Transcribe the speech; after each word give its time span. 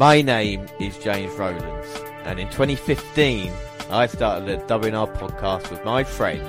My 0.00 0.22
name 0.22 0.66
is 0.80 0.96
James 0.96 1.30
Rowlands, 1.34 1.86
and 2.24 2.40
in 2.40 2.46
2015, 2.46 3.52
I 3.90 4.06
started 4.06 4.48
a 4.48 4.56
WNR 4.64 5.14
podcast 5.14 5.70
with 5.70 5.84
my 5.84 6.04
friend 6.04 6.42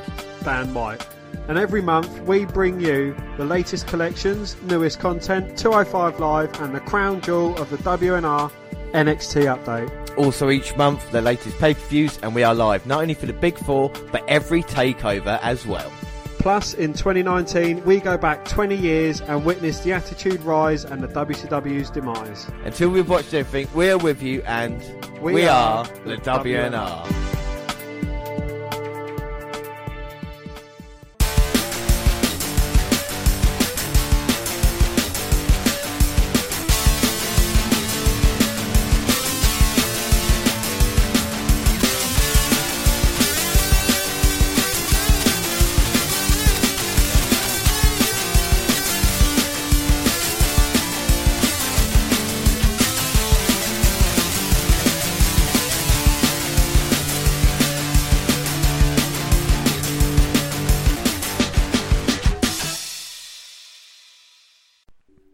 Dan 0.45 0.73
White. 0.73 1.05
And 1.49 1.57
every 1.57 1.81
month 1.81 2.21
we 2.21 2.45
bring 2.45 2.79
you 2.79 3.13
the 3.35 3.43
latest 3.43 3.87
collections, 3.87 4.55
newest 4.61 5.01
content, 5.01 5.57
205 5.57 6.21
Live, 6.21 6.61
and 6.61 6.73
the 6.73 6.79
crown 6.79 7.19
jewel 7.19 7.57
of 7.57 7.69
the 7.69 7.77
WNR 7.79 8.49
NXT 8.93 9.53
update. 9.53 10.17
Also, 10.17 10.49
each 10.49 10.73
month, 10.77 11.11
the 11.11 11.21
latest 11.21 11.59
pay 11.59 11.73
per 11.73 11.79
views, 11.89 12.17
and 12.23 12.33
we 12.33 12.43
are 12.43 12.55
live 12.55 12.85
not 12.85 13.01
only 13.01 13.15
for 13.15 13.25
the 13.25 13.33
Big 13.33 13.57
Four, 13.57 13.91
but 14.13 14.23
every 14.29 14.63
takeover 14.63 15.37
as 15.41 15.67
well. 15.67 15.91
Plus, 16.41 16.73
in 16.73 16.91
2019, 16.91 17.85
we 17.85 17.99
go 17.99 18.17
back 18.17 18.43
20 18.45 18.75
years 18.75 19.21
and 19.21 19.45
witness 19.45 19.81
the 19.81 19.93
attitude 19.93 20.41
rise 20.41 20.85
and 20.85 20.99
the 20.99 21.07
WCW's 21.07 21.91
demise. 21.91 22.49
Until 22.65 22.89
we've 22.89 23.07
watched 23.07 23.35
everything, 23.35 23.71
we 23.75 23.91
are 23.91 23.99
with 23.99 24.23
you, 24.23 24.41
and 24.47 24.81
we, 25.21 25.35
We 25.35 25.45
are, 25.45 25.85
are 25.85 25.87
the 26.03 26.15
the 26.15 26.17
WNR. 26.17 27.05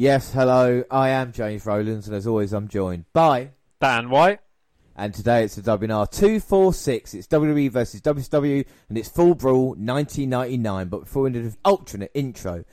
Yes, 0.07 0.31
hello, 0.31 0.85
I 0.89 1.09
am 1.09 1.33
James 1.33 1.65
Rowlands, 1.65 2.07
and 2.07 2.15
as 2.15 2.25
always, 2.25 2.53
I'm 2.53 2.69
joined 2.69 3.11
by. 3.11 3.49
Dan 3.81 4.09
White. 4.09 4.39
And 4.95 5.13
today 5.13 5.43
it's 5.43 5.55
the 5.55 5.61
WNR 5.61 6.09
246. 6.09 7.13
It's 7.13 7.27
WWE 7.27 7.69
versus 7.69 7.99
WCW, 7.99 8.65
and 8.87 8.97
it's 8.97 9.09
Fall 9.09 9.35
Brawl 9.35 9.75
1999. 9.75 10.87
But 10.87 10.99
before 11.01 11.23
we 11.23 11.31
do 11.31 11.49
the 11.49 11.57
alternate 11.65 12.11
intro, 12.13 12.63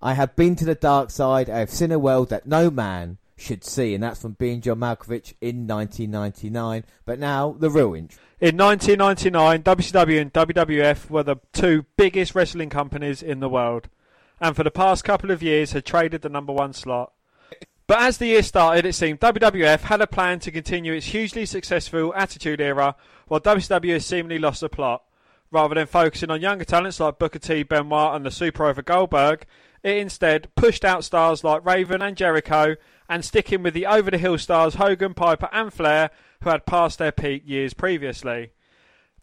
I 0.00 0.14
have 0.14 0.36
been 0.36 0.54
to 0.54 0.64
the 0.64 0.76
dark 0.76 1.10
side. 1.10 1.50
I 1.50 1.58
have 1.58 1.70
seen 1.70 1.90
a 1.90 1.98
world 1.98 2.28
that 2.28 2.46
no 2.46 2.70
man 2.70 3.18
should 3.36 3.64
see, 3.64 3.92
and 3.92 4.04
that's 4.04 4.22
from 4.22 4.34
being 4.34 4.60
John 4.60 4.78
Malkovich 4.78 5.34
in 5.40 5.66
1999. 5.66 6.84
But 7.04 7.18
now, 7.18 7.56
the 7.58 7.68
real 7.68 7.94
intro. 7.94 8.22
In 8.40 8.56
1999, 8.56 9.64
WCW 9.64 10.20
and 10.20 10.32
WWF 10.32 11.10
were 11.10 11.24
the 11.24 11.38
two 11.52 11.84
biggest 11.96 12.36
wrestling 12.36 12.70
companies 12.70 13.24
in 13.24 13.40
the 13.40 13.48
world, 13.48 13.88
and 14.40 14.54
for 14.54 14.62
the 14.64 14.70
past 14.70 15.04
couple 15.04 15.30
of 15.30 15.42
years 15.42 15.72
had 15.72 15.84
traded 15.84 16.22
the 16.22 16.28
number 16.28 16.52
one 16.52 16.72
slot. 16.72 17.12
But 17.86 18.00
as 18.00 18.18
the 18.18 18.26
year 18.26 18.42
started, 18.42 18.84
it 18.84 18.94
seemed 18.94 19.20
WWF 19.20 19.82
had 19.82 20.00
a 20.00 20.08
plan 20.08 20.40
to 20.40 20.50
continue 20.50 20.92
its 20.92 21.06
hugely 21.06 21.46
successful 21.46 22.12
Attitude 22.16 22.60
Era, 22.60 22.96
while 23.28 23.40
WCW 23.40 24.02
seemingly 24.02 24.38
lost 24.38 24.60
the 24.60 24.68
plot. 24.68 25.04
Rather 25.52 25.76
than 25.76 25.86
focusing 25.86 26.30
on 26.30 26.40
younger 26.40 26.64
talents 26.64 26.98
like 26.98 27.20
Booker 27.20 27.38
T, 27.38 27.62
Benoit, 27.62 28.16
and 28.16 28.26
the 28.26 28.32
Super 28.32 28.66
Over 28.66 28.82
Goldberg, 28.82 29.46
it 29.84 29.98
instead 29.98 30.52
pushed 30.56 30.84
out 30.84 31.04
stars 31.04 31.44
like 31.44 31.64
Raven 31.64 32.02
and 32.02 32.16
Jericho, 32.16 32.74
and 33.08 33.24
sticking 33.24 33.62
with 33.62 33.72
the 33.72 33.86
over 33.86 34.10
the 34.10 34.18
hill 34.18 34.36
stars 34.36 34.74
Hogan, 34.74 35.14
Piper, 35.14 35.48
and 35.52 35.72
Flair, 35.72 36.10
who 36.42 36.50
had 36.50 36.66
passed 36.66 36.98
their 36.98 37.12
peak 37.12 37.44
years 37.46 37.72
previously. 37.72 38.50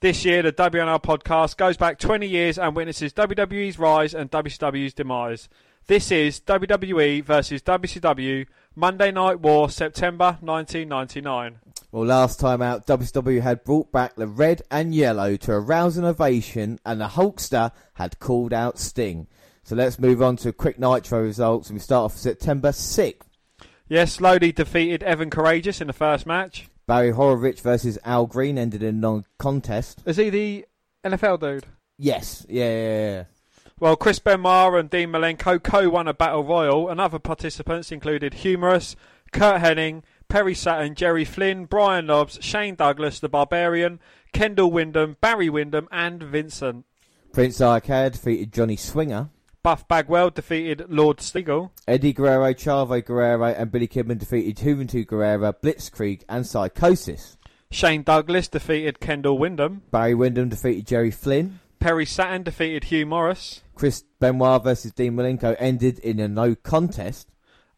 This 0.03 0.25
year, 0.25 0.41
the 0.41 0.51
WNR 0.51 1.01
podcast 1.01 1.55
goes 1.55 1.77
back 1.77 1.97
20 1.97 2.27
years 2.27 2.59
and 2.59 2.75
witnesses 2.75 3.13
WWE's 3.13 3.79
rise 3.79 4.13
and 4.13 4.29
WCW's 4.29 4.94
demise. 4.94 5.47
This 5.88 6.11
is 6.11 6.41
WWE 6.41 7.23
versus 7.23 7.61
WCW 7.61 8.45
Monday 8.75 9.11
Night 9.11 9.39
War, 9.39 9.69
September 9.69 10.38
1999. 10.41 11.59
Well, 11.94 12.05
last 12.05 12.38
time 12.38 12.61
out, 12.61 12.85
WCW 12.85 13.39
had 13.39 13.63
brought 13.63 13.94
back 13.94 14.17
the 14.17 14.28
red 14.28 14.61
and 14.69 14.94
yellow 14.94 15.38
to 15.38 15.53
arouse 15.53 15.95
an 15.95 16.03
ovation, 16.03 16.81
and 16.85 16.99
the 16.99 17.07
Hulkster 17.07 17.72
had 17.94 18.19
called 18.19 18.51
out 18.51 18.78
Sting. 18.78 19.28
So 19.63 19.73
let's 19.73 19.99
move 19.99 20.22
on 20.22 20.35
to 20.35 20.51
quick 20.51 20.78
Nitro 20.78 21.22
results, 21.22 21.69
and 21.69 21.78
we 21.78 21.79
start 21.79 22.11
off 22.11 22.17
September 22.17 22.73
6th. 22.73 23.22
Yes, 23.88 24.19
Lodi 24.19 24.51
defeated 24.51 25.01
Evan 25.01 25.29
Karagias 25.29 25.79
in 25.79 25.88
the 25.88 25.94
first 25.94 26.25
match. 26.25 26.67
Barry 26.93 27.09
Horowitz 27.09 27.59
versus 27.59 27.97
Al 28.05 28.27
Green 28.27 28.55
ended 28.55 28.83
in 28.83 28.99
non-contest. 28.99 30.03
Is 30.05 30.17
he 30.17 30.29
the 30.29 30.65
NFL 31.03 31.39
dude? 31.39 31.65
Yes, 31.97 32.45
yeah, 32.47 32.65
yeah, 32.65 33.11
yeah. 33.15 33.23
Well, 33.79 33.95
Chris 33.95 34.19
Benoit 34.19 34.75
and 34.75 34.91
Dean 34.91 35.09
Malenko 35.09 35.63
co-won 35.63 36.07
a 36.07 36.13
battle 36.13 36.43
royal, 36.43 36.89
and 36.89 37.01
other 37.01 37.17
participants 37.17 37.91
included 37.91 38.35
Humorous, 38.35 38.95
Curt 39.31 39.59
Hennig, 39.59 40.03
Perry 40.27 40.53
Saturn, 40.53 40.93
Jerry 40.93 41.25
Flynn, 41.25 41.65
Brian 41.65 42.05
Knobbs, 42.05 42.37
Shane 42.41 42.75
Douglas, 42.75 43.19
the 43.19 43.27
Barbarian, 43.27 43.99
Kendall 44.31 44.71
Windham, 44.71 45.17
Barry 45.19 45.49
Windham, 45.49 45.87
and 45.91 46.21
Vincent. 46.21 46.85
Prince 47.31 47.57
Iaukea 47.57 48.11
defeated 48.11 48.53
Johnny 48.53 48.75
Swinger. 48.75 49.31
Buff 49.63 49.88
Bagwell 49.88 50.29
defeated 50.29 50.88
Lord 50.90 51.19
Stiegel. 51.19 51.72
Eddie 51.88 52.12
Guerrero, 52.12 52.53
Chavo 52.53 53.03
Guerrero, 53.03 53.46
and 53.46 53.72
Billy 53.72 53.88
Kidman 53.88 54.18
defeated 54.18 54.57
Juventud 54.57 55.07
Guerrero, 55.07 55.53
Blitzkrieg, 55.53 56.24
and 56.28 56.46
Psychosis. 56.46 57.38
Shane 57.72 58.03
Douglas 58.03 58.50
defeated 58.50 59.00
Kendall 59.00 59.38
Windham. 59.38 59.84
Barry 59.90 60.16
Windham 60.16 60.50
defeated 60.50 60.85
Jerry 60.85 61.12
Flynn. 61.12 61.62
Perry 61.79 62.06
Saturn 62.06 62.44
defeated 62.44 62.84
Hugh 62.84 63.06
Morris. 63.06 63.62
Chris 63.73 64.03
Benoit 64.19 64.62
versus 64.62 64.91
Dean 64.91 65.13
Malenko 65.13 65.56
ended 65.57 65.97
in 66.00 66.19
a 66.19 66.28
no 66.28 66.56
contest. 66.56 67.29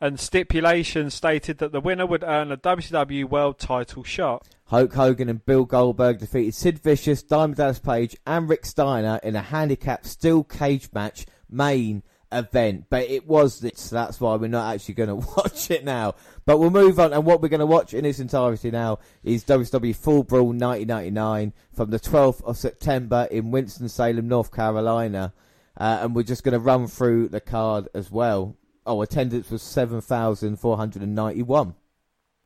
And 0.01 0.19
stipulation 0.19 1.12
stated 1.12 1.59
that 1.59 1.72
the 1.72 1.79
winner 1.79 2.07
would 2.07 2.24
earn 2.24 2.51
a 2.51 2.57
WCW 2.57 3.25
World 3.25 3.59
Title 3.59 4.03
shot. 4.03 4.47
Hulk 4.66 4.94
Hogan 4.94 5.29
and 5.29 5.45
Bill 5.45 5.66
Goldberg 5.66 6.18
defeated 6.18 6.56
Sid 6.56 6.79
Vicious, 6.79 7.22
Diamond 7.22 7.57
Dallas 7.57 7.78
Page, 7.78 8.18
and 8.25 8.50
Rick 8.50 8.66
Steiner 8.66 9.19
in 9.22 9.35
a 9.35 9.41
handicap 9.41 10.07
steel 10.07 10.44
cage 10.44 10.90
match 10.91 11.28
main 11.50 12.03
event. 12.31 12.85
But 12.89 13.09
it 13.09 13.28
was 13.28 13.59
this, 13.59 13.79
so 13.79 13.95
that's 13.95 14.19
why 14.19 14.35
we're 14.35 14.47
not 14.47 14.73
actually 14.73 14.95
going 14.95 15.09
to 15.09 15.16
watch 15.16 15.69
it 15.72 15.83
now. 15.83 16.16
But 16.45 16.59
we'll 16.59 16.69
move 16.69 17.00
on, 17.00 17.13
and 17.13 17.25
what 17.25 17.41
we're 17.41 17.50
going 17.50 17.59
to 17.59 17.66
watch 17.66 17.94
in 17.94 18.06
its 18.06 18.19
entirety 18.19 18.72
now 18.72 19.00
is 19.23 19.44
WCW 19.44 19.95
Fall 19.95 20.23
Brawl 20.23 20.47
1999 20.47 21.53
from 21.73 21.89
the 21.89 22.00
12th 22.00 22.44
of 22.44 22.57
September 22.57 23.28
in 23.31 23.51
Winston-Salem, 23.51 24.28
North 24.28 24.51
Carolina. 24.51 25.33
Uh, 25.78 26.00
and 26.01 26.16
we're 26.16 26.23
just 26.23 26.44
going 26.44 26.53
to 26.53 26.59
run 26.59 26.88
through 26.88 27.28
the 27.28 27.41
card 27.41 27.89
as 27.94 28.09
well. 28.09 28.56
Oh, 28.85 29.01
attendance 29.01 29.50
was 29.50 29.62
7,491. 29.63 31.75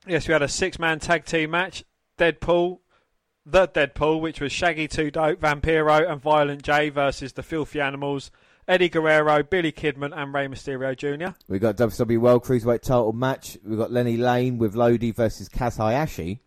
Yes, 0.07 0.27
we 0.27 0.31
had 0.31 0.41
a 0.41 0.47
six-man 0.47 0.99
tag 0.99 1.25
team 1.25 1.51
match. 1.51 1.83
Deadpool, 2.17 2.79
the 3.45 3.67
Deadpool, 3.67 4.21
which 4.21 4.41
was 4.41 4.51
Shaggy 4.51 4.87
Two 4.87 5.11
Dope, 5.11 5.41
Vampiro, 5.41 6.09
and 6.09 6.21
Violent 6.21 6.63
J 6.63 6.89
versus 6.89 7.33
the 7.33 7.43
Filthy 7.43 7.81
Animals. 7.81 8.31
Eddie 8.69 8.89
Guerrero, 8.89 9.41
Billy 9.41 9.71
Kidman, 9.71 10.15
and 10.15 10.31
Rey 10.31 10.47
Mysterio 10.47 10.95
Jr. 10.95 11.35
We've 11.47 11.59
got 11.59 11.75
WCW 11.75 12.19
World 12.19 12.43
Cruiserweight 12.43 12.83
title 12.83 13.13
match. 13.13 13.57
We've 13.65 13.79
got 13.79 13.91
Lenny 13.91 14.15
Lane 14.15 14.59
with 14.59 14.75
Lodi 14.75 15.09
versus 15.09 15.49
Kaz 15.49 15.77
Hayashi. 15.77 16.39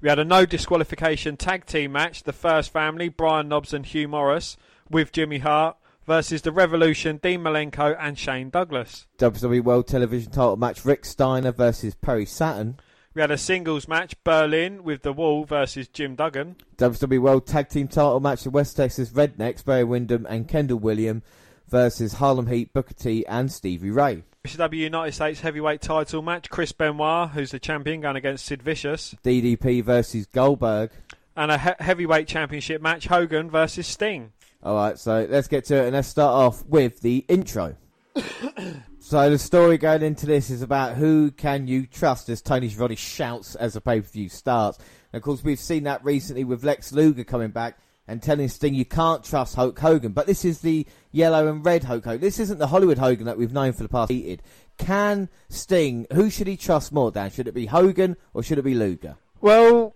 We 0.00 0.08
had 0.08 0.18
a 0.18 0.24
no 0.24 0.46
disqualification 0.46 1.36
tag 1.36 1.66
team 1.66 1.92
match. 1.92 2.22
The 2.22 2.32
First 2.32 2.72
Family, 2.72 3.10
Brian 3.10 3.48
Knobbs 3.48 3.74
and 3.74 3.84
Hugh 3.84 4.08
Morris, 4.08 4.56
with 4.88 5.12
Jimmy 5.12 5.40
Hart 5.40 5.76
versus 6.06 6.40
the 6.40 6.50
Revolution, 6.50 7.18
Dean 7.18 7.42
Malenko, 7.42 7.94
and 8.00 8.18
Shane 8.18 8.48
Douglas. 8.48 9.06
WCW 9.18 9.62
World 9.62 9.86
Television 9.86 10.32
title 10.32 10.56
match. 10.56 10.82
Rick 10.86 11.04
Steiner 11.04 11.52
versus 11.52 11.94
Perry 11.94 12.24
Saturn. 12.24 12.80
We 13.12 13.20
had 13.20 13.30
a 13.30 13.36
singles 13.36 13.86
match, 13.86 14.16
Berlin, 14.24 14.82
with 14.82 15.02
The 15.02 15.12
Wall 15.12 15.44
versus 15.44 15.88
Jim 15.88 16.14
Duggan. 16.14 16.56
WCW 16.78 17.20
World 17.20 17.46
Tag 17.46 17.68
Team 17.68 17.86
title 17.86 18.20
match. 18.20 18.44
The 18.44 18.50
West 18.50 18.78
Texas 18.78 19.10
Rednecks, 19.10 19.62
Barry 19.62 19.84
Windham 19.84 20.24
and 20.26 20.48
Kendall 20.48 20.78
Windham 20.78 21.22
versus 21.70 22.14
Harlem 22.14 22.48
Heat, 22.48 22.72
Booker 22.72 22.94
T 22.94 23.24
and 23.26 23.50
Stevie 23.50 23.90
Ray. 23.90 24.24
WCW 24.46 24.74
United 24.74 25.12
States 25.12 25.40
Heavyweight 25.40 25.80
title 25.80 26.22
match, 26.22 26.50
Chris 26.50 26.72
Benoit, 26.72 27.30
who's 27.30 27.50
the 27.50 27.58
champion, 27.58 28.00
going 28.00 28.16
against 28.16 28.46
Sid 28.46 28.62
Vicious. 28.62 29.14
DDP 29.22 29.84
versus 29.84 30.26
Goldberg. 30.26 30.90
And 31.36 31.50
a 31.50 31.58
he- 31.58 31.84
heavyweight 31.84 32.26
championship 32.26 32.82
match, 32.82 33.06
Hogan 33.06 33.50
versus 33.50 33.86
Sting. 33.86 34.32
All 34.62 34.74
right, 34.74 34.98
so 34.98 35.26
let's 35.30 35.48
get 35.48 35.64
to 35.66 35.76
it, 35.76 35.84
and 35.84 35.92
let's 35.94 36.08
start 36.08 36.34
off 36.34 36.66
with 36.66 37.00
the 37.00 37.24
intro. 37.28 37.76
so 38.98 39.30
the 39.30 39.38
story 39.38 39.78
going 39.78 40.02
into 40.02 40.26
this 40.26 40.50
is 40.50 40.62
about 40.62 40.96
who 40.96 41.30
can 41.30 41.66
you 41.66 41.86
trust, 41.86 42.28
as 42.28 42.42
Tony 42.42 42.68
Schiavone 42.68 42.96
shouts 42.96 43.54
as 43.54 43.74
the 43.74 43.80
pay 43.80 44.00
per 44.00 44.08
view 44.08 44.28
starts. 44.28 44.78
And 45.12 45.20
of 45.20 45.22
course, 45.22 45.44
we've 45.44 45.58
seen 45.58 45.84
that 45.84 46.04
recently 46.04 46.44
with 46.44 46.64
Lex 46.64 46.92
Luger 46.92 47.24
coming 47.24 47.50
back 47.50 47.78
and 48.10 48.20
telling 48.20 48.48
Sting 48.48 48.74
you 48.74 48.84
can't 48.84 49.22
trust 49.22 49.54
Hulk 49.54 49.78
Hogan. 49.78 50.10
But 50.10 50.26
this 50.26 50.44
is 50.44 50.62
the 50.62 50.84
yellow 51.12 51.46
and 51.46 51.64
red 51.64 51.84
Hulk 51.84 52.04
Hogan. 52.04 52.20
This 52.20 52.40
isn't 52.40 52.58
the 52.58 52.66
Hollywood 52.66 52.98
Hogan 52.98 53.24
that 53.26 53.38
we've 53.38 53.52
known 53.52 53.72
for 53.72 53.84
the 53.84 53.88
past. 53.88 54.10
Heated. 54.10 54.42
Can 54.78 55.28
Sting? 55.48 56.06
Who 56.12 56.28
should 56.28 56.48
he 56.48 56.56
trust 56.56 56.90
more? 56.90 57.12
Dan, 57.12 57.30
should 57.30 57.46
it 57.46 57.54
be 57.54 57.66
Hogan 57.66 58.16
or 58.34 58.42
should 58.42 58.58
it 58.58 58.64
be 58.64 58.74
Luger? 58.74 59.16
Well, 59.40 59.94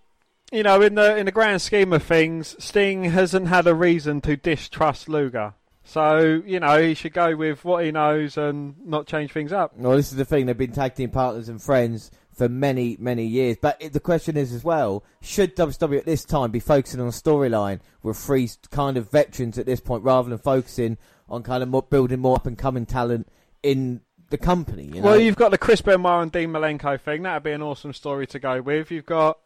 you 0.53 0.63
know, 0.63 0.81
in 0.81 0.95
the 0.95 1.17
in 1.17 1.27
the 1.27 1.33
grand 1.33 1.61
scheme 1.61 1.93
of 1.93 2.05
things, 2.05 2.55
Sting 2.65 3.05
hasn't 3.05 3.49
had 3.49 3.67
a 3.67 3.75
reason 3.75 4.21
to 4.23 4.37
distrust 4.37 5.09
Luger. 5.09 5.55
So 5.83 6.41
you 6.47 6.61
know 6.61 6.81
he 6.81 6.95
should 6.95 7.13
go 7.13 7.35
with 7.35 7.65
what 7.65 7.85
he 7.85 7.91
knows 7.91 8.39
and 8.39 8.75
not 8.87 9.07
change 9.07 9.33
things 9.33 9.53
up. 9.53 9.77
Well, 9.77 9.97
this 9.97 10.13
is 10.13 10.17
the 10.17 10.25
thing; 10.25 10.47
they've 10.47 10.57
been 10.57 10.73
tag 10.73 10.95
team 10.95 11.11
partners 11.11 11.49
and 11.49 11.61
friends 11.61 12.11
for 12.35 12.49
many, 12.49 12.97
many 12.99 13.25
years. 13.25 13.57
But 13.61 13.77
it, 13.81 13.93
the 13.93 14.01
question 14.01 14.37
is 14.37 14.53
as 14.53 14.65
well: 14.65 15.05
should 15.23 15.57
WWE 15.57 15.99
at 15.99 16.07
this 16.07 16.25
time 16.25 16.51
be 16.51 16.61
focusing 16.61 17.01
on 17.01 17.07
a 17.07 17.11
storyline 17.11 17.81
with 18.03 18.17
three 18.17 18.51
kind 18.71 18.97
of 18.97 19.11
veterans 19.11 19.59
at 19.59 19.67
this 19.67 19.81
point, 19.81 20.05
rather 20.05 20.29
than 20.29 20.39
focusing 20.39 20.99
on 21.29 21.43
kind 21.43 21.63
of 21.63 21.69
more, 21.69 21.83
building 21.83 22.21
more 22.21 22.37
up 22.37 22.47
and 22.47 22.59
coming 22.59 22.87
talent 22.87 23.29
in 23.63 24.01
the 24.31 24.39
company? 24.39 24.85
You 24.85 25.01
know? 25.01 25.03
Well, 25.03 25.21
you've 25.21 25.37
got 25.37 25.51
the 25.51 25.59
Chris 25.59 25.81
Benoit 25.81 26.23
and 26.23 26.33
Dean 26.33 26.51
Malenko 26.51 27.01
thing. 27.01 27.23
That'd 27.23 27.43
be 27.43 27.53
an 27.53 27.63
awesome 27.63 27.93
story 27.93 28.27
to 28.29 28.39
go 28.39 28.61
with. 28.61 28.91
You've 28.91 29.07
got 29.07 29.39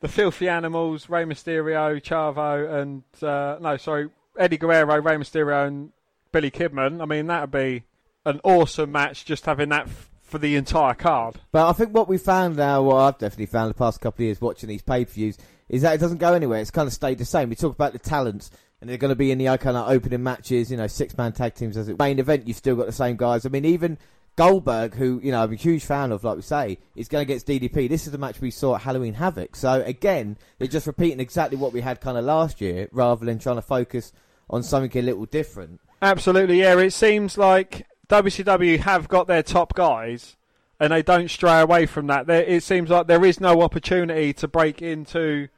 the 0.00 0.08
Filthy 0.08 0.48
Animals, 0.48 1.08
Rey 1.08 1.24
Mysterio, 1.24 2.02
Chavo, 2.02 2.80
and 2.80 3.02
uh, 3.22 3.58
no, 3.60 3.76
sorry, 3.76 4.10
Eddie 4.36 4.58
Guerrero, 4.58 5.00
Rey 5.00 5.16
Mysterio, 5.16 5.66
and 5.66 5.92
Billy 6.32 6.50
Kidman. 6.50 7.00
I 7.00 7.04
mean, 7.04 7.26
that'd 7.28 7.50
be 7.50 7.84
an 8.26 8.40
awesome 8.42 8.92
match. 8.92 9.24
Just 9.24 9.46
having 9.46 9.68
that 9.70 9.86
f- 9.86 10.10
for 10.32 10.38
the 10.38 10.56
entire 10.56 10.94
card. 10.94 11.36
But 11.52 11.68
I 11.68 11.72
think 11.74 11.94
what 11.94 12.08
we 12.08 12.16
found 12.16 12.56
now, 12.56 12.82
what 12.82 12.96
I've 12.96 13.18
definitely 13.18 13.46
found 13.46 13.70
the 13.70 13.74
past 13.74 14.00
couple 14.00 14.22
of 14.22 14.26
years 14.26 14.40
watching 14.40 14.70
these 14.70 14.82
pay 14.82 15.04
per 15.04 15.12
views, 15.12 15.36
is 15.68 15.82
that 15.82 15.94
it 15.94 15.98
doesn't 15.98 16.18
go 16.18 16.32
anywhere. 16.32 16.60
It's 16.60 16.70
kind 16.70 16.86
of 16.86 16.92
stayed 16.92 17.18
the 17.18 17.24
same. 17.26 17.50
We 17.50 17.54
talk 17.54 17.74
about 17.74 17.92
the 17.92 17.98
talents, 17.98 18.50
and 18.80 18.88
they're 18.88 18.96
going 18.96 19.10
to 19.10 19.14
be 19.14 19.30
in 19.30 19.36
the 19.36 19.48
uh, 19.48 19.58
kind 19.58 19.76
of 19.76 19.88
opening 19.90 20.22
matches, 20.22 20.70
you 20.70 20.78
know, 20.78 20.86
six 20.86 21.16
man 21.16 21.32
tag 21.32 21.54
teams 21.54 21.76
as 21.76 21.88
it 21.88 21.98
main 21.98 22.18
event. 22.18 22.48
You've 22.48 22.56
still 22.56 22.76
got 22.76 22.86
the 22.86 22.92
same 22.92 23.16
guys. 23.16 23.44
I 23.44 23.50
mean, 23.50 23.66
even 23.66 23.98
Goldberg, 24.36 24.94
who 24.94 25.20
you 25.22 25.32
know 25.32 25.42
I'm 25.42 25.52
a 25.52 25.56
huge 25.56 25.84
fan 25.84 26.10
of, 26.12 26.24
like 26.24 26.36
we 26.36 26.42
say, 26.42 26.78
is 26.96 27.08
going 27.08 27.26
to 27.26 27.30
against 27.30 27.46
DDP. 27.46 27.90
This 27.90 28.06
is 28.06 28.12
the 28.12 28.18
match 28.18 28.40
we 28.40 28.50
saw 28.50 28.76
at 28.76 28.82
Halloween 28.82 29.14
Havoc. 29.14 29.54
So 29.54 29.82
again, 29.82 30.38
they're 30.58 30.66
just 30.66 30.86
repeating 30.86 31.20
exactly 31.20 31.58
what 31.58 31.74
we 31.74 31.82
had 31.82 32.00
kind 32.00 32.16
of 32.16 32.24
last 32.24 32.62
year, 32.62 32.88
rather 32.90 33.26
than 33.26 33.38
trying 33.38 33.56
to 33.56 33.62
focus 33.62 34.14
on 34.48 34.62
something 34.62 34.98
a 34.98 35.04
little 35.04 35.26
different. 35.26 35.80
Absolutely, 36.00 36.60
yeah. 36.60 36.78
It 36.78 36.92
seems 36.92 37.36
like 37.36 37.86
WCW 38.12 38.78
have 38.80 39.08
got 39.08 39.26
their 39.26 39.42
top 39.42 39.74
guys, 39.74 40.36
and 40.78 40.92
they 40.92 41.02
don't 41.02 41.30
stray 41.30 41.60
away 41.60 41.86
from 41.86 42.06
that. 42.08 42.26
There, 42.26 42.42
it 42.42 42.62
seems 42.62 42.90
like 42.90 43.06
there 43.06 43.24
is 43.24 43.40
no 43.40 43.62
opportunity 43.62 44.32
to 44.34 44.46
break 44.48 44.82
into 44.82 45.48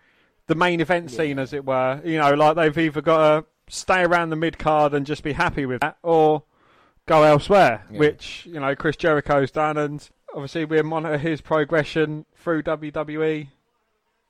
the 0.46 0.54
main 0.54 0.80
event 0.80 1.10
scene, 1.10 1.38
as 1.38 1.52
it 1.52 1.64
were. 1.64 2.00
You 2.04 2.18
know, 2.18 2.32
like 2.34 2.56
they've 2.56 2.78
either 2.78 3.00
got 3.02 3.18
to 3.40 3.46
stay 3.74 4.02
around 4.02 4.30
the 4.30 4.36
mid 4.36 4.58
card 4.58 4.94
and 4.94 5.04
just 5.04 5.22
be 5.24 5.32
happy 5.32 5.66
with 5.66 5.80
that, 5.80 5.96
or 6.02 6.44
go 7.06 7.22
elsewhere, 7.24 7.84
Yeah. 7.90 7.98
which 7.98 8.46
you 8.46 8.60
know 8.60 8.74
Chris 8.76 8.96
Jericho's 8.96 9.50
done, 9.50 9.76
and 9.76 10.08
obviously 10.32 10.64
we 10.64 10.80
monitor 10.82 11.18
his 11.18 11.40
progression 11.40 12.24
through 12.36 12.62
WWE 12.62 13.48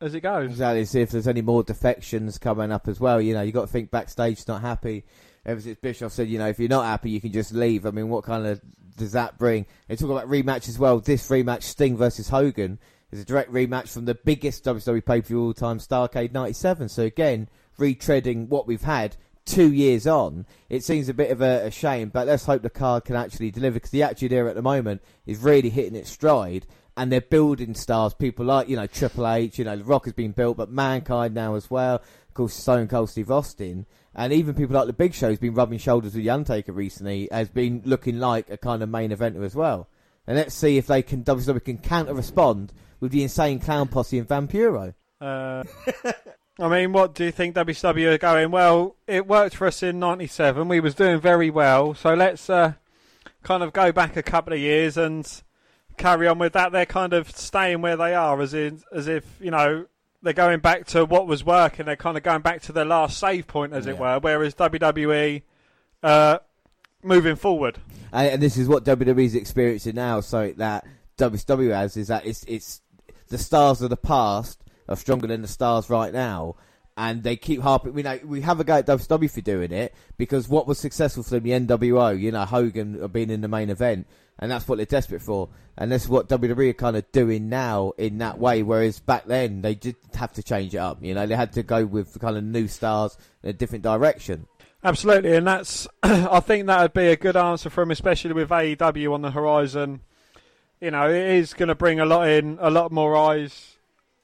as 0.01 0.15
it 0.15 0.21
goes. 0.21 0.51
Exactly. 0.51 0.85
See 0.87 1.01
if 1.03 1.11
there's 1.11 1.29
any 1.29 1.43
more 1.43 1.63
defections 1.63 2.39
coming 2.39 2.73
up 2.73 2.89
as 2.89 3.01
well. 3.01 3.21
You 3.21 3.35
know, 3.35 3.43
you 3.43 3.53
got 3.53 3.63
to 3.63 3.67
think 3.67 3.91
backstage 3.91 4.47
not 4.49 4.61
happy. 4.63 5.05
Ever 5.47 5.61
since 5.61 5.79
Bischoff 5.79 6.13
said, 6.13 6.29
you 6.29 6.39
know, 6.39 6.49
if 6.49 6.59
you're 6.59 6.69
not 6.69 6.87
happy, 6.87 7.11
you 7.11 7.21
can 7.21 7.33
just 7.33 7.53
leave. 7.53 7.87
I 7.87 7.91
mean, 7.91 8.09
what 8.09 8.25
kind 8.25 8.47
of 8.47 8.61
does 8.97 9.13
that 9.13 9.39
bring? 9.39 9.67
They 9.89 9.97
talk 9.97 10.11
about 10.11 10.29
rematch 10.29 10.69
as 10.69 10.79
well. 10.79 11.01
This 11.01 11.29
rematch, 11.29 11.63
Sting 11.63 11.97
versus 11.97 12.29
Hogan, 12.29 12.79
is 13.11 13.21
a 13.21 13.25
direct 13.25 13.53
rematch 13.53 13.91
from 13.91 14.07
the 14.07 14.15
biggest 14.15 14.65
WCW 14.65 15.05
pay 15.05 15.21
per 15.21 15.29
view 15.29 15.43
all 15.43 15.55
time, 15.55 15.79
Starcade 15.79 16.33
'97. 16.33 16.89
So 16.89 17.03
again, 17.03 17.49
retreading 17.79 18.49
what 18.49 18.67
we've 18.67 18.83
had 18.83 19.17
two 19.45 19.73
years 19.73 20.07
on. 20.07 20.47
It 20.69 20.85
seems 20.85 21.09
a 21.09 21.15
bit 21.15 21.31
of 21.31 21.41
a, 21.41 21.67
a 21.67 21.71
shame, 21.71 22.09
but 22.09 22.27
let's 22.27 22.47
hope 22.47 22.63
the 22.63 22.71
card 22.71 23.05
can 23.05 23.17
actually 23.17 23.51
deliver 23.51 23.75
because 23.75 23.91
the 23.91 24.03
Attitude 24.03 24.33
Era 24.33 24.51
at 24.51 24.57
the 24.57 24.63
moment 24.63 25.03
is 25.27 25.39
really 25.39 25.71
hitting 25.71 25.97
its 25.97 26.11
stride. 26.11 26.67
And 26.97 27.11
they're 27.11 27.21
building 27.21 27.75
stars, 27.75 28.15
people 28.15 28.47
like, 28.47 28.69
you 28.69 28.77
know, 28.77 28.87
Triple 28.87 29.27
H, 29.27 29.59
you 29.59 29.65
know, 29.65 29.77
The 29.77 29.83
Rock 29.83 30.05
has 30.05 30.13
been 30.13 30.31
built, 30.31 30.57
but 30.57 30.71
Mankind 30.71 31.35
now 31.35 31.57
as 31.57 31.69
well. 31.69 31.97
Of 31.97 32.35
course, 32.35 32.55
Stone 32.55 32.87
Cold 32.87 33.11
Steve 33.11 33.33
Austin. 33.33 33.87
And 34.15 34.33
even 34.33 34.55
people 34.55 34.77
like 34.77 34.87
The 34.87 34.93
Big 34.93 35.15
Show 35.15 35.31
has 35.31 35.39
been 35.39 35.55
rubbing 35.55 35.79
shoulders 35.79 36.15
with 36.15 36.23
The 36.23 36.31
Undertaker 36.31 36.73
recently, 36.73 37.29
has 37.33 37.49
been 37.49 37.83
looking 37.85 38.19
like 38.19 38.49
a 38.49 38.57
kind 38.57 38.83
of 38.83 38.89
main 38.89 39.11
eventer 39.11 39.45
as 39.45 39.55
well. 39.55 39.89
And 40.27 40.37
let's 40.37 40.55
see 40.55 40.79
if 40.79 40.87
they 40.87 41.03
can, 41.03 41.25
WWE 41.25 41.65
can 41.65 41.79
counter 41.79 42.15
respond 42.15 42.73
with 43.01 43.13
the 43.13 43.23
insane 43.23 43.59
clown 43.59 43.89
posse 43.89 44.19
and 44.19 44.29
Vampiro. 44.29 44.95
Uh, 45.21 45.65
I 46.59 46.69
mean, 46.69 46.93
what 46.93 47.15
do 47.15 47.25
you 47.25 47.33
think 47.33 47.57
WWE 47.57 48.15
are 48.15 48.19
going? 48.19 48.51
Well, 48.51 48.97
it 49.07 49.27
worked 49.27 49.57
for 49.57 49.67
us 49.67 49.83
in 49.83 49.99
'97. 49.99 50.69
We 50.69 50.81
was 50.81 50.95
doing 50.95 51.21
very 51.21 51.51
well, 51.51 51.95
so 51.95 52.15
let's 52.15 52.49
uh, 52.49 52.75
kind 53.43 53.63
of 53.63 53.73
go 53.73 53.91
back 53.91 54.17
a 54.17 54.23
couple 54.23 54.53
of 54.53 54.61
years 54.61 54.97
and 54.97 55.29
carry 55.97 56.29
on 56.29 56.39
with 56.39 56.53
that. 56.53 56.71
They're 56.71 56.87
kind 56.87 57.13
of 57.13 57.31
staying 57.37 57.83
where 57.83 57.97
they 57.97 58.15
are, 58.15 58.41
as 58.41 58.55
in, 58.55 58.83
as 58.93 59.09
if 59.09 59.25
you 59.41 59.51
know 59.51 59.87
they're 60.25 60.33
going 60.33 60.61
back 60.61 60.87
to 60.87 61.05
what 61.05 61.27
was 61.27 61.45
working. 61.45 61.87
They're 61.87 61.97
kind 61.97 62.17
of 62.17 62.23
going 62.23 62.41
back 62.41 62.63
to 62.63 62.73
their 62.73 62.85
last 62.85 63.19
save 63.19 63.47
point, 63.47 63.75
as 63.75 63.87
it 63.87 63.99
were. 63.99 64.19
Whereas 64.19 64.55
WWE, 64.55 65.43
uh, 66.03 66.39
moving 67.03 67.37
forward. 67.37 67.79
And, 68.13 68.29
and 68.29 68.43
this 68.43 68.57
is 68.57 68.67
what 68.67 68.85
WWE's 68.85 69.35
experiencing 69.35 69.95
now. 69.95 70.21
So 70.21 70.53
that 70.57 70.87
WWE 71.19 71.75
has 71.75 71.97
is 71.97 72.09
that 72.09 72.27
it's 72.27 72.45
it's 72.49 72.81
the 73.29 73.39
stars 73.39 73.83
of 73.83 73.91
the 73.91 73.97
past 73.97 74.63
are 74.89 74.97
stronger 74.97 75.27
than 75.27 75.43
the 75.43 75.49
stars 75.49 75.89
right 75.91 76.13
now, 76.13 76.57
and 76.97 77.23
they 77.23 77.37
keep 77.37 77.61
harping. 77.61 77.93
We 77.93 78.03
know 78.03 78.19
we 78.25 78.41
have 78.43 78.61
a 78.61 78.65
go 78.65 78.75
at 78.75 78.87
WCW 78.87 79.31
for 79.31 79.41
doing 79.41 79.73
it 79.73 79.95
because 80.17 80.49
what 80.49 80.67
was 80.67 80.79
successful 80.79 81.23
for 81.23 81.41
them, 81.41 81.67
the 81.67 81.77
NWO, 81.77 82.19
you 82.19 82.31
know, 82.31 82.45
Hogan 82.45 83.07
being 83.09 83.31
in 83.31 83.41
the 83.41 83.49
main 83.49 83.71
event, 83.71 84.07
and 84.39 84.51
that's 84.51 84.67
what 84.69 84.77
they're 84.77 84.87
desperate 84.87 85.23
for. 85.23 85.49
And 85.77 85.91
that's 85.91 86.09
what 86.09 86.29
WWE 86.29 86.71
are 86.71 86.75
kind 86.75 86.97
of 86.97 87.11
doing 87.11 87.49
now 87.49 87.93
in 87.99 88.19
that 88.19 88.39
way. 88.39 88.63
Whereas 88.63 89.01
back 89.01 89.25
then 89.27 89.63
they 89.63 89.75
did 89.75 89.97
have 90.15 90.33
to 90.35 90.43
change 90.43 90.73
it 90.75 90.79
up. 90.79 91.03
You 91.03 91.15
know, 91.15 91.27
they 91.27 91.35
had 91.35 91.53
to 91.55 91.65
go 91.65 91.85
with 91.85 92.21
kind 92.21 92.37
of 92.37 92.45
new 92.45 92.69
stars 92.69 93.19
in 93.43 93.51
a 93.51 93.53
different 93.53 93.83
direction. 93.83 94.47
Absolutely, 94.85 95.35
and 95.35 95.47
that's 95.47 95.89
I 96.03 96.41
think 96.41 96.67
that 96.67 96.81
would 96.81 96.93
be 96.93 97.09
a 97.09 97.17
good 97.17 97.37
answer 97.37 97.71
for 97.71 97.83
him, 97.83 97.91
especially 97.91 98.35
with 98.35 98.51
AEW 98.51 99.15
on 99.15 99.23
the 99.23 99.31
horizon. 99.31 100.01
You 100.81 100.91
know, 100.91 101.09
it 101.09 101.17
is 101.17 101.55
going 101.55 101.69
to 101.69 101.75
bring 101.75 101.99
a 101.99 102.05
lot 102.05 102.29
in, 102.29 102.59
a 102.61 102.71
lot 102.71 102.93
more 102.93 103.17
eyes 103.17 103.79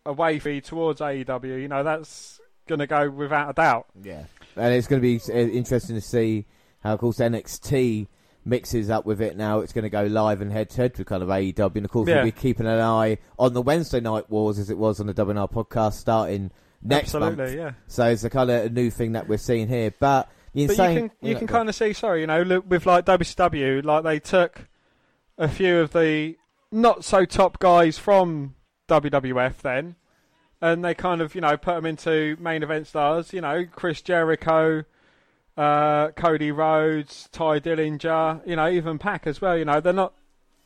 away 0.05 0.38
for 0.38 0.50
you 0.50 0.61
towards 0.61 1.00
AEW. 1.00 1.62
You 1.62 1.69
know, 1.69 1.82
that's 1.82 2.39
going 2.70 2.78
to 2.81 2.87
go 2.87 3.11
without 3.11 3.50
a 3.50 3.52
doubt. 3.52 3.87
Yeah, 4.02 4.25
and 4.56 4.72
it's 4.75 4.87
going 4.87 5.02
to 5.02 5.06
be 5.06 5.20
uh, 5.31 5.37
interesting 5.37 5.94
to 5.96 6.00
see 6.00 6.46
how, 6.82 6.94
of 6.94 7.00
course, 7.00 7.19
NXT 7.19 8.06
mixes 8.44 8.88
up 8.88 9.05
with 9.05 9.20
it 9.20 9.37
now. 9.37 9.61
It's 9.61 9.72
going 9.75 9.82
to 9.82 9.90
go 9.90 10.05
live 10.05 10.40
and 10.40 10.50
head 10.50 10.70
to 10.70 10.76
head 10.78 10.96
with 10.96 11.06
kind 11.06 11.22
of 11.22 11.28
AEW, 11.28 11.76
and 11.76 11.84
of 11.84 11.90
course, 11.90 12.08
Yeah. 12.08 12.17
we'll 12.17 12.25
be 12.25 12.32
keeping 12.32 12.67
an 12.67 12.81
eye 12.81 13.19
on 13.38 13.52
the 13.52 13.61
Wednesday 13.62 14.00
Night 14.00 14.31
Wars 14.31 14.58
as 14.58 14.70
it 14.70 14.78
was 14.78 14.99
on 15.00 15.06
the 15.06 15.12
WNR 15.14 15.50
podcast 15.52 15.94
starting 15.94 16.50
next 16.83 17.14
Absolutely, 17.14 17.44
month. 17.44 17.54
yeah. 17.56 17.73
So 17.88 18.06
it's 18.06 18.25
a 18.25 18.30
kind 18.30 18.50
of 18.50 18.64
a 18.64 18.71
new 18.71 18.90
thing 18.90 19.12
that 19.12 19.28
we're 19.28 19.37
seeing 19.37 19.68
here, 19.68 19.92
but 20.00 20.30
But 20.54 20.61
insane. 20.62 20.94
you 20.94 21.00
can 21.11 21.28
you 21.28 21.35
can 21.37 21.47
kind 21.47 21.68
of 21.68 21.75
see, 21.75 21.92
sorry, 21.92 22.23
you 22.23 22.26
know, 22.26 22.40
look, 22.42 22.64
with 22.68 22.87
like 22.87 23.04
WCW, 23.04 23.85
like 23.85 24.04
they 24.04 24.18
took 24.18 24.66
a 25.37 25.47
few 25.49 25.78
of 25.80 25.92
the 25.92 26.37
not 26.73 27.04
so 27.04 27.25
top 27.26 27.59
guys 27.59 27.99
from 27.99 28.54
WWF 28.88 29.59
then, 29.59 29.97
and 30.61 30.85
they 30.85 30.95
kind 30.95 31.21
of 31.21 31.35
you 31.35 31.40
know 31.40 31.57
put 31.57 31.75
them 31.75 31.87
into 31.87 32.37
main 32.40 32.62
event 32.62 32.87
stars. 32.87 33.33
You 33.33 33.40
know, 33.40 33.64
Chris 33.71 34.02
Jericho, 34.02 34.85
uh, 35.57 36.09
Cody 36.11 36.50
Rhodes, 36.52 37.29
Tye 37.33 37.61
Dillinger, 37.61 38.47
you 38.47 38.57
know, 38.57 38.69
even 38.69 38.99
PAC 38.99 39.26
as 39.26 39.40
well. 39.40 39.57
You 39.57 39.64
know, 39.64 39.81
they're 39.81 39.93
not 39.93 40.14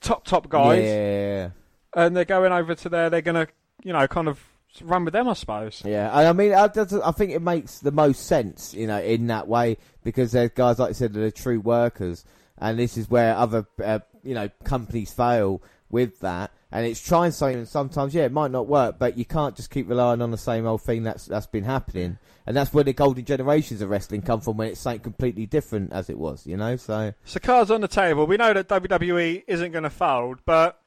top 0.01 0.25
top 0.25 0.49
guys, 0.49 0.83
Yeah, 0.85 1.51
and 1.95 2.17
they're 2.17 2.25
going 2.25 2.53
over 2.53 2.75
to 2.75 2.89
there. 2.89 3.11
They're 3.11 3.23
gonna 3.23 3.49
you 3.83 3.93
know 3.93 4.07
kind 4.07 4.29
of 4.29 4.41
run 4.83 5.05
with 5.05 5.13
them, 5.13 5.29
I 5.29 5.35
suppose. 5.35 5.83
yeah. 5.85 6.11
I 6.13 6.33
mean, 6.33 6.53
I, 6.53 6.65
I 6.65 7.13
think 7.13 7.31
it 7.31 7.41
makes 7.43 7.79
the 7.79 7.93
most 7.93 8.27
sense, 8.27 8.75
you 8.75 8.89
know, 8.89 9.01
in 9.01 9.29
that 9.29 9.47
way 9.47 9.77
because 10.03 10.33
there's 10.33 10.51
guys 10.51 10.79
like 10.81 10.91
I 10.91 10.93
said 10.93 11.13
that 11.13 11.23
are 11.23 11.31
true 11.31 11.61
workers, 11.61 12.25
and 12.59 12.79
this 12.79 12.97
is 12.97 13.09
where 13.09 13.37
other 13.37 13.67
uh, 13.83 14.01
you 14.23 14.35
know 14.35 14.51
companies 14.65 15.13
fail 15.13 15.63
with 15.91 16.21
that. 16.21 16.51
And 16.75 16.85
it's 16.85 17.01
trying 17.01 17.31
something, 17.31 17.59
and 17.59 17.69
sometimes 17.69 18.17
yeah, 18.17 18.25
it 18.25 18.33
might 18.33 18.51
not 18.51 18.67
work, 18.67 18.99
but 18.99 19.17
you 19.17 19.25
can't 19.25 19.55
just 19.55 19.71
keep 19.71 19.89
relying 19.89 20.21
on 20.21 20.33
the 20.33 20.37
same 20.37 20.67
old 20.67 20.83
thing 20.83 21.05
that's 21.05 21.27
that's 21.27 21.47
been 21.47 21.63
happening. 21.63 22.19
And 22.49 22.57
that's 22.57 22.75
where 22.75 22.83
the 22.83 22.93
golden 22.93 23.25
generations 23.25 23.81
of 23.81 23.91
wrestling 23.91 24.23
come 24.23 24.41
from, 24.41 24.57
when 24.57 24.69
it's 24.69 24.81
something 24.81 25.01
completely 25.01 25.47
different 25.47 25.93
as 25.93 26.11
it 26.11 26.19
was, 26.19 26.49
you 26.49 26.57
know. 26.57 26.75
So 26.75 27.15
So 27.25 27.39
cards 27.39 27.71
on 27.71 27.81
the 27.81 27.87
table. 27.87 28.27
We 28.27 28.37
know 28.37 28.53
that 28.53 28.69
WWE 28.69 29.45
isn't 29.47 29.71
going 29.71 29.85
to 29.85 29.91
fold, 29.91 30.41
but 30.45 30.81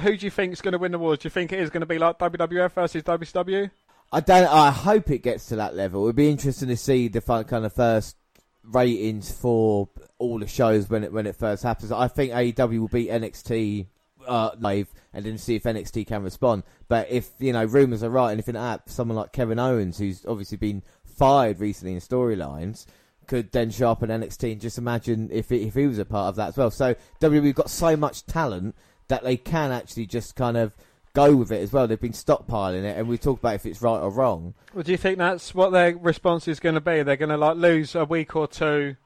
who 0.00 0.16
do 0.16 0.26
you 0.26 0.30
think 0.32 0.52
is 0.52 0.60
going 0.60 0.72
to 0.72 0.78
win 0.78 0.90
the 0.90 0.98
wars? 0.98 1.20
Do 1.20 1.26
you 1.26 1.30
think 1.30 1.52
it 1.52 1.60
is 1.60 1.70
going 1.70 1.82
to 1.82 1.86
be 1.86 1.98
like 1.98 2.18
WWF 2.18 2.72
versus 2.72 3.04
WCW? 3.04 3.70
I 4.12 4.18
don't. 4.18 4.48
I 4.48 4.72
hope 4.72 5.12
it 5.12 5.22
gets 5.22 5.46
to 5.46 5.56
that 5.56 5.76
level. 5.76 6.06
It'd 6.06 6.16
be 6.16 6.28
interesting 6.28 6.68
to 6.68 6.76
see 6.76 7.06
the 7.06 7.20
kind 7.20 7.64
of 7.64 7.72
first 7.72 8.16
ratings 8.64 9.30
for 9.30 9.88
all 10.18 10.40
the 10.40 10.48
shows 10.48 10.90
when 10.90 11.04
it 11.04 11.12
when 11.12 11.28
it 11.28 11.36
first 11.36 11.62
happens. 11.62 11.92
I 11.92 12.08
think 12.08 12.32
AEW 12.32 12.80
will 12.80 12.88
beat 12.88 13.10
NXT 13.10 13.86
uh, 14.26 14.50
live 14.58 14.92
and 15.12 15.24
then 15.24 15.38
see 15.38 15.56
if 15.56 15.64
NXT 15.64 16.06
can 16.06 16.22
respond. 16.22 16.62
But 16.88 17.10
if 17.10 17.30
you 17.38 17.52
know 17.52 17.64
rumors 17.64 18.02
are 18.02 18.10
right, 18.10 18.30
and 18.30 18.40
if 18.40 18.48
in 18.48 18.56
app 18.56 18.88
someone 18.88 19.16
like 19.16 19.32
Kevin 19.32 19.58
Owens, 19.58 19.98
who's 19.98 20.24
obviously 20.26 20.58
been 20.58 20.82
fired 21.04 21.60
recently 21.60 21.94
in 21.94 22.00
storylines 22.00 22.86
could 23.26 23.52
then 23.52 23.68
in 23.68 23.72
NXT. 23.74 24.52
And 24.52 24.60
just 24.60 24.78
imagine 24.78 25.30
if 25.32 25.50
it, 25.50 25.62
if 25.62 25.74
he 25.74 25.86
was 25.86 25.98
a 25.98 26.04
part 26.04 26.28
of 26.28 26.36
that 26.36 26.48
as 26.48 26.56
well. 26.56 26.70
So 26.70 26.94
WWE 27.20 27.54
got 27.54 27.70
so 27.70 27.96
much 27.96 28.26
talent 28.26 28.76
that 29.08 29.22
they 29.22 29.36
can 29.36 29.72
actually 29.72 30.06
just 30.06 30.36
kind 30.36 30.56
of 30.56 30.76
go 31.14 31.36
with 31.36 31.52
it 31.52 31.62
as 31.62 31.72
well. 31.72 31.86
They've 31.86 32.00
been 32.00 32.12
stockpiling 32.12 32.84
it, 32.84 32.96
and 32.96 33.08
we 33.08 33.18
talk 33.18 33.38
about 33.38 33.54
if 33.54 33.66
it's 33.66 33.82
right 33.82 33.98
or 33.98 34.10
wrong. 34.10 34.54
Well, 34.72 34.82
do 34.82 34.92
you 34.92 34.98
think 34.98 35.18
that's 35.18 35.54
what 35.54 35.70
their 35.70 35.96
response 35.96 36.48
is 36.48 36.60
going 36.60 36.74
to 36.74 36.80
be? 36.80 37.02
They're 37.02 37.16
going 37.16 37.28
to 37.30 37.36
like 37.36 37.56
lose 37.56 37.94
a 37.94 38.04
week 38.04 38.34
or 38.34 38.46
two 38.46 38.96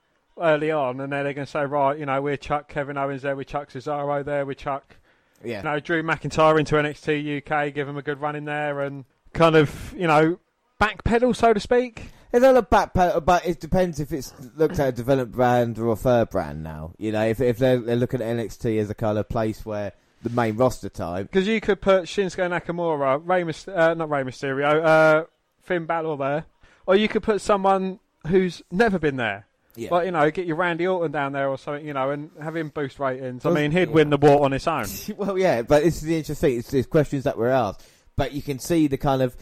early 0.41 0.71
on, 0.71 1.01
and 1.01 1.13
then 1.13 1.25
they're 1.25 1.35
going 1.35 1.47
to 1.47 1.51
say, 1.51 1.65
right, 1.65 1.99
you 1.99 2.07
know, 2.07 2.23
we 2.23 2.37
chuck 2.37 2.69
Kevin 2.69 2.97
Owens 2.97 3.23
there, 3.23 3.37
we 3.37 3.45
chuck 3.45 3.71
Cesaro 3.71 4.25
there, 4.25 4.47
we 4.47 4.55
chuck, 4.55 4.97
Yeah. 5.45 5.59
you 5.59 5.64
know, 5.64 5.80
Drew 5.80 6.02
McIntyre 6.02 6.59
into 6.59 6.75
NXT 6.76 7.38
UK, 7.50 7.73
give 7.75 7.88
him 7.88 7.97
a 7.97 8.02
good 8.02 8.21
run 8.21 8.37
in 8.37 8.45
there, 8.45 8.80
and 8.80 9.04
kind 9.33 9.57
of, 9.57 9.95
you 9.97 10.07
know, 10.07 10.38
backpedal, 10.80 11.35
so 11.37 11.52
to 11.52 11.61
speak. 11.61 12.11
It's 12.33 12.42
not 12.42 12.57
a 12.57 12.62
backpedal, 12.62 13.25
but 13.25 13.47
it 13.47 13.59
depends 13.61 14.00
if 14.00 14.12
it's 14.12 14.35
looked 14.57 14.78
at 14.78 14.88
a 14.88 14.92
developed 14.92 15.33
brand 15.33 15.78
or 15.78 15.88
a 15.88 15.97
third 15.97 16.30
brand 16.30 16.62
now. 16.62 16.92
You 16.99 17.12
know, 17.12 17.25
if 17.25 17.40
if 17.40 17.59
they're, 17.59 17.78
they're 17.78 17.97
looking 17.97 18.21
at 18.21 18.37
NXT 18.37 18.78
as 18.78 18.90
a 18.90 18.95
kind 18.95 19.16
of 19.16 19.28
place 19.28 19.64
where 19.64 19.92
the 20.23 20.30
main 20.30 20.57
roster 20.57 20.88
type. 20.88 21.30
Because 21.30 21.49
you 21.49 21.61
could 21.61 21.80
put 21.80 22.04
Shinsuke 22.04 22.50
Nakamura, 22.50 23.21
Rey 23.25 23.45
Myst- 23.45 23.68
uh, 23.68 23.95
not 23.95 24.11
Rey 24.11 24.25
Mysterio, 24.25 24.85
uh, 24.85 25.25
Finn 25.62 25.87
Balor 25.87 26.16
there, 26.18 26.45
or 26.87 26.97
you 26.97 27.09
could 27.09 27.23
put 27.23 27.40
someone 27.40 28.00
who's 28.26 28.62
never 28.71 28.99
been 28.99 29.16
there. 29.16 29.47
Yeah. 29.79 29.91
Like, 29.91 30.07
you 30.07 30.11
know, 30.11 30.31
get 30.31 30.47
your 30.47 30.57
Randy 30.57 30.87
Orton 30.87 31.13
down 31.13 31.33
there 31.33 31.49
or 31.49 31.57
something, 31.57 31.87
you 31.87 31.95
know, 31.95 32.11
and 32.11 32.31
have 32.43 32.57
him 32.57 32.71
boost 32.71 32.99
ratings. 32.99 33.47
I 33.47 33.51
mean, 33.51 33.71
he'd 33.71 33.89
yeah. 33.89 33.95
win 33.95 34.11
the 34.11 34.17
war 34.17 34.45
on 34.45 34.53
his 34.53 34.67
own. 34.67 34.87
well, 35.17 35.39
yeah, 35.39 35.63
but 35.63 35.85
this 35.85 35.97
is 35.97 36.03
the 36.03 36.17
interesting. 36.17 36.59
It's, 36.59 36.75
it's 36.75 36.89
questions 36.89 37.25
that 37.25 37.39
were 37.39 37.49
asked, 37.49 37.85
but 38.17 38.33
you 38.33 38.43
can 38.43 38.59
see 38.59 38.89
the 38.89 38.97
kind 38.97 39.23
of 39.23 39.37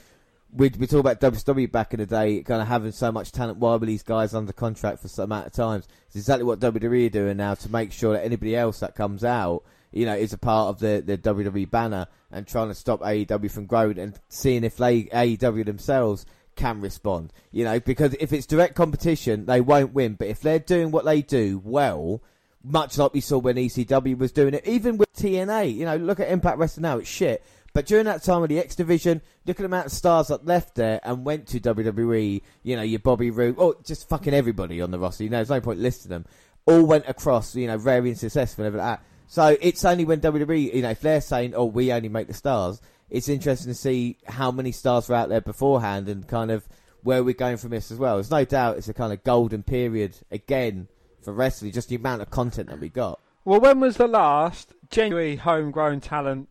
we 0.53 0.71
we 0.79 0.87
talk 0.87 1.01
about 1.01 1.21
WCW 1.21 1.71
back 1.71 1.95
in 1.95 2.01
the 2.01 2.07
day, 2.07 2.43
kind 2.43 2.63
of 2.63 2.69
having 2.69 2.93
so 2.93 3.11
much 3.11 3.33
talent. 3.33 3.59
Why 3.59 3.77
were 3.77 3.87
these 3.87 4.03
guys 4.03 4.35
under 4.35 4.53
contract 4.53 5.01
for 5.01 5.09
some 5.09 5.25
amount 5.25 5.47
of 5.47 5.53
times? 5.53 5.89
It's 6.07 6.17
exactly 6.17 6.45
what 6.45 6.61
WWE 6.61 7.07
are 7.07 7.11
doing 7.11 7.37
now 7.37 7.55
to 7.55 7.71
make 7.71 7.93
sure 7.93 8.15
that 8.15 8.25
anybody 8.25 8.55
else 8.57 8.81
that 8.81 8.95
comes 8.95 9.25
out, 9.25 9.65
you 9.93 10.07
know, 10.07 10.15
is 10.15 10.33
a 10.33 10.39
part 10.39 10.69
of 10.69 10.81
the 10.81 11.03
the 11.05 11.19
WWE 11.19 11.71
banner 11.71 12.07
and 12.31 12.47
trying 12.47 12.69
to 12.69 12.75
stop 12.75 13.01
AEW 13.01 13.51
from 13.51 13.67
growing 13.67 13.99
and 13.99 14.19
seeing 14.29 14.65
if 14.65 14.77
they 14.77 15.05
AEW 15.05 15.65
themselves 15.65 16.27
can 16.57 16.81
respond. 16.81 17.33
You 17.53 17.65
know, 17.65 17.79
because 17.79 18.15
if 18.19 18.33
it's 18.33 18.47
direct 18.47 18.75
competition, 18.75 19.47
they 19.47 19.61
won't 19.61 19.93
win. 19.93 20.15
But 20.15 20.29
if 20.29 20.41
they're 20.41 20.59
doing 20.59 20.91
what 20.91 21.05
they 21.05 21.23
do 21.23 21.61
well, 21.65 22.23
much 22.65 22.99
like 22.99 23.15
we 23.15 23.21
saw 23.21 23.39
when 23.39 23.57
ECW 23.57 24.19
was 24.19 24.33
doing 24.33 24.55
it, 24.55 24.67
even 24.67 24.97
with 24.97 25.13
TNA. 25.15 25.75
You 25.75 25.85
know, 25.85 25.97
look 25.97 26.21
at 26.21 26.29
Impact 26.29 26.59
Wrestling 26.59 26.83
now; 26.83 26.99
it's 26.99 27.09
shit. 27.09 27.45
But 27.73 27.87
during 27.87 28.07
that 28.07 28.23
time 28.23 28.43
of 28.43 28.49
the 28.49 28.59
X 28.59 28.75
Division, 28.75 29.21
look 29.45 29.57
at 29.57 29.59
the 29.59 29.67
amount 29.67 29.87
of 29.87 29.93
stars 29.93 30.29
that 30.29 30.47
left 30.47 30.77
there 30.77 30.99
and 31.05 31.27
went 31.27 31.47
to 31.49 31.61
WWE. 31.61 32.41
You 32.63 32.77
know, 32.77 32.83
your 32.83 33.01
Bobby 33.01 33.31
Roode, 33.31 33.57
oh, 33.59 33.75
just 33.85 34.09
fucking 34.09 34.33
everybody 34.35 34.81
on 34.81 34.91
the 34.91 34.99
roster. 34.99 35.25
You 35.25 35.31
know, 35.31 35.37
there's 35.37 35.51
no 35.51 35.61
point 35.61 35.81
listing 35.81 36.09
them. 36.09 36.25
All 36.65 36.83
went 36.83 37.07
across. 37.07 37.55
You 37.55 37.67
know, 37.67 37.79
very 37.79 38.15
successful 38.15 38.65
and 38.65 38.69
everything 38.69 38.87
like 38.89 38.99
that. 38.99 39.07
So 39.29 39.57
it's 39.61 39.85
only 39.85 40.05
when 40.05 40.21
WWE, 40.21 40.75
you 40.75 40.83
know, 40.83 40.91
if 40.91 41.01
they're 41.01 41.21
saying, 41.21 41.55
"Oh, 41.55 41.67
we 41.67 41.93
only 41.93 42.09
make 42.09 42.29
the 42.29 42.35
stars," 42.35 42.81
it's 43.11 43.29
interesting 43.29 43.71
to 43.73 43.79
see 43.79 44.19
how 44.27 44.51
many 44.51 44.73
stars 44.73 45.09
were 45.09 45.15
out 45.15 45.29
there 45.29 45.41
beforehand 45.41 46.09
and 46.09 46.27
kind 46.27 46.51
of 46.51 46.67
where 47.03 47.23
we're 47.23 47.35
going 47.35 47.57
from 47.57 47.71
this 47.71 47.91
as 47.91 47.99
well. 47.99 48.17
There's 48.17 48.31
no 48.31 48.45
doubt 48.45 48.79
it's 48.79 48.89
a 48.89 48.95
kind 48.95 49.13
of 49.13 49.23
golden 49.25 49.63
period 49.63 50.17
again 50.31 50.89
for 51.23 51.33
wrestling, 51.33 51.73
just 51.73 51.89
the 51.89 51.97
amount 51.97 52.23
of 52.23 52.31
content 52.31 52.69
that 52.69 52.81
we 52.81 52.89
got. 52.89 53.21
Well, 53.45 53.61
when 53.61 53.79
was 53.81 53.97
the 53.97 54.09
last 54.09 54.73
genuine 54.91 55.39
homegrown 55.39 56.01
talent 56.01 56.49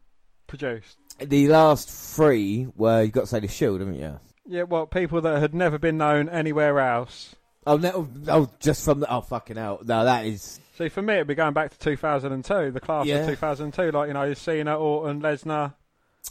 produced? 0.48 0.98
The 1.20 1.48
last 1.48 1.90
three 1.90 2.68
were 2.76 3.04
you 3.04 3.12
got 3.12 3.22
to 3.22 3.28
say 3.28 3.40
the 3.40 3.48
Shield, 3.48 3.80
haven't 3.80 3.96
you? 3.96 4.20
Yeah, 4.46 4.64
well, 4.64 4.86
people 4.86 5.22
that 5.22 5.40
had 5.42 5.54
never 5.54 5.78
been 5.78 5.98
known 5.98 6.30
anywhere 6.30 6.80
else. 6.80 7.36
Oh 7.68 7.78
no! 7.78 8.08
Oh, 8.28 8.50
just 8.60 8.86
from 8.86 9.00
the 9.00 9.12
oh 9.12 9.22
fucking 9.22 9.56
hell! 9.56 9.80
No, 9.84 10.06
that 10.06 10.26
is 10.26 10.60
See, 10.78 10.90
for 10.90 11.02
me, 11.02 11.14
it'd 11.16 11.28
be 11.28 11.36
going 11.36 11.54
back 11.54 11.72
to 11.72 11.80
2002, 11.80 12.72
the 12.72 12.80
class 12.82 13.06
Yeah. 13.06 13.20
of 13.20 13.28
2002. 13.30 13.92
Like, 13.92 14.08
you 14.10 14.14
know, 14.14 14.34
Cena, 14.34 14.78
Orton, 14.78 15.22
Lesnar. 15.22 15.74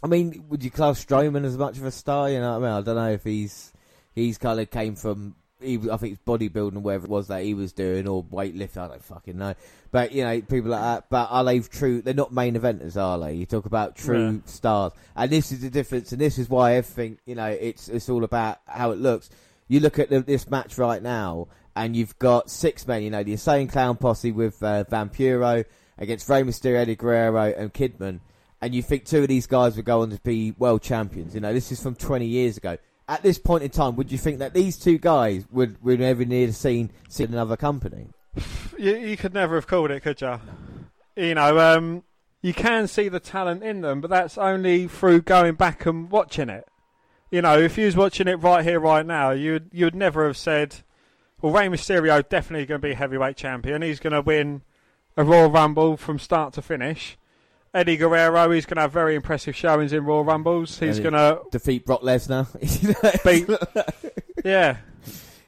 I 0.02 0.06
mean, 0.06 0.44
would 0.48 0.62
you 0.64 0.70
class 0.70 1.04
Strowman 1.04 1.44
as 1.44 1.56
much 1.56 1.78
of 1.78 1.84
a 1.84 1.90
star? 1.90 2.30
You 2.30 2.40
know 2.40 2.58
what 2.58 2.66
I 2.66 2.68
mean? 2.70 2.78
I 2.78 2.80
don't 2.82 2.96
know 2.96 3.10
if 3.12 3.24
he's 3.24 3.72
he's 4.14 4.38
kind 4.38 4.60
of 4.60 4.70
came 4.70 4.96
from. 4.96 5.36
He, 5.60 5.76
I 5.90 5.96
think 5.96 6.12
it's 6.14 6.22
bodybuilding, 6.26 6.82
whatever 6.82 7.06
it 7.06 7.10
was 7.10 7.28
that 7.28 7.42
he 7.42 7.54
was 7.54 7.72
doing, 7.72 8.06
or 8.06 8.22
weightlifting. 8.22 8.76
I 8.78 8.88
don't 8.88 9.04
fucking 9.04 9.38
know. 9.38 9.54
But 9.92 10.12
you 10.12 10.22
know, 10.24 10.40
people 10.42 10.70
like 10.72 10.80
that. 10.82 11.04
But 11.08 11.28
are 11.30 11.44
they 11.44 11.60
true? 11.60 12.02
They're 12.02 12.12
not 12.12 12.32
main 12.32 12.54
eventers, 12.54 13.00
are 13.00 13.18
they? 13.18 13.34
You 13.34 13.46
talk 13.46 13.64
about 13.64 13.96
true 13.96 14.26
Yeah. 14.32 14.38
stars, 14.44 14.92
and 15.16 15.30
this 15.30 15.52
is 15.52 15.60
the 15.60 15.70
difference. 15.70 16.12
And 16.12 16.20
this 16.20 16.38
is 16.38 16.50
why 16.50 16.74
everything, 16.74 17.18
you 17.24 17.34
know, 17.34 17.46
it's 17.46 17.88
it's 17.88 18.08
all 18.10 18.24
about 18.24 18.58
how 18.66 18.90
it 18.90 18.98
looks. 18.98 19.30
You 19.68 19.80
look 19.80 19.98
at 19.98 20.10
the, 20.10 20.20
this 20.20 20.50
match 20.50 20.76
right 20.76 21.02
now, 21.02 21.48
and 21.74 21.96
you've 21.96 22.18
got 22.18 22.50
six 22.50 22.86
men. 22.86 23.02
You 23.02 23.10
know, 23.10 23.22
the 23.22 23.32
Insane 23.32 23.68
Clown 23.68 23.96
Posse 23.96 24.32
with 24.32 24.62
uh, 24.62 24.84
Vampiro 24.84 25.64
against 25.96 26.28
Rey 26.28 26.42
Mysterio, 26.42 26.76
Eddie 26.80 26.96
Guerrero, 26.96 27.54
and 27.56 27.72
Kidman 27.72 28.20
and 28.64 28.74
you 28.74 28.80
think 28.80 29.04
two 29.04 29.20
of 29.20 29.28
these 29.28 29.46
guys 29.46 29.76
would 29.76 29.84
go 29.84 30.00
on 30.00 30.08
to 30.08 30.18
be 30.22 30.52
world 30.52 30.80
champions. 30.80 31.34
You 31.34 31.42
know, 31.42 31.52
this 31.52 31.70
is 31.70 31.82
from 31.82 31.94
20 31.94 32.24
years 32.24 32.56
ago. 32.56 32.78
At 33.06 33.22
this 33.22 33.38
point 33.38 33.62
in 33.62 33.68
time, 33.68 33.94
would 33.96 34.10
you 34.10 34.16
think 34.16 34.38
that 34.38 34.54
these 34.54 34.78
two 34.78 34.96
guys 34.96 35.44
would 35.52 35.76
would 35.84 36.00
ever 36.00 36.24
near 36.24 36.50
seen 36.50 36.90
seen 37.10 37.26
another 37.26 37.58
company? 37.58 38.08
You, 38.78 38.96
you 38.96 39.16
could 39.18 39.34
never 39.34 39.54
have 39.54 39.66
called 39.66 39.90
it, 39.90 40.00
could 40.00 40.20
you? 40.20 40.40
You 41.14 41.34
know, 41.34 41.58
um, 41.58 42.04
you 42.40 42.54
can 42.54 42.88
see 42.88 43.08
the 43.08 43.20
talent 43.20 43.62
in 43.62 43.82
them, 43.82 44.00
but 44.00 44.08
that's 44.08 44.38
only 44.38 44.88
through 44.88 45.22
going 45.22 45.54
back 45.54 45.84
and 45.84 46.10
watching 46.10 46.48
it. 46.48 46.66
You 47.30 47.42
know, 47.42 47.58
if 47.58 47.76
you 47.76 47.84
was 47.84 47.96
watching 47.96 48.26
it 48.26 48.42
right 48.42 48.64
here, 48.64 48.80
right 48.80 49.04
now, 49.04 49.30
you'd 49.30 49.68
you'd 49.72 49.94
never 49.94 50.26
have 50.26 50.38
said, 50.38 50.76
"Well, 51.42 51.52
Rey 51.52 51.68
Mysterio 51.68 52.26
definitely 52.26 52.64
going 52.64 52.80
to 52.80 52.88
be 52.88 52.94
heavyweight 52.94 53.36
champion. 53.36 53.82
He's 53.82 54.00
going 54.00 54.14
to 54.14 54.22
win 54.22 54.62
a 55.18 55.22
Royal 55.22 55.50
Rumble 55.50 55.98
from 55.98 56.18
start 56.18 56.54
to 56.54 56.62
finish." 56.62 57.18
Eddie 57.74 57.96
Guerrero, 57.96 58.50
he's 58.52 58.66
going 58.66 58.76
to 58.76 58.82
have 58.82 58.92
very 58.92 59.16
impressive 59.16 59.56
showings 59.56 59.92
in 59.92 60.04
Royal 60.04 60.24
Rumbles. 60.24 60.78
He's 60.78 61.00
going 61.00 61.12
to 61.14 61.40
Defeat 61.50 61.84
Brock 61.84 62.02
Lesnar. 62.02 62.46
Beat, 63.24 63.48
yeah, 64.44 64.76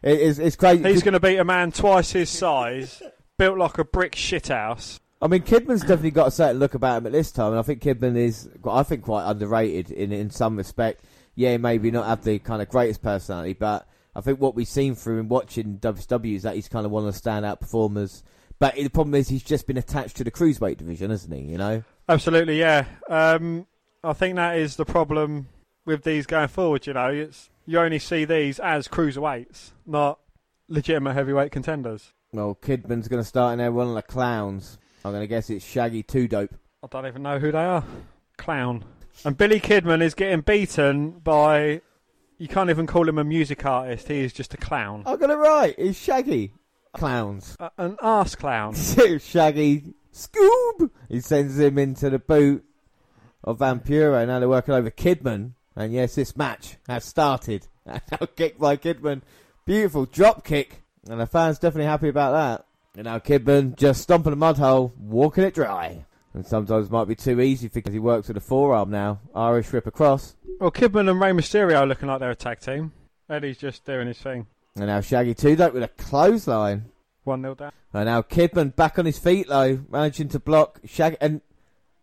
it- 0.02 0.20
it's, 0.20 0.38
it's 0.38 0.56
crazy. 0.56 0.82
he's 0.88 1.02
going 1.02 1.14
to 1.14 1.20
beat 1.20 1.36
a 1.38 1.44
man 1.44 1.70
twice 1.72 2.10
his 2.12 2.28
size, 2.30 3.00
built 3.38 3.58
like 3.58 3.78
a 3.78 3.84
brick 3.84 4.12
shithouse. 4.12 4.98
I 5.22 5.28
mean, 5.28 5.42
Kidman's 5.42 5.80
definitely 5.80 6.10
got 6.10 6.28
a 6.28 6.30
certain 6.32 6.58
look 6.58 6.74
about 6.74 6.98
him 6.98 7.06
at 7.06 7.12
this 7.12 7.32
time, 7.32 7.52
and 7.52 7.58
I 7.58 7.62
think 7.62 7.80
Kidman 7.80 8.16
is, 8.16 8.48
I 8.68 8.82
think, 8.82 9.04
quite 9.04 9.24
underrated 9.30 9.90
in 9.90 10.12
in 10.12 10.28
some 10.30 10.56
respect. 10.56 11.04
Yeah, 11.36 11.56
maybe 11.58 11.90
not 11.90 12.06
have 12.06 12.22
the 12.24 12.38
kind 12.38 12.60
of 12.60 12.68
greatest 12.68 13.02
personality, 13.02 13.52
but 13.54 13.88
I 14.14 14.20
think 14.20 14.40
what 14.40 14.54
we've 14.54 14.66
seen 14.68 14.94
through 14.94 15.20
him 15.20 15.28
watching 15.28 15.78
WCW 15.78 16.34
is 16.36 16.42
that 16.42 16.54
he's 16.54 16.68
kind 16.68 16.84
of 16.86 16.92
one 16.92 17.06
of 17.06 17.14
the 17.14 17.20
standout 17.20 17.60
performers. 17.60 18.22
But 18.58 18.74
the 18.76 18.88
problem 18.88 19.14
is 19.14 19.28
he's 19.28 19.42
just 19.42 19.66
been 19.66 19.76
attached 19.76 20.16
to 20.16 20.24
the 20.24 20.30
cruiserweight 20.30 20.78
division, 20.78 21.10
hasn't 21.10 21.32
he? 21.34 21.40
You 21.42 21.58
know. 21.58 21.84
Absolutely, 22.08 22.58
yeah. 22.60 22.84
Um, 23.08 23.66
I 24.04 24.12
think 24.12 24.36
that 24.36 24.56
is 24.58 24.76
the 24.76 24.84
problem 24.84 25.48
with 25.84 26.04
these 26.04 26.26
going 26.26 26.48
forward. 26.48 26.86
You 26.86 26.92
know, 26.94 27.08
it's 27.08 27.50
you 27.66 27.78
only 27.80 27.98
see 27.98 28.24
these 28.24 28.58
as 28.60 28.86
cruiserweights, 28.88 29.72
not 29.86 30.18
legitimate 30.68 31.14
heavyweight 31.14 31.50
contenders. 31.52 32.12
Well, 32.32 32.56
Kidman's 32.60 33.08
going 33.08 33.22
to 33.22 33.28
start 33.28 33.52
in 33.54 33.58
there, 33.58 33.72
one 33.72 33.88
of 33.88 33.94
the 33.94 34.02
clowns. 34.02 34.78
I'm 35.04 35.12
going 35.12 35.22
to 35.22 35.26
guess 35.26 35.50
it's 35.50 35.64
Shaggy 35.64 36.02
Two 36.02 36.28
Dope. 36.28 36.54
I 36.82 36.86
don't 36.88 37.06
even 37.06 37.22
know 37.22 37.38
who 37.38 37.50
they 37.52 37.64
are. 37.64 37.84
Clown. 38.36 38.84
And 39.24 39.36
Billy 39.36 39.60
Kidman 39.60 40.02
is 40.02 40.14
getting 40.14 40.42
beaten 40.42 41.12
by. 41.12 41.80
You 42.38 42.48
can't 42.48 42.68
even 42.68 42.86
call 42.86 43.08
him 43.08 43.16
a 43.18 43.24
music 43.24 43.64
artist. 43.64 44.08
He 44.08 44.20
is 44.20 44.32
just 44.34 44.52
a 44.52 44.58
clown, 44.58 45.04
I 45.06 45.16
got 45.16 45.30
it 45.30 45.36
right. 45.36 45.74
It's 45.78 45.98
Shaggy. 45.98 46.52
Clowns. 46.92 47.56
a- 47.58 47.70
an 47.78 47.96
arse 48.00 48.34
clown. 48.34 48.74
Shaggy 49.18 49.94
Scoob. 50.16 50.90
He 51.10 51.20
sends 51.20 51.58
him 51.58 51.78
into 51.78 52.08
the 52.08 52.18
boot 52.18 52.64
of 53.44 53.58
Vampiro. 53.58 54.26
Now 54.26 54.38
they're 54.38 54.48
working 54.48 54.74
over 54.74 54.90
Kidman. 54.90 55.52
And 55.76 55.92
yes, 55.92 56.14
this 56.14 56.36
match 56.36 56.76
has 56.88 57.04
started. 57.04 57.66
now 57.86 58.00
kick 58.34 58.58
by 58.58 58.78
Kidman. 58.78 59.20
Beautiful 59.66 60.06
drop 60.06 60.44
kick. 60.44 60.82
And 61.08 61.20
the 61.20 61.26
fans 61.26 61.58
definitely 61.58 61.86
happy 61.86 62.08
about 62.08 62.32
that. 62.32 62.66
And 62.96 63.04
now 63.04 63.18
Kidman 63.18 63.76
just 63.76 64.00
stomping 64.02 64.32
a 64.32 64.36
mud 64.36 64.56
hole, 64.56 64.94
walking 64.98 65.44
it 65.44 65.54
dry. 65.54 66.06
And 66.32 66.46
sometimes 66.46 66.86
it 66.86 66.92
might 66.92 67.08
be 67.08 67.14
too 67.14 67.40
easy 67.40 67.68
because 67.68 67.92
he 67.92 67.98
works 67.98 68.28
with 68.28 68.38
a 68.38 68.40
forearm 68.40 68.90
now. 68.90 69.20
Irish 69.34 69.70
whip 69.70 69.86
across. 69.86 70.34
Well, 70.58 70.70
Kidman 70.70 71.10
and 71.10 71.20
Rey 71.20 71.32
Mysterio 71.32 71.86
looking 71.86 72.08
like 72.08 72.20
they're 72.20 72.30
a 72.30 72.34
tag 72.34 72.60
team. 72.60 72.92
Eddie's 73.28 73.58
just 73.58 73.84
doing 73.84 74.06
his 74.06 74.18
thing. 74.18 74.46
And 74.76 74.86
now 74.86 75.00
Shaggy 75.02 75.34
2 75.34 75.56
Dope 75.56 75.74
with 75.74 75.82
a 75.82 75.88
clothesline. 75.88 76.86
One 77.26 77.42
0 77.42 77.54
down. 77.56 77.72
And 77.92 78.06
now 78.06 78.22
Kidman 78.22 78.76
back 78.76 78.98
on 78.98 79.06
his 79.06 79.18
feet 79.18 79.48
though, 79.48 79.80
managing 79.90 80.28
to 80.30 80.38
block 80.38 80.80
Shaggy. 80.84 81.16
And 81.20 81.40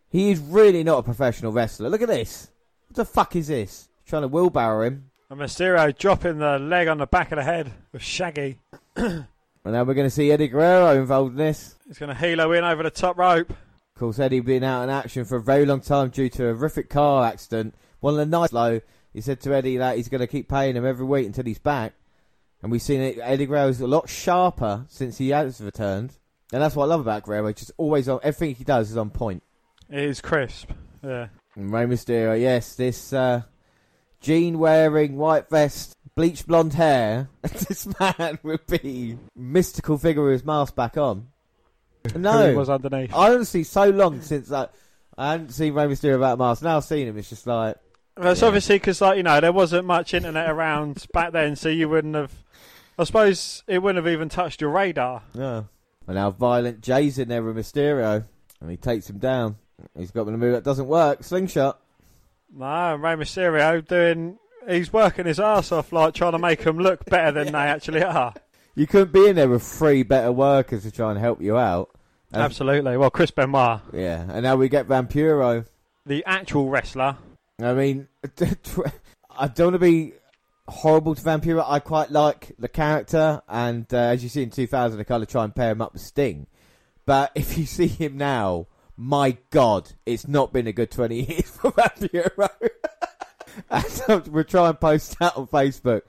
he 0.10 0.32
is 0.32 0.40
really 0.40 0.84
not 0.84 1.00
a 1.00 1.04
professional 1.04 1.52
wrestler. 1.52 1.90
Look 1.90 2.02
at 2.02 2.10
this. 2.10 2.50
What 2.88 2.98
the 2.98 3.06
fuck 3.06 3.36
is 3.36 3.48
this? 3.48 3.88
Trying 4.06 4.24
to 4.24 4.28
wheelbarrow 4.28 4.86
him. 4.86 5.10
And 5.30 5.40
Mysterio 5.40 5.98
dropping 5.98 6.40
the 6.40 6.60
leg 6.60 6.88
on 6.88 6.98
the 6.98 7.08
back 7.08 7.32
of 7.32 7.38
the 7.38 7.44
head 7.44 7.72
of 7.94 8.04
Shaggy. 8.04 8.60
And 8.96 9.26
now 9.64 9.84
we're 9.84 9.94
going 9.94 10.08
to 10.08 10.12
see 10.12 10.30
Eddie 10.30 10.50
Guerrero 10.50 11.00
involved 11.00 11.32
in 11.32 11.38
this. 11.38 11.76
He's 11.88 11.98
going 11.98 12.14
to 12.14 12.22
helo 12.22 12.56
in 12.58 12.66
over 12.66 12.84
the 12.84 12.92
top 12.92 13.18
rope. 13.18 13.50
Of 13.50 14.00
course, 14.00 14.20
Eddie 14.20 14.42
been 14.42 14.64
out 14.64 14.84
in 14.84 14.90
action 14.90 15.24
for 15.24 15.38
a 15.38 15.42
very 15.42 15.66
long 15.66 15.80
time 15.80 16.10
due 16.10 16.28
to 16.30 16.48
a 16.48 16.54
horrific 16.54 16.90
car 16.90 17.26
accident. 17.26 17.76
One 18.02 18.16
of 18.16 18.18
the 18.18 18.26
nights 18.26 18.52
low, 18.52 18.82
he 19.14 19.22
said 19.22 19.40
to 19.42 19.54
Eddie 19.56 19.78
that 19.78 19.96
he's 19.96 20.10
going 20.10 20.20
to 20.20 20.28
keep 20.28 20.50
paying 20.50 20.76
him 20.76 20.86
every 20.86 21.06
week 21.06 21.26
until 21.26 21.46
he's 21.46 21.60
back. 21.60 21.94
And 22.64 22.72
we've 22.72 22.82
seen 22.82 23.02
it, 23.02 23.20
Eddie 23.22 23.46
Guerrero's 23.46 23.82
a 23.82 23.88
lot 23.88 24.08
sharper 24.10 24.86
since 24.88 25.18
he 25.18 25.30
has 25.30 25.60
returned. 25.62 26.14
And 26.52 26.62
that's 26.62 26.76
what 26.76 26.86
I 26.86 26.88
love 26.88 27.02
about 27.02 27.24
Guerrero. 27.24 27.52
Just 27.52 27.72
always 27.78 28.08
on, 28.08 28.20
everything 28.24 28.56
he 28.56 28.64
does 28.64 28.90
is 28.92 28.98
on 28.98 29.10
point. 29.10 29.44
It 29.90 30.00
is 30.04 30.22
crisp. 30.22 30.70
Yeah. 31.04 31.28
And 31.56 31.72
Rey 31.74 31.86
Mysterio, 31.86 32.40
yes, 32.40 32.76
this 32.76 33.12
uh, 33.12 33.42
jean 34.22 34.60
wearing, 34.60 35.18
white 35.18 35.50
vest, 35.50 35.96
bleached 36.16 36.48
blonde 36.48 36.74
hair. 36.74 37.28
this 37.42 37.88
man 38.00 38.40
would 38.44 38.66
be 38.68 39.18
mystical 39.36 39.98
figure 39.98 40.24
with 40.24 40.32
his 40.34 40.46
mask 40.46 40.76
back 40.76 40.98
on. 40.98 41.28
Who 42.14 42.20
No, 42.20 42.54
was 42.56 42.70
underneath. 42.70 43.14
I 43.14 43.34
honestly 43.34 43.64
so 43.64 43.90
long 43.90 44.22
since 44.22 44.52
I, 44.52 44.68
I 45.18 45.32
hadn't 45.34 45.52
seen 45.52 45.74
Rey 45.74 45.86
Mysterio 45.86 46.14
without 46.14 46.34
a 46.34 46.38
mask. 46.38 46.64
Now 46.64 46.78
I've 46.78 46.84
seen 46.86 47.08
him. 47.08 47.18
It's 47.18 47.30
just 47.30 47.46
like 47.48 47.76
That's 48.16 48.42
Yeah. 48.42 48.48
obviously 48.48 48.76
because, 48.76 49.02
like 49.02 49.18
you 49.18 49.24
know, 49.24 49.40
there 49.42 49.52
wasn't 49.54 49.86
much 49.86 50.14
internet 50.14 50.50
around 50.50 51.06
back 51.14 51.32
then, 51.34 51.56
so 51.56 51.68
you 51.70 51.90
wouldn't 51.90 52.16
have. 52.16 52.32
I 52.98 53.04
suppose 53.06 53.64
it 53.68 53.82
wouldn't 53.82 54.04
have 54.06 54.12
even 54.14 54.30
touched 54.30 54.62
your 54.62 54.70
radar. 54.72 55.24
no. 55.34 55.68
And 56.06 56.16
now 56.16 56.32
Violent 56.32 56.82
Jay's 56.82 57.18
in 57.18 57.30
there 57.30 57.42
with 57.42 57.56
Mysterio, 57.56 58.26
and 58.60 58.70
he 58.70 58.76
takes 58.76 59.10
him 59.10 59.20
down. 59.20 59.56
He's 59.98 60.12
got 60.12 60.26
the 60.26 60.34
move 60.34 60.52
that 60.54 60.64
doesn't 60.66 60.88
work. 60.88 61.24
Slingshot. 61.24 61.80
No, 62.54 62.96
Rey 62.96 63.14
Mysterio 63.16 63.88
doing. 63.88 64.38
He's 64.68 64.92
working 64.92 65.26
his 65.26 65.40
ass 65.40 65.72
off, 65.72 65.94
like 65.94 66.14
trying 66.14 66.34
to 66.34 66.40
make 66.40 66.64
them 66.66 66.78
look 66.78 67.06
better 67.06 67.32
than 67.44 67.54
they 67.54 67.60
actually 67.60 68.04
are. 68.04 68.34
You 68.76 68.86
couldn't 68.86 69.14
be 69.14 69.28
in 69.28 69.38
there 69.38 69.48
with 69.48 69.64
three 69.64 70.04
better 70.04 70.32
workers 70.32 70.84
to 70.84 70.92
try 70.92 71.10
and 71.12 71.20
help 71.20 71.42
you 71.42 71.58
out. 71.58 71.90
And- 72.34 72.42
Absolutely. 72.42 72.98
Well, 72.98 73.10
Chris 73.10 73.32
Benoit, 73.32 73.80
Yeah, 73.94 74.26
and 74.30 74.44
now 74.44 74.56
we 74.58 74.68
get 74.68 74.88
Vampiro. 74.88 75.66
the 76.06 76.24
actual 76.26 76.68
wrestler. 76.70 77.16
I 77.62 77.74
mean, 77.74 78.08
I 79.38 79.48
don't 79.48 79.60
want 79.68 79.74
to 79.76 79.80
be 79.80 80.14
horrible 80.68 81.16
to 81.16 81.22
Vampiro. 81.22 81.64
I 81.68 81.80
quite 81.80 82.12
like 82.12 82.54
the 82.58 82.68
character, 82.68 83.42
and 83.48 83.86
uh, 83.94 83.98
as 83.98 84.24
you 84.24 84.30
see 84.30 84.44
in 84.44 84.50
2000, 84.50 85.00
I 85.00 85.04
kind 85.04 85.24
of 85.24 85.30
try 85.30 85.44
and 85.44 85.56
pair 85.56 85.72
him 85.72 85.82
up 85.82 85.94
with 85.94 86.02
Sting. 86.02 86.48
But 87.06 87.32
if 87.36 87.58
you 87.58 87.66
see 87.66 87.88
him 87.88 88.18
now, 88.18 88.68
my 88.96 89.38
God, 89.50 89.92
it's 90.06 90.28
not 90.28 90.54
been 90.54 90.68
a 90.68 90.74
good 90.74 90.92
20 90.92 91.24
years 91.24 91.50
for 91.50 91.72
Vampiro. 91.74 92.60
and 93.70 94.28
we'll 94.28 94.44
try 94.44 94.70
and 94.70 94.80
post 94.80 95.18
that 95.20 95.38
on 95.38 95.48
Facebook. 95.48 96.02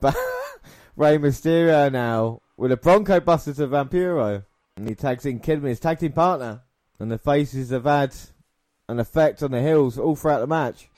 But 0.00 0.16
Rey 0.96 1.18
Mysterio 1.18 1.90
now 1.90 2.42
with 2.56 2.72
a 2.72 2.76
Bronco 2.76 3.20
Buster 3.20 3.54
to 3.54 3.68
Vampiro. 3.68 4.44
And 4.76 4.88
he 4.88 4.94
tags 4.94 5.26
in 5.26 5.40
Kidman, 5.40 5.68
his 5.68 5.80
tag 5.80 5.98
team 5.98 6.12
partner. 6.12 6.62
And 6.98 7.10
the 7.10 7.18
faces 7.18 7.70
have 7.70 7.84
had 7.84 8.14
an 8.88 9.00
effect 9.00 9.42
on 9.42 9.50
the 9.50 9.62
heels 9.62 9.98
all 9.98 10.16
throughout 10.16 10.40
the 10.40 10.46
match. 10.46 10.88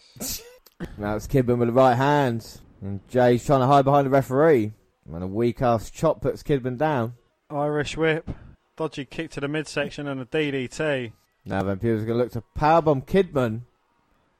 now 0.98 1.16
it's 1.16 1.26
Kidman 1.26 1.58
with 1.58 1.68
the 1.68 1.72
right 1.72 1.94
hand. 1.94 2.60
And 2.82 3.00
Jay's 3.08 3.46
trying 3.46 3.60
to 3.60 3.66
hide 3.66 3.84
behind 3.84 4.06
the 4.06 4.10
referee. 4.10 4.72
And 5.06 5.22
a 5.22 5.26
weak 5.26 5.62
ass 5.62 5.90
chop 5.90 6.20
puts 6.20 6.42
Kidman 6.42 6.76
down. 6.76 7.14
Irish 7.48 7.96
whip, 7.96 8.28
dodgy 8.76 9.04
kick 9.04 9.30
to 9.32 9.40
the 9.40 9.48
midsection, 9.48 10.06
and 10.08 10.20
a 10.20 10.24
DDT. 10.24 11.12
Now 11.44 11.62
Vampiro's 11.62 12.04
going 12.04 12.18
to 12.18 12.24
look 12.24 12.32
to 12.32 12.42
powerbomb 12.56 13.06
Kidman. 13.06 13.62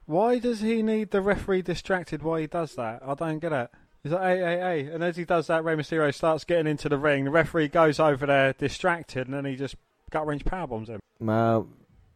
Why 0.05 0.39
does 0.39 0.61
he 0.61 0.81
need 0.81 1.11
the 1.11 1.21
referee 1.21 1.61
distracted 1.61 2.23
while 2.23 2.37
he 2.37 2.47
does 2.47 2.75
that? 2.75 3.01
I 3.05 3.13
don't 3.13 3.39
get 3.39 3.53
it. 3.53 3.69
He's 4.03 4.11
like, 4.11 4.21
hey, 4.21 4.39
hey, 4.39 4.59
hey. 4.59 4.93
And 4.93 5.03
as 5.03 5.15
he 5.15 5.23
does 5.23 5.47
that, 5.47 5.63
Rey 5.63 5.75
Mysterio 5.75 6.13
starts 6.13 6.43
getting 6.43 6.67
into 6.67 6.89
the 6.89 6.97
ring. 6.97 7.23
The 7.23 7.31
referee 7.31 7.69
goes 7.69 7.99
over 7.99 8.25
there 8.25 8.53
distracted, 8.53 9.27
and 9.27 9.33
then 9.33 9.45
he 9.45 9.55
just 9.55 9.75
gut 10.11 10.25
wrench 10.27 10.43
powerbombs 10.43 10.87
him. 10.87 10.99
Well, 11.19 11.69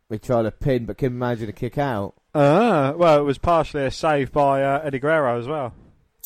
we 0.09 0.19
tried 0.19 0.43
to 0.43 0.51
pin, 0.51 0.85
but 0.85 0.97
Kidman 0.97 1.13
managed 1.13 1.45
to 1.45 1.53
kick 1.53 1.77
out. 1.77 2.15
Ah, 2.35 2.93
well, 2.95 3.19
it 3.19 3.23
was 3.23 3.37
partially 3.37 3.85
a 3.85 3.91
save 3.91 4.31
by 4.33 4.63
uh, 4.63 4.81
Eddie 4.83 4.99
Guerrero 4.99 5.39
as 5.39 5.47
well. 5.47 5.73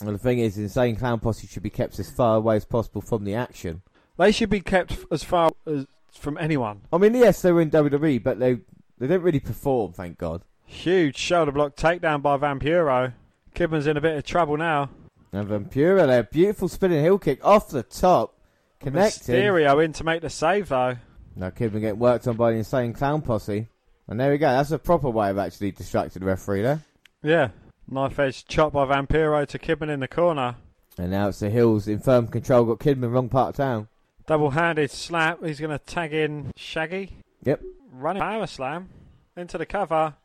And 0.01 0.15
the 0.15 0.17
thing 0.17 0.39
is, 0.39 0.58
Insane 0.58 0.96
Clown 0.96 1.20
Posse 1.20 1.48
should 1.48 1.63
be 1.63 1.70
kept 1.70 2.00
as 2.00 2.10
far 2.10 2.38
away 2.38 2.55
as 2.55 2.65
possible 2.65 3.01
from 3.01 3.24
the 3.24 3.36
action. 3.36 3.81
They 4.17 4.31
should 4.31 4.50
be 4.50 4.62
kept 4.62 4.98
as 5.12 5.24
far 5.24 5.51
as 5.65 5.86
from 6.12 6.38
anyone. 6.38 6.81
I 6.91 6.98
mean, 6.98 7.15
yes, 7.15 7.41
they 7.41 7.51
were 7.51 7.62
in 7.62 7.72
WWE, 7.72 8.24
but 8.24 8.39
they 8.39 8.55
they 8.98 9.08
didn't 9.08 9.24
really 9.24 9.39
perform, 9.39 9.93
thank 9.93 10.17
God. 10.17 10.43
Huge 10.65 11.17
shoulder 11.17 11.51
block 11.51 11.75
takedown 11.75 12.22
by 12.22 12.38
Vampiro. 12.38 13.13
Kidman's 13.55 13.88
in 13.88 13.98
a 13.98 14.01
bit 14.01 14.15
of 14.15 14.24
trouble 14.24 14.58
now. 14.58 14.89
And 15.34 15.48
Vampiro, 15.48 16.20
a 16.20 16.24
beautiful 16.24 16.68
spinning 16.68 17.03
heel 17.03 17.18
kick 17.18 17.44
off 17.44 17.70
the 17.70 17.83
top, 17.83 18.37
connecting. 18.79 19.35
Mysterio 19.35 19.83
in 19.83 19.94
to 19.94 20.03
make 20.03 20.22
the 20.22 20.29
save 20.29 20.70
though. 20.70 20.98
Now 21.35 21.50
Kidman 21.50 21.81
getting 21.81 22.00
worked 22.00 22.27
on 22.27 22.35
by 22.35 22.51
the 22.51 22.57
Insane 22.57 22.94
Clown 22.94 23.22
Posse. 23.22 23.68
And 24.07 24.20
there 24.20 24.31
we 24.31 24.37
go. 24.37 24.50
That's 24.50 24.72
a 24.72 24.79
proper 24.79 25.09
way 25.09 25.29
of 25.29 25.37
actually 25.37 25.72
distracting 25.72 26.20
the 26.20 26.25
referee 26.25 26.64
there. 26.64 26.81
Yeah. 27.24 27.50
Knife 27.92 28.20
edge 28.20 28.46
chop 28.46 28.72
by 28.72 28.86
Vampiro 28.86 29.46
to 29.46 29.60
Kidman 29.60 29.90
in 29.90 30.00
the 30.00 30.08
corner. 30.08 30.56
And 30.98 31.12
now 31.12 31.27
it's 31.27 31.40
the 31.40 31.50
heels 31.50 31.90
in 31.90 32.00
firm 32.00 32.27
control. 32.30 32.64
Got 32.64 32.80
Kidman 32.80 33.12
wrong 33.12 33.27
part 33.27 33.50
of 33.50 33.56
town. 33.58 33.90
Double 34.25 34.51
handed 34.51 34.90
slap. 34.92 35.44
He's 35.44 35.60
going 35.60 35.77
to 35.77 35.86
tag 35.86 36.14
in 36.14 36.51
Shaggy. 36.56 37.18
Yep. 37.44 37.62
Running 37.92 38.22
power 38.22 38.48
slam 38.48 38.88
into 39.36 39.58
the 39.58 39.66
cover. 39.66 40.16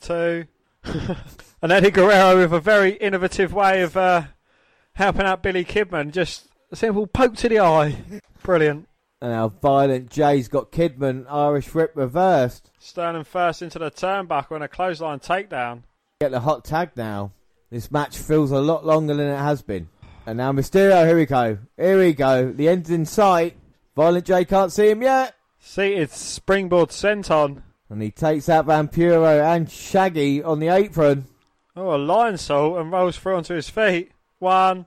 Two. 0.00 0.46
and 1.62 1.72
Eddie 1.72 1.90
Guerrero 1.90 2.38
with 2.38 2.52
a 2.52 2.60
very 2.60 2.92
innovative 2.92 3.52
way 3.52 3.82
of 3.82 3.96
uh, 3.96 4.22
helping 4.92 5.26
out 5.26 5.42
Billy 5.42 5.64
Kidman. 5.64 6.12
Just 6.12 6.46
a 6.70 6.76
simple 6.76 7.08
poke 7.08 7.34
to 7.36 7.48
the 7.48 7.58
eye. 7.58 7.96
Brilliant. 8.44 8.88
And 9.20 9.32
now 9.32 9.48
Violent 9.48 10.10
Jay's 10.10 10.46
got 10.46 10.70
Kidman 10.70 11.26
Irish 11.28 11.74
whip 11.74 11.90
reversed. 11.96 12.70
Sternum 12.78 13.24
first 13.24 13.62
into 13.62 13.80
the 13.80 13.90
turnbuckle 13.90 14.54
and 14.54 14.62
a 14.62 14.68
clothesline 14.68 15.18
takedown. 15.18 15.82
Get 16.18 16.30
the 16.30 16.40
hot 16.40 16.64
tag 16.64 16.92
now. 16.96 17.32
This 17.68 17.90
match 17.90 18.16
feels 18.16 18.50
a 18.50 18.58
lot 18.58 18.86
longer 18.86 19.12
than 19.12 19.28
it 19.28 19.36
has 19.36 19.60
been. 19.60 19.90
And 20.24 20.38
now 20.38 20.50
Mysterio, 20.50 21.06
here 21.06 21.18
we 21.18 21.26
go. 21.26 21.58
Here 21.76 21.98
we 21.98 22.14
go. 22.14 22.52
The 22.52 22.70
end's 22.70 22.88
in 22.88 23.04
sight. 23.04 23.54
Violent 23.94 24.24
J 24.24 24.46
can't 24.46 24.72
see 24.72 24.88
him 24.88 25.02
yet. 25.02 25.34
Seated 25.58 26.10
springboard 26.10 26.88
senton. 26.88 27.62
And 27.90 28.00
he 28.00 28.10
takes 28.10 28.48
out 28.48 28.66
Vampiro 28.66 29.44
and 29.44 29.70
Shaggy 29.70 30.42
on 30.42 30.58
the 30.58 30.68
apron. 30.68 31.26
Oh, 31.76 31.90
a 31.90 31.98
lionsault 31.98 32.80
and 32.80 32.90
rolls 32.90 33.18
through 33.18 33.36
onto 33.36 33.54
his 33.54 33.68
feet. 33.68 34.12
One, 34.38 34.86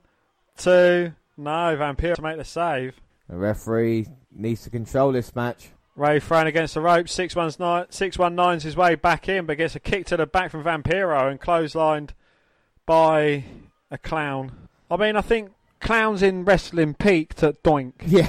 two. 0.58 1.14
No, 1.38 1.78
Vampiro 1.78 2.16
to 2.16 2.22
make 2.24 2.38
the 2.38 2.44
save. 2.44 2.96
The 3.30 3.38
referee 3.38 4.08
needs 4.32 4.64
to 4.64 4.72
control 4.72 5.12
this 5.12 5.36
match. 5.36 5.70
Rey 6.00 6.20
thrown 6.20 6.48
against 6.48 6.74
the 6.74 6.82
rope. 6.82 7.10
619, 7.10 7.92
619's 7.92 8.64
his 8.64 8.76
way 8.78 8.96
back 8.96 9.28
in, 9.28 9.46
but 9.46 9.58
gets 9.58 9.76
a 9.76 9.80
kick 9.80 10.06
to 10.08 10.18
the 10.18 10.26
back 10.26 10.52
from 10.52 10.64
Vampiro 10.64 11.30
and 11.30 11.40
clotheslined 11.40 12.12
by 12.86 13.44
a 13.92 13.98
clown. 13.98 14.52
I 14.90 14.98
mean, 14.98 15.16
I 15.16 15.22
think 15.22 15.52
clowns 15.80 16.22
in 16.22 16.46
wrestling 16.46 16.94
peaked 16.94 17.44
at 17.44 17.64
Doink. 17.64 17.94
Yeah. 18.06 18.28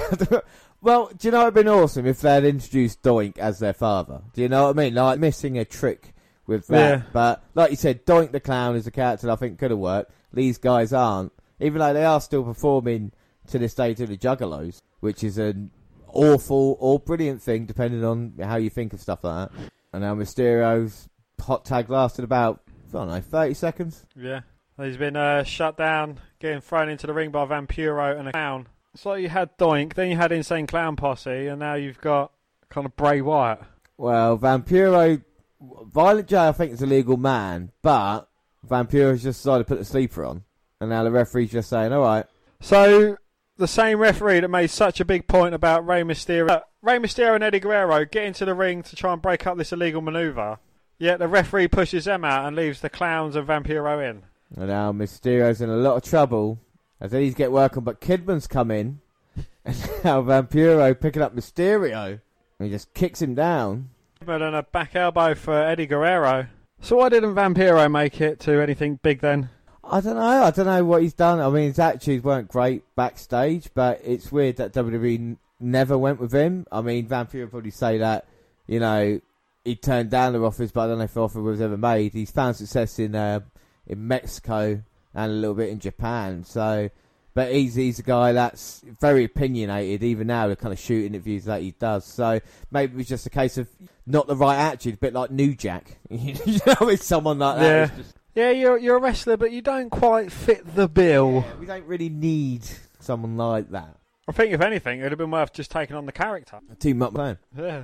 well, 0.81 1.11
do 1.17 1.27
you 1.27 1.31
know 1.31 1.43
it'd 1.43 1.53
been 1.53 1.67
awesome 1.67 2.05
if 2.05 2.21
they 2.21 2.33
had 2.33 2.45
introduced 2.45 3.01
Doink 3.01 3.37
as 3.37 3.59
their 3.59 3.73
father? 3.73 4.21
Do 4.33 4.41
you 4.41 4.49
know 4.49 4.65
what 4.67 4.77
I 4.77 4.83
mean? 4.83 4.93
Like 4.93 5.19
missing 5.19 5.57
a 5.57 5.65
trick 5.65 6.13
with 6.47 6.67
that. 6.67 6.97
Yeah. 6.99 7.03
But 7.13 7.43
like 7.55 7.71
you 7.71 7.77
said, 7.77 8.05
Doink 8.05 8.31
the 8.31 8.39
clown 8.39 8.75
is 8.75 8.87
a 8.87 8.91
character 8.91 9.27
that 9.27 9.33
I 9.33 9.35
think 9.35 9.59
could 9.59 9.71
have 9.71 9.79
worked. 9.79 10.11
These 10.33 10.57
guys 10.57 10.93
aren't, 10.93 11.31
even 11.59 11.79
though 11.79 11.93
they 11.93 12.05
are 12.05 12.21
still 12.21 12.43
performing 12.43 13.11
to 13.47 13.59
this 13.59 13.73
day 13.73 13.93
to 13.93 14.05
the 14.05 14.17
Juggalos, 14.17 14.81
which 14.99 15.23
is 15.23 15.37
an 15.37 15.71
awful 16.13 16.77
or 16.79 16.99
brilliant 16.99 17.41
thing 17.41 17.65
depending 17.65 18.03
on 18.03 18.33
how 18.41 18.55
you 18.55 18.69
think 18.69 18.93
of 18.93 19.01
stuff 19.01 19.23
like 19.23 19.49
that. 19.49 19.59
And 19.93 20.01
now 20.01 20.15
Mysterio's 20.15 21.09
hot 21.39 21.65
tag 21.65 21.89
lasted 21.89 22.23
about 22.23 22.61
I 22.89 22.91
don't 22.91 23.07
know 23.07 23.21
thirty 23.21 23.53
seconds. 23.53 24.05
Yeah. 24.15 24.41
He's 24.77 24.97
been 24.97 25.15
uh, 25.15 25.43
shut 25.43 25.77
down, 25.77 26.19
getting 26.39 26.61
thrown 26.61 26.89
into 26.89 27.05
the 27.05 27.13
ring 27.13 27.29
by 27.29 27.45
Vampiro 27.45 28.17
and 28.17 28.29
a 28.29 28.31
clown. 28.31 28.67
It's 28.93 29.05
like 29.05 29.21
you 29.21 29.29
had 29.29 29.57
Doink, 29.57 29.93
then 29.93 30.09
you 30.09 30.17
had 30.17 30.31
Insane 30.31 30.65
Clown 30.65 30.95
Posse, 30.95 31.47
and 31.47 31.59
now 31.59 31.75
you've 31.75 32.01
got 32.01 32.31
kind 32.69 32.85
of 32.85 32.95
Bray 32.95 33.21
Wyatt. 33.21 33.61
Well, 33.97 34.37
Vampiro, 34.37 35.23
Violent 35.61 36.27
J, 36.27 36.47
I 36.47 36.51
think 36.51 36.73
is 36.73 36.81
a 36.81 36.87
legal 36.87 37.17
man, 37.17 37.71
but 37.83 38.27
Vampiro's 38.67 39.23
just 39.23 39.39
decided 39.39 39.65
to 39.65 39.67
put 39.67 39.77
the 39.77 39.85
sleeper 39.85 40.25
on, 40.25 40.43
and 40.79 40.89
now 40.89 41.03
the 41.03 41.11
referee's 41.11 41.51
just 41.51 41.69
saying, 41.69 41.93
"All 41.93 42.01
right, 42.01 42.25
So 42.59 43.17
the 43.61 43.67
same 43.67 43.99
referee 43.99 44.39
that 44.39 44.49
made 44.49 44.71
such 44.71 44.99
a 44.99 45.05
big 45.05 45.27
point 45.27 45.53
about 45.53 45.87
Rey 45.87 46.01
Mysterio, 46.01 46.49
uh, 46.49 46.61
Rey 46.81 46.97
Mysterio 46.97 47.35
and 47.35 47.43
Eddie 47.43 47.59
Guerrero 47.59 48.03
get 48.05 48.25
into 48.25 48.43
the 48.43 48.55
ring 48.55 48.81
to 48.83 48.95
try 48.95 49.13
and 49.13 49.21
break 49.21 49.45
up 49.47 49.57
this 49.57 49.71
illegal 49.71 50.01
maneuver. 50.01 50.57
Yet 50.97 51.19
the 51.19 51.27
referee 51.27 51.67
pushes 51.67 52.05
them 52.05 52.25
out 52.25 52.45
and 52.45 52.55
leaves 52.55 52.81
the 52.81 52.89
clowns 52.89 53.35
and 53.35 53.47
Vampiro 53.47 54.07
in. 54.07 54.23
And 54.57 54.67
now 54.67 54.91
Mysterio's 54.91 55.61
in 55.61 55.69
a 55.69 55.75
lot 55.75 55.95
of 55.95 56.03
trouble 56.03 56.59
as 56.99 57.11
these 57.11 57.35
get 57.35 57.51
working, 57.51 57.83
but 57.83 58.01
Kidman's 58.01 58.47
come 58.47 58.71
in, 58.71 58.99
and 59.65 59.77
now 60.03 60.21
Vampiro 60.21 60.99
picking 60.99 61.21
up 61.21 61.35
Mysterio, 61.35 62.19
and 62.59 62.67
he 62.67 62.69
just 62.69 62.93
kicks 62.93 63.21
him 63.21 63.35
down. 63.35 63.89
But 64.25 64.39
then 64.39 64.53
a 64.53 64.63
back 64.63 64.95
elbow 64.95 65.35
for 65.35 65.53
Eddie 65.53 65.87
Guerrero. 65.87 66.47
So 66.81 66.97
why 66.97 67.09
didn't 67.09 67.35
Vampiro 67.35 67.89
make 67.91 68.19
it 68.21 68.39
to 68.41 68.59
anything 68.59 68.99
big 69.01 69.21
then? 69.21 69.49
I 69.91 70.01
don't 70.01 70.15
know. 70.15 70.21
I 70.43 70.51
don't 70.51 70.65
know 70.65 70.83
what 70.85 71.01
he's 71.01 71.13
done. 71.13 71.39
I 71.39 71.49
mean, 71.49 71.67
his 71.67 71.79
attitudes 71.79 72.23
weren't 72.23 72.47
great 72.47 72.83
backstage, 72.95 73.69
but 73.73 73.99
it's 74.03 74.31
weird 74.31 74.55
that 74.57 74.73
WWE 74.73 75.15
n- 75.15 75.37
never 75.59 75.97
went 75.97 76.19
with 76.19 76.31
him. 76.33 76.65
I 76.71 76.81
mean, 76.81 77.07
Van 77.07 77.25
Vampiro 77.25 77.41
would 77.41 77.51
probably 77.51 77.71
say 77.71 77.97
that, 77.97 78.25
you 78.67 78.79
know, 78.79 79.19
he 79.65 79.75
turned 79.75 80.09
down 80.09 80.33
the 80.33 80.41
offers, 80.41 80.71
but 80.71 80.81
I 80.81 80.87
don't 80.87 80.97
know 80.99 81.03
if 81.03 81.13
the 81.13 81.21
offer 81.21 81.41
was 81.41 81.61
ever 81.61 81.77
made. 81.77 82.13
He's 82.13 82.31
found 82.31 82.55
success 82.55 82.97
in 82.99 83.13
uh, 83.15 83.41
in 83.85 84.07
Mexico 84.07 84.81
and 85.13 85.31
a 85.31 85.35
little 85.35 85.55
bit 85.55 85.69
in 85.69 85.79
Japan. 85.79 86.43
So 86.45 86.89
But 87.33 87.51
he's 87.51 87.75
he's 87.75 87.99
a 87.99 88.03
guy 88.03 88.31
that's 88.31 88.81
very 88.99 89.25
opinionated, 89.25 90.03
even 90.03 90.27
now, 90.27 90.47
the 90.47 90.55
kind 90.55 90.73
of 90.73 90.79
shoot 90.79 91.05
interviews 91.05 91.45
that 91.45 91.61
he 91.61 91.71
does. 91.71 92.05
So 92.05 92.39
maybe 92.71 92.99
it's 93.01 93.09
just 93.09 93.25
a 93.25 93.29
case 93.29 93.57
of 93.57 93.67
not 94.07 94.25
the 94.27 94.35
right 94.35 94.57
attitude, 94.57 94.95
a 94.95 94.97
bit 94.97 95.13
like 95.13 95.31
New 95.31 95.53
Jack. 95.53 95.97
you 96.09 96.33
know, 96.65 96.87
it's 96.89 97.05
someone 97.05 97.39
like 97.39 97.57
that. 97.59 97.89
Yeah. 97.91 97.97
just- 97.97 98.15
Yeah, 98.33 98.51
you're 98.51 98.77
you're 98.77 98.97
a 98.97 99.01
wrestler, 99.01 99.37
but 99.37 99.51
you 99.51 99.61
don't 99.61 99.89
quite 99.89 100.31
fit 100.31 100.75
the 100.75 100.87
bill. 100.87 101.43
yeah, 101.45 101.55
we 101.59 101.65
don't 101.65 101.85
really 101.85 102.09
need 102.09 102.65
someone 102.99 103.35
like 103.35 103.69
that. 103.71 103.97
I 104.27 104.31
think 104.31 104.53
if 104.53 104.61
anything, 104.61 104.99
it 104.99 105.03
would 105.03 105.11
have 105.11 105.19
been 105.19 105.31
worth 105.31 105.51
just 105.51 105.71
taking 105.71 105.95
on 105.95 106.05
the 106.05 106.11
character. 106.11 106.59
Team 106.79 107.01
up 107.01 107.13
man. 107.13 107.37
Yeah. 107.57 107.83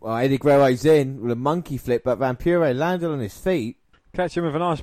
Well, 0.00 0.16
Eddie 0.16 0.38
Guerrero's 0.38 0.84
in 0.84 1.20
with 1.20 1.32
a 1.32 1.36
monkey 1.36 1.76
flip, 1.76 2.04
but 2.04 2.18
Vampiro 2.18 2.74
landed 2.74 3.10
on 3.10 3.18
his 3.20 3.36
feet. 3.36 3.76
Catch 4.14 4.36
him 4.36 4.44
with 4.44 4.56
a 4.56 4.58
nice 4.58 4.82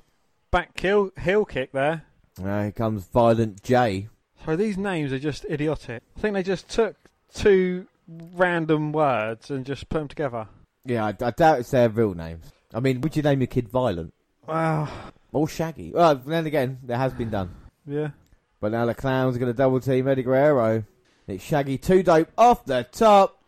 back 0.52 0.80
heel, 0.80 1.12
heel 1.20 1.46
kick 1.46 1.72
there. 1.72 2.04
Uh, 2.40 2.62
here 2.64 2.72
comes 2.72 3.06
Violent 3.06 3.64
J. 3.64 4.10
So 4.46 4.56
these 4.56 4.78
names 4.78 5.12
are 5.14 5.20
just 5.20 5.46
idiotic. 5.46 6.04
I 6.18 6.20
think 6.20 6.34
they 6.34 6.44
just 6.44 6.70
took 6.70 6.96
two 7.34 7.88
random 8.08 8.92
words 8.92 9.50
and 9.50 9.66
just 9.66 9.90
put 9.90 10.00
them 10.00 10.08
together. 10.08 10.48
Yeah, 10.86 11.06
I, 11.06 11.10
I 11.26 11.32
doubt 11.32 11.60
it's 11.60 11.72
their 11.72 11.90
real 11.90 12.14
names. 12.14 12.52
I 12.74 12.80
mean, 12.80 13.02
would 13.02 13.16
you 13.16 13.24
name 13.24 13.40
your 13.40 13.48
kid 13.48 13.70
Violent 13.70 14.14
Wow. 14.48 14.88
or 15.32 15.48
Shaggy? 15.48 15.92
Well, 15.94 16.16
then 16.16 16.46
again, 16.46 16.80
that 16.84 16.98
has 16.98 17.14
been 17.14 17.30
done. 17.30 17.52
Yeah. 17.86 18.10
But 18.60 18.72
now 18.72 18.86
the 18.86 18.94
clowns 18.96 19.38
going 19.38 19.52
to 19.52 19.58
double 19.58 19.80
team 19.80 20.08
Eddie 20.08 20.24
Guerrero. 20.24 20.84
It's 21.28 21.44
Shaggy 21.44 21.78
two 21.78 22.04
dope 22.04 22.30
off 22.38 22.66
the 22.66 22.84
top, 22.92 23.42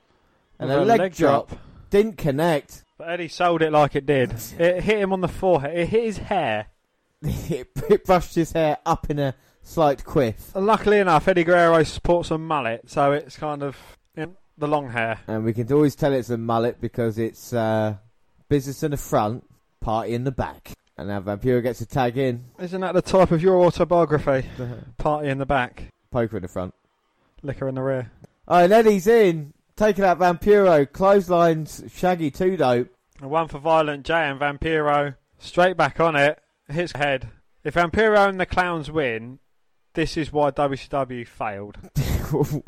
and 0.60 0.70
With 0.70 0.80
a 0.80 0.86
leg, 0.86 1.14
drop. 1.16 1.52
didn't 1.90 2.18
connect. 2.18 2.84
But 2.98 3.10
Eddie 3.10 3.28
sold 3.28 3.62
it 3.62 3.72
like 3.72 3.96
it 3.96 4.06
did. 4.06 4.32
It 4.58 4.84
hit 4.84 5.00
him 5.00 5.12
on 5.12 5.20
the 5.22 5.28
forehead. 5.28 5.78
It 5.78 5.90
hit 5.90 6.04
his 6.06 6.18
hair. 6.18 6.68
it, 7.22 7.68
it 7.90 8.04
brushed 8.06 8.36
his 8.36 8.54
hair 8.54 8.78
up 8.86 9.10
in 9.10 9.20
a 9.20 9.36
slight 9.62 10.06
quiff, 10.06 10.56
And 10.56 10.66
luckily 10.66 11.00
enough, 11.00 11.28
Eddie 11.28 11.44
Guerrero 11.44 11.84
sports 11.84 12.30
a 12.32 12.38
mullet, 12.38 12.90
so 12.90 13.12
it's 13.14 13.36
kind 13.36 13.64
of 13.64 13.76
you 14.16 14.28
know, 14.28 14.36
the 14.58 14.68
long 14.68 14.90
hair. 14.92 15.20
and 15.28 15.44
we 15.44 15.54
can 15.54 15.72
always 15.74 15.96
tell 15.96 16.14
it's 16.14 16.30
a 16.30 16.38
mullet 16.38 16.80
because 16.80 17.18
it's 17.18 17.52
uh, 17.52 17.96
business 18.48 18.84
in 18.84 18.92
the 18.92 18.98
front, 18.98 19.44
party 19.82 20.14
in 20.14 20.24
the 20.24 20.32
back. 20.32 20.72
And 20.98 21.10
now 21.10 21.20
Vampiro 21.22 21.62
gets 21.62 21.82
a 21.82 21.86
tag 21.86 22.18
in, 22.18 22.46
Isn't 22.60 22.82
that 22.82 22.94
the 22.94 23.02
type 23.02 23.32
of 23.32 23.42
your 23.42 23.58
autobiography? 23.66 24.48
Uh-huh. 24.60 24.76
Party 24.98 25.30
in 25.30 25.38
the 25.40 25.46
back, 25.46 25.90
poker 26.12 26.38
in 26.38 26.42
the 26.44 26.48
front. 26.48 26.74
liquor 27.44 27.68
in 27.68 27.76
the 27.76 27.82
rear. 27.82 28.12
Oh, 28.48 28.64
and 28.64 28.72
Eddie's 28.72 29.08
in, 29.08 29.54
taking 29.76 30.06
out 30.06 30.20
Vampiro, 30.20 30.90
clotheslines 30.92 31.84
Shaggy 31.94 32.32
two 32.32 32.56
dope. 32.58 32.88
And 33.20 33.30
one 33.30 33.48
for 33.50 33.60
Violent 33.60 34.06
J 34.06 34.14
and 34.14 34.40
Vampiro. 34.40 35.16
Straight 35.38 35.76
back 35.78 36.00
on 36.00 36.16
it. 36.16 36.40
Hits 36.70 36.94
head. 36.94 37.30
If 37.64 37.76
Vampiro 37.76 38.30
and 38.30 38.40
the 38.40 38.46
Clowns 38.46 38.90
win, 38.90 39.40
this 39.94 40.16
is 40.18 40.32
why 40.32 40.52
WCW 40.52 41.28
failed. 41.28 41.78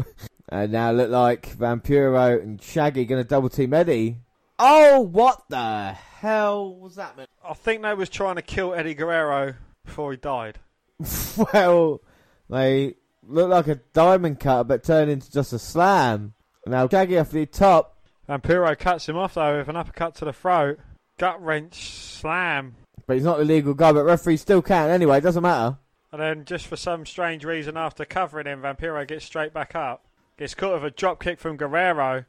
and 0.50 0.72
now 0.72 0.92
look 0.92 1.10
like 1.10 1.56
Vampiro 1.58 2.42
and 2.42 2.62
Shaggy 2.62 3.06
going 3.06 3.24
to 3.24 3.28
double 3.28 3.50
team 3.50 3.74
Eddie. 3.74 4.18
Oh, 4.60 5.02
what 5.02 5.43
the 5.50 5.96
hell 6.20 6.74
was 6.76 6.96
that, 6.96 7.15
man? 7.15 7.28
I 7.48 7.54
think 7.54 7.84
they 7.84 7.93
was 7.93 8.10
trying 8.10 8.38
to 8.38 8.41
kill 8.41 8.74
Eddie 8.74 8.96
Guerrero 8.96 9.54
before 9.86 10.12
he 10.12 10.17
died. 10.17 10.58
well, 11.54 12.02
they 12.50 12.96
look 13.28 13.50
like 13.50 13.67
a 13.67 13.76
diamond 13.93 14.39
cutter, 14.39 14.63
but 14.63 14.84
turned 14.84 15.12
into 15.12 15.32
just 15.32 15.54
a 15.54 15.60
slam. 15.60 16.34
Now 16.65 16.88
Shaggy 16.88 17.20
off 17.20 17.32
the 17.32 17.46
top. 17.46 18.00
And 18.28 18.41
Vampiro 18.41 18.78
cuts 18.78 19.08
him 19.08 19.15
off 19.15 19.36
though 19.36 19.60
with 19.60 19.70
an 19.70 19.76
uppercut 19.76 20.15
to 20.15 20.26
the 20.26 20.34
throat. 20.34 20.80
Gut 21.20 21.41
wrench 21.41 21.91
slam. 21.91 22.76
But 23.06 23.15
he's 23.15 23.24
not 23.24 23.38
the 23.38 23.46
legal 23.46 23.74
guy, 23.74 23.91
but 23.91 24.04
referee 24.04 24.38
still 24.38 24.62
can 24.62 24.89
anyway, 24.89 25.20
it 25.20 25.22
doesn't 25.22 25.43
matter. 25.43 25.78
And 26.12 26.22
then 26.22 26.46
just 26.46 26.67
for 26.67 26.76
some 26.76 27.06
strange 27.06 27.46
reason 27.46 27.78
after 27.78 28.06
covering 28.06 28.48
him, 28.48 28.62
Vampiro 28.62 29.08
gets 29.08 29.26
straight 29.26 29.54
back 29.54 29.76
up. 29.76 30.06
Gets 30.38 30.56
caught 30.56 30.74
with 30.74 30.86
a 30.86 30.91
drop 30.91 31.22
kick 31.22 31.39
from 31.39 31.58
Guerrero. 31.58 32.26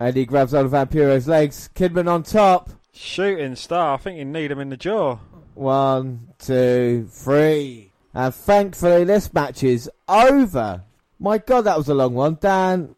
Eddie 0.00 0.24
grabs 0.24 0.52
hold 0.52 0.66
of 0.66 0.72
Vampiro's 0.72 1.28
legs. 1.28 1.68
Kidman 1.74 2.10
on 2.10 2.22
top. 2.22 2.70
Shooting 2.92 3.54
star. 3.54 3.94
I 3.94 3.96
think 3.98 4.18
you 4.18 4.24
need 4.24 4.50
him 4.50 4.58
in 4.58 4.70
the 4.70 4.76
jaw. 4.76 5.18
One, 5.54 6.28
two, 6.38 7.06
three. 7.10 7.92
And 8.14 8.34
thankfully 8.34 9.04
this 9.04 9.32
match 9.32 9.62
is 9.62 9.90
over. 10.08 10.82
My 11.18 11.38
god, 11.38 11.62
that 11.62 11.76
was 11.76 11.88
a 11.88 11.94
long 11.94 12.14
one. 12.14 12.38
Dan, 12.40 12.96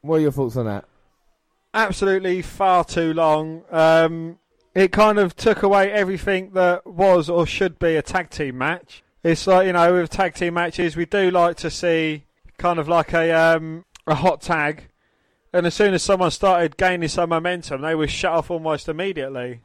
what 0.00 0.16
are 0.16 0.20
your 0.20 0.32
thoughts 0.32 0.56
on 0.56 0.66
that? 0.66 0.86
absolutely 1.74 2.42
far 2.42 2.84
too 2.84 3.12
long. 3.12 3.62
Um, 3.70 4.38
it 4.74 4.92
kind 4.92 5.18
of 5.18 5.36
took 5.36 5.62
away 5.62 5.90
everything 5.90 6.50
that 6.52 6.86
was 6.86 7.28
or 7.28 7.46
should 7.46 7.78
be 7.78 7.96
a 7.96 8.02
tag 8.02 8.30
team 8.30 8.58
match. 8.58 9.02
It's 9.22 9.46
like 9.46 9.66
you 9.66 9.72
know, 9.72 9.92
with 9.94 10.10
tag 10.10 10.34
team 10.34 10.54
matches, 10.54 10.96
we 10.96 11.06
do 11.06 11.30
like 11.30 11.56
to 11.58 11.70
see 11.70 12.24
kind 12.56 12.78
of 12.78 12.88
like 12.88 13.12
a 13.12 13.30
um, 13.32 13.84
a 14.06 14.14
hot 14.14 14.40
tag, 14.40 14.88
and 15.52 15.66
as 15.66 15.74
soon 15.74 15.94
as 15.94 16.02
someone 16.02 16.30
started 16.30 16.76
gaining 16.76 17.08
some 17.08 17.30
momentum, 17.30 17.82
they 17.82 17.94
were 17.94 18.08
shut 18.08 18.32
off 18.32 18.50
almost 18.50 18.88
immediately. 18.88 19.60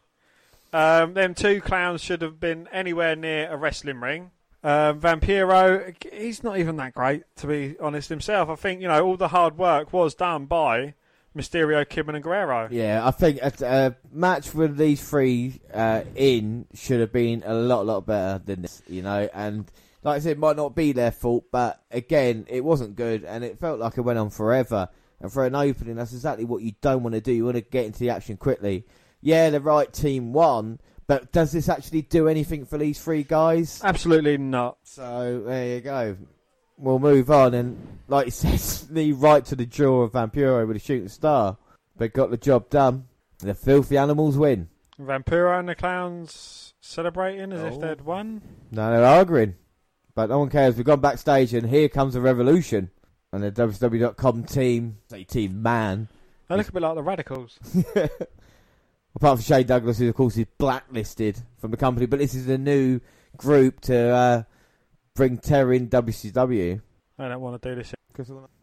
Um, 0.74 1.14
them 1.14 1.34
two 1.34 1.62
clowns 1.62 2.02
should 2.02 2.22
have 2.22 2.40
been 2.40 2.68
anywhere 2.72 3.16
near 3.16 3.50
a 3.50 3.58
wrestling 3.58 4.02
ring. 4.02 4.32
Um, 4.64 5.00
Vampiro, 5.00 5.96
he's 6.12 6.44
not 6.44 6.58
even 6.58 6.78
that 6.78 6.94
great, 6.94 7.24
to 7.38 7.48
be 7.48 7.76
honest 7.80 8.10
himself. 8.10 8.50
I 8.50 8.56
think 8.56 8.82
you 8.82 8.88
know 8.88 9.06
all 9.06 9.16
the 9.16 9.28
hard 9.28 9.58
work 9.58 9.94
was 9.94 10.16
done 10.16 10.48
by 10.48 10.96
Mysterio, 11.36 11.86
Kidman, 11.86 12.16
and 12.16 12.24
Guerrero. 12.24 12.68
Yeah, 12.72 13.06
I 13.06 13.12
think 13.12 13.40
a, 13.42 13.54
a 13.62 13.96
match 14.12 14.56
with 14.56 14.76
these 14.76 15.08
three 15.08 15.62
uh, 15.74 16.02
in 16.16 16.66
should 16.74 17.00
have 17.00 17.12
been 17.12 17.44
a 17.46 17.54
lot, 17.54 17.86
lot 17.86 18.06
better 18.06 18.42
than 18.44 18.64
this, 18.64 18.82
you 18.88 19.02
know. 19.02 19.30
And 19.34 19.70
like 20.02 20.16
I 20.16 20.20
said, 20.20 20.32
it 20.32 20.40
might 20.40 20.56
not 20.56 20.76
be 20.76 20.94
their 20.94 21.12
fault, 21.12 21.46
but 21.52 21.82
again, 21.92 22.46
it 22.50 22.64
wasn't 22.64 22.96
good, 22.96 23.24
and 23.24 23.44
it 23.44 23.60
felt 23.60 23.80
like 23.80 23.98
it 23.98 24.02
went 24.02 24.18
on 24.18 24.30
forever. 24.30 24.90
And 25.22 25.32
for 25.32 25.46
an 25.46 25.56
opening, 25.56 25.96
that's 25.96 26.14
exactly 26.14 26.46
what 26.46 26.62
you 26.62 26.74
don't 26.82 27.04
want 27.04 27.16
to 27.16 27.22
do. 27.22 27.32
You 27.32 27.46
want 27.46 27.56
to 27.56 27.62
get 27.62 27.86
into 27.86 28.00
the 28.00 28.10
action 28.10 28.38
quickly. 28.38 28.86
Yeah, 29.22 29.50
the 29.50 29.62
right 29.62 29.92
team 29.92 30.34
won, 30.34 30.80
but 31.08 31.32
does 31.32 31.52
this 31.52 31.70
actually 31.70 32.04
do 32.04 32.28
anything 32.28 32.66
for 32.66 32.78
these 32.78 33.00
three 33.02 33.24
guys? 33.24 33.82
Absolutely 33.84 34.38
not. 34.38 34.78
So 34.84 35.44
there 35.46 35.76
you 35.76 35.82
go. 35.82 36.18
We'll 36.78 37.00
move 37.00 37.32
on, 37.32 37.54
and 37.54 38.00
like 38.08 38.26
you 38.26 38.32
says, 38.32 38.88
the 38.90 39.14
right 39.14 39.44
to 39.46 39.56
the 39.56 39.66
jaw 39.66 40.02
of 40.02 40.12
Vampiro 40.12 40.68
with 40.68 40.76
a 40.76 40.80
shooting 40.80 41.08
star, 41.08 41.58
but 41.98 42.14
got 42.14 42.30
the 42.30 42.38
job 42.38 42.70
done. 42.70 43.06
The 43.40 43.54
filthy 43.56 43.98
animals 43.98 44.38
win. 44.38 44.68
Vampiro 45.00 45.58
and 45.58 45.68
the 45.70 45.76
clowns 45.76 46.74
celebrating 46.82 47.52
as 47.54 47.62
if 47.62 47.74
Oh. 47.74 47.80
they'd 47.80 48.02
won. 48.02 48.42
No, 48.72 48.92
they're 48.92 49.06
arguing, 49.06 49.56
but 50.14 50.30
no 50.30 50.40
one 50.40 50.50
cares. 50.50 50.76
We've 50.76 50.86
gone 50.86 51.00
backstage, 51.02 51.54
and 51.54 51.70
here 51.70 51.88
comes 51.90 52.16
a 52.16 52.22
revolution. 52.22 52.92
And 53.36 53.44
the 53.44 53.52
WWE.com 53.52 54.46
team, 54.46 54.98
say 55.10 55.26
team 55.26 55.62
man, 55.62 56.08
They 56.48 56.56
look 56.56 56.70
a 56.70 56.72
bit 56.72 56.82
like 56.82 56.96
the 56.96 57.04
Radicalz. 57.04 57.60
apart 59.16 59.40
from 59.40 59.44
Shane 59.44 59.66
Douglas, 59.66 59.98
who 59.98 60.10
of 60.10 60.16
course 60.16 60.38
is 60.38 60.46
blacklisted 60.58 61.40
from 61.58 61.72
the 61.72 61.78
company, 61.78 62.06
but 62.06 62.20
this 62.20 62.34
is 62.34 62.48
a 62.48 62.58
new 62.58 63.00
group 63.38 63.82
to 63.82 63.98
uh, 63.98 64.44
bring 65.16 65.38
terror 65.38 65.74
in 65.74 65.90
WCW. 65.90 66.82
I 67.18 67.28
don't 67.28 67.42
want 67.42 67.62
to 67.62 67.70
do 67.70 67.76
this. 67.76 67.88
Shit. 67.88 67.96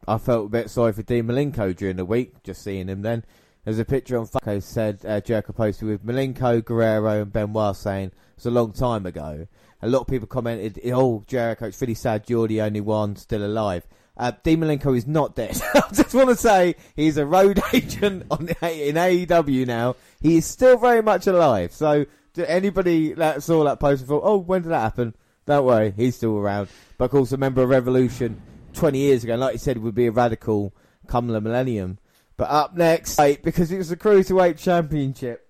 I 0.08 0.16
felt 0.16 0.46
a 0.46 0.48
bit 0.48 0.70
sorry 0.70 0.94
for 0.94 1.02
Dean 1.02 1.24
Malenko 1.24 1.76
during 1.76 1.96
the 1.96 2.06
week, 2.06 2.42
just 2.42 2.62
seeing 2.62 2.88
him 2.88 3.02
then. 3.02 3.24
There's 3.64 3.78
a 3.78 3.85
picture 3.85 4.18
on 4.18 4.26
Funko 4.26 4.62
said 4.62 5.04
uh, 5.06 5.20
Jericho 5.20 5.52
posted 5.52 5.87
with 5.87 6.04
Malenko, 6.04 6.64
Guerrero, 6.64 7.22
and 7.22 7.32
Benoit 7.32 7.76
saying 7.76 8.12
it's 8.35 8.46
a 8.46 8.50
long 8.50 8.72
time 8.72 9.04
ago. 9.04 9.46
A 9.82 9.88
lot 9.88 10.00
of 10.00 10.06
people 10.06 10.26
commented, 10.26 10.80
"Oh, 10.87 11.22
Jericho, 11.26 11.66
it's 11.66 11.80
really 11.80 11.94
sad 11.94 12.24
you're 12.28 12.48
the 12.48 12.62
only 12.62 12.80
one 12.80 13.14
still 13.16 13.44
alive." 13.44 13.87
Uh, 14.16 14.33
Dean 14.42 14.61
Malenko 14.61 14.96
is 14.96 15.07
not 15.07 15.35
dead. 15.35 15.61
I 15.75 15.88
just 15.92 16.14
want 16.14 16.29
to 16.29 16.37
say 16.37 16.77
he's 16.94 17.16
a 17.16 17.27
road 17.27 17.61
agent 17.72 18.25
on 18.31 18.48
in 18.48 18.96
AEW 18.96 19.66
now. 19.66 19.96
He 20.20 20.37
is 20.37 20.46
still 20.46 20.77
very 20.77 21.03
much 21.03 21.27
alive. 21.27 21.72
So, 21.72 22.07
anybody 22.37 23.14
that 23.14 23.42
saw 23.42 23.64
that 23.64 23.81
post 23.81 24.03
and 24.03 24.09
thought, 24.09 24.22
"Oh, 24.25 24.38
when 24.38 24.62
did 24.62 24.70
that 24.70 24.81
happen?" 24.81 25.14
Don't 25.46 25.64
worry, 25.64 25.92
he's 25.96 26.16
still 26.16 26.37
around. 26.37 26.68
But 26.98 27.07
of 27.07 27.11
course, 27.11 27.33
a 27.33 27.37
member 27.37 27.62
of 27.62 27.68
Revolution 27.68 28.40
20 28.75 28.98
years 28.98 29.25
ago, 29.25 29.35
like 29.35 29.55
you 29.55 29.59
said, 29.59 29.79
would 29.79 29.94
be 29.94 30.07
a 30.07 30.12
radical 30.12 30.72
come 31.07 31.27
the 31.29 31.40
millennium. 31.40 31.98
But 32.37 32.51
up 32.51 32.77
next, 32.77 33.18
wait, 33.18 33.42
because 33.42 33.72
it 33.72 33.79
was 33.79 33.88
the 33.88 33.96
Cruiserweight 33.96 34.59
Championship. 34.59 35.48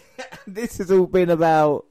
this 0.46 0.78
has 0.78 0.90
all 0.90 1.06
been 1.06 1.30
about 1.30 1.86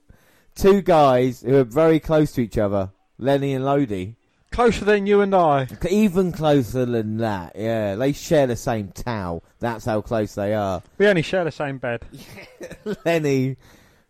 two 0.56 0.82
guys 0.82 1.42
who 1.42 1.56
are 1.56 1.64
very 1.64 2.00
close 2.00 2.34
to 2.34 2.42
each 2.42 2.58
other, 2.58 2.92
Lenny 3.18 3.54
and 3.54 3.66
Lodi. 3.66 4.16
Closer 4.58 4.86
than 4.86 5.06
you 5.06 5.22
and 5.22 5.36
I. 5.36 5.68
Even 5.88 6.32
closer 6.32 6.84
than 6.84 7.18
that, 7.18 7.56
yeah. 7.56 7.94
They 7.94 8.12
share 8.12 8.48
the 8.48 8.56
same 8.56 8.88
towel. 8.88 9.44
That's 9.60 9.86
how 9.86 10.02
close 10.02 10.34
they 10.34 10.56
are. 10.56 10.82
We 10.98 11.06
only 11.06 11.22
share 11.22 11.44
the 11.44 11.52
same 11.52 11.78
bed. 11.78 12.04
Lenny 13.06 13.58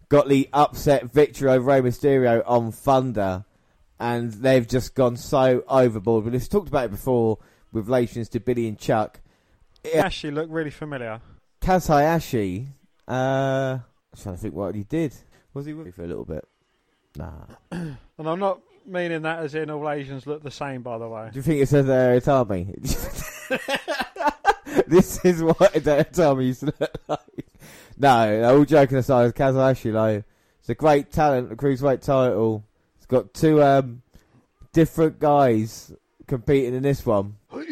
got 0.08 0.30
the 0.30 0.48
upset 0.54 1.12
victory 1.12 1.50
over 1.50 1.66
Rey 1.66 1.82
Mysterio 1.82 2.44
on 2.46 2.72
Thunder, 2.72 3.44
and 4.00 4.32
they've 4.32 4.66
just 4.66 4.96
gone 4.96 5.18
so 5.18 5.66
overboard. 5.68 6.24
We've 6.24 6.50
talked 6.50 6.70
about 6.70 6.86
it 6.86 6.92
before 6.92 7.40
with 7.74 7.88
relations 7.88 8.30
to 8.30 8.40
Billy 8.40 8.70
and 8.70 8.80
Chuck. 8.80 9.20
Yeah. 9.84 10.06
Actually, 10.06 10.32
look 10.32 10.48
really 10.50 10.72
familiar. 10.72 11.20
Kaz 11.60 11.90
Hayashi, 11.90 12.70
uh, 13.06 13.12
I'm 13.12 13.82
trying 14.24 14.36
to 14.36 14.42
think 14.42 14.54
what 14.54 14.76
he 14.76 14.86
did. 14.86 15.14
Was 15.54 15.66
he 15.66 15.74
with 15.74 15.88
me 15.88 15.92
for 15.92 16.06
a 16.06 16.08
little 16.08 16.24
bit? 16.24 16.48
Nah. 17.18 17.34
And 18.20 18.28
I'm 18.28 18.40
not 18.40 18.62
meaning 18.88 19.24
that 19.24 19.40
as 19.40 19.56
in 19.56 19.70
all 19.70 19.90
Asians 19.90 20.26
look 20.26 20.44
the 20.44 20.52
same, 20.52 20.82
by 20.82 20.98
the 20.98 21.08
way. 21.08 21.30
Do 21.32 21.38
you 21.38 21.44
think 21.44 21.62
it 21.62 21.70
says 21.70 21.88
uh, 21.88 22.20
Itami? 22.22 22.74
this 24.88 25.24
is 25.26 25.44
what 25.44 25.58
Itami 25.58 26.46
used 26.46 26.62
to 26.62 26.74
look 26.80 26.98
like. 27.08 27.20
No, 27.98 28.44
all 28.44 28.66
joking 28.66 28.98
aside, 28.98 29.34
Kaz 29.36 29.56
Hayashi, 29.56 29.92
like, 29.92 30.24
it's 30.60 30.70
a 30.70 30.76
great 30.76 31.12
talent, 31.12 31.50
the 31.50 31.56
cruiserweight 31.56 32.02
title. 32.02 32.64
It's 32.98 33.06
got 33.06 33.34
two 33.34 33.64
um, 33.64 34.02
different 34.74 35.20
guys 35.20 35.92
competing 36.28 36.76
in 36.76 36.84
this 36.84 37.06
one. 37.06 37.38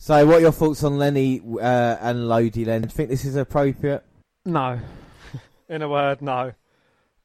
So, 0.00 0.24
what 0.26 0.36
are 0.36 0.40
your 0.40 0.52
thoughts 0.52 0.84
on 0.84 0.96
Lenny 0.96 1.42
uh, 1.60 1.96
and 2.00 2.28
Lodi, 2.28 2.64
Len? 2.64 2.82
Do 2.82 2.86
you 2.86 2.92
think 2.92 3.10
this 3.10 3.24
is 3.24 3.34
appropriate? 3.34 4.04
No. 4.44 4.78
In 5.68 5.82
a 5.82 5.88
word, 5.88 6.22
no. 6.22 6.52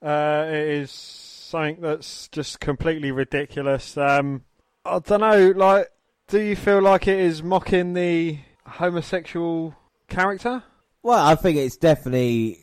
Uh, 0.02 0.46
it 0.48 0.68
is 0.82 1.23
something 1.54 1.82
that's 1.82 2.28
just 2.30 2.60
completely 2.60 3.12
ridiculous. 3.12 3.96
Um, 3.96 4.42
I 4.84 4.98
don't 4.98 5.22
know, 5.22 5.54
like, 5.56 5.88
do 6.28 6.40
you 6.40 6.56
feel 6.56 6.82
like 6.82 7.08
it 7.08 7.20
is 7.20 7.44
mocking 7.44 7.94
the 7.94 8.40
homosexual 8.66 9.76
character? 10.08 10.64
Well, 11.04 11.24
I 11.24 11.36
think 11.36 11.58
it's 11.58 11.78
definitely 11.78 12.60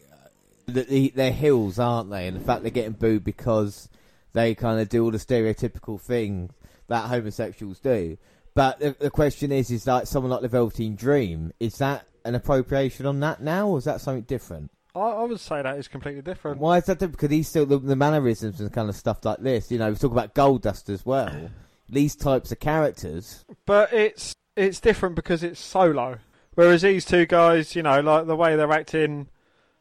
the, 0.66 0.82
the, 0.82 1.12
they're 1.14 1.32
heels, 1.32 1.78
aren't 1.78 2.10
they? 2.10 2.26
And 2.26 2.36
the 2.36 2.40
fact 2.40 2.62
they're 2.62 2.72
getting 2.72 2.92
booed 2.92 3.22
because 3.22 3.88
they 4.32 4.56
kind 4.56 4.80
of 4.80 4.88
do 4.88 5.04
all 5.04 5.12
the 5.12 5.18
stereotypical 5.18 6.00
things 6.00 6.50
that 6.88 7.08
homosexuals 7.08 7.78
do. 7.78 8.18
But 8.54 8.80
the, 8.80 8.96
the 8.98 9.10
question 9.10 9.52
is, 9.52 9.70
is 9.70 9.86
like 9.86 10.08
someone 10.08 10.32
like 10.32 10.42
the 10.42 10.48
Velveteen 10.48 10.96
Dream, 10.96 11.52
is 11.60 11.78
that 11.78 12.06
an 12.24 12.34
appropriation 12.34 13.06
on 13.06 13.20
that 13.20 13.40
now, 13.40 13.68
or 13.68 13.78
is 13.78 13.84
that 13.84 14.00
something 14.00 14.24
different? 14.24 14.72
I, 14.94 15.00
I 15.00 15.24
would 15.24 15.40
say 15.40 15.62
that 15.62 15.78
is 15.78 15.88
completely 15.88 16.22
different. 16.22 16.58
Why 16.58 16.78
is 16.78 16.84
that 16.86 16.98
different? 16.98 17.12
Because 17.18 17.30
he's 17.30 17.48
still 17.48 17.66
the, 17.66 17.78
the 17.78 17.96
mannerisms 17.96 18.60
and 18.60 18.72
kind 18.72 18.88
of 18.88 18.96
stuff 18.96 19.24
like 19.24 19.38
this. 19.38 19.70
You 19.70 19.78
know, 19.78 19.90
we 19.90 19.96
talk 19.96 20.12
about 20.12 20.34
Goldust 20.34 20.88
as 20.88 21.04
well. 21.04 21.50
These 21.88 22.14
types 22.14 22.52
of 22.52 22.60
characters. 22.60 23.44
But 23.66 23.92
it's 23.92 24.34
it's 24.56 24.78
different 24.78 25.16
because 25.16 25.42
it's 25.42 25.58
solo. 25.58 26.18
Whereas 26.54 26.82
these 26.82 27.04
two 27.04 27.26
guys, 27.26 27.74
you 27.74 27.82
know, 27.82 28.00
like 28.00 28.26
the 28.26 28.36
way 28.36 28.54
they're 28.54 28.70
acting 28.70 29.28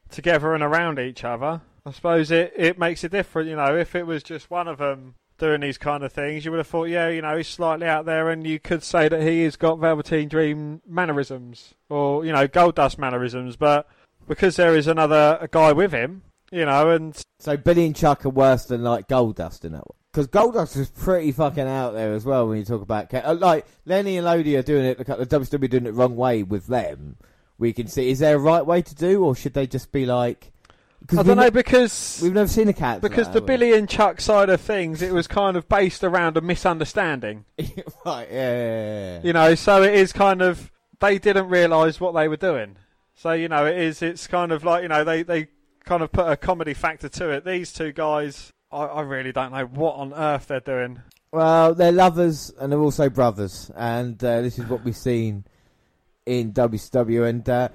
together 0.09 0.53
and 0.53 0.63
around 0.63 0.97
each 0.97 1.23
other, 1.23 1.61
I 1.85 1.91
suppose 1.91 2.31
it, 2.31 2.53
it 2.55 2.79
makes 2.79 3.03
it 3.03 3.11
different. 3.11 3.49
You 3.49 3.55
know, 3.55 3.75
if 3.75 3.95
it 3.95 4.07
was 4.07 4.23
just 4.23 4.49
one 4.49 4.67
of 4.67 4.77
them 4.77 5.15
doing 5.37 5.61
these 5.61 5.77
kind 5.77 6.03
of 6.03 6.13
things, 6.13 6.45
you 6.45 6.51
would 6.51 6.57
have 6.57 6.67
thought, 6.67 6.85
yeah, 6.85 7.09
you 7.09 7.21
know, 7.21 7.35
he's 7.37 7.47
slightly 7.47 7.87
out 7.87 8.05
there, 8.05 8.29
and 8.29 8.45
you 8.45 8.59
could 8.59 8.83
say 8.83 9.09
that 9.09 9.21
he 9.21 9.43
has 9.43 9.55
got 9.55 9.79
Velveteen 9.79 10.29
Dream 10.29 10.81
mannerisms 10.87 11.73
or 11.89 12.25
you 12.25 12.31
know 12.31 12.47
Goldust 12.47 12.97
mannerisms. 12.97 13.55
But 13.55 13.87
because 14.29 14.55
there 14.55 14.77
is 14.77 14.87
another 14.87 15.37
a 15.41 15.49
guy 15.49 15.73
with 15.73 15.91
him, 15.91 16.21
you 16.51 16.63
know, 16.63 16.91
and 16.91 17.21
So 17.39 17.57
Billy 17.57 17.85
and 17.85 17.95
Chuck 17.95 18.25
are 18.25 18.29
worse 18.29 18.63
than 18.65 18.83
like 18.83 19.09
Goldust 19.09 19.65
in 19.65 19.73
that 19.73 19.85
one. 19.85 19.97
Because 20.13 20.27
Goldust 20.27 20.77
is 20.77 20.89
pretty 20.89 21.31
fucking 21.33 21.67
out 21.67 21.91
there 21.93 22.13
as 22.13 22.23
well 22.23 22.47
when 22.47 22.57
you 22.59 22.63
talk 22.63 22.81
about 22.81 23.13
uh, 23.13 23.33
like 23.33 23.65
Lenny 23.85 24.17
and 24.17 24.25
Lodi 24.25 24.55
are 24.55 24.61
doing 24.61 24.85
it. 24.85 24.97
The 24.97 25.03
WWE 25.05 25.69
doing 25.69 25.85
it 25.85 25.87
the 25.87 25.93
wrong 25.93 26.15
way 26.15 26.43
with 26.43 26.67
them. 26.67 27.17
We 27.57 27.73
can 27.73 27.87
see. 27.87 28.09
Is 28.09 28.19
there 28.19 28.35
a 28.35 28.39
right 28.39 28.65
way 28.65 28.81
to 28.81 28.95
do, 28.95 29.25
or 29.25 29.35
should 29.35 29.53
they 29.53 29.67
just 29.67 29.91
be 29.91 30.05
like? 30.05 30.53
I 31.11 31.23
don't 31.23 31.37
know 31.37 31.49
because 31.51 32.19
We've 32.21 32.33
never 32.33 32.49
seen 32.49 32.67
a 32.67 32.73
cat. 32.73 33.01
because 33.01 33.29
the 33.29 33.41
Billy 33.41 33.73
and 33.73 33.89
Chuck 33.89 34.21
side 34.21 34.49
of 34.49 34.59
things, 34.61 35.01
it 35.01 35.13
was 35.13 35.27
kind 35.27 35.55
of 35.57 35.67
based 35.69 36.03
around 36.03 36.37
a 36.37 36.41
misunderstanding. 36.41 37.45
right, 38.05 38.27
yeah, 38.29 38.53
yeah, 38.53 38.53
yeah, 38.53 39.13
yeah. 39.13 39.19
You 39.23 39.33
know, 39.33 39.55
so 39.55 39.81
it 39.81 39.93
is 39.93 40.11
kind 40.13 40.41
of 40.41 40.71
they 40.99 41.17
didn't 41.17 41.49
realise 41.49 41.99
what 41.99 42.13
they 42.13 42.27
were 42.27 42.37
doing. 42.37 42.75
So 43.19 43.33
you 43.33 43.49
know, 43.49 43.65
it 43.65 43.77
is. 43.77 44.01
It's 44.01 44.27
kind 44.27 44.53
of 44.53 44.63
like 44.63 44.81
you 44.81 44.87
know 44.87 45.03
they 45.03 45.23
they 45.23 45.49
kind 45.83 46.01
of 46.01 46.09
put 46.09 46.31
a 46.31 46.37
comedy 46.37 46.73
factor 46.73 47.09
to 47.09 47.31
it. 47.31 47.43
These 47.43 47.73
two 47.73 47.91
guys, 47.91 48.53
I, 48.71 48.83
I 48.83 49.01
really 49.01 49.33
don't 49.33 49.51
know 49.51 49.65
what 49.65 49.95
on 49.95 50.13
earth 50.13 50.47
they're 50.47 50.61
doing. 50.61 51.01
Well, 51.33 51.75
they're 51.75 51.91
lovers 51.91 52.49
and 52.57 52.71
they're 52.71 52.79
also 52.79 53.09
brothers, 53.09 53.69
and 53.75 54.23
uh, 54.23 54.39
this 54.39 54.57
is 54.57 54.67
what 54.67 54.85
we've 54.85 54.95
seen 54.95 55.43
in 56.25 56.53
WCW. 56.53 57.27
And 57.27 57.49
uh, 57.49 57.67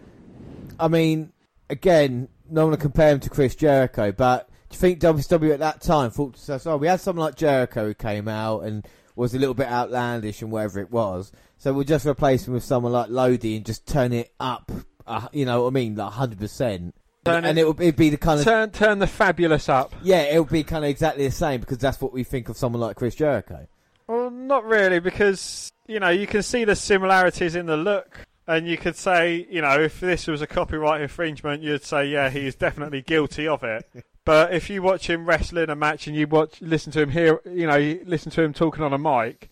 I 0.80 0.88
mean, 0.88 1.30
again, 1.68 2.28
not 2.48 2.64
one 2.64 2.72
to 2.72 2.78
compare 2.78 3.12
him 3.12 3.20
to 3.20 3.28
Chris 3.28 3.54
Jericho, 3.54 4.12
but 4.12 4.48
do 4.70 4.76
you 4.76 4.78
think 4.78 5.00
WCW 5.00 5.52
at 5.52 5.58
that 5.58 5.82
time 5.82 6.10
thought 6.10 6.36
to 6.36 6.38
themselves, 6.38 6.66
"Oh, 6.66 6.78
we 6.78 6.86
had 6.86 7.02
someone 7.02 7.26
like 7.26 7.34
Jericho 7.34 7.88
who 7.88 7.94
came 7.94 8.28
out 8.28 8.60
and 8.60 8.88
was 9.14 9.34
a 9.34 9.38
little 9.38 9.54
bit 9.54 9.68
outlandish 9.68 10.40
and 10.40 10.50
whatever 10.50 10.80
it 10.80 10.90
was, 10.90 11.32
so 11.58 11.74
we'll 11.74 11.84
just 11.84 12.06
replace 12.06 12.48
him 12.48 12.54
with 12.54 12.64
someone 12.64 12.92
like 12.92 13.10
Lodi 13.10 13.56
and 13.56 13.66
just 13.66 13.86
turn 13.86 14.14
it 14.14 14.32
up." 14.40 14.72
Uh, 15.06 15.28
you 15.32 15.44
know 15.44 15.62
what 15.62 15.68
I 15.68 15.70
mean, 15.70 15.96
like 15.96 16.12
hundred 16.12 16.38
percent, 16.38 16.94
Turn 17.24 17.44
and 17.44 17.58
it- 17.58 17.62
it 17.62 17.66
would 17.66 17.80
it'd 17.80 17.96
be 17.96 18.10
the 18.10 18.16
kind 18.16 18.38
of 18.40 18.44
Turn 18.44 18.70
turn 18.70 18.98
the 18.98 19.06
fabulous 19.06 19.68
up. 19.68 19.92
yeah, 20.02 20.22
it 20.22 20.38
would 20.38 20.50
be 20.50 20.64
kind 20.64 20.84
of 20.84 20.90
exactly 20.90 21.26
the 21.26 21.32
same 21.32 21.60
because 21.60 21.78
that's 21.78 22.00
what 22.00 22.12
we 22.12 22.24
think 22.24 22.48
of 22.48 22.56
someone 22.56 22.80
like 22.80 22.96
Chris 22.96 23.14
Jericho. 23.14 23.66
Well, 24.06 24.30
not 24.30 24.64
really, 24.64 25.00
because 25.00 25.70
you 25.86 26.00
know 26.00 26.08
you 26.10 26.26
can 26.26 26.42
see 26.42 26.64
the 26.64 26.76
similarities 26.76 27.54
in 27.54 27.66
the 27.66 27.76
look, 27.76 28.20
and 28.46 28.66
you 28.68 28.76
could 28.76 28.96
say, 28.96 29.46
you 29.50 29.60
know, 29.62 29.80
if 29.80 30.00
this 30.00 30.26
was 30.26 30.42
a 30.42 30.46
copyright 30.46 31.00
infringement, 31.00 31.62
you'd 31.62 31.84
say, 31.84 32.06
yeah, 32.06 32.28
he 32.30 32.46
is 32.46 32.54
definitely 32.54 33.02
guilty 33.02 33.46
of 33.48 33.62
it. 33.62 33.86
But 34.26 34.54
if 34.54 34.70
you 34.70 34.80
watch 34.80 35.10
him 35.10 35.26
wrestling 35.26 35.68
a 35.68 35.76
match 35.76 36.06
and 36.06 36.16
you 36.16 36.26
watch, 36.26 36.62
listen 36.62 36.90
to 36.92 37.02
him 37.02 37.10
here, 37.10 37.40
you 37.44 37.66
know, 37.66 37.76
you 37.76 38.00
listen 38.06 38.32
to 38.32 38.42
him 38.42 38.54
talking 38.54 38.82
on 38.82 38.94
a 38.94 38.96
mic, 38.98 39.50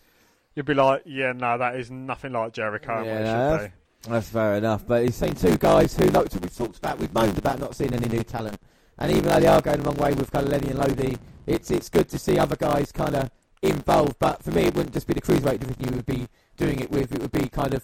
you'd 0.55 0.65
be 0.65 0.73
like, 0.73 1.03
yeah, 1.05 1.31
no, 1.31 1.59
that 1.59 1.75
is 1.75 1.91
nothing 1.91 2.31
like 2.31 2.53
Jericho. 2.53 3.03
Yeah, 3.03 3.67
what 4.07 4.15
it 4.15 4.15
no, 4.15 4.21
should 4.21 4.23
be. 4.23 4.23
That's 4.23 4.29
fair 4.29 4.55
enough, 4.55 4.87
but 4.87 5.03
he's 5.03 5.15
seen 5.15 5.35
two 5.35 5.57
guys 5.57 5.95
who, 5.95 6.05
like 6.05 6.33
we've 6.33 6.55
talked 6.55 6.77
about, 6.77 6.99
we've 6.99 7.13
moaned 7.13 7.37
about 7.37 7.59
not 7.59 7.75
seeing 7.75 7.93
any 7.93 8.07
new 8.07 8.23
talent, 8.23 8.59
and 8.97 9.11
even 9.11 9.25
though 9.25 9.39
they 9.39 9.47
are 9.47 9.61
going 9.61 9.81
the 9.81 9.89
wrong 9.89 9.97
way 9.97 10.13
with 10.13 10.31
kind 10.31 10.45
of 10.45 10.51
Lenny 10.51 10.69
and 10.69 10.79
Lodi, 10.79 11.17
it's 11.47 11.71
it's 11.71 11.89
good 11.89 12.09
to 12.09 12.19
see 12.19 12.37
other 12.37 12.55
guys 12.55 12.91
kind 12.91 13.15
of 13.15 13.31
involved. 13.61 14.17
But 14.19 14.43
for 14.43 14.51
me, 14.51 14.63
it 14.63 14.75
wouldn't 14.75 14.93
just 14.93 15.07
be 15.07 15.13
the 15.13 15.21
cruiserweight 15.21 15.59
division 15.59 15.83
you 15.83 15.95
would 15.95 16.05
be 16.05 16.27
doing 16.57 16.79
it 16.79 16.91
with; 16.91 17.13
it 17.13 17.21
would 17.21 17.31
be 17.31 17.47
kind 17.47 17.73
of 17.73 17.83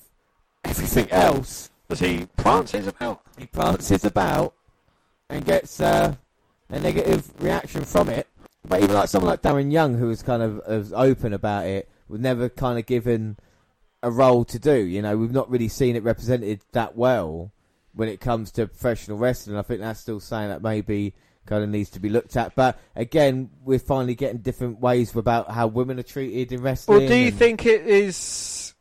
everything 0.64 1.10
else. 1.12 1.70
Does 1.88 2.00
he 2.00 2.28
prances 2.38 2.88
about? 2.88 3.22
He 3.38 3.48
prances 3.48 4.06
about 4.06 4.54
and 5.30 5.46
gets 5.46 5.80
uh, 5.80 6.16
a 6.70 6.80
negative 6.80 7.32
reaction 7.42 7.84
from 7.84 8.10
it. 8.10 8.28
But 8.68 8.84
even 8.84 8.96
like 8.96 9.10
someone 9.10 9.32
like 9.32 9.42
Darren 9.42 9.72
Young, 9.72 9.98
who 9.98 10.08
was 10.08 10.22
kind 10.22 10.44
of 10.44 10.60
as 10.68 10.92
open 10.94 11.34
about 11.34 11.66
it, 11.66 11.90
was 12.08 12.20
never 12.20 12.50
kind 12.50 12.78
of 12.78 12.86
given 12.86 13.38
a 14.02 14.12
role 14.12 14.46
to 14.46 14.60
do. 14.60 14.76
You 14.76 15.02
know, 15.02 15.18
we've 15.18 15.32
not 15.32 15.50
really 15.50 15.68
seen 15.68 15.96
it 15.96 16.04
represented 16.04 16.62
that 16.72 16.96
well 16.96 17.52
when 17.94 18.10
it 18.10 18.20
comes 18.20 18.52
to 18.54 18.68
professional 18.68 19.18
wrestling. 19.18 19.58
I 19.58 19.62
think 19.62 19.82
that's 19.82 20.00
still 20.00 20.20
saying 20.20 20.50
that 20.50 20.62
maybe 20.62 21.14
kind 21.46 21.64
of 21.64 21.70
needs 21.70 21.90
to 21.92 22.00
be 22.00 22.10
looked 22.10 22.38
at. 22.38 22.56
But 22.56 22.80
again, 22.96 23.50
we're 23.64 23.80
finally 23.80 24.16
getting 24.16 24.40
different 24.40 24.80
ways 24.80 25.16
about 25.16 25.52
how 25.52 25.68
women 25.68 26.00
are 26.00 26.04
treated 26.04 26.52
in 26.52 26.62
wrestling. 26.62 27.00
Well, 27.00 27.08
do 27.08 27.16
you 27.16 27.28
and- 27.28 27.38
think 27.38 27.66
it 27.66 27.86
is 27.88 28.74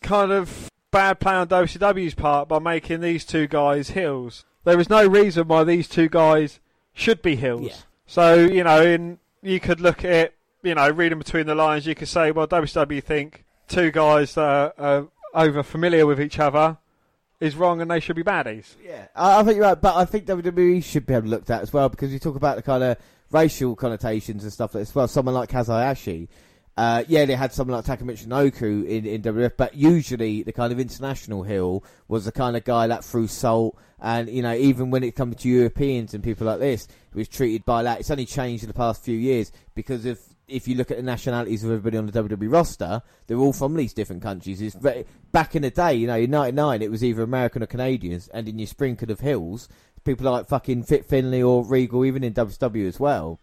kind 0.00 0.32
of 0.32 0.70
bad 0.90 1.20
play 1.20 1.34
on 1.34 1.48
WCW's 1.48 2.14
part 2.14 2.48
by 2.48 2.58
making 2.58 3.00
these 3.00 3.24
two 3.24 3.46
guys 3.46 3.90
heels? 3.90 4.44
There 4.64 4.80
is 4.80 4.90
no 4.90 5.06
reason 5.06 5.48
why 5.48 5.64
these 5.64 5.88
two 5.88 6.08
guys 6.08 6.60
should 6.92 7.22
be 7.22 7.36
heels. 7.36 7.66
Yeah. 7.66 7.76
So 8.06 8.34
you 8.34 8.64
know, 8.64 8.82
in, 8.82 9.18
you 9.42 9.60
could 9.60 9.80
look 9.80 10.04
at 10.04 10.10
it, 10.10 10.34
you 10.62 10.74
know, 10.74 10.88
reading 10.90 11.18
between 11.18 11.46
the 11.46 11.54
lines, 11.54 11.86
you 11.86 11.94
could 11.94 12.08
say, 12.08 12.30
well, 12.32 12.48
WCW 12.48 13.02
think 13.02 13.44
two 13.68 13.90
guys 13.90 14.34
that 14.34 14.74
are, 14.78 15.08
over 15.34 15.62
familiar 15.62 16.06
with 16.06 16.20
each 16.20 16.38
other 16.38 16.78
is 17.38 17.54
wrong 17.54 17.80
and 17.80 17.90
they 17.90 18.00
should 18.00 18.16
be 18.16 18.24
baddies. 18.24 18.74
Yeah, 18.82 19.08
I, 19.14 19.40
I 19.40 19.42
think 19.42 19.56
you're 19.56 19.66
right, 19.66 19.80
but 19.80 19.94
I 19.94 20.04
think 20.04 20.26
WWE 20.26 20.82
should 20.82 21.06
be 21.06 21.16
looked 21.20 21.50
at 21.50 21.62
as 21.62 21.72
well 21.72 21.88
because 21.88 22.12
you 22.12 22.18
talk 22.18 22.34
about 22.34 22.56
the 22.56 22.62
kind 22.62 22.82
of 22.82 22.96
racial 23.30 23.76
connotations 23.76 24.42
and 24.42 24.52
stuff 24.52 24.74
as 24.74 24.94
well. 24.94 25.06
Someone 25.06 25.34
like 25.34 25.50
Kaz 25.50 25.66
Hayashi, 25.66 26.28
uh, 26.78 27.04
yeah, 27.08 27.24
they 27.24 27.34
had 27.34 27.52
someone 27.52 27.76
like 27.76 27.84
Taka 27.84 28.04
Michinoku 28.04 28.86
in, 28.86 29.04
in 29.04 29.22
WF, 29.22 29.52
but 29.56 29.74
usually 29.74 30.44
the 30.44 30.52
kind 30.52 30.72
of 30.72 30.78
international 30.78 31.42
heel 31.42 31.84
was 32.06 32.24
the 32.24 32.32
kind 32.32 32.56
of 32.56 32.64
guy 32.64 32.86
that 32.86 33.04
threw 33.04 33.26
salt, 33.26 33.76
and 34.00 34.28
you 34.28 34.42
know, 34.42 34.54
even 34.54 34.90
when 34.90 35.02
it 35.02 35.16
comes 35.16 35.36
to 35.36 35.48
Europeans 35.48 36.14
and 36.14 36.22
people 36.22 36.46
like 36.46 36.60
this, 36.60 36.86
he 37.12 37.18
was 37.18 37.28
treated 37.28 37.64
by 37.64 37.82
that. 37.82 38.00
It's 38.00 38.10
only 38.10 38.26
changed 38.26 38.62
in 38.62 38.68
the 38.68 38.74
past 38.74 39.02
few 39.02 39.16
years 39.16 39.50
because 39.74 40.06
of 40.06 40.20
if 40.48 40.66
you 40.66 40.74
look 40.74 40.90
at 40.90 40.96
the 40.96 41.02
nationalities 41.02 41.62
of 41.62 41.70
everybody 41.70 41.96
on 41.96 42.06
the 42.06 42.22
WWE 42.22 42.52
roster, 42.52 43.02
they're 43.26 43.38
all 43.38 43.52
from 43.52 43.74
these 43.74 43.92
different 43.92 44.22
countries. 44.22 44.60
It's 44.60 44.74
very, 44.74 45.04
back 45.30 45.54
in 45.54 45.62
the 45.62 45.70
day, 45.70 45.94
you 45.94 46.06
know, 46.06 46.16
in 46.16 46.30
'99, 46.30 46.82
it 46.82 46.90
was 46.90 47.04
either 47.04 47.22
American 47.22 47.62
or 47.62 47.66
Canadians, 47.66 48.28
and 48.28 48.48
in 48.48 48.58
your 48.58 48.66
sprinkle 48.66 49.10
of 49.10 49.20
heels, 49.20 49.68
people 50.04 50.30
like 50.30 50.48
fucking 50.48 50.84
Fit 50.84 51.04
Finlay 51.04 51.42
or 51.42 51.64
Regal, 51.64 52.04
even 52.04 52.24
in 52.24 52.34
WCW 52.34 52.88
as 52.88 52.98
well. 52.98 53.38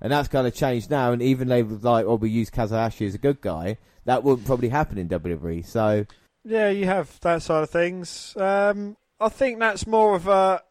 And 0.00 0.12
that's 0.12 0.28
kind 0.28 0.46
of 0.46 0.54
changed 0.54 0.90
now, 0.90 1.12
and 1.12 1.22
even 1.22 1.48
they 1.48 1.62
were 1.62 1.76
like, 1.76 2.06
oh, 2.06 2.16
we 2.16 2.30
use 2.30 2.50
Kaz 2.50 2.70
Hayashi 2.70 3.06
as 3.06 3.14
a 3.14 3.18
good 3.18 3.40
guy. 3.40 3.78
That 4.04 4.22
wouldn't 4.22 4.46
probably 4.46 4.68
happen 4.68 4.98
in 4.98 5.08
WWE. 5.08 5.66
So, 5.66 6.06
Yeah, 6.44 6.68
you 6.68 6.84
have 6.84 7.18
that 7.20 7.42
side 7.42 7.64
of 7.64 7.70
things. 7.70 8.36
Um, 8.36 8.96
I 9.18 9.28
think 9.28 9.58
that's 9.58 9.86
more 9.86 10.14
of 10.14 10.28
a 10.28 10.62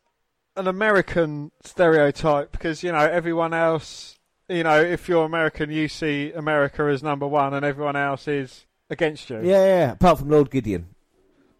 an 0.55 0.67
American 0.67 1.51
stereotype 1.63 2.51
because 2.51 2.83
you 2.83 2.91
know 2.91 2.99
everyone 2.99 3.53
else. 3.53 4.14
You 4.47 4.63
know, 4.63 4.79
if 4.79 5.09
you're 5.09 5.25
American, 5.25 5.71
you 5.71 5.87
see 5.87 6.31
America 6.31 6.83
as 6.83 7.01
number 7.01 7.27
one, 7.27 7.53
and 7.53 7.65
everyone 7.65 7.95
else 7.95 8.27
is 8.27 8.65
against 8.89 9.29
you. 9.29 9.37
yeah, 9.37 9.65
yeah, 9.65 9.91
apart 9.93 10.19
from 10.19 10.29
Lord 10.29 10.51
Gideon. 10.51 10.87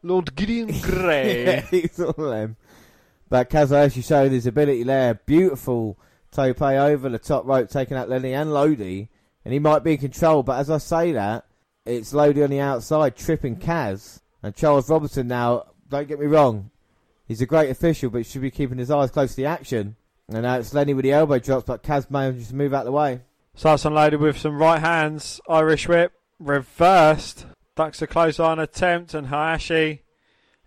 Lord 0.04 0.36
Gideon 0.36 0.70
yeah, 0.74 0.82
Grey. 0.82 1.66
he's 1.72 2.00
all 2.00 2.10
of 2.12 2.16
them. 2.18 2.58
But 3.28 3.50
Kaz 3.50 3.70
Hayashi 3.70 4.02
showed 4.02 4.32
his 4.32 4.46
ability 4.46 4.84
there. 4.84 5.16
Beautiful 5.16 5.98
Tope 6.32 6.62
over 6.62 7.10
the 7.10 7.18
top 7.18 7.46
rope, 7.46 7.70
taking 7.70 7.98
out 7.98 8.08
Lenny 8.08 8.34
and 8.34 8.54
Lodi, 8.54 9.08
and 9.44 9.52
he 9.54 9.58
might 9.60 9.84
be 9.84 9.94
in 9.94 9.98
control. 9.98 10.44
But 10.44 10.60
as 10.60 10.70
I 10.70 10.78
say 10.78 11.12
that, 11.14 11.46
it's 11.86 12.14
Lodi 12.14 12.44
on 12.44 12.52
the 12.52 12.60
outside, 12.60 13.16
tripping 13.16 13.56
Kaz, 13.56 14.20
and 14.44 14.56
Charles 14.56 14.90
Robinson 14.90 15.28
now. 15.28 15.66
Don't 15.90 16.08
get 16.08 16.20
me 16.20 16.28
wrong, 16.28 16.70
he's 17.28 17.42
a 17.42 17.46
great 17.48 17.70
official, 17.72 18.10
but 18.12 18.20
he 18.20 18.24
should 18.26 18.42
be 18.42 18.52
keeping 18.52 18.78
his 18.78 18.92
eyes 18.92 19.10
close 19.12 19.32
to 19.32 19.38
the 19.38 19.46
action. 19.46 19.96
And 20.28 20.42
now 20.42 20.58
it's 20.58 20.74
Lenny 20.74 20.94
with 20.94 21.04
the 21.04 21.12
elbow 21.12 21.40
drops, 21.40 21.66
but 21.66 21.84
Kaz 21.84 22.10
manages 22.10 22.50
to 22.50 22.56
move 22.56 22.74
out 22.74 22.80
of 22.80 22.86
the 22.86 22.92
way. 22.92 23.22
Starts 23.54 23.86
unloaded 23.86 24.20
with 24.20 24.38
some 24.38 24.58
right 24.58 24.80
hands. 24.80 25.40
Irish 25.48 25.88
whip 25.88 26.14
reversed. 26.40 27.46
Ducks 27.76 28.02
a 28.02 28.08
clothesline 28.08 28.60
attempt, 28.60 29.14
and 29.14 29.28
Hayashi 29.28 30.02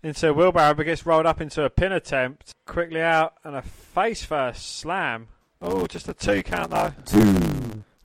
into 0.01 0.29
a 0.29 0.33
wheelbarrow, 0.33 0.73
but 0.73 0.85
gets 0.85 1.05
rolled 1.05 1.25
up 1.25 1.41
into 1.41 1.63
a 1.63 1.69
pin 1.69 1.91
attempt. 1.91 2.53
Quickly 2.65 3.01
out, 3.01 3.33
and 3.43 3.55
a 3.55 3.61
face 3.61 4.23
first 4.23 4.77
slam. 4.77 5.27
Oh, 5.61 5.87
just 5.87 6.07
a 6.07 6.13
two 6.13 6.41
count 6.43 6.71
though. 6.71 6.93
Two. 7.05 7.19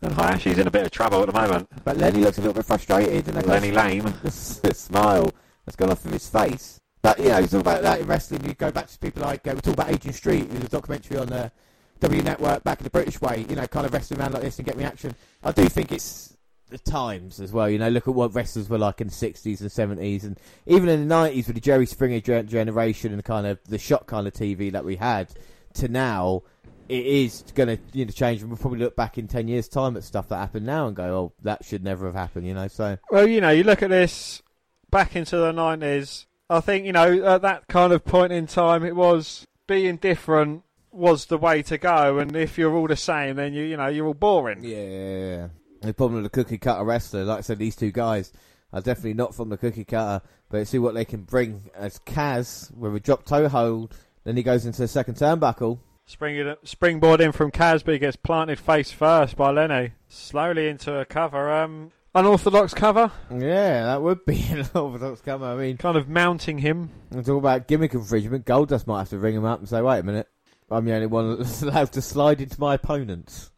And 0.03 0.13
Hayashi's 0.13 0.59
in 0.59 0.67
a 0.67 0.71
bit 0.71 0.85
of 0.85 0.91
trouble 0.91 1.21
at 1.21 1.27
the 1.27 1.33
moment. 1.33 1.69
But 1.85 1.97
Lenny 1.97 2.21
looks 2.21 2.39
a 2.39 2.41
little 2.41 2.55
bit 2.55 2.67
frustrated, 2.67 3.29
and 3.29 3.47
Lenny 3.47 3.71
Lame. 3.71 4.03
the 4.23 4.31
smile 4.31 5.33
has 5.67 5.77
gone 5.77 5.91
off 5.91 6.05
of 6.05 6.13
his 6.13 6.29
face. 6.29 6.81
But 7.05 7.19
you 7.19 7.29
know, 7.29 7.37
it's 7.37 7.53
all 7.53 7.61
about 7.61 7.83
that 7.83 8.01
in 8.01 8.07
wrestling. 8.07 8.47
You 8.47 8.55
go 8.55 8.71
back 8.71 8.87
to 8.87 8.99
people 8.99 9.21
like 9.21 9.47
uh, 9.47 9.53
we 9.55 9.61
talk 9.61 9.75
about 9.75 9.91
Adrian 9.91 10.15
Street, 10.15 10.51
who's 10.51 10.65
a 10.65 10.69
documentary 10.69 11.19
on 11.19 11.27
the 11.27 11.53
W 12.01 12.23
Network 12.23 12.65
back 12.65 12.81
in 12.81 12.85
the 12.85 12.89
British 12.89 13.21
way. 13.21 13.45
You 13.47 13.57
know, 13.57 13.67
kind 13.67 13.85
of 13.85 13.93
wrestling 13.93 14.21
around 14.21 14.33
like 14.33 14.43
this 14.43 14.59
and 14.59 14.65
get 14.65 14.75
reaction. 14.75 15.15
I 15.43 15.53
do 15.53 15.69
think 15.69 15.93
it's 15.93 16.35
the 16.71 16.79
times 16.79 17.41
as 17.41 17.53
well. 17.53 17.69
You 17.69 17.79
know, 17.79 17.91
look 17.91 18.09
at 18.09 18.15
what 18.15 18.35
wrestlers 18.35 18.71
were 18.71 18.79
like 18.79 19.03
in 19.03 19.09
the 19.09 19.13
sixties 19.13 19.61
and 19.61 19.71
seventies, 19.71 20.25
and 20.25 20.41
even 20.65 20.89
in 20.89 21.01
the 21.01 21.05
nineties 21.05 21.47
with 21.47 21.57
the 21.57 21.61
Jerry 21.61 21.85
Springer 21.85 22.21
generation 22.21 23.13
and 23.13 23.23
kind 23.23 23.47
of 23.47 23.59
the 23.65 23.77
shot 23.77 24.07
kind 24.07 24.27
of 24.27 24.33
TV 24.33 24.73
that 24.73 24.87
we 24.87 24.97
had 24.97 25.29
to 25.75 25.89
now. 25.89 26.43
It 26.89 27.05
is 27.05 27.45
going 27.55 27.69
to 27.69 27.79
you 27.93 28.07
know 28.07 28.13
change, 28.13 28.41
and 28.41 28.49
we'll 28.49 28.57
probably 28.57 28.79
look 28.79 28.97
back 28.97 29.19
in 29.19 29.29
ten 29.29 29.47
years' 29.47 29.69
time 29.69 29.99
at 29.99 30.05
stuff 30.05 30.29
that 30.29 30.39
happened 30.39 30.65
now 30.65 30.87
and 30.87 30.97
go, 30.97 31.05
"Oh, 31.05 31.33
that 31.43 31.67
should 31.67 31.85
never 31.85 32.07
have 32.07 32.15
happened." 32.15 32.47
You 32.47 32.55
know, 32.55 32.69
so 32.69 32.97
Well, 33.11 33.27
you 33.27 33.43
know, 33.43 33.51
you 33.51 33.63
look 33.63 33.83
at 33.83 33.91
this 33.91 34.43
back 34.91 35.17
into 35.17 35.37
the 35.37 35.53
90s. 35.53 36.25
I 36.51 36.61
think, 36.61 36.85
you 36.85 36.93
know, 36.93 37.25
at 37.25 37.43
that 37.43 37.67
kind 37.69 37.93
of 37.93 38.05
point 38.05 38.33
in 38.33 38.47
time, 38.47 38.85
it 38.85 38.95
was 38.95 39.47
being 39.67 39.97
different 39.97 40.63
was 40.93 41.27
the 41.27 41.39
way 41.39 41.63
to 41.63 41.79
go. 41.79 42.19
And 42.19 42.37
if 42.37 42.59
you're 42.59 42.75
all 42.75 42.87
the 42.87 42.97
same, 42.97 43.37
then 43.37 43.53
you, 43.53 43.65
you 43.65 43.77
know, 43.77 43.89
you're 43.89 44.07
all 44.07 44.15
boring. 44.15 44.63
Yeah. 44.63 45.49
The 45.81 45.93
problem 45.95 46.23
with 46.23 46.33
the 46.33 46.43
cookie 46.43 46.59
cutter 46.59 46.85
wrestler, 46.85 47.25
like 47.25 47.39
I 47.39 47.43
said, 47.43 47.59
these 47.59 47.77
two 47.77 47.91
guys 47.91 48.33
are 48.73 48.81
definitely 48.81 49.15
not 49.15 49.35
from 49.35 49.49
the 49.49 49.57
cookie 49.57 49.85
cutter, 49.85 50.25
but 50.49 50.67
see 50.67 50.79
what 50.79 50.95
they 50.95 51.05
can 51.05 51.23
bring 51.23 51.71
as 51.75 51.99
Kaz 52.01 52.75
with 52.75 52.95
a 52.95 53.01
drop 53.01 53.25
toe 53.25 53.49
hold. 53.49 53.95
Then 54.25 54.37
he 54.37 54.43
goes 54.43 54.67
into 54.67 54.83
the 54.83 54.89
second 54.89 55.17
turnbuckle. 55.17 55.79
Spring, 56.07 56.55
springboard 56.65 57.21
in 57.21 57.33
from 57.33 57.51
Casby 57.51 57.99
gets 57.99 58.17
planted 58.17 58.59
face 58.59 58.91
first 58.91 59.37
by 59.37 59.51
Lenny. 59.51 59.93
Slowly 60.09 60.69
into 60.69 60.99
a 60.99 61.05
cover. 61.05 61.51
Um, 61.51 61.93
unorthodox 62.15 62.75
cover. 62.75 63.11
Yeah, 63.31 63.85
that 63.87 64.03
would 64.03 64.25
be 64.25 64.43
an 64.51 64.67
orthodox 64.75 65.21
cover. 65.21 65.45
I 65.47 65.57
mean, 65.57 65.77
Kind 65.77 65.97
of 65.97 66.09
mounting 66.09 66.59
him. 66.59 66.91
and 67.11 67.25
talk 67.25 67.39
about 67.39 67.67
gimmick 67.69 67.95
infringement. 67.95 68.45
Goldust 68.47 68.87
might 68.87 69.01
have 69.01 69.09
to 69.11 69.19
ring 69.19 69.35
him 69.35 69.45
up 69.45 69.59
and 69.61 69.69
say, 69.69 69.81
"Wait 69.83 69.99
a 70.01 70.03
minute, 70.03 70.29
I'm 70.71 70.85
the 70.85 70.95
only 70.95 71.07
one 71.07 71.39
that's 71.39 71.63
allowed 71.63 71.93
to 71.93 72.03
slide 72.03 72.41
into 72.41 72.61
my 72.61 72.75
opponents." 72.75 73.51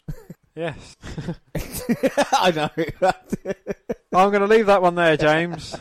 Yes. 0.55 0.97
I 2.33 2.51
know. 2.51 2.71
I'm 4.15 4.31
going 4.31 4.41
to 4.41 4.47
leave 4.47 4.67
that 4.67 4.81
one 4.81 4.95
there, 4.95 5.17
James. 5.19 5.75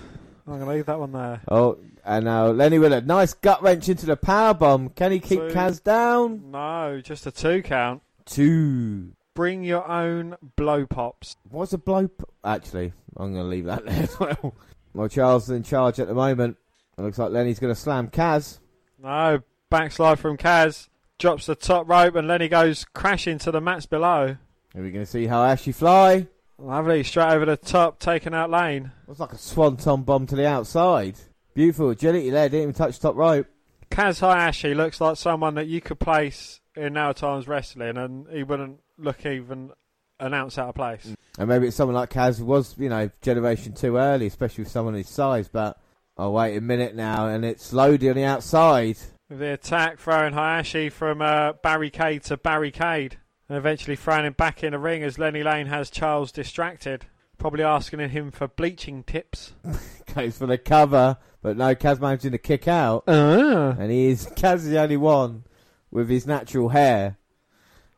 I'm 0.46 0.60
going 0.60 0.66
to 0.66 0.70
leave 0.76 0.86
that 0.88 1.00
one 1.00 1.14
there. 1.14 1.42
oh, 1.50 1.78
and 2.04 2.26
now 2.26 2.48
Lenny 2.48 2.78
with 2.78 2.92
a 2.92 3.00
nice 3.02 3.34
gut 3.34 3.64
wrench 3.64 3.88
into 3.88 4.06
the 4.06 4.18
power 4.18 4.54
bomb. 4.54 4.90
Can 4.90 5.14
he 5.14 5.20
keep 5.20 5.40
Two. 5.40 5.48
Kaz 5.48 5.82
down? 5.82 6.52
No, 6.52 7.00
just 7.02 7.26
a 7.26 7.32
two 7.32 7.62
count. 7.64 8.02
Two. 8.26 9.14
Bring 9.36 9.63
your 9.63 9.88
own 9.88 10.36
blow 10.56 10.86
pops. 10.86 11.36
What's 11.50 11.74
a 11.74 11.78
blow? 11.78 12.08
P- 12.08 12.24
Actually, 12.43 12.93
I'm 13.17 13.34
going 13.34 13.43
to 13.43 13.50
leave 13.50 13.65
that 13.65 13.86
there 13.86 14.04
as 14.04 14.19
well. 14.19 14.56
Well, 14.93 15.08
Charles 15.10 15.43
is 15.43 15.50
in 15.52 15.63
charge 15.63 16.00
at 16.00 16.08
the 16.08 16.13
moment. 16.13 16.58
It 16.98 17.02
looks 17.02 17.17
like 17.19 17.32
Lenny's 17.32 17.60
going 17.60 17.74
to 17.74 17.80
slam 17.80 18.08
Kaz. 18.08 18.60
No, 19.04 19.41
backslide 19.69 20.19
from 20.19 20.38
Kaz. 20.38 20.88
Drops 21.19 21.45
the 21.45 21.56
top 21.56 21.88
rope 21.89 22.15
and 22.15 22.28
Lenny 22.28 22.48
goes 22.48 22.86
crashing 22.93 23.38
to 23.39 23.52
the 23.52 23.60
mats 23.62 23.86
below. 23.86 24.38
Are 24.76 24.82
we 24.82 24.91
going 24.91 25.06
to 25.06 25.12
see 25.12 25.28
Hayashi 25.28 25.74
fly? 25.74 26.28
Lovely, 26.58 27.04
straight 27.04 27.34
over 27.34 27.45
the 27.45 27.58
top, 27.58 28.00
taking 28.00 28.34
out 28.34 28.50
Lane. 28.50 28.91
Looks 29.08 29.19
like 29.19 29.34
a 29.34 29.38
swanton 29.38 30.04
bomb 30.04 30.26
to 30.28 30.36
the 30.38 30.48
outside. 30.48 31.15
Beautiful 31.54 31.89
agility 31.89 32.30
there. 32.30 32.48
Didn't 32.48 32.63
even 32.63 32.74
touch 32.74 33.00
the 33.00 33.10
top 33.10 33.15
rope. 33.17 33.48
Kaz 33.91 34.21
Hayashi 34.21 34.74
looks 34.74 35.02
like 35.02 35.17
someone 35.17 35.56
that 35.56 35.67
you 35.67 35.82
could 35.82 36.00
place 36.00 36.62
in 36.76 36.93
now 36.93 37.12
times 37.12 37.48
wrestling 37.50 37.98
and 37.98 38.28
he 38.32 38.43
wouldn't 38.43 38.80
look 38.97 39.25
even 39.25 39.71
an 40.19 40.34
ounce 40.34 40.58
out 40.58 40.69
of 40.69 40.75
place. 40.75 41.15
And 41.38 41.49
maybe 41.49 41.67
it's 41.67 41.75
someone 41.75 41.95
like 41.95 42.10
Kaz 42.10 42.41
was, 42.41 42.75
you 42.77 42.89
know, 42.89 43.10
generation 43.21 43.73
too 43.73 43.97
early, 43.97 44.27
especially 44.27 44.63
with 44.63 44.71
someone 44.71 44.93
his 44.93 45.10
size. 45.10 45.47
But 45.47 45.77
oh, 46.17 46.31
wait 46.31 46.55
a 46.55 46.62
minute 46.62 46.95
now, 46.95 47.27
and 47.27 47.43
it's 47.43 47.73
Lodi 47.73 48.10
on 48.10 48.15
the 48.15 48.23
outside. 48.23 48.97
The 49.29 49.53
attack, 49.53 49.99
throwing 49.99 50.34
Hayashi 50.34 50.89
from 50.89 51.21
uh, 51.21 51.53
barricade 51.53 52.23
to 52.25 52.38
barricade. 52.38 53.17
And 53.47 53.58
eventually 53.58 53.95
throwing 53.95 54.25
him 54.25 54.34
back 54.34 54.63
in 54.63 54.71
the 54.71 54.79
ring 54.79 55.03
as 55.03 55.19
Lenny 55.19 55.43
Lane 55.43 55.67
has 55.67 55.91
Charles 55.91 56.31
distracted. 56.31 57.05
Probably 57.38 57.63
asking 57.63 57.99
him 58.10 58.31
for 58.31 58.47
bleaching 58.47 59.03
tips. 59.03 59.53
Goes 60.15 60.38
for 60.38 60.47
the 60.47 60.58
cover, 60.58 61.17
but 61.43 61.58
no, 61.58 61.75
Kaz 61.75 61.99
managing 61.99 62.31
to 62.31 62.38
kick 62.39 62.67
out. 62.67 63.03
Uh. 63.08 63.75
and 63.77 63.91
he 63.91 64.08
is 64.08 64.25
Kaz 64.36 64.55
is 64.55 64.69
the 64.69 64.79
only 64.79 64.97
one 64.97 65.43
with 65.91 66.10
his 66.10 66.25
natural 66.25 66.69
hair. 66.69 67.17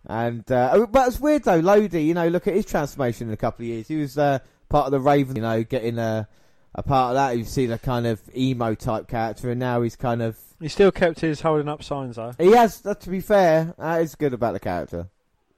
And 0.10 0.50
uh, 0.52 0.72
oh, 0.74 0.88
but 0.88 1.08
it's 1.10 1.20
weird 1.20 1.44
though, 1.44 1.60
Lodi. 1.60 2.02
You 2.04 2.14
know, 2.14 2.28
look 2.30 2.48
at 2.48 2.54
his 2.54 2.66
transformation 2.66 3.28
in 3.28 3.34
a 3.34 3.38
couple 3.38 3.64
of 3.64 3.68
years. 3.68 3.88
He 3.88 3.98
was 3.98 4.18
uh, 4.18 4.40
part 4.70 4.86
of 4.86 4.92
the 4.92 5.00
Raven. 5.02 5.36
You 5.36 5.42
know, 5.42 5.64
getting 5.64 6.00
a 6.00 6.28
a 6.76 6.82
part 6.84 7.12
of 7.12 7.16
that. 7.16 7.38
You 7.38 7.44
see 7.44 7.66
the 7.66 7.78
kind 7.78 8.08
of 8.08 8.22
emo 8.36 8.74
type 8.74 9.08
character, 9.10 9.50
and 9.52 9.60
now 9.60 9.82
he's 9.82 9.96
kind 9.98 10.22
of 10.22 10.38
He 10.62 10.70
still 10.70 10.92
kept 10.94 11.20
his 11.20 11.42
holding 11.42 11.68
up 11.68 11.84
signs 11.84 12.16
though. 12.16 12.34
he 12.38 12.52
has. 12.52 12.80
That 12.82 13.02
to 13.02 13.10
be 13.10 13.20
fair, 13.20 13.74
that 13.78 14.02
is 14.02 14.16
good 14.16 14.34
about 14.34 14.54
the 14.54 14.60
character 14.62 15.10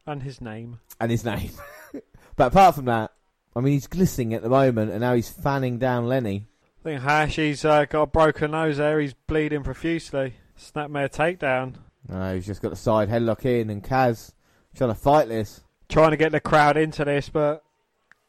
And 0.08 0.24
his 0.24 0.42
name. 0.42 0.80
and 1.00 1.12
his 1.12 1.24
name. 1.24 1.52
but 2.36 2.48
apart 2.48 2.74
from 2.76 2.86
that, 2.86 3.12
I 3.56 3.60
mean, 3.62 3.74
he's 3.74 3.86
glistening 3.88 4.34
at 4.34 4.42
the 4.42 4.50
moment, 4.50 4.90
and 4.92 5.02
now 5.02 5.14
he's 5.14 5.30
fanning 5.30 5.78
down 5.78 6.08
Lenny. 6.08 6.48
I 6.80 6.84
think 6.84 7.02
Hayashi's 7.02 7.66
uh, 7.66 7.86
got 7.86 8.02
a 8.04 8.08
broken 8.08 8.52
nose 8.52 8.78
there. 8.78 9.00
He's 9.00 9.14
bleeding 9.14 9.62
profusely. 9.64 10.36
Snapmare 10.58 11.12
takedown. 11.14 11.76
No, 12.08 12.34
he's 12.34 12.46
just 12.48 12.62
got 12.64 12.70
the 12.70 12.76
side 12.78 13.10
headlock 13.10 13.46
in, 13.46 13.70
and 13.70 13.84
Kaz 13.84 14.32
trying 14.76 14.92
to 14.92 14.96
fight 14.96 15.28
this. 15.28 15.62
Trying 15.88 16.12
to 16.12 16.18
get 16.18 16.32
the 16.32 16.40
crowd 16.40 16.78
into 16.78 17.04
this, 17.04 17.30
but 17.30 17.64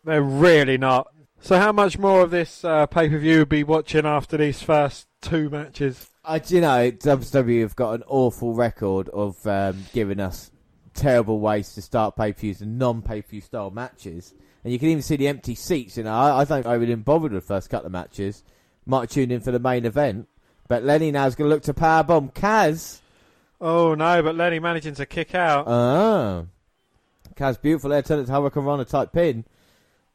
they're 0.05 0.22
really 0.22 0.79
not. 0.79 1.09
So, 1.40 1.59
how 1.59 1.72
much 1.72 1.98
more 1.98 2.22
of 2.22 2.31
this 2.31 2.64
uh, 2.64 2.87
pay 2.87 3.09
per 3.09 3.18
view 3.18 3.46
be 3.46 3.64
watching 3.64 4.07
after 4.07 4.37
these 4.37 4.62
first 4.62 5.09
two 5.20 5.50
matches? 5.50 6.11
I, 6.24 6.38
do 6.38 6.55
you 6.55 6.61
know, 6.61 6.90
WWE 6.90 7.62
have 7.62 7.76
got 7.76 7.94
an 7.94 8.03
awful 8.07 8.55
record 8.55 9.09
of 9.11 9.46
um, 9.46 9.85
giving 9.92 10.20
us 10.20 10.50
terrible 10.94 11.40
ways 11.40 11.74
to 11.74 11.83
start 11.83 12.16
pay 12.16 12.33
per 12.33 12.40
views 12.40 12.61
and 12.61 12.79
non 12.79 13.03
pay 13.03 13.22
per 13.22 13.29
view 13.29 13.40
style 13.40 13.70
matches. 13.70 14.35
And 14.62 14.72
you 14.72 14.79
can 14.79 14.88
even 14.88 15.03
see 15.03 15.16
the 15.16 15.29
empty 15.29 15.55
seats. 15.55 15.96
You 15.96 16.05
know, 16.05 16.12
I, 16.12 16.40
I 16.40 16.44
don't 16.44 16.66
I 16.66 16.74
really 16.74 16.94
bothered 16.94 17.33
with 17.33 17.42
the 17.42 17.46
first 17.46 17.70
couple 17.70 17.87
of 17.87 17.92
matches. 17.92 18.44
Might 18.87 19.11
tune 19.11 19.31
in 19.31 19.40
for 19.40 19.50
the 19.50 19.59
main 19.59 19.85
event. 19.85 20.29
But 20.68 20.85
Lenny 20.85 21.11
now's 21.11 21.35
going 21.35 21.48
to 21.48 21.55
look 21.55 21.64
to 21.64 21.74
powerbomb 21.74 22.35
Kaz. 22.35 23.00
Oh 23.60 23.94
no, 23.94 24.22
but 24.22 24.34
Lenny 24.36 24.58
managing 24.58 24.94
to 24.94 25.06
kick 25.06 25.34
out. 25.34 25.64
Ah. 25.66 26.44
Kaz 27.36 27.60
beautiful 27.60 27.90
there, 27.90 28.02
turn 28.02 28.20
it 28.20 28.26
to 28.26 28.32
Hurricane 28.32 28.84
type 28.84 29.12
pin. 29.12 29.44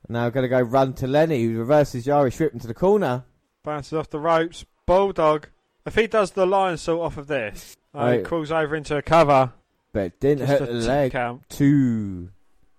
Now 0.07 0.29
going 0.29 0.43
to 0.43 0.49
go 0.49 0.61
run 0.61 0.93
to 0.95 1.07
Lenny, 1.07 1.43
who 1.43 1.57
reverses 1.57 2.07
Irish 2.07 2.39
whip 2.39 2.53
into 2.53 2.67
the 2.67 2.73
corner. 2.73 3.23
Bounces 3.63 3.93
off 3.93 4.09
the 4.09 4.19
ropes. 4.19 4.65
Bulldog. 4.85 5.47
If 5.85 5.95
he 5.95 6.05
does 6.07 6.31
the 6.31 6.45
lionsault 6.45 6.99
off 6.99 7.17
of 7.17 7.27
this, 7.27 7.75
uh, 7.93 8.13
he 8.13 8.21
crawls 8.21 8.51
over 8.51 8.75
into 8.75 8.97
a 8.97 9.01
cover. 9.01 9.53
But 9.93 9.99
it 10.05 10.19
didn't 10.19 10.47
Just 10.47 10.59
hurt 10.59 10.67
the 10.67 10.73
leg. 10.73 11.11
count. 11.11 11.43
Two. 11.49 12.29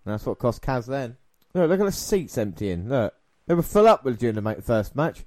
And 0.04 0.14
that's 0.14 0.26
what 0.26 0.38
cost 0.38 0.62
Kaz 0.62 0.86
then. 0.86 1.16
Look, 1.54 1.68
look 1.70 1.80
at 1.80 1.86
the 1.86 1.92
seats 1.92 2.38
emptying. 2.38 2.88
Look. 2.88 3.14
They 3.46 3.54
were 3.54 3.62
full 3.62 3.86
up 3.88 4.04
with 4.04 4.18
during 4.18 4.34
the 4.36 4.62
first 4.62 4.94
match. 4.94 5.24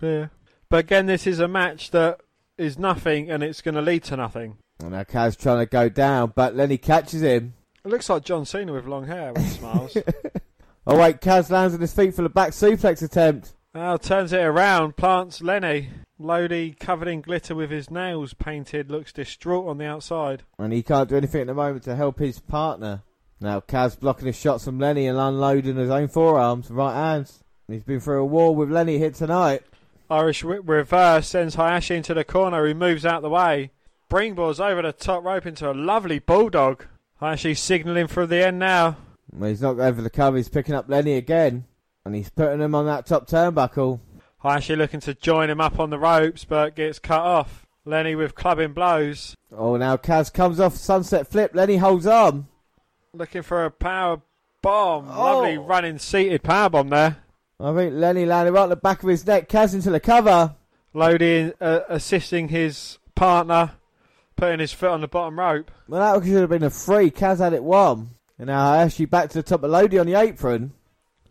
Yeah. 0.00 0.28
But 0.68 0.80
again, 0.80 1.06
this 1.06 1.26
is 1.26 1.38
a 1.38 1.48
match 1.48 1.90
that 1.90 2.20
is 2.58 2.78
nothing 2.78 3.30
and 3.30 3.42
it's 3.42 3.62
going 3.62 3.74
to 3.74 3.82
lead 3.82 4.04
to 4.04 4.16
nothing. 4.16 4.58
And 4.80 4.92
now 4.92 5.04
Kaz 5.04 5.38
trying 5.38 5.60
to 5.60 5.66
go 5.66 5.88
down, 5.88 6.32
but 6.34 6.54
Lenny 6.54 6.78
catches 6.78 7.22
him. 7.22 7.54
It 7.84 7.88
looks 7.88 8.08
like 8.08 8.24
John 8.24 8.44
Cena 8.44 8.72
with 8.72 8.86
long 8.86 9.06
hair 9.06 9.32
when 9.32 9.44
he 9.44 9.50
smiles. 9.50 9.96
Oh 10.84 10.98
wait, 10.98 11.20
Kaz 11.20 11.48
lands 11.48 11.74
on 11.74 11.80
his 11.80 11.94
feet 11.94 12.14
for 12.14 12.22
the 12.22 12.28
back 12.28 12.50
suplex 12.50 13.02
attempt. 13.02 13.52
Now 13.72 13.96
turns 13.96 14.32
it 14.32 14.40
around, 14.40 14.96
plants 14.96 15.40
Lenny. 15.40 15.90
Lodi, 16.18 16.72
covered 16.72 17.08
in 17.08 17.20
glitter 17.20 17.54
with 17.54 17.70
his 17.70 17.90
nails 17.90 18.34
painted, 18.34 18.90
looks 18.90 19.12
distraught 19.12 19.68
on 19.68 19.78
the 19.78 19.84
outside. 19.84 20.42
And 20.58 20.72
he 20.72 20.82
can't 20.82 21.08
do 21.08 21.16
anything 21.16 21.42
at 21.42 21.46
the 21.46 21.54
moment 21.54 21.84
to 21.84 21.94
help 21.94 22.18
his 22.18 22.40
partner. 22.40 23.02
Now 23.40 23.60
Kaz 23.60 23.98
blocking 23.98 24.26
his 24.26 24.36
shots 24.36 24.64
from 24.64 24.80
Lenny 24.80 25.06
and 25.06 25.18
unloading 25.18 25.76
his 25.76 25.90
own 25.90 26.08
forearms 26.08 26.68
and 26.68 26.76
right 26.76 26.94
hands. 26.94 27.44
He's 27.68 27.84
been 27.84 28.00
through 28.00 28.20
a 28.20 28.26
war 28.26 28.54
with 28.54 28.70
Lenny 28.70 28.98
here 28.98 29.10
tonight. 29.12 29.62
Irish 30.12 30.44
reverse 30.44 31.26
sends 31.26 31.54
Hayashi 31.54 31.96
into 31.96 32.12
the 32.12 32.22
corner, 32.22 32.66
who 32.66 32.74
moves 32.74 33.06
out 33.06 33.22
the 33.22 33.30
way. 33.30 33.70
Springboards 34.10 34.60
over 34.60 34.82
the 34.82 34.92
top 34.92 35.24
rope 35.24 35.46
into 35.46 35.70
a 35.70 35.72
lovely 35.72 36.18
bulldog. 36.18 36.84
Hayashi 37.18 37.54
signalling 37.54 38.08
for 38.08 38.26
the 38.26 38.46
end 38.46 38.58
now. 38.58 38.98
Well, 39.32 39.48
he's 39.48 39.62
not 39.62 39.74
going 39.74 39.94
for 39.94 40.02
the 40.02 40.10
cover. 40.10 40.36
He's 40.36 40.50
picking 40.50 40.74
up 40.74 40.86
Lenny 40.86 41.14
again, 41.14 41.64
and 42.04 42.14
he's 42.14 42.28
putting 42.28 42.60
him 42.60 42.74
on 42.74 42.84
that 42.84 43.06
top 43.06 43.26
turnbuckle. 43.26 44.00
Hayashi 44.40 44.76
looking 44.76 45.00
to 45.00 45.14
join 45.14 45.48
him 45.48 45.62
up 45.62 45.80
on 45.80 45.88
the 45.88 45.98
ropes, 45.98 46.44
but 46.44 46.76
gets 46.76 46.98
cut 46.98 47.22
off. 47.22 47.66
Lenny 47.86 48.14
with 48.14 48.34
clubbing 48.34 48.74
blows. 48.74 49.34
Oh, 49.50 49.76
now 49.76 49.96
Kaz 49.96 50.30
comes 50.30 50.60
off 50.60 50.76
sunset 50.76 51.26
flip. 51.26 51.52
Lenny 51.54 51.78
holds 51.78 52.06
on. 52.06 52.48
Looking 53.14 53.42
for 53.42 53.64
a 53.64 53.70
power 53.70 54.20
bomb. 54.60 55.08
Oh. 55.10 55.22
Lovely 55.22 55.56
running 55.56 55.98
seated 55.98 56.42
power 56.42 56.68
bomb 56.68 56.90
there. 56.90 57.16
I 57.62 57.74
think 57.74 57.94
Lenny 57.94 58.26
landed 58.26 58.52
right 58.52 58.64
on 58.64 58.70
the 58.70 58.76
back 58.76 59.02
of 59.04 59.08
his 59.08 59.24
neck. 59.24 59.48
Kaz 59.48 59.72
into 59.72 59.90
the 59.90 60.00
cover. 60.00 60.56
Lodi 60.94 61.52
uh, 61.60 61.80
assisting 61.88 62.48
his 62.48 62.98
partner, 63.14 63.72
putting 64.36 64.58
his 64.58 64.72
foot 64.72 64.90
on 64.90 65.00
the 65.00 65.08
bottom 65.08 65.38
rope. 65.38 65.70
Well, 65.86 66.20
that 66.20 66.26
should 66.26 66.40
have 66.40 66.50
been 66.50 66.64
a 66.64 66.70
free. 66.70 67.10
Kaz 67.10 67.38
had 67.38 67.52
it 67.52 67.62
one. 67.62 68.10
And 68.36 68.48
now 68.48 68.72
Hayashi 68.72 69.04
back 69.04 69.30
to 69.30 69.38
the 69.38 69.42
top 69.44 69.62
of 69.62 69.70
Lodi 69.70 69.98
on 69.98 70.06
the 70.06 70.18
apron. 70.18 70.72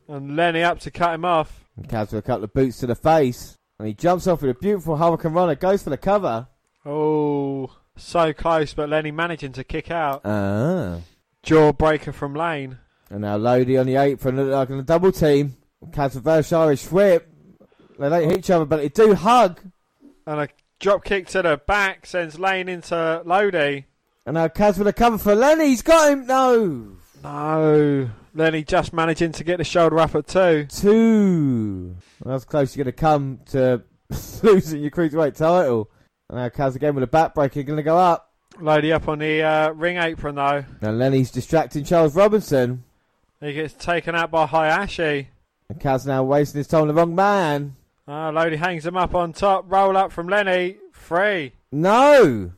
And 0.07 0.37
Lenny 0.37 0.63
up 0.63 0.79
to 0.79 0.91
cut 0.91 1.13
him 1.13 1.25
off. 1.25 1.65
And 1.75 1.87
Kaz 1.87 2.11
with 2.11 2.19
a 2.19 2.21
couple 2.21 2.45
of 2.45 2.53
boots 2.53 2.77
to 2.79 2.87
the 2.87 2.95
face. 2.95 3.57
And 3.77 3.87
he 3.87 3.93
jumps 3.93 4.25
off 4.25 4.41
with 4.41 4.51
a 4.51 4.59
beautiful 4.59 4.95
hurricanrana. 4.95 5.59
Goes 5.59 5.83
for 5.83 5.89
the 5.89 5.97
cover. 5.97 6.47
Oh, 6.85 7.75
so 7.97 8.31
close, 8.31 8.73
but 8.73 8.89
Lenny 8.89 9.11
managing 9.11 9.51
to 9.53 9.65
kick 9.65 9.91
out. 9.91 10.21
Ah. 10.23 10.99
Jawbreaker 11.43 12.13
from 12.13 12.35
Lane. 12.35 12.77
And 13.09 13.21
now 13.21 13.35
Lodi 13.35 13.77
on 13.77 13.85
the 13.85 13.97
apron. 13.97 14.37
Look 14.37 14.49
like 14.49 14.69
a 14.69 14.81
double 14.81 15.11
team. 15.11 15.57
Reverse 15.81 16.53
Irish 16.53 16.91
whip. 16.91 17.27
They 17.99 18.09
don't 18.09 18.29
hit 18.29 18.39
each 18.39 18.49
other, 18.49 18.65
but 18.65 18.77
they 18.77 18.89
do 18.89 19.13
hug. 19.13 19.61
And 20.25 20.41
a 20.41 20.49
drop 20.79 21.03
kick 21.03 21.27
to 21.27 21.41
the 21.41 21.57
back 21.57 22.05
sends 22.05 22.39
Lane 22.39 22.69
into 22.69 23.21
Lodi. 23.25 23.83
And 24.25 24.35
now 24.35 24.47
Kaz 24.47 24.77
with 24.77 24.87
a 24.87 24.93
cover 24.93 25.17
for 25.17 25.35
Lenny. 25.35 25.67
He's 25.67 25.81
got 25.81 26.11
him. 26.11 26.27
No. 26.27 26.97
No. 27.23 28.09
Lenny 28.33 28.63
just 28.63 28.93
managing 28.93 29.31
to 29.33 29.43
get 29.43 29.57
the 29.57 29.63
shoulder 29.63 29.99
up 29.99 30.15
at 30.15 30.27
two. 30.27 30.65
Two. 30.69 31.95
Well, 32.23 32.33
that's 32.33 32.45
close 32.45 32.75
you're 32.75 32.85
going 32.85 32.93
to 32.93 32.99
come 32.99 33.39
to 33.47 33.83
losing 34.43 34.81
your 34.81 34.91
cruiserweight 34.91 35.35
title. 35.35 35.89
And 36.29 36.37
now 36.37 36.49
Kaz 36.49 36.75
again 36.75 36.95
with 36.95 37.03
a 37.03 37.07
backbreaker 37.07 37.65
going 37.65 37.77
to 37.77 37.83
go 37.83 37.97
up. 37.97 38.31
Lodi 38.59 38.91
up 38.91 39.07
on 39.07 39.19
the 39.19 39.41
uh, 39.41 39.71
ring 39.71 39.97
apron 39.97 40.35
though. 40.35 40.65
Now 40.81 40.91
Lenny's 40.91 41.31
distracting 41.31 41.83
Charles 41.83 42.15
Robinson. 42.15 42.83
He 43.39 43.53
gets 43.53 43.73
taken 43.73 44.13
out 44.13 44.29
by 44.29 44.45
Hayashi. 44.45 45.29
And 45.71 45.79
Kaz 45.79 46.05
now 46.05 46.21
wasting 46.21 46.59
his 46.59 46.67
time 46.67 46.81
on 46.81 46.87
the 46.89 46.93
wrong 46.93 47.15
man. 47.15 47.77
Uh, 48.05 48.29
Lodi 48.33 48.57
hangs 48.57 48.85
him 48.85 48.97
up 48.97 49.15
on 49.15 49.31
top. 49.31 49.71
Roll 49.71 49.95
up 49.95 50.11
from 50.11 50.27
Lenny. 50.27 50.75
Three. 50.93 51.53
No. 51.71 52.51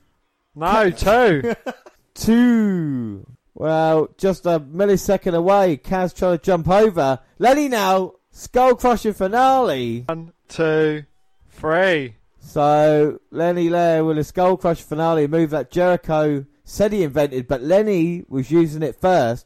No, 0.56 0.90
two. 0.90 1.54
Two. 2.16 3.26
Well, 3.54 4.10
just 4.18 4.48
a 4.48 4.60
millisecond 4.60 5.36
away. 5.36 5.78
Kaz 5.78 6.16
trying 6.16 6.40
to 6.40 6.44
jump 6.44 6.68
over. 6.68 7.20
Lenny 7.38 7.70
now. 7.70 8.14
Skull 8.32 8.76
crushing 8.76 9.14
finale. 9.14 10.06
One, 10.08 10.34
two, 10.48 11.04
three. 11.50 12.16
So 12.40 13.20
Lenny 13.30 13.70
Lane 13.70 14.08
with 14.08 14.18
a 14.18 14.24
skull 14.24 14.58
crush 14.58 14.82
finale 14.82 15.28
move 15.28 15.52
that 15.52 15.70
Jericho 15.70 16.46
said 16.64 16.94
he 16.94 17.04
invented, 17.04 17.48
but 17.48 17.62
Lenny 17.62 18.26
was 18.28 18.50
using 18.50 18.82
it 18.82 19.00
first. 19.00 19.46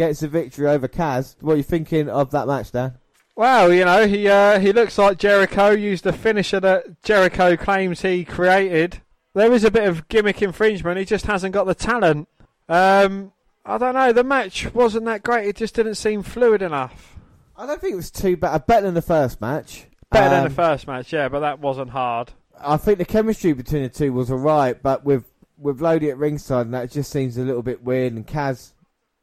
Gets 0.00 0.20
the 0.20 0.28
victory 0.28 0.66
over 0.66 0.88
Kaz. 0.88 1.36
What 1.42 1.52
are 1.52 1.56
you 1.58 1.62
thinking 1.62 2.08
of 2.08 2.30
that 2.30 2.46
match, 2.46 2.72
Dan? 2.72 2.94
Well, 3.36 3.70
you 3.70 3.84
know, 3.84 4.06
he 4.06 4.26
uh, 4.28 4.58
he 4.58 4.72
looks 4.72 4.96
like 4.96 5.18
Jericho 5.18 5.72
used 5.72 6.04
the 6.04 6.12
finisher 6.14 6.58
that 6.58 7.02
Jericho 7.02 7.54
claims 7.54 8.00
he 8.00 8.24
created. 8.24 9.02
There 9.34 9.52
is 9.52 9.62
a 9.62 9.70
bit 9.70 9.86
of 9.86 10.08
gimmick 10.08 10.40
infringement. 10.40 10.96
He 10.96 11.04
just 11.04 11.26
hasn't 11.26 11.52
got 11.52 11.64
the 11.64 11.74
talent. 11.74 12.28
Um, 12.66 13.32
I 13.66 13.76
don't 13.76 13.92
know. 13.92 14.10
The 14.14 14.24
match 14.24 14.72
wasn't 14.72 15.04
that 15.04 15.22
great. 15.22 15.46
It 15.48 15.56
just 15.56 15.74
didn't 15.74 15.96
seem 15.96 16.22
fluid 16.22 16.62
enough. 16.62 17.18
I 17.54 17.66
don't 17.66 17.78
think 17.78 17.92
it 17.92 17.96
was 17.96 18.10
too 18.10 18.38
bad. 18.38 18.66
Better 18.66 18.86
than 18.86 18.94
the 18.94 19.02
first 19.02 19.38
match. 19.42 19.84
Better 20.10 20.30
than 20.30 20.44
Um, 20.44 20.48
the 20.48 20.54
first 20.54 20.86
match, 20.86 21.12
yeah, 21.12 21.28
but 21.28 21.40
that 21.40 21.60
wasn't 21.60 21.90
hard. 21.90 22.32
I 22.58 22.78
think 22.78 22.96
the 22.96 23.04
chemistry 23.04 23.52
between 23.52 23.82
the 23.82 23.90
two 23.90 24.14
was 24.14 24.30
alright, 24.30 24.82
but 24.82 25.04
with 25.04 25.24
with 25.58 25.82
Lodi 25.82 26.08
at 26.08 26.16
ringside, 26.16 26.64
and 26.64 26.72
that 26.74 26.90
just 26.90 27.10
seems 27.12 27.36
a 27.36 27.42
little 27.42 27.62
bit 27.62 27.84
weird, 27.84 28.14
and 28.14 28.26
Kaz 28.26 28.72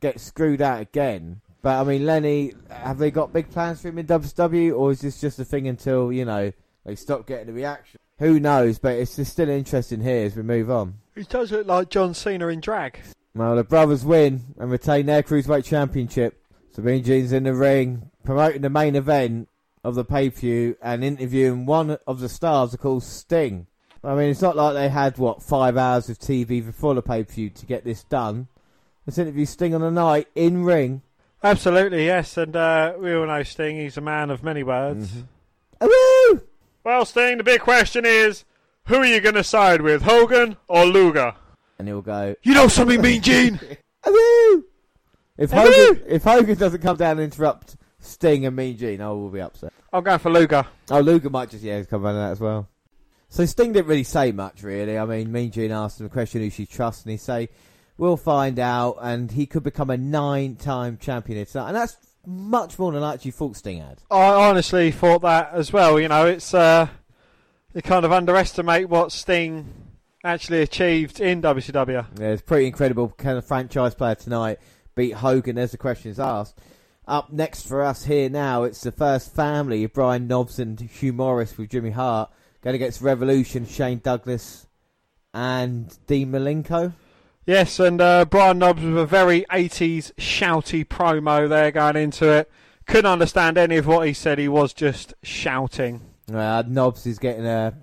gets 0.01 0.23
screwed 0.23 0.61
out 0.61 0.81
again. 0.81 1.41
But 1.61 1.81
I 1.81 1.83
mean, 1.83 2.05
Lenny, 2.05 2.53
have 2.69 2.97
they 2.97 3.11
got 3.11 3.33
big 3.33 3.49
plans 3.49 3.81
for 3.81 3.89
him 3.89 3.97
in 3.97 4.07
WWE, 4.07 4.77
or 4.77 4.91
is 4.91 5.01
this 5.01 5.19
just 5.19 5.39
a 5.39 5.45
thing 5.45 5.67
until 5.67 6.11
you 6.11 6.25
know 6.25 6.51
they 6.85 6.95
stop 6.95 7.27
getting 7.27 7.47
the 7.47 7.53
reaction? 7.53 7.99
Who 8.19 8.39
knows? 8.39 8.79
But 8.79 8.95
it's 8.95 9.15
just 9.15 9.33
still 9.33 9.49
interesting 9.49 10.01
here 10.01 10.25
as 10.25 10.35
we 10.35 10.43
move 10.43 10.71
on. 10.71 10.95
He 11.15 11.23
does 11.23 11.51
look 11.51 11.67
like 11.67 11.89
John 11.89 12.13
Cena 12.13 12.47
in 12.47 12.61
drag. 12.61 12.99
Well, 13.35 13.55
the 13.55 13.63
brothers 13.63 14.03
win 14.03 14.55
and 14.57 14.71
retain 14.71 15.05
their 15.05 15.23
cruiserweight 15.23 15.65
championship. 15.65 16.41
Mean 16.77 17.03
Gene's 17.03 17.31
in 17.31 17.43
the 17.43 17.55
ring, 17.55 18.11
promoting 18.23 18.61
the 18.61 18.69
main 18.69 18.95
event 18.95 19.49
of 19.83 19.95
the 19.95 20.05
pay 20.05 20.29
per 20.29 20.39
view 20.39 20.77
and 20.81 21.03
interviewing 21.03 21.65
one 21.65 21.97
of 22.05 22.19
the 22.19 22.29
stars, 22.29 22.73
of 22.73 22.79
course, 22.79 23.05
Sting. 23.05 23.65
I 24.03 24.13
mean, 24.15 24.29
it's 24.29 24.41
not 24.41 24.55
like 24.55 24.75
they 24.75 24.89
had 24.89 25.17
what 25.17 25.41
five 25.41 25.75
hours 25.75 26.07
of 26.09 26.19
TV 26.19 26.63
before 26.63 26.93
the 26.93 27.01
pay 27.01 27.23
per 27.23 27.33
view 27.33 27.49
to 27.49 27.65
get 27.65 27.83
this 27.83 28.03
done. 28.03 28.47
Let's 29.07 29.17
interview 29.17 29.45
Sting 29.45 29.73
on 29.73 29.79
the 29.79 29.89
night 29.89 30.27
in 30.35 30.65
ring. 30.65 31.01
Absolutely, 31.41 32.05
yes, 32.05 32.35
and 32.35 32.53
uh, 32.53 32.93
we 32.99 33.13
all 33.15 33.25
know 33.25 33.41
Sting. 33.41 33.77
He's 33.77 33.95
a 33.95 34.01
man 34.01 34.29
of 34.29 34.43
many 34.43 34.63
words. 34.63 35.23
Woo! 35.79 36.41
Well, 36.83 37.05
Sting, 37.05 37.37
the 37.37 37.43
big 37.45 37.61
question 37.61 38.05
is, 38.05 38.43
who 38.87 38.95
are 38.95 39.05
you 39.05 39.21
going 39.21 39.35
to 39.35 39.45
side 39.45 39.81
with, 39.81 40.01
Hogan 40.01 40.57
or 40.67 40.85
Luger? 40.85 41.35
And 41.79 41.87
he'll 41.87 42.01
go, 42.01 42.35
You 42.43 42.53
know 42.53 42.67
something, 42.67 43.01
Mean 43.01 43.21
Gene? 43.21 43.59
If! 45.39 45.51
Hogan, 45.51 46.01
if 46.07 46.23
Hogan 46.23 46.57
doesn't 46.57 46.81
come 46.81 46.97
down 46.97 47.19
and 47.19 47.31
interrupt 47.31 47.77
Sting 47.99 48.47
and 48.47 48.55
Mean 48.55 48.75
Gene, 48.75 48.99
I 48.99 49.09
will 49.09 49.29
be 49.29 49.39
upset. 49.39 49.71
I'm 49.93 50.03
going 50.03 50.17
for 50.17 50.31
Luger. 50.31 50.65
Oh, 50.89 50.99
Luger 50.99 51.29
might 51.29 51.51
just 51.51 51.63
yeah 51.63 51.83
come 51.83 52.01
running 52.01 52.19
that 52.19 52.31
as 52.31 52.39
well. 52.39 52.67
So 53.29 53.45
Sting 53.45 53.71
didn't 53.71 53.87
really 53.87 54.03
say 54.03 54.31
much, 54.31 54.63
really. 54.63 54.97
I 54.97 55.05
mean, 55.05 55.31
Mean 55.31 55.51
Gene 55.51 55.71
asked 55.71 55.99
him 55.99 56.07
a 56.07 56.09
question 56.09 56.41
who 56.41 56.49
she 56.49 56.65
trusts, 56.65 57.03
and 57.03 57.11
he 57.11 57.17
say, 57.17 57.49
"We'll 57.97 58.17
find 58.17 58.59
out." 58.59 58.97
And 59.01 59.31
he 59.31 59.45
could 59.45 59.63
become 59.63 59.89
a 59.89 59.97
nine-time 59.97 60.97
champion, 60.97 61.39
and 61.39 61.75
that's 61.75 61.97
much 62.25 62.77
more 62.77 62.91
than 62.91 63.03
I 63.03 63.13
actually 63.13 63.31
thought 63.31 63.55
Sting 63.55 63.79
had. 63.79 64.01
I 64.11 64.33
honestly 64.33 64.91
thought 64.91 65.21
that 65.21 65.51
as 65.53 65.71
well. 65.71 65.99
You 65.99 66.09
know, 66.09 66.25
it's 66.25 66.53
uh, 66.53 66.87
you 67.73 67.81
kind 67.81 68.05
of 68.05 68.11
underestimate 68.11 68.89
what 68.89 69.11
Sting 69.11 69.65
actually 70.23 70.61
achieved 70.61 71.19
in 71.19 71.41
WCW. 71.41 72.05
Yeah, 72.19 72.27
it's 72.27 72.41
pretty 72.41 72.67
incredible. 72.67 73.09
Can 73.09 73.37
a 73.37 73.41
franchise 73.41 73.95
player 73.95 74.15
tonight 74.15 74.59
beat 74.95 75.13
Hogan? 75.13 75.57
As 75.57 75.71
the 75.71 75.77
question 75.77 76.11
is 76.11 76.19
asked. 76.19 76.59
Up 77.07 77.31
next 77.31 77.65
for 77.65 77.83
us 77.83 78.03
here 78.03 78.29
now, 78.29 78.63
it's 78.63 78.81
the 78.81 78.91
first 78.91 79.33
family 79.33 79.85
of 79.85 79.93
Brian 79.93 80.27
Knobbs 80.27 80.59
and 80.59 80.77
Hugh 80.77 81.13
Morris 81.13 81.57
with 81.57 81.69
Jimmy 81.69 81.91
Hart 81.91 82.29
going 82.61 82.75
against 82.75 83.01
Revolution, 83.01 83.65
Shane 83.65 83.99
Douglas, 83.99 84.67
and 85.33 85.97
Dean 86.07 86.31
Malenko. 86.31 86.91
Yes, 87.47 87.79
and 87.79 88.01
uh, 88.01 88.25
Brian 88.25 88.59
Knobbs 88.59 88.83
with 88.83 88.97
a 88.97 89.05
very 89.05 89.45
80s 89.49 90.11
shouty 90.15 90.83
promo 90.83 91.47
there 91.47 91.71
going 91.71 91.95
into 91.95 92.29
it. 92.29 92.51
Couldn't 92.85 93.09
understand 93.09 93.57
any 93.57 93.77
of 93.77 93.87
what 93.87 94.05
he 94.05 94.11
said. 94.11 94.37
He 94.37 94.49
was 94.49 94.73
just 94.73 95.13
shouting. 95.23 96.01
Uh, 96.29 96.63
Knobbs 96.67 97.05
is 97.05 97.17
getting 97.19 97.45
a 97.45 97.73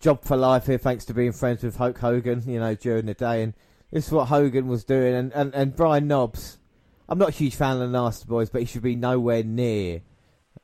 job 0.00 0.24
for 0.24 0.34
life 0.38 0.64
here 0.64 0.78
thanks 0.78 1.04
to 1.04 1.12
being 1.12 1.32
friends 1.32 1.62
with 1.62 1.76
Hulk 1.76 1.98
Hogan, 1.98 2.42
you 2.46 2.58
know, 2.58 2.74
during 2.74 3.04
the 3.04 3.12
day. 3.12 3.42
And 3.42 3.52
this 3.90 4.06
is 4.06 4.12
what 4.12 4.28
Hogan 4.28 4.66
was 4.66 4.82
doing. 4.82 5.14
And, 5.14 5.32
and, 5.34 5.54
and 5.54 5.76
Brian 5.76 6.08
Knobbs, 6.08 6.56
I'm 7.06 7.18
not 7.18 7.28
a 7.28 7.32
huge 7.32 7.54
fan 7.54 7.74
of 7.74 7.80
the 7.80 7.88
Nasty 7.88 8.24
Boys, 8.24 8.48
but 8.48 8.62
he 8.62 8.66
should 8.66 8.80
be 8.80 8.96
nowhere 8.96 9.42
near 9.42 10.00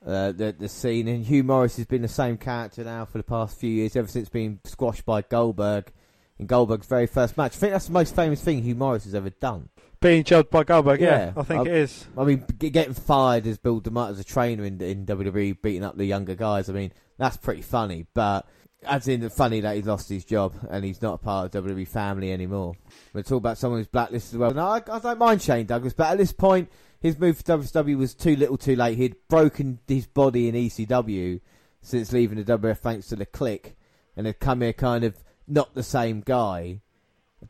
uh, 0.07 0.33
the, 0.33 0.57
the 0.59 0.71
scene. 0.71 1.07
And 1.07 1.27
Hugh 1.27 1.45
Morris 1.45 1.77
has 1.77 1.85
been 1.85 2.01
the 2.01 2.09
same 2.09 2.39
character 2.39 2.83
now 2.83 3.05
for 3.05 3.19
the 3.19 3.25
past 3.25 3.59
few 3.59 3.71
years, 3.71 3.95
ever 3.95 4.09
since 4.09 4.31
being 4.31 4.61
squashed 4.65 5.05
by 5.05 5.21
Goldberg 5.21 5.93
in 6.39 6.47
Goldberg's 6.47 6.87
very 6.87 7.07
first 7.07 7.37
match. 7.37 7.57
I 7.57 7.59
think 7.59 7.73
that's 7.73 7.87
the 7.87 7.93
most 7.93 8.15
famous 8.15 8.41
thing 8.43 8.63
Hugh 8.63 8.75
Morris 8.75 9.05
has 9.05 9.15
ever 9.15 9.31
done. 9.31 9.69
Being 10.01 10.23
judged 10.23 10.51
by 10.51 10.63
Goldberg, 10.65 11.01
yeah, 11.01 11.27
Yeah, 11.27 11.33
I 11.37 11.43
think 11.43 11.61
I- 11.61 11.71
it 11.71 11.77
is. 11.77 12.07
I 12.17 12.25
mean, 12.25 12.45
getting 12.59 12.95
fired 12.95 13.47
as 13.47 13.59
Bill 13.59 13.81
DeMott 13.81 14.11
as 14.11 14.21
a 14.21 14.25
trainer 14.25 14.65
in, 14.65 14.81
in 14.81 15.05
WWE, 15.07 15.61
beating 15.61 15.85
up 15.85 15.97
the 15.97 16.05
younger 16.05 16.35
guys. 16.37 16.69
I 16.69 16.73
mean, 16.73 16.93
that's 17.17 17.37
pretty 17.37 17.63
funny. 17.63 18.07
But 18.15 18.47
as 18.85 19.09
in 19.09 19.21
the 19.21 19.31
funny 19.31 19.61
that 19.61 19.75
he 19.75 19.83
lost 19.83 20.09
his 20.09 20.25
job 20.25 20.55
and 20.71 20.85
he's 20.85 21.03
not 21.03 21.15
a 21.15 21.19
part 21.19 21.53
of 21.53 21.65
WWE 21.65 21.89
family 21.89 22.33
anymore. 22.33 22.75
We're 23.13 23.23
talking 23.23 23.39
about 23.39 23.59
someone 23.59 23.81
who's 23.81 23.89
blacklisted 23.89 24.35
as 24.35 24.39
well. 24.39 24.55
No, 24.55 24.67
I, 24.69 24.77
I 24.89 24.99
don't 25.01 25.19
mind 25.19 25.43
Shane 25.43 25.67
Douglas, 25.67 25.95
but 25.95 26.07
at 26.13 26.19
this 26.19 26.33
point, 26.33 26.71
his 27.01 27.19
move 27.19 27.37
for 27.39 27.43
WCW 27.43 27.97
was 27.99 28.15
too 28.15 28.37
little, 28.37 28.57
too 28.57 28.77
late. 28.77 28.97
He'd 28.97 29.17
broken 29.29 29.81
his 29.89 30.07
body 30.07 30.49
in 30.49 30.55
ECW 30.55 31.41
since 31.81 32.13
leaving 32.13 32.43
the 32.43 32.59
WF 32.59 32.79
thanks 32.79 33.09
to 33.09 33.17
the 33.17 33.27
Kliq, 33.27 33.73
and 34.17 34.27
had 34.27 34.39
come 34.41 34.61
here 34.61 34.73
kind 34.73 35.03
of 35.05 35.17
not 35.49 35.75
the 35.75 35.83
same 35.83 36.21
guy. 36.21 36.81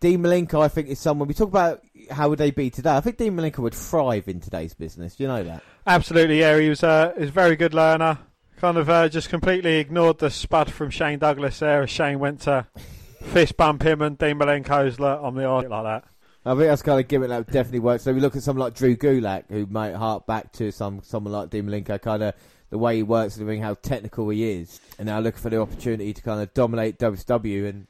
Dean 0.01 0.21
Malenko, 0.21 0.63
I 0.63 0.69
think, 0.69 0.89
is 0.89 0.99
someone 0.99 1.29
we 1.29 1.35
talk 1.35 1.49
about. 1.49 1.83
How 2.11 2.29
would 2.29 2.39
they 2.39 2.51
be 2.51 2.71
today? 2.71 2.97
I 2.97 3.01
think 3.01 3.17
Dean 3.17 3.37
Malenko 3.37 3.59
would 3.59 3.75
thrive 3.75 4.29
in 4.29 4.41
today's 4.41 4.75
business. 4.75 5.19
You 5.19 5.29
know 5.29 5.43
that. 5.45 5.63
Absolutely, 5.87 6.41
yeah. 6.41 6.59
He 6.59 6.69
was, 6.69 6.83
uh, 6.83 7.13
he 7.15 7.21
was 7.21 7.31
a 7.31 7.33
very 7.33 7.57
good 7.57 7.75
learner. 7.75 8.19
Kind 8.59 8.77
of 8.77 8.91
uh, 8.91 9.09
just 9.09 9.29
completely 9.29 9.77
ignored 9.79 10.19
the 10.19 10.31
spud 10.31 10.71
from 10.71 10.91
Shane 10.91 11.21
Douglas 11.21 11.61
there 11.61 11.83
as 11.83 11.91
Shane 11.91 12.19
went 12.19 12.41
to 12.43 12.67
fist 13.23 13.57
bump 13.57 13.83
him 13.83 14.03
and 14.03 14.19
Dean 14.19 14.39
Malenko's 14.39 14.99
like, 14.99 15.21
on 15.21 15.35
the 15.35 15.49
like 15.49 15.69
that. 15.69 16.05
I 16.45 16.53
think 16.53 16.69
that's 16.69 16.83
kind 16.83 17.01
of 17.01 17.09
gimmick 17.09 17.29
that 17.29 17.47
definitely 17.47 17.81
works. 17.81 18.05
So 18.05 18.13
we 18.13 18.21
look 18.21 18.37
at 18.37 18.43
someone 18.43 18.65
like 18.67 18.75
Drew 18.75 18.97
Gulak, 18.97 19.45
who 19.49 19.67
might 19.67 19.93
hark 19.95 20.27
back 20.27 20.53
to 20.53 20.71
some 20.73 21.03
someone 21.03 21.33
like 21.33 21.51
Dean 21.51 21.67
Malenko, 21.67 22.01
kind 22.01 22.23
of 22.23 22.35
the 22.71 22.79
way 22.79 22.97
he 22.97 23.03
works 23.03 23.37
in 23.37 23.45
the 23.45 23.49
ring, 23.49 23.63
how 23.63 23.75
technical 23.75 24.29
he 24.29 24.51
is, 24.51 24.81
and 24.99 25.07
now 25.07 25.21
looking 25.21 25.41
for 25.41 25.51
the 25.51 25.61
opportunity 25.61 26.13
to 26.13 26.23
kind 26.23 26.41
of 26.41 26.53
dominate 26.55 26.99
WCW. 26.99 27.69
And 27.69 27.87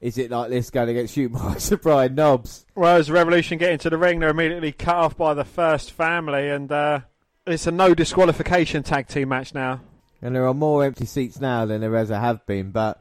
is 0.00 0.18
it 0.18 0.30
like 0.30 0.50
this 0.50 0.70
going 0.70 0.88
against 0.88 1.16
Morris 1.30 1.70
and 1.70 1.80
Brian 1.80 2.14
Knobbs? 2.14 2.66
Well, 2.74 2.96
as 2.96 3.10
Revolution 3.10 3.58
get 3.58 3.72
into 3.72 3.90
the 3.90 3.98
ring, 3.98 4.20
they're 4.20 4.30
immediately 4.30 4.72
cut 4.72 4.96
off 4.96 5.16
by 5.16 5.34
the 5.34 5.44
first 5.44 5.92
family, 5.92 6.48
and 6.48 6.70
uh, 6.70 7.00
it's 7.46 7.66
a 7.66 7.72
no 7.72 7.94
disqualification 7.94 8.82
tag 8.82 9.08
team 9.08 9.28
match 9.28 9.54
now. 9.54 9.80
And 10.20 10.36
there 10.36 10.46
are 10.46 10.54
more 10.54 10.84
empty 10.84 11.06
seats 11.06 11.40
now 11.40 11.66
than 11.66 11.80
there 11.80 11.96
ever 11.96 12.18
have 12.18 12.46
been, 12.46 12.70
but 12.70 13.00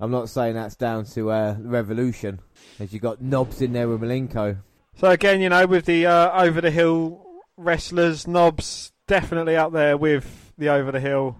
I'm 0.00 0.10
not 0.10 0.28
saying 0.28 0.54
that's 0.54 0.74
down 0.74 1.04
to 1.06 1.30
uh, 1.30 1.56
Revolution, 1.60 2.40
as 2.80 2.92
you 2.92 2.98
got 2.98 3.22
Knobbs 3.22 3.62
in 3.62 3.72
there 3.72 3.88
with 3.88 4.00
Malenko. 4.00 4.58
So 4.98 5.10
again, 5.10 5.40
you 5.40 5.48
know, 5.48 5.66
with 5.66 5.84
the 5.84 6.06
uh, 6.06 6.42
over 6.42 6.60
the 6.60 6.70
hill 6.70 7.24
wrestlers, 7.56 8.26
Knobbs 8.26 8.92
definitely 9.06 9.54
up 9.56 9.72
there 9.72 9.96
with 9.96 10.45
the 10.58 10.68
over 10.68 10.92
the 10.92 11.00
hill 11.00 11.36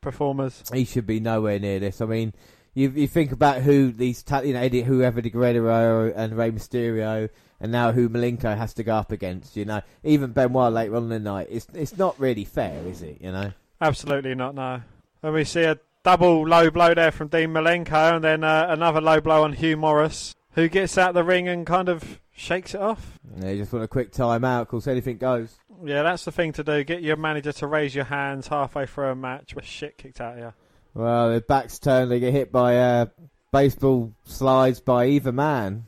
performers. 0.00 0.62
He 0.72 0.84
should 0.84 1.06
be 1.06 1.20
nowhere 1.20 1.58
near 1.58 1.78
this. 1.78 2.00
I 2.00 2.06
mean, 2.06 2.32
you 2.74 2.90
you 2.90 3.08
think 3.08 3.32
about 3.32 3.62
who 3.62 3.90
these 3.90 4.24
you 4.44 4.52
know 4.52 4.60
Eddie, 4.60 4.82
whoever 4.82 5.20
the 5.20 5.30
Guerrero 5.30 6.12
and 6.14 6.36
Rey 6.36 6.50
Mysterio, 6.50 7.28
and 7.60 7.72
now 7.72 7.92
who 7.92 8.08
Malenko 8.08 8.56
has 8.56 8.74
to 8.74 8.84
go 8.84 8.96
up 8.96 9.12
against. 9.12 9.56
You 9.56 9.64
know, 9.64 9.82
even 10.04 10.32
Benoit 10.32 10.72
later 10.72 10.96
on 10.96 11.04
in 11.04 11.08
the 11.08 11.18
night. 11.18 11.48
It's 11.50 11.66
it's 11.74 11.98
not 11.98 12.18
really 12.18 12.44
fair, 12.44 12.82
is 12.86 13.02
it? 13.02 13.18
You 13.20 13.32
know. 13.32 13.52
Absolutely 13.80 14.34
not. 14.34 14.54
No. 14.54 14.82
And 15.22 15.34
we 15.34 15.44
see 15.44 15.62
a 15.62 15.78
double 16.04 16.46
low 16.46 16.70
blow 16.70 16.94
there 16.94 17.10
from 17.10 17.28
Dean 17.28 17.50
Malenko, 17.50 18.14
and 18.14 18.24
then 18.24 18.44
uh, 18.44 18.66
another 18.68 19.00
low 19.00 19.20
blow 19.20 19.42
on 19.44 19.52
Hugh 19.52 19.76
Morris, 19.76 20.34
who 20.52 20.68
gets 20.68 20.96
out 20.96 21.14
the 21.14 21.24
ring 21.24 21.48
and 21.48 21.66
kind 21.66 21.88
of 21.88 22.20
shakes 22.38 22.74
it 22.74 22.80
off. 22.80 23.18
Yeah, 23.40 23.50
you 23.50 23.58
just 23.58 23.72
want 23.72 23.84
a 23.84 23.88
quick 23.88 24.12
time 24.12 24.44
out. 24.44 24.62
Of 24.62 24.68
course, 24.68 24.86
anything 24.86 25.18
goes. 25.18 25.58
Yeah, 25.84 26.02
that's 26.02 26.24
the 26.24 26.32
thing 26.32 26.52
to 26.54 26.64
do. 26.64 26.84
Get 26.84 27.02
your 27.02 27.16
manager 27.16 27.52
to 27.52 27.66
raise 27.66 27.94
your 27.94 28.04
hands 28.04 28.48
halfway 28.48 28.86
through 28.86 29.10
a 29.10 29.14
match 29.14 29.54
with 29.54 29.64
shit 29.64 29.98
kicked 29.98 30.20
out 30.20 30.34
of 30.34 30.38
you. 30.38 30.52
Well, 30.94 31.30
their 31.30 31.40
backs 31.40 31.78
turned. 31.78 32.10
They 32.10 32.20
get 32.20 32.32
hit 32.32 32.50
by 32.50 32.76
uh, 32.76 33.06
baseball 33.52 34.12
slides 34.24 34.80
by 34.80 35.06
either 35.06 35.32
man. 35.32 35.86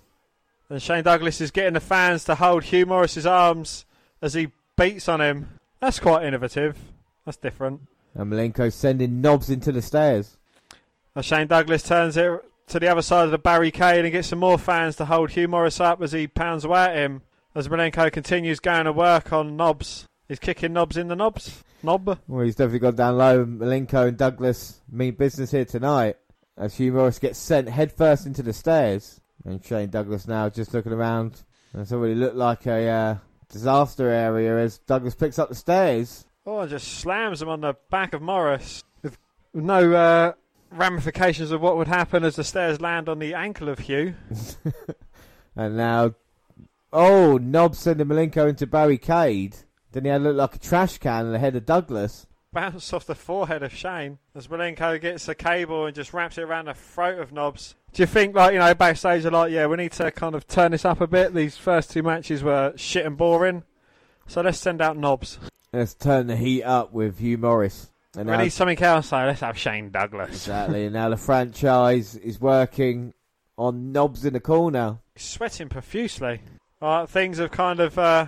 And 0.68 0.80
Shane 0.80 1.05
Douglas 1.05 1.40
is 1.40 1.51
getting 1.51 1.74
the 1.74 1.80
fans 1.80 2.24
to 2.24 2.36
hold 2.36 2.64
Hugh 2.64 2.86
Morris's 2.86 3.26
arms 3.26 3.84
as 4.22 4.34
he 4.34 4.53
beats 4.76 5.09
on 5.09 5.20
him. 5.20 5.59
That's 5.80 5.98
quite 5.98 6.24
innovative. 6.24 6.78
That's 7.24 7.36
different. 7.36 7.82
And 8.14 8.32
Malenko 8.32 8.72
sending 8.72 9.20
Knobbs 9.20 9.51
into 9.51 9.72
the 9.72 9.82
stairs. 9.82 10.36
And 11.14 11.24
Shane 11.24 11.48
Douglas 11.48 11.82
turns 11.82 12.16
it 12.16 12.44
to 12.71 12.81
the 12.81 12.89
other 12.89 13.03
side 13.03 13.25
of 13.25 13.33
the 13.33 13.39
barricade 13.39 14.05
and 14.05 14.12
get 14.12 14.25
some 14.25 14.39
more 14.39 14.59
fans 14.59 14.97
to 14.97 15.05
hold 15.05 15.31
Hugh 15.31 15.49
Morris 15.49 15.81
up 15.81 16.01
as 16.01 16.12
he 16.12 16.27
pounds 16.27 16.64
away 16.64 16.85
at 16.85 16.97
him. 16.97 17.23
As 17.55 17.68
Malenko 17.68 18.12
continues 18.12 18.61
going 18.61 18.85
to 18.85 18.93
work 18.93 19.33
on 19.33 19.57
Knobbs. 19.57 20.07
He's 20.29 20.39
kicking 20.39 20.73
Knobbs 20.73 20.97
in 20.97 21.09
the 21.09 21.16
knobs. 21.16 21.64
Knob. 21.83 22.18
Well, 22.29 22.45
he's 22.45 22.55
definitely 22.55 22.79
gone 22.79 22.95
down 22.95 23.18
low. 23.18 23.45
Malenko 23.45 24.07
and 24.07 24.16
Douglas 24.16 24.81
mean 24.89 25.14
business 25.14 25.51
here 25.51 25.64
tonight. 25.64 26.16
As 26.57 26.77
Hugh 26.77 26.93
Morris 26.93 27.18
gets 27.18 27.41
sent 27.41 27.68
headfirst 27.68 28.27
into 28.27 28.43
the 28.43 28.53
stairs. 28.53 29.21
And 29.45 29.64
Shane 29.64 29.91
Douglas 29.91 30.29
now 30.29 30.49
just 30.49 30.73
looking 30.73 30.93
around. 30.93 31.43
And 31.73 31.83
it's 31.83 31.93
already 31.93 32.14
looked 32.14 32.37
like 32.37 32.66
a 32.66 32.89
uh, 32.89 33.16
disaster 33.49 34.09
area 34.09 34.59
as 34.59 34.79
Douglas 34.79 35.16
picks 35.16 35.41
up 35.41 35.49
the 35.49 35.55
stairs. 35.57 36.27
Oh, 36.47 36.61
and 36.61 36.71
just 36.71 36.87
slams 36.87 37.43
him 37.43 37.49
on 37.49 37.62
the 37.62 37.75
back 37.91 38.12
of 38.12 38.23
Morris 38.23 38.85
with 39.03 39.18
no 39.53 39.93
uh, 39.93 40.33
ramifications 40.71 41.51
of 41.51 41.61
what 41.61 41.77
would 41.77 41.89
happen 41.89 42.25
as 42.25 42.37
the 42.37 42.45
stairs 42.45 42.81
land 42.81 43.09
on 43.09 43.18
the 43.18 43.35
ankle 43.35 43.68
of 43.68 43.81
Hugh. 43.81 44.14
and 45.57 45.77
now, 45.77 46.14
oh, 46.93 47.39
Knob 47.39 47.75
sending 47.75 48.07
Malenko 48.07 48.49
into 48.49 48.66
barricade. 48.66 49.57
Then 49.93 50.05
he 50.05 50.11
had 50.11 50.23
look 50.23 50.37
like 50.37 50.55
a 50.55 50.59
trash 50.59 50.99
can 50.99 51.27
on 51.27 51.33
the 51.33 51.39
head 51.39 51.57
of 51.57 51.66
Douglas. 51.66 52.27
Bounce 52.53 52.93
off 52.93 53.07
the 53.07 53.14
forehead 53.14 53.62
of 53.62 53.73
Shane 53.73 54.18
as 54.35 54.49
Malenko 54.49 55.01
gets 55.01 55.29
a 55.29 55.35
cable 55.35 55.87
and 55.87 55.95
just 55.95 56.12
wraps 56.12 56.37
it 56.37 56.43
around 56.43 56.66
the 56.66 56.75
throat 56.75 57.21
of 57.21 57.33
Knobbs. 57.33 57.77
Do 57.93 58.03
you 58.03 58.07
think, 58.07 58.35
like, 58.35 58.53
you 58.53 58.59
know, 58.59 58.75
backstage 58.75 59.25
are 59.25 59.31
like, 59.31 59.53
yeah, 59.53 59.66
we 59.66 59.77
need 59.77 59.93
to 59.93 60.11
kind 60.11 60.35
of 60.35 60.47
turn 60.47 60.73
this 60.73 60.85
up 60.85 61.01
a 61.01 61.07
bit? 61.07 61.35
These 61.35 61.57
first 61.57 61.91
two 61.91 62.03
matches 62.03 62.43
were 62.43 62.73
shit 62.77 63.07
and 63.07 63.16
boring. 63.16 63.64
So 64.27 64.41
let's 64.43 64.59
send 64.59 64.81
out 64.81 64.97
Knobbs. 64.97 65.39
Let's 65.73 65.95
turn 65.95 66.27
the 66.29 66.37
heat 66.37 66.64
up 66.64 66.93
with 66.93 67.18
Hugh 67.18 67.39
Morris. 67.39 67.91
And 68.16 68.28
we 68.28 68.36
need 68.36 68.50
something 68.50 68.80
else, 68.82 69.08
so 69.08 69.16
let's 69.18 69.40
have 69.40 69.56
Shane 69.56 69.90
Douglas. 69.90 70.30
Exactly. 70.30 70.84
and 70.86 70.94
now 70.94 71.08
the 71.08 71.16
franchise 71.16 72.16
is 72.16 72.40
working 72.40 73.14
on 73.56 73.92
Knobbs 73.92 74.24
in 74.24 74.32
the 74.32 74.40
corner. 74.40 74.98
He's 75.14 75.24
sweating 75.24 75.68
profusely. 75.68 76.40
All 76.82 77.00
right, 77.00 77.08
things 77.08 77.38
have 77.38 77.52
kind 77.52 77.78
of. 77.78 77.96
Uh, 77.98 78.26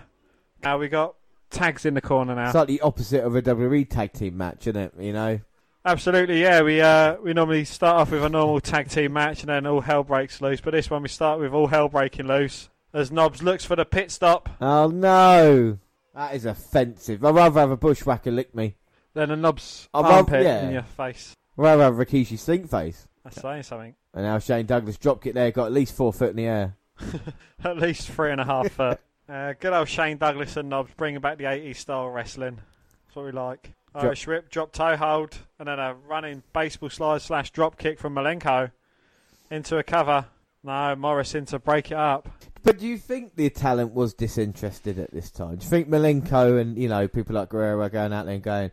now 0.62 0.78
we 0.78 0.88
got 0.88 1.16
tags 1.50 1.84
in 1.84 1.94
the 1.94 2.00
corner 2.00 2.34
now. 2.34 2.46
It's 2.46 2.54
like 2.54 2.68
the 2.68 2.80
opposite 2.82 3.24
of 3.24 3.34
a 3.34 3.42
WWE 3.42 3.88
tag 3.88 4.12
team 4.12 4.36
match, 4.36 4.66
isn't 4.68 4.76
it? 4.76 4.94
You 4.98 5.12
know. 5.12 5.40
Absolutely, 5.84 6.40
yeah. 6.40 6.62
We 6.62 6.80
uh, 6.80 7.16
we 7.16 7.32
normally 7.32 7.64
start 7.64 7.96
off 7.96 8.12
with 8.12 8.22
a 8.22 8.28
normal 8.28 8.60
tag 8.60 8.88
team 8.88 9.14
match 9.14 9.40
and 9.40 9.48
then 9.48 9.66
all 9.66 9.80
hell 9.80 10.04
breaks 10.04 10.40
loose. 10.40 10.60
But 10.60 10.72
this 10.74 10.90
one 10.90 11.02
we 11.02 11.08
start 11.08 11.40
with 11.40 11.52
all 11.52 11.66
hell 11.66 11.88
breaking 11.88 12.28
loose 12.28 12.68
as 12.94 13.10
Knobbs 13.10 13.42
looks 13.42 13.64
for 13.64 13.74
the 13.74 13.84
pit 13.84 14.12
stop. 14.12 14.48
Oh 14.60 14.88
no, 14.88 15.78
that 16.14 16.36
is 16.36 16.44
offensive. 16.44 17.24
I'd 17.24 17.34
rather 17.34 17.58
have 17.58 17.70
a 17.72 17.76
bushwhacker 17.76 18.30
lick 18.30 18.54
me 18.54 18.76
than 19.14 19.30
a 19.30 19.36
Knobbs 19.36 19.88
I'd 19.92 20.04
armpit 20.04 20.32
rather, 20.34 20.44
yeah. 20.44 20.66
in 20.66 20.72
your 20.72 20.82
face. 20.82 21.34
Rather 21.56 21.82
have 21.84 21.94
Rikishi 21.94 22.38
stink 22.38 22.70
face. 22.70 23.06
That's 23.24 23.40
saying 23.40 23.62
something. 23.64 23.94
And 24.14 24.24
now 24.24 24.38
Shane 24.38 24.66
Douglas 24.66 24.98
drop 24.98 25.22
kick 25.22 25.34
there, 25.34 25.50
got 25.50 25.66
at 25.66 25.72
least 25.72 25.94
four 25.94 26.12
foot 26.12 26.30
in 26.30 26.36
the 26.36 26.46
air. 26.46 26.76
at 27.64 27.78
least 27.78 28.08
three 28.10 28.30
and 28.30 28.40
a 28.40 28.44
half 28.44 28.70
foot. 28.72 29.00
Uh, 29.28 29.54
good 29.58 29.72
old 29.72 29.88
Shane 29.88 30.18
Douglas 30.18 30.56
and 30.56 30.68
Knobbs 30.68 30.92
bringing 30.96 31.20
back 31.20 31.38
the 31.38 31.44
80s 31.44 31.76
style 31.76 32.08
wrestling. 32.08 32.56
That's 33.06 33.16
what 33.16 33.24
we 33.24 33.32
like. 33.32 33.72
Irish 33.94 34.26
whip, 34.26 34.48
drop 34.50 34.72
toe 34.72 34.96
hold, 34.96 35.36
and 35.58 35.68
then 35.68 35.78
a 35.78 35.94
running 36.08 36.42
baseball 36.52 36.88
slide 36.88 37.20
slash 37.20 37.50
drop 37.50 37.78
kick 37.78 37.98
from 37.98 38.14
Malenko 38.14 38.70
into 39.50 39.76
a 39.76 39.82
cover. 39.82 40.26
No, 40.64 40.96
Morris 40.96 41.34
in 41.34 41.44
to 41.46 41.58
break 41.58 41.90
it 41.90 41.96
up. 41.98 42.28
But 42.62 42.78
do 42.78 42.86
you 42.86 42.96
think 42.96 43.34
the 43.34 43.50
talent 43.50 43.92
was 43.92 44.14
disinterested 44.14 44.98
at 44.98 45.10
this 45.12 45.30
time? 45.30 45.56
Do 45.56 45.64
you 45.64 45.70
think 45.70 45.88
Malenko 45.88 46.60
and 46.60 46.78
you 46.78 46.88
know 46.88 47.08
people 47.08 47.34
like 47.34 47.48
Guerrero 47.48 47.82
are 47.82 47.90
going 47.90 48.12
out 48.12 48.26
there 48.26 48.34
and 48.34 48.42
going, 48.42 48.70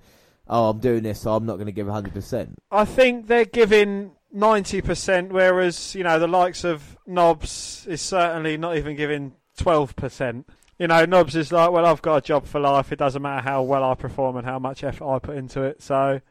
"Oh, 0.49 0.69
I'm 0.69 0.79
doing 0.79 1.03
this, 1.03 1.21
so 1.21 1.35
I'm 1.35 1.45
not 1.45 1.55
going 1.55 1.67
to 1.67 1.71
give 1.71 1.87
100 1.87 2.13
percent"? 2.13 2.57
I 2.71 2.85
think 2.85 3.27
they're 3.27 3.45
giving 3.45 4.11
90 4.31 4.81
percent, 4.81 5.31
whereas 5.31 5.95
you 5.95 6.03
know 6.03 6.19
the 6.19 6.27
likes 6.27 6.63
of 6.63 6.97
Knobbs 7.05 7.85
is 7.87 8.01
certainly 8.01 8.57
not 8.57 8.77
even 8.77 8.95
giving 8.95 9.33
12 9.57 9.95
percent 9.95 10.49
you 10.79 10.87
know, 10.87 11.03
Knobbs 11.05 11.35
is 11.35 11.51
like, 11.51 11.71
well, 11.71 11.85
I've 11.85 12.01
got 12.01 12.15
a 12.15 12.21
job 12.21 12.47
for 12.47 12.59
life. 12.59 12.93
It 12.93 12.99
doesn't 12.99 13.21
matter 13.21 13.41
how 13.41 13.61
well 13.61 13.83
I 13.83 13.95
perform 13.95 14.37
and 14.37 14.45
how 14.45 14.59
much 14.59 14.83
effort 14.83 15.05
I 15.05 15.19
put 15.19 15.35
into 15.35 15.61
it. 15.61 15.83
So, 15.83 16.21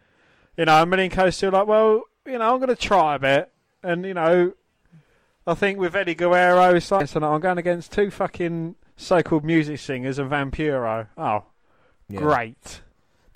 you 0.56 0.64
know, 0.64 0.86
Malenko's 0.86 1.36
still 1.36 1.52
like, 1.52 1.66
well, 1.66 2.02
you 2.26 2.38
know, 2.38 2.54
I'm 2.54 2.58
going 2.58 2.74
to 2.74 2.76
try 2.76 3.16
a 3.16 3.18
bit. 3.18 3.52
And, 3.82 4.06
you 4.06 4.14
know, 4.14 4.54
I 5.46 5.54
think 5.54 5.78
with 5.78 5.94
Eddie 5.94 6.14
Guerrero, 6.14 6.74
it's 6.74 6.90
like, 6.90 7.08
so 7.08 7.22
I'm 7.22 7.40
going 7.40 7.58
against 7.58 7.92
two 7.92 8.10
fucking 8.10 8.76
so-called 8.96 9.44
music 9.44 9.78
singers 9.80 10.18
and 10.18 10.30
Vampiro. 10.30 11.08
Oh, 11.18 11.44
yeah. 12.08 12.18
great. 12.18 12.80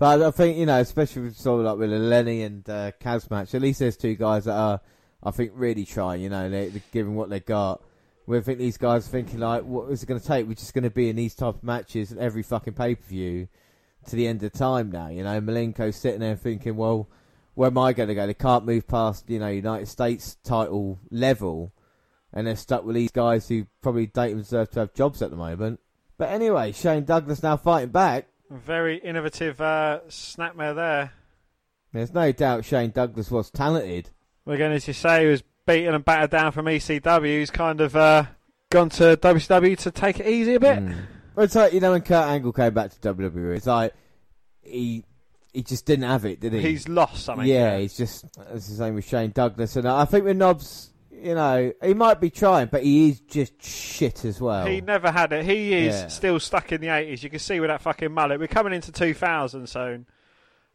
But 0.03 0.21
I 0.21 0.33
think, 0.33 0.59
you 0.59 0.67
know, 0.67 0.81
especially 0.81 1.23
with 1.23 1.37
sort 1.37 1.61
of 1.61 1.67
like 1.67 1.79
with 1.79 1.93
Lenny 1.93 2.43
and 2.43 2.69
uh, 2.69 2.91
Kaz 3.01 3.31
match, 3.31 3.55
at 3.55 3.63
least 3.63 3.79
there's 3.79 3.97
two 3.97 4.17
guys 4.17 4.47
that 4.47 4.57
are, 4.57 4.81
I 5.23 5.31
think, 5.31 5.53
really 5.55 5.85
trying, 5.85 6.23
you 6.23 6.29
know, 6.29 6.51
they, 6.51 6.71
they're 6.71 6.83
giving 6.91 7.15
what 7.15 7.31
they 7.31 7.39
got. 7.39 7.81
We 8.27 8.41
think 8.41 8.59
these 8.59 8.79
guys 8.79 9.07
are 9.07 9.11
thinking 9.13 9.39
like, 9.39 9.63
what 9.63 9.93
is 9.93 10.03
it 10.03 10.07
going 10.07 10.21
to 10.21 10.27
take? 10.27 10.49
We're 10.49 10.55
just 10.55 10.75
going 10.75 10.83
to 10.83 10.91
be 10.91 11.09
in 11.09 11.15
these 11.15 11.37
type 11.37 11.55
of 11.55 11.63
matches 11.63 12.11
at 12.11 12.19
every 12.19 12.43
fucking 12.43 12.73
pay 12.73 12.97
per 12.97 13.05
view 13.05 13.47
to 14.09 14.17
the 14.17 14.27
end 14.27 14.43
of 14.43 14.53
time 14.53 14.91
now. 14.91 15.07
You 15.07 15.23
know, 15.23 15.41
Malenko's 15.41 15.95
sitting 15.95 16.19
there 16.19 16.35
thinking, 16.35 16.75
well, 16.75 17.09
where 17.55 17.69
am 17.69 17.79
I 17.79 17.93
going 17.93 18.09
to 18.09 18.17
go? 18.17 18.27
They 18.27 18.35
can't 18.35 18.67
move 18.67 18.89
past 18.89 19.31
you 19.31 19.39
know 19.39 19.47
United 19.47 19.87
States 19.87 20.37
title 20.43 20.99
level, 21.13 21.73
and 22.33 22.49
they're 22.49 22.57
stuck 22.57 22.85
with 22.85 22.97
these 22.97 23.13
guys 23.13 23.47
who 23.47 23.69
probably 23.81 24.09
don't 24.09 24.37
deserve 24.37 24.69
to 24.73 24.81
have 24.81 24.95
jobs 24.95 25.23
at 25.23 25.31
the 25.31 25.37
moment. 25.37 25.79
But 26.19 26.31
anyway, 26.31 26.73
Shane 26.73 27.05
Douglas 27.05 27.45
now 27.45 27.57
fighting 27.57 27.91
back. 27.91 28.27
Very 28.53 28.99
innovative 28.99 29.61
uh, 29.61 30.01
snapmare 30.09 30.75
there. 30.75 31.13
There's 31.93 32.13
no 32.13 32.33
doubt 32.33 32.65
Shane 32.65 32.91
Douglas 32.91 33.31
was 33.31 33.51
talented. 33.51 34.11
Again, 34.47 34.73
as 34.73 34.87
you 34.87 34.95
say, 34.95 35.25
he 35.25 35.31
was 35.31 35.43
beaten 35.67 35.95
and 35.95 36.05
battered 36.05 36.31
down 36.31 36.53
from 36.53 36.67
ECW, 36.67 37.39
he's 37.39 37.51
kind 37.51 37.81
of 37.81 37.97
uh, 37.97 38.25
gone 38.71 38.89
to 38.91 39.17
WCW 39.17 39.79
to 39.79 39.91
take 39.91 40.21
it 40.21 40.27
easy 40.27 40.55
a 40.55 40.61
bit. 40.61 40.79
Mm. 40.79 40.97
Well, 41.35 41.45
it's 41.45 41.55
like 41.55 41.73
you 41.73 41.81
know 41.81 41.93
when 41.93 42.03
Kurt 42.03 42.27
Angle 42.27 42.53
came 42.53 42.75
back 42.75 42.91
to 42.91 43.15
WWE, 43.15 43.57
it's 43.57 43.67
like 43.67 43.95
he 44.61 45.05
he 45.53 45.63
just 45.63 45.87
didn't 45.87 46.05
have 46.05 46.25
it, 46.25 46.41
did 46.41 46.53
he? 46.53 46.61
He's 46.61 46.89
lost 46.89 47.25
something. 47.25 47.47
Yeah, 47.47 47.73
yeah. 47.73 47.79
he's 47.79 47.97
just 47.97 48.25
it's 48.53 48.69
the 48.69 48.75
same 48.75 48.95
with 48.95 49.07
Shane 49.07 49.31
Douglas, 49.31 49.77
and 49.77 49.89
I 49.89 50.05
think 50.05 50.25
with 50.25 50.37
Knobbs. 50.37 50.91
You 51.23 51.35
know, 51.35 51.73
he 51.83 51.95
might 51.95 52.21
be 52.21 52.31
trying, 52.31 52.67
but 52.67 52.83
he 52.83 53.11
is 53.11 53.21
just 53.21 53.63
shit 53.63 54.25
as 54.25 54.41
well. 54.41 54.67
He 54.67 54.81
never 54.81 55.11
had 55.11 55.33
it. 55.33 55.45
He 55.45 55.73
is 55.73 55.95
yeah. 55.95 56.09
still 56.09 56.41
stuck 56.41 56.73
in 56.73 56.81
the 56.81 56.89
80s. 56.89 57.23
You 57.23 57.31
can 57.31 57.39
see 57.39 57.61
with 57.61 57.69
that 57.69 57.81
fucking 57.81 58.13
mullet. 58.13 58.41
We're 58.41 58.49
coming 58.49 58.73
into 58.73 58.91
2000 58.91 59.69
soon. 59.69 60.07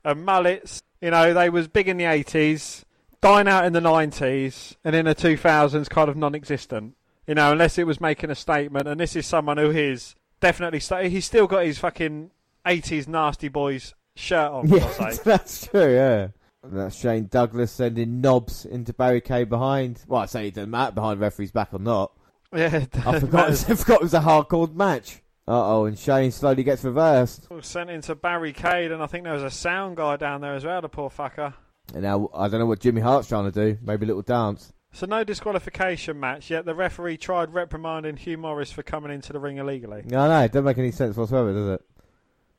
And 0.03 0.25
mullets, 0.25 0.81
you 1.01 1.11
know, 1.11 1.33
they 1.33 1.49
was 1.49 1.67
big 1.67 1.87
in 1.89 1.97
the 1.97 2.05
80s 2.05 2.85
dying 3.19 3.47
out 3.47 3.65
in 3.65 3.73
the 3.73 3.79
90s 3.79 4.75
and 4.83 4.95
in 4.95 5.05
the 5.05 5.15
2000s 5.15 5.89
kind 5.89 6.09
of 6.09 6.15
non-existent. 6.15 6.95
You 7.25 7.35
know, 7.35 7.51
unless 7.51 7.77
it 7.77 7.85
was 7.85 7.99
making 7.99 8.29
a 8.29 8.35
statement. 8.35 8.87
And 8.87 8.99
this 8.99 9.15
is 9.15 9.27
someone 9.27 9.57
who 9.57 9.71
is 9.71 10.15
definitely. 10.39 10.79
St- 10.79 11.11
he's 11.11 11.25
still 11.25 11.47
got 11.47 11.65
his 11.65 11.77
fucking 11.77 12.31
80s 12.65 13.07
nasty 13.07 13.49
boys 13.49 13.93
shirt 14.15 14.51
on, 14.51 14.67
Yeah, 14.69 14.89
sake. 14.91 15.23
that's 15.23 15.67
true, 15.67 15.93
yeah. 15.93 16.27
That's 16.71 16.95
Shane 16.95 17.27
Douglas 17.27 17.71
sending 17.71 18.21
Knobbs 18.21 18.65
into 18.65 18.93
barricade 18.93 19.49
behind. 19.49 20.03
Well, 20.07 20.21
I 20.21 20.25
say 20.25 20.47
it 20.47 20.55
doesn't 20.55 20.69
matter 20.69 20.93
behind 20.93 21.19
referee's 21.19 21.51
back 21.51 21.73
or 21.73 21.79
not. 21.79 22.11
Yeah, 22.55 22.85
I 23.05 23.19
forgot, 23.19 23.49
I 23.69 23.75
forgot 23.75 23.95
it 23.95 24.03
was 24.03 24.13
a 24.13 24.21
hardcore 24.21 24.73
match. 24.73 25.21
Uh 25.45 25.75
oh, 25.75 25.85
and 25.85 25.99
Shane 25.99 26.31
slowly 26.31 26.63
gets 26.63 26.81
reversed. 26.81 27.45
Sent 27.61 27.89
into 27.89 28.15
barricade, 28.15 28.89
and 28.89 29.03
I 29.03 29.07
think 29.07 29.25
there 29.25 29.33
was 29.33 29.43
a 29.43 29.51
sound 29.51 29.97
guy 29.97 30.15
down 30.15 30.39
there 30.39 30.55
as 30.55 30.63
well, 30.63 30.81
the 30.81 30.87
poor 30.87 31.09
fucker. 31.09 31.53
And 31.93 32.03
now 32.03 32.29
I 32.33 32.47
don't 32.47 32.61
know 32.61 32.65
what 32.65 32.79
Jimmy 32.79 33.01
Hart's 33.01 33.27
trying 33.27 33.51
to 33.51 33.51
do. 33.51 33.77
Maybe 33.81 34.05
a 34.05 34.07
little 34.07 34.21
dance. 34.21 34.71
So 34.93 35.05
no 35.05 35.23
disqualification 35.25 36.19
match, 36.19 36.49
yet 36.49 36.65
the 36.65 36.73
referee 36.73 37.17
tried 37.17 37.53
reprimanding 37.53 38.17
Hugh 38.17 38.37
Morris 38.37 38.71
for 38.71 38.81
coming 38.81 39.11
into 39.11 39.33
the 39.33 39.39
ring 39.39 39.57
illegally. 39.57 40.03
No, 40.05 40.27
no, 40.27 40.41
it 40.43 40.51
doesn't 40.51 40.65
make 40.65 40.77
any 40.77 40.91
sense 40.91 41.17
whatsoever, 41.17 41.53
does 41.53 41.69
it? 41.69 41.85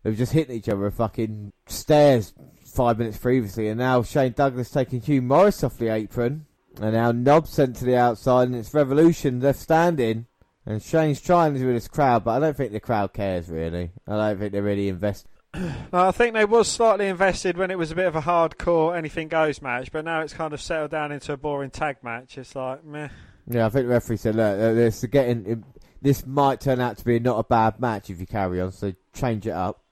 They've 0.03 0.17
just 0.17 0.33
hit 0.33 0.51
each 0.51 0.69
other 0.69 0.83
with 0.83 0.95
fucking 0.95 1.53
stairs 1.67 2.33
five 2.79 2.97
minutes 2.97 3.19
previously, 3.19 3.67
and 3.67 3.77
now 3.77 4.05
Shane 4.05 4.31
Douglas 4.31 4.71
taking 4.71 5.01
Hugh 5.01 5.21
Morris 5.21 5.65
off 5.65 5.79
the 5.79 5.89
apron, 5.89 6.47
and 6.81 6.93
now 6.93 7.11
Nob 7.11 7.49
sent 7.49 7.75
to 7.77 7.85
the 7.85 7.97
outside, 7.97 8.47
and 8.47 8.55
it's 8.55 8.73
Revolution 8.73 9.41
left 9.41 9.59
standing, 9.59 10.27
and 10.65 10.81
Shane's 10.81 11.21
trying 11.21 11.55
to 11.55 11.67
with 11.67 11.75
this 11.75 11.89
crowd, 11.89 12.23
but 12.23 12.37
I 12.37 12.39
don't 12.39 12.57
think 12.57 12.71
the 12.71 12.79
crowd 12.79 13.13
cares 13.13 13.49
really. 13.49 13.91
I 14.07 14.17
don't 14.17 14.39
think 14.39 14.53
they're 14.53 14.63
really 14.63 14.89
invested. 14.89 15.29
No, 15.93 16.07
I 16.07 16.13
think 16.13 16.35
they 16.35 16.45
was 16.45 16.69
slightly 16.69 17.09
invested 17.09 17.57
when 17.57 17.73
it 17.73 17.79
was 17.79 17.91
a 17.91 17.97
bit 17.97 18.07
of 18.07 18.15
a 18.15 18.21
hardcore 18.21 18.97
anything 18.97 19.27
goes 19.27 19.61
match, 19.61 19.91
but 19.91 20.05
now 20.05 20.21
it's 20.21 20.33
kind 20.35 20.53
of 20.53 20.61
settled 20.61 20.93
down 20.93 21.11
into 21.11 21.33
a 21.33 21.37
boring 21.37 21.71
tag 21.71 21.97
match. 22.05 22.39
It's 22.39 22.55
like 22.55 22.85
meh. 22.85 23.09
Yeah, 23.49 23.67
I 23.67 23.71
think 23.71 23.87
the 23.87 23.95
referee 23.95 24.19
said, 24.19 24.37
look, 24.37 24.57
this 24.57 25.05
getting 25.07 25.65
this 26.01 26.25
might 26.25 26.61
turn 26.61 26.81
out 26.81 26.97
to 26.99 27.05
be 27.05 27.19
not 27.19 27.41
a 27.41 27.45
bad 27.45 27.81
match 27.81 28.09
if 28.09 28.21
you 28.21 28.27
carry 28.27 28.61
on, 28.61 28.71
so 28.71 28.93
change 29.13 29.49
it 29.49 29.53
up. 29.53 29.83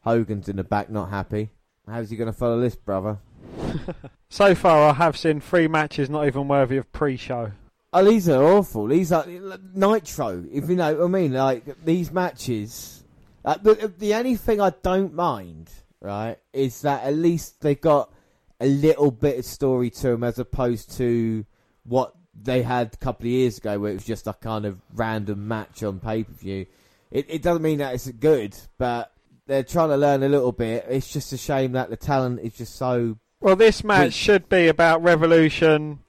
Hogan's 0.00 0.48
in 0.48 0.56
the 0.56 0.64
back, 0.64 0.90
not 0.90 1.10
happy. 1.10 1.50
How's 1.88 2.10
he 2.10 2.16
going 2.16 2.32
to 2.32 2.36
follow 2.36 2.60
this, 2.60 2.76
brother? 2.76 3.18
So 4.28 4.54
far, 4.54 4.90
I 4.90 4.92
have 4.92 5.16
seen 5.16 5.40
three 5.40 5.68
matches 5.68 6.10
not 6.10 6.26
even 6.26 6.48
worthy 6.48 6.76
of 6.78 6.90
pre-show. 6.92 7.52
Oh, 7.92 8.04
these 8.04 8.28
are 8.28 8.42
awful. 8.42 8.88
These 8.88 9.12
are 9.12 9.24
Nitro. 9.72 10.44
If 10.50 10.68
you 10.68 10.76
know 10.76 10.94
what 10.94 11.04
I 11.04 11.08
mean, 11.08 11.32
like 11.32 11.84
these 11.84 12.10
matches. 12.10 13.04
Uh, 13.44 13.56
the, 13.62 13.92
the 13.96 14.14
only 14.14 14.34
thing 14.34 14.60
I 14.60 14.70
don't 14.82 15.14
mind, 15.14 15.70
right, 16.00 16.38
is 16.52 16.82
that 16.82 17.04
at 17.04 17.14
least 17.14 17.60
they 17.62 17.76
got 17.76 18.12
a 18.60 18.66
little 18.66 19.12
bit 19.12 19.38
of 19.38 19.44
story 19.44 19.90
to 19.90 20.08
them 20.08 20.24
as 20.24 20.38
opposed 20.40 20.96
to 20.96 21.46
what 21.84 22.12
they 22.34 22.62
had 22.62 22.92
a 22.92 22.96
couple 22.96 23.26
of 23.26 23.30
years 23.30 23.58
ago, 23.58 23.78
where 23.78 23.92
it 23.92 23.94
was 23.94 24.04
just 24.04 24.26
a 24.26 24.32
kind 24.32 24.66
of 24.66 24.80
random 24.92 25.46
match 25.46 25.84
on 25.84 26.00
pay 26.00 26.24
per 26.24 26.32
view. 26.32 26.66
It, 27.12 27.26
it 27.28 27.42
doesn't 27.42 27.62
mean 27.62 27.78
that 27.78 27.94
it's 27.94 28.10
good, 28.10 28.56
but 28.76 29.12
they're 29.46 29.62
trying 29.62 29.90
to 29.90 29.96
learn 29.96 30.22
a 30.22 30.28
little 30.28 30.52
bit. 30.52 30.86
It's 30.88 31.12
just 31.12 31.32
a 31.32 31.36
shame 31.36 31.72
that 31.72 31.90
the 31.90 31.96
talent 31.96 32.40
is 32.40 32.54
just 32.54 32.76
so. 32.76 33.18
Well, 33.40 33.56
this 33.56 33.84
match 33.84 34.06
Which- 34.06 34.14
should 34.14 34.48
be 34.48 34.68
about 34.68 35.02
Revolution, 35.02 36.00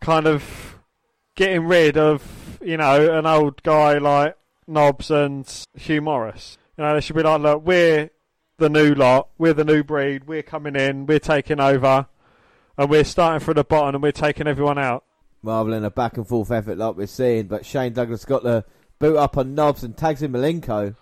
kind 0.00 0.26
of 0.26 0.78
getting 1.36 1.66
rid 1.66 1.96
of 1.96 2.58
you 2.62 2.76
know 2.76 3.16
an 3.18 3.26
old 3.26 3.62
guy 3.62 3.98
like 3.98 4.36
Knobbs 4.66 5.10
and 5.10 5.46
Hugh 5.76 6.00
Morris. 6.02 6.58
You 6.76 6.84
know, 6.84 6.94
they 6.94 7.00
should 7.00 7.16
be 7.16 7.22
like, 7.22 7.40
look, 7.40 7.64
we're 7.66 8.10
the 8.56 8.68
new 8.68 8.94
lot, 8.94 9.28
we're 9.38 9.52
the 9.54 9.64
new 9.64 9.82
breed, 9.84 10.24
we're 10.26 10.42
coming 10.42 10.74
in, 10.76 11.06
we're 11.06 11.18
taking 11.20 11.60
over, 11.60 12.06
and 12.78 12.88
we're 12.90 13.04
starting 13.04 13.44
from 13.44 13.54
the 13.54 13.64
bottom 13.64 13.96
and 13.96 14.02
we're 14.02 14.12
taking 14.12 14.46
everyone 14.46 14.78
out. 14.78 15.04
rather 15.42 15.70
than 15.70 15.84
a 15.84 15.90
back 15.90 16.16
and 16.16 16.26
forth 16.26 16.50
effort 16.50 16.78
like 16.78 16.96
we're 16.96 17.06
seeing. 17.06 17.46
But 17.46 17.66
Shane 17.66 17.92
Douglas 17.92 18.24
got 18.24 18.42
the 18.42 18.64
boot 18.98 19.16
up 19.16 19.36
on 19.36 19.54
Knobbs 19.54 19.84
and 19.84 19.96
tags 19.96 20.22
in 20.22 20.32
Malenko. 20.32 20.96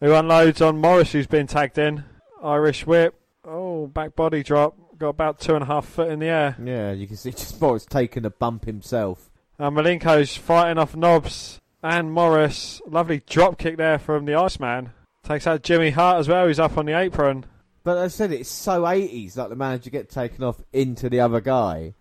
Who 0.00 0.14
unloads 0.14 0.62
on 0.62 0.80
Morris, 0.80 1.12
who's 1.12 1.26
been 1.26 1.46
tagged 1.46 1.76
in. 1.76 2.04
Irish 2.42 2.86
whip. 2.86 3.14
Oh, 3.44 3.86
back 3.86 4.16
body 4.16 4.42
drop. 4.42 4.76
Got 4.96 5.08
about 5.08 5.40
two 5.40 5.54
and 5.54 5.62
a 5.62 5.66
half 5.66 5.86
foot 5.86 6.10
in 6.10 6.20
the 6.20 6.26
air. 6.26 6.56
Yeah, 6.62 6.92
you 6.92 7.06
can 7.06 7.16
see 7.16 7.30
just 7.30 7.60
Morris 7.60 7.84
taking 7.84 8.24
a 8.24 8.30
bump 8.30 8.64
himself. 8.64 9.30
And 9.58 9.76
Malenko's 9.76 10.36
fighting 10.36 10.78
off 10.78 10.96
Knobbs 10.96 11.60
and 11.82 12.12
Morris. 12.12 12.80
Lovely 12.86 13.22
drop 13.26 13.58
kick 13.58 13.76
there 13.76 13.98
from 13.98 14.24
the 14.24 14.34
Iceman. 14.34 14.92
Takes 15.22 15.46
out 15.46 15.62
Jimmy 15.62 15.90
Hart 15.90 16.18
as 16.18 16.28
well. 16.28 16.46
He's 16.48 16.58
up 16.58 16.78
on 16.78 16.86
the 16.86 16.98
apron. 16.98 17.44
But 17.84 17.98
as 17.98 18.14
I 18.14 18.16
said 18.16 18.32
it's 18.32 18.48
so 18.48 18.82
80s, 18.82 19.36
like 19.36 19.50
the 19.50 19.56
manager 19.56 19.90
get 19.90 20.08
taken 20.08 20.44
off 20.44 20.62
into 20.72 21.10
the 21.10 21.20
other 21.20 21.40
guy. 21.40 21.94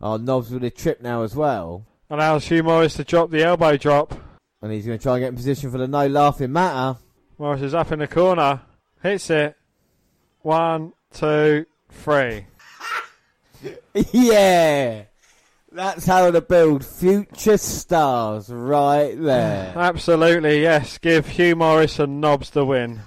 Oh, 0.00 0.16
Knobbs 0.16 0.50
with 0.50 0.64
a 0.64 0.70
trip 0.70 1.00
now 1.00 1.22
as 1.22 1.36
well. 1.36 1.86
Allows 2.08 2.48
Hugh 2.48 2.64
Morris 2.64 2.94
to 2.94 3.04
drop 3.04 3.30
the 3.30 3.44
elbow 3.44 3.76
drop. 3.76 4.14
And 4.62 4.72
he's 4.72 4.86
going 4.86 4.98
to 4.98 5.02
try 5.02 5.14
and 5.14 5.22
get 5.22 5.28
in 5.28 5.36
position 5.36 5.70
for 5.70 5.78
the 5.78 5.86
no 5.86 6.06
laughing 6.08 6.52
matter. 6.52 6.98
Morris 7.40 7.62
is 7.62 7.74
up 7.74 7.90
in 7.90 8.00
the 8.00 8.06
corner. 8.06 8.60
Hits 9.02 9.30
it. 9.30 9.56
One, 10.42 10.92
two, 11.10 11.64
three. 11.88 12.44
yeah! 14.12 15.04
That's 15.72 16.04
how 16.04 16.30
to 16.30 16.42
build 16.42 16.84
future 16.84 17.56
stars 17.56 18.50
right 18.50 19.18
there. 19.18 19.72
Absolutely, 19.74 20.60
yes. 20.60 20.98
Give 20.98 21.26
Hugh 21.26 21.56
Morris 21.56 21.98
and 21.98 22.20
Knobbs 22.20 22.50
the 22.50 22.62
win. 22.62 23.00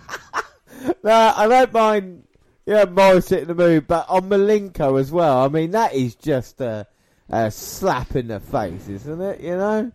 I 1.05 1.45
don't 1.47 1.71
mind, 1.71 2.23
yeah, 2.65 2.85
Morris 2.85 3.29
hitting 3.29 3.49
the 3.49 3.53
move, 3.53 3.87
but 3.87 4.09
on 4.09 4.29
Malenko 4.29 4.99
as 4.99 5.11
well. 5.11 5.45
I 5.45 5.47
mean, 5.47 5.69
that 5.71 5.93
is 5.93 6.15
just 6.15 6.59
a, 6.59 6.87
a 7.29 7.51
slap 7.51 8.15
in 8.15 8.29
the 8.29 8.39
face, 8.39 8.89
isn't 8.89 9.21
it? 9.21 9.41
You 9.41 9.57
know? 9.57 9.91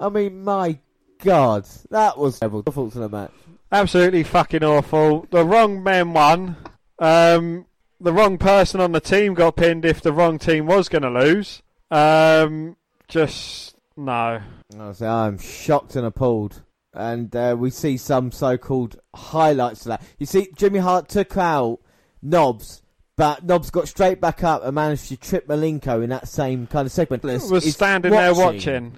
I 0.00 0.08
mean, 0.08 0.42
my 0.42 0.78
God, 1.22 1.68
that 1.90 2.16
was 2.16 2.38
terrible. 2.38 2.62
Thoughts 2.62 2.96
on 2.96 3.02
the 3.02 3.08
match? 3.10 3.32
Absolutely 3.70 4.22
fucking 4.22 4.64
awful. 4.64 5.26
The 5.30 5.44
wrong 5.44 5.82
men 5.82 6.12
won. 6.12 6.56
Um, 6.98 7.66
the 8.00 8.12
wrong 8.12 8.38
person 8.38 8.80
on 8.80 8.92
the 8.92 9.00
team 9.00 9.34
got 9.34 9.56
pinned 9.56 9.84
if 9.84 10.00
the 10.00 10.12
wrong 10.12 10.38
team 10.38 10.66
was 10.66 10.88
going 10.88 11.02
to 11.02 11.10
lose. 11.10 11.62
Um, 11.90 12.76
just 13.08 13.76
no. 13.96 14.40
I 14.78 14.92
say 14.92 15.06
I'm 15.06 15.38
shocked 15.38 15.96
and 15.96 16.06
appalled. 16.06 16.62
And 16.94 17.34
uh, 17.36 17.54
we 17.58 17.70
see 17.70 17.96
some 17.96 18.32
so-called 18.32 18.98
highlights 19.14 19.82
of 19.82 19.90
that. 19.90 20.02
You 20.18 20.26
see, 20.26 20.48
Jimmy 20.56 20.78
Hart 20.78 21.08
took 21.08 21.36
out 21.36 21.80
Knobbs, 22.22 22.82
but 23.16 23.44
Knobbs 23.44 23.70
got 23.70 23.86
straight 23.86 24.20
back 24.20 24.42
up 24.42 24.64
and 24.64 24.74
managed 24.74 25.08
to 25.08 25.16
trip 25.16 25.46
Malenko 25.46 26.02
in 26.02 26.10
that 26.10 26.26
same 26.26 26.66
kind 26.66 26.86
of 26.86 26.92
segment. 26.92 27.22
Was 27.22 27.74
standing 27.74 28.10
there 28.10 28.34
watching. 28.34 28.96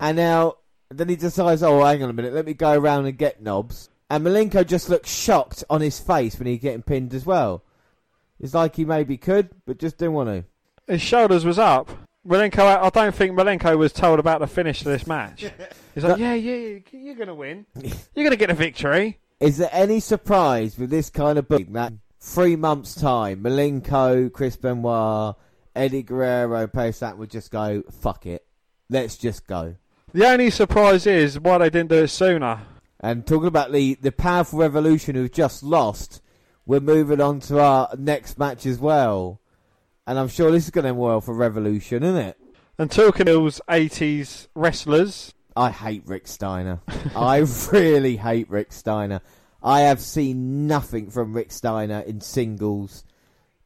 And 0.00 0.16
now, 0.16 0.56
then 0.98 1.08
he 1.08 1.16
decides, 1.16 1.62
oh, 1.62 1.84
hang 1.84 2.02
on 2.02 2.10
a 2.10 2.12
minute, 2.12 2.32
let 2.32 2.46
me 2.46 2.54
go 2.54 2.72
around 2.72 3.06
and 3.06 3.16
get 3.16 3.42
Knobbs. 3.42 3.88
And 4.10 4.24
Malenko 4.26 4.66
just 4.66 4.88
looks 4.88 5.10
shocked 5.10 5.64
on 5.70 5.80
his 5.80 5.98
face 5.98 6.38
when 6.38 6.46
he's 6.46 6.60
getting 6.60 6.82
pinned 6.82 7.14
as 7.14 7.24
well. 7.24 7.64
It's 8.38 8.54
like 8.54 8.76
he 8.76 8.84
maybe 8.84 9.16
could, 9.16 9.50
but 9.64 9.78
just 9.78 9.98
didn't 9.98 10.14
want 10.14 10.28
to. 10.28 10.92
His 10.92 11.00
shoulders 11.00 11.44
was 11.44 11.58
up. 11.58 11.90
Malenko, 12.26 12.60
I 12.60 12.90
don't 12.90 13.14
think 13.14 13.32
Malenko 13.32 13.76
was 13.78 13.92
told 13.92 14.18
about 14.18 14.40
the 14.40 14.46
finish 14.46 14.80
of 14.80 14.86
this 14.86 15.06
match. 15.06 15.46
He's 15.94 16.04
like, 16.04 16.18
yeah, 16.18 16.34
yeah, 16.34 16.78
you're 16.92 17.14
going 17.14 17.28
to 17.28 17.34
win. 17.34 17.66
You're 17.74 18.24
going 18.24 18.30
to 18.30 18.36
get 18.36 18.50
a 18.50 18.54
victory. 18.54 19.18
Is 19.40 19.58
there 19.58 19.70
any 19.72 19.98
surprise 19.98 20.78
with 20.78 20.90
this 20.90 21.10
kind 21.10 21.38
of 21.38 21.48
book 21.48 21.64
that 21.72 21.92
three 22.20 22.54
months' 22.54 22.94
time, 22.94 23.42
Malenko, 23.42 24.32
Chris 24.32 24.56
Benoit, 24.56 25.34
Eddie 25.74 26.02
Guerrero, 26.02 26.66
Pesat 26.68 27.16
would 27.16 27.30
just 27.30 27.50
go, 27.50 27.82
fuck 27.90 28.26
it, 28.26 28.46
let's 28.88 29.16
just 29.16 29.46
go. 29.46 29.76
The 30.14 30.28
only 30.28 30.50
surprise 30.50 31.06
is 31.06 31.40
why 31.40 31.56
they 31.56 31.70
didn't 31.70 31.88
do 31.88 32.02
it 32.02 32.08
sooner. 32.08 32.60
And 33.00 33.26
talking 33.26 33.48
about 33.48 33.72
the, 33.72 33.94
the 33.94 34.12
powerful 34.12 34.58
revolution 34.58 35.14
who've 35.14 35.32
just 35.32 35.62
lost, 35.62 36.20
we're 36.66 36.80
moving 36.80 37.20
on 37.20 37.40
to 37.40 37.58
our 37.60 37.88
next 37.98 38.38
match 38.38 38.66
as 38.66 38.78
well. 38.78 39.40
And 40.06 40.18
I'm 40.18 40.28
sure 40.28 40.50
this 40.50 40.64
is 40.64 40.70
going 40.70 40.82
to 40.82 40.90
end 40.90 40.98
well 40.98 41.22
for 41.22 41.32
Revolution, 41.34 42.02
isn't 42.02 42.16
it? 42.16 42.38
And 42.78 42.90
talking 42.90 43.22
of 43.22 43.34
those 43.34 43.60
80s 43.70 44.48
wrestlers, 44.54 45.32
I 45.56 45.70
hate 45.70 46.02
Rick 46.06 46.26
Steiner. 46.26 46.80
I 47.16 47.46
really 47.72 48.16
hate 48.16 48.50
Rick 48.50 48.72
Steiner. 48.72 49.22
I 49.62 49.80
have 49.82 50.00
seen 50.00 50.66
nothing 50.66 51.10
from 51.10 51.32
Rick 51.32 51.52
Steiner 51.52 52.00
in 52.00 52.20
singles. 52.20 53.04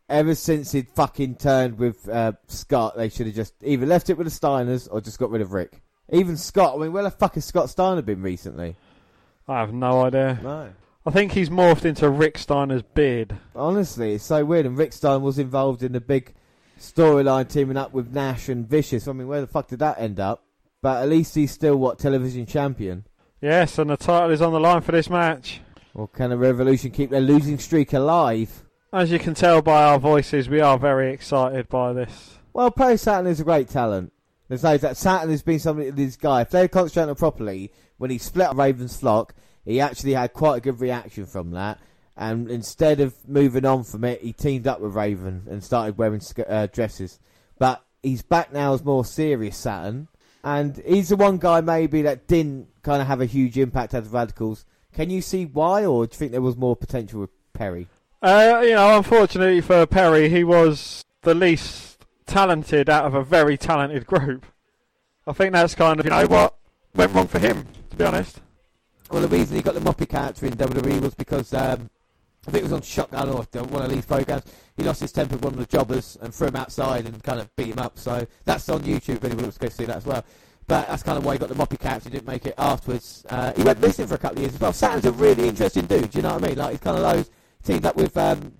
Ever 0.08 0.36
since 0.36 0.70
he'd 0.70 0.88
fucking 0.90 1.36
turned 1.36 1.78
with 1.78 2.08
uh, 2.08 2.32
Scott, 2.46 2.96
they 2.96 3.08
should 3.08 3.26
have 3.26 3.34
just 3.34 3.54
either 3.64 3.86
left 3.86 4.10
it 4.10 4.16
with 4.16 4.28
the 4.28 4.46
Steiners 4.46 4.86
or 4.88 5.00
just 5.00 5.18
got 5.18 5.30
rid 5.30 5.42
of 5.42 5.52
Rick. 5.52 5.82
Even 6.10 6.36
Scott, 6.36 6.76
I 6.76 6.82
mean, 6.82 6.92
where 6.92 7.02
the 7.02 7.10
fuck 7.10 7.34
has 7.34 7.44
Scott 7.44 7.70
Steiner 7.70 8.02
been 8.02 8.22
recently? 8.22 8.76
I 9.48 9.60
have 9.60 9.72
no 9.72 10.04
idea. 10.04 10.38
No. 10.42 10.68
I 11.04 11.10
think 11.10 11.32
he's 11.32 11.50
morphed 11.50 11.84
into 11.84 12.08
Rick 12.08 12.38
Steiner's 12.38 12.82
beard. 12.82 13.36
Honestly, 13.54 14.14
it's 14.14 14.24
so 14.24 14.44
weird. 14.44 14.66
And 14.66 14.76
Rick 14.76 14.92
Steiner 14.92 15.20
was 15.20 15.38
involved 15.38 15.82
in 15.82 15.92
the 15.92 16.00
big 16.00 16.34
storyline 16.80 17.48
teaming 17.48 17.76
up 17.76 17.92
with 17.92 18.12
Nash 18.12 18.48
and 18.48 18.68
Vicious. 18.68 19.06
I 19.06 19.12
mean, 19.12 19.28
where 19.28 19.40
the 19.40 19.46
fuck 19.46 19.68
did 19.68 19.78
that 19.80 20.00
end 20.00 20.18
up? 20.20 20.44
But 20.82 21.02
at 21.02 21.08
least 21.08 21.34
he's 21.34 21.52
still, 21.52 21.76
what, 21.76 21.98
television 21.98 22.46
champion? 22.46 23.06
Yes, 23.40 23.78
and 23.78 23.90
the 23.90 23.96
title 23.96 24.30
is 24.30 24.42
on 24.42 24.52
the 24.52 24.60
line 24.60 24.82
for 24.82 24.92
this 24.92 25.10
match. 25.10 25.60
Or 25.94 26.08
can 26.08 26.30
the 26.30 26.36
Revolution 26.36 26.90
keep 26.90 27.10
their 27.10 27.20
losing 27.20 27.58
streak 27.58 27.92
alive? 27.92 28.64
As 28.92 29.10
you 29.10 29.18
can 29.18 29.34
tell 29.34 29.62
by 29.62 29.84
our 29.84 29.98
voices, 29.98 30.48
we 30.48 30.60
are 30.60 30.78
very 30.78 31.12
excited 31.12 31.68
by 31.68 31.92
this. 31.92 32.38
Well, 32.52 32.70
Perry 32.70 32.96
Saturn 32.96 33.26
is 33.26 33.40
a 33.40 33.44
great 33.44 33.68
talent. 33.68 34.12
There's 34.48 34.62
no 34.62 34.76
that 34.76 34.96
Saturn 34.96 35.30
has 35.30 35.42
been 35.42 35.58
something. 35.58 35.94
This 35.94 36.16
guy, 36.16 36.42
if 36.42 36.50
they 36.50 36.68
concentrated 36.68 37.10
on 37.10 37.16
properly, 37.16 37.72
when 37.98 38.10
he 38.10 38.18
split 38.18 38.54
Raven's 38.54 38.96
flock, 38.96 39.34
he 39.64 39.80
actually 39.80 40.12
had 40.12 40.32
quite 40.32 40.56
a 40.56 40.60
good 40.60 40.80
reaction 40.80 41.26
from 41.26 41.50
that. 41.52 41.78
And 42.16 42.50
instead 42.50 43.00
of 43.00 43.14
moving 43.28 43.66
on 43.66 43.84
from 43.84 44.04
it, 44.04 44.22
he 44.22 44.32
teamed 44.32 44.66
up 44.66 44.80
with 44.80 44.94
Raven 44.94 45.46
and 45.50 45.62
started 45.62 45.98
wearing 45.98 46.22
uh, 46.48 46.66
dresses. 46.72 47.18
But 47.58 47.84
he's 48.02 48.22
back 48.22 48.52
now 48.52 48.72
as 48.72 48.84
more 48.84 49.04
serious 49.04 49.56
Saturn, 49.56 50.08
and 50.42 50.80
he's 50.86 51.08
the 51.08 51.16
one 51.16 51.38
guy 51.38 51.60
maybe 51.60 52.02
that 52.02 52.26
didn't 52.26 52.68
kind 52.82 53.02
of 53.02 53.08
have 53.08 53.20
a 53.20 53.26
huge 53.26 53.58
impact 53.58 53.94
as 53.94 54.08
Radicalz. 54.08 54.64
Can 54.94 55.10
you 55.10 55.20
see 55.20 55.44
why, 55.44 55.84
or 55.84 56.06
do 56.06 56.14
you 56.14 56.18
think 56.18 56.32
there 56.32 56.40
was 56.40 56.56
more 56.56 56.76
potential 56.76 57.20
with 57.20 57.30
Perry? 57.52 57.88
Uh, 58.22 58.62
you 58.62 58.70
know, 58.70 58.96
unfortunately 58.96 59.60
for 59.60 59.84
Perry, 59.86 60.30
he 60.30 60.42
was 60.42 61.04
the 61.22 61.34
least 61.34 61.95
talented 62.26 62.90
out 62.90 63.04
of 63.04 63.14
a 63.14 63.24
very 63.24 63.56
talented 63.56 64.06
group. 64.06 64.46
I 65.26 65.32
think 65.32 65.52
that's 65.52 65.74
kind 65.74 65.98
of, 65.98 66.06
you 66.06 66.10
know, 66.10 66.26
what 66.26 66.56
went 66.94 67.12
wrong 67.12 67.26
for 67.26 67.38
him, 67.38 67.66
to 67.90 67.96
be 67.96 68.04
honest. 68.04 68.40
Well, 69.10 69.22
the 69.22 69.28
reason 69.28 69.56
he 69.56 69.62
got 69.62 69.74
the 69.74 69.80
Moppy 69.80 70.08
character 70.08 70.46
in 70.46 70.54
WWE 70.54 71.00
was 71.00 71.14
because 71.14 71.54
um, 71.54 71.90
I 72.46 72.50
think 72.50 72.62
it 72.62 72.64
was 72.64 72.72
on 72.72 72.82
Shotgun 72.82 73.28
or 73.28 73.42
one 73.64 73.82
of 73.82 73.90
these 73.90 74.04
programs. 74.04 74.44
He 74.76 74.84
lost 74.84 75.00
his 75.00 75.12
temper 75.12 75.34
with 75.34 75.44
one 75.44 75.52
of 75.54 75.58
the 75.58 75.66
jobbers 75.66 76.16
and 76.20 76.34
threw 76.34 76.48
him 76.48 76.56
outside 76.56 77.06
and 77.06 77.22
kind 77.22 77.40
of 77.40 77.54
beat 77.56 77.68
him 77.68 77.78
up. 77.78 77.98
So 77.98 78.26
that's 78.44 78.68
on 78.68 78.82
YouTube. 78.82 79.16
If 79.16 79.24
anyone 79.24 79.44
wants 79.44 79.58
to 79.58 79.66
go 79.66 79.68
see 79.68 79.84
that 79.84 79.96
as 79.96 80.06
well. 80.06 80.24
But 80.68 80.88
that's 80.88 81.02
kind 81.02 81.16
of 81.16 81.24
why 81.24 81.34
he 81.34 81.38
got 81.38 81.48
the 81.48 81.54
Moppy 81.54 81.78
character. 81.78 82.08
He 82.08 82.16
didn't 82.16 82.26
make 82.26 82.46
it 82.46 82.54
afterwards. 82.58 83.24
Uh, 83.28 83.52
he 83.56 83.62
went 83.62 83.80
missing 83.80 84.06
for 84.06 84.14
a 84.14 84.18
couple 84.18 84.38
of 84.38 84.42
years 84.42 84.54
as 84.54 84.60
well. 84.60 84.72
Saturn's 84.72 85.06
a 85.06 85.12
really 85.12 85.48
interesting 85.48 85.86
dude. 85.86 86.10
Do 86.10 86.18
you 86.18 86.22
know 86.22 86.34
what 86.34 86.44
I 86.44 86.48
mean? 86.48 86.58
Like 86.58 86.70
he's 86.72 86.80
kind 86.80 86.96
of 86.96 87.02
those 87.02 87.30
teamed 87.64 87.86
up 87.86 87.96
with 87.96 88.16
um, 88.16 88.52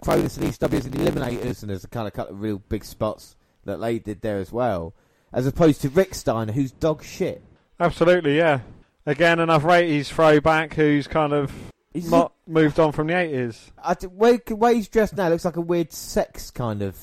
Kronus 0.00 0.36
and 0.36 0.46
ECW 0.46 0.84
and 0.84 0.92
the 0.92 0.98
Eliminators, 1.10 1.62
and 1.62 1.70
there's 1.70 1.84
a 1.84 1.88
kind 1.88 2.06
of 2.06 2.12
couple 2.12 2.34
of 2.34 2.40
real 2.40 2.58
big 2.68 2.84
spots 2.84 3.36
that 3.64 3.78
they 3.78 3.98
did 3.98 4.20
there 4.20 4.38
as 4.38 4.52
well. 4.52 4.94
As 5.32 5.46
opposed 5.46 5.80
to 5.82 5.88
Rick 5.88 6.14
Steiner, 6.14 6.52
who's 6.52 6.70
dog 6.72 7.02
shit. 7.02 7.42
Absolutely, 7.80 8.36
yeah. 8.36 8.60
Again, 9.06 9.40
another 9.40 9.68
80s 9.68 10.06
throwback 10.06 10.74
who's 10.74 11.06
kind 11.06 11.32
of 11.32 11.52
He's 11.92 12.10
not 12.10 12.32
moved 12.46 12.80
on 12.80 12.92
from 12.92 13.06
the 13.06 13.12
80s. 13.14 13.70
I 13.82 13.94
d- 13.94 14.06
way, 14.08 14.40
way 14.48 14.74
he's 14.74 14.88
dressed 14.88 15.16
now 15.16 15.28
looks 15.28 15.44
like 15.44 15.56
a 15.56 15.60
weird 15.60 15.92
sex 15.92 16.50
kind 16.50 16.82
of. 16.82 16.98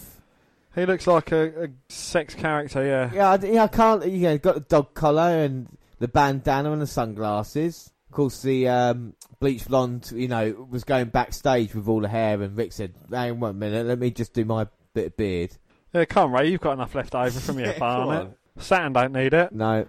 He 0.75 0.85
looks 0.85 1.07
like 1.07 1.31
a, 1.31 1.65
a 1.65 1.67
sex 1.89 2.33
character, 2.33 2.85
yeah. 2.85 3.11
Yeah, 3.13 3.31
I, 3.31 3.37
d- 3.37 3.53
yeah, 3.53 3.63
I 3.63 3.67
can't. 3.67 4.05
You 4.05 4.19
know, 4.21 4.37
got 4.37 4.55
the 4.55 4.61
dog 4.61 4.93
collar 4.93 5.43
and 5.43 5.67
the 5.99 6.07
bandana 6.07 6.71
and 6.71 6.81
the 6.81 6.87
sunglasses. 6.87 7.91
Of 8.11 8.15
course, 8.15 8.41
the 8.41 8.67
um, 8.67 9.13
bleach 9.39 9.65
blonde, 9.65 10.11
you 10.13 10.27
know, 10.27 10.67
was 10.69 10.83
going 10.83 11.05
backstage 11.05 11.73
with 11.73 11.87
all 11.87 12.01
the 12.01 12.09
hair, 12.09 12.41
and 12.41 12.57
Rick 12.57 12.73
said, 12.73 12.93
"Hang 13.09 13.31
on 13.31 13.39
one 13.39 13.57
minute, 13.57 13.85
let 13.85 13.99
me 13.99 14.11
just 14.11 14.33
do 14.33 14.43
my 14.43 14.67
bit 14.93 15.05
of 15.05 15.15
beard." 15.15 15.55
Yeah, 15.93 16.03
come 16.03 16.25
on, 16.25 16.41
Ray, 16.41 16.49
you've 16.49 16.59
got 16.59 16.73
enough 16.73 16.93
left 16.93 17.15
over 17.15 17.39
from 17.39 17.57
your 17.63 17.71
farm. 17.71 18.27
it. 18.27 18.61
Saturn 18.61 18.91
don't 18.91 19.13
need 19.13 19.33
it. 19.33 19.53
No, 19.53 19.87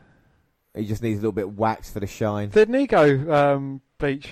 he 0.73 0.87
just 0.87 1.03
needs 1.03 1.19
a 1.19 1.23
little 1.23 1.33
bit 1.33 1.47
of 1.47 1.59
wax 1.59 1.91
for 1.91 1.99
the 1.99 2.07
shine. 2.07 2.51
Didn't 2.51 2.79
he 2.79 2.87
go 2.87 3.33
um, 3.35 3.81
bleach 3.99 4.29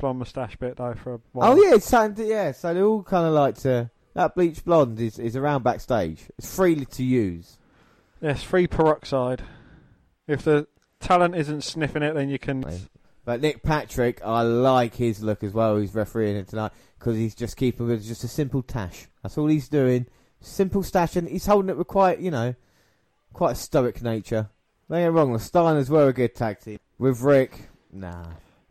blonde 0.00 0.18
moustache 0.18 0.56
bit 0.56 0.76
though 0.78 0.94
for 0.94 1.14
a 1.14 1.20
while? 1.30 1.52
Oh 1.52 1.62
yeah, 1.62 1.76
it's 1.76 1.86
something. 1.86 2.26
Yeah, 2.26 2.50
so 2.50 2.74
they 2.74 2.82
all 2.82 3.04
kind 3.04 3.28
of 3.28 3.32
like 3.32 3.58
to. 3.58 3.92
That 4.14 4.34
bleach 4.34 4.64
blonde 4.64 4.98
is, 4.98 5.20
is 5.20 5.36
around 5.36 5.62
backstage. 5.62 6.24
It's 6.36 6.52
free 6.56 6.84
to 6.84 7.04
use. 7.04 7.58
Yes, 8.20 8.42
free 8.42 8.66
peroxide. 8.66 9.44
If 10.26 10.42
the 10.42 10.66
talent 10.98 11.36
isn't 11.36 11.62
sniffing 11.62 12.02
it, 12.02 12.14
then 12.14 12.28
you 12.28 12.40
can. 12.40 12.64
But 13.24 13.40
Nick 13.40 13.62
Patrick, 13.62 14.20
I 14.24 14.42
like 14.42 14.94
his 14.94 15.22
look 15.22 15.44
as 15.44 15.52
well. 15.52 15.76
He's 15.76 15.94
refereeing 15.94 16.36
it 16.36 16.48
tonight 16.48 16.72
because 16.98 17.16
he's 17.16 17.34
just 17.34 17.56
keeping 17.56 17.86
with 17.86 18.06
just 18.06 18.24
a 18.24 18.28
simple 18.28 18.62
tash. 18.62 19.06
That's 19.22 19.38
all 19.38 19.46
he's 19.46 19.68
doing. 19.68 20.06
Simple 20.40 20.82
stash, 20.82 21.16
and 21.16 21.28
he's 21.28 21.46
holding 21.46 21.68
it 21.68 21.76
with 21.76 21.86
quite, 21.86 22.18
you 22.20 22.30
know, 22.30 22.54
quite 23.32 23.52
a 23.52 23.56
stoic 23.56 24.02
nature. 24.02 24.48
Don't 24.88 25.00
get 25.00 25.12
wrong, 25.12 25.32
the 25.32 25.38
Steiners 25.38 25.88
were 25.90 26.08
a 26.08 26.12
good 26.12 26.34
tag 26.34 26.60
team. 26.60 26.78
With 26.98 27.20
Rick, 27.20 27.68
nah. 27.92 28.24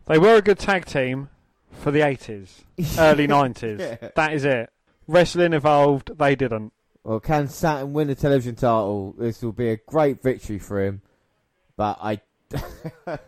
They 0.06 0.18
were 0.18 0.36
a 0.36 0.42
good 0.42 0.58
tag 0.58 0.84
team 0.84 1.28
for 1.70 1.90
the 1.90 2.00
80s, 2.00 2.50
early 2.98 3.28
90s. 3.28 3.78
Yeah. 3.78 4.10
That 4.16 4.32
is 4.32 4.44
it. 4.44 4.70
Wrestling 5.06 5.52
evolved, 5.52 6.18
they 6.18 6.34
didn't. 6.34 6.72
Well, 7.04 7.20
can 7.20 7.48
Saturn 7.48 7.92
win 7.92 8.08
the 8.08 8.14
television 8.14 8.54
title? 8.54 9.14
This 9.16 9.42
will 9.42 9.52
be 9.52 9.70
a 9.70 9.76
great 9.76 10.22
victory 10.22 10.58
for 10.58 10.84
him. 10.84 11.00
But 11.76 11.98
I, 12.02 12.20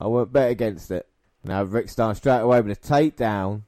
I 0.00 0.06
won't 0.06 0.32
bet 0.32 0.50
against 0.50 0.90
it. 0.90 1.06
Now 1.44 1.62
Rick 1.62 1.88
Steiner 1.88 2.14
straight 2.14 2.40
away 2.40 2.60
with 2.60 2.76
a 2.76 2.80
takedown. 2.80 3.62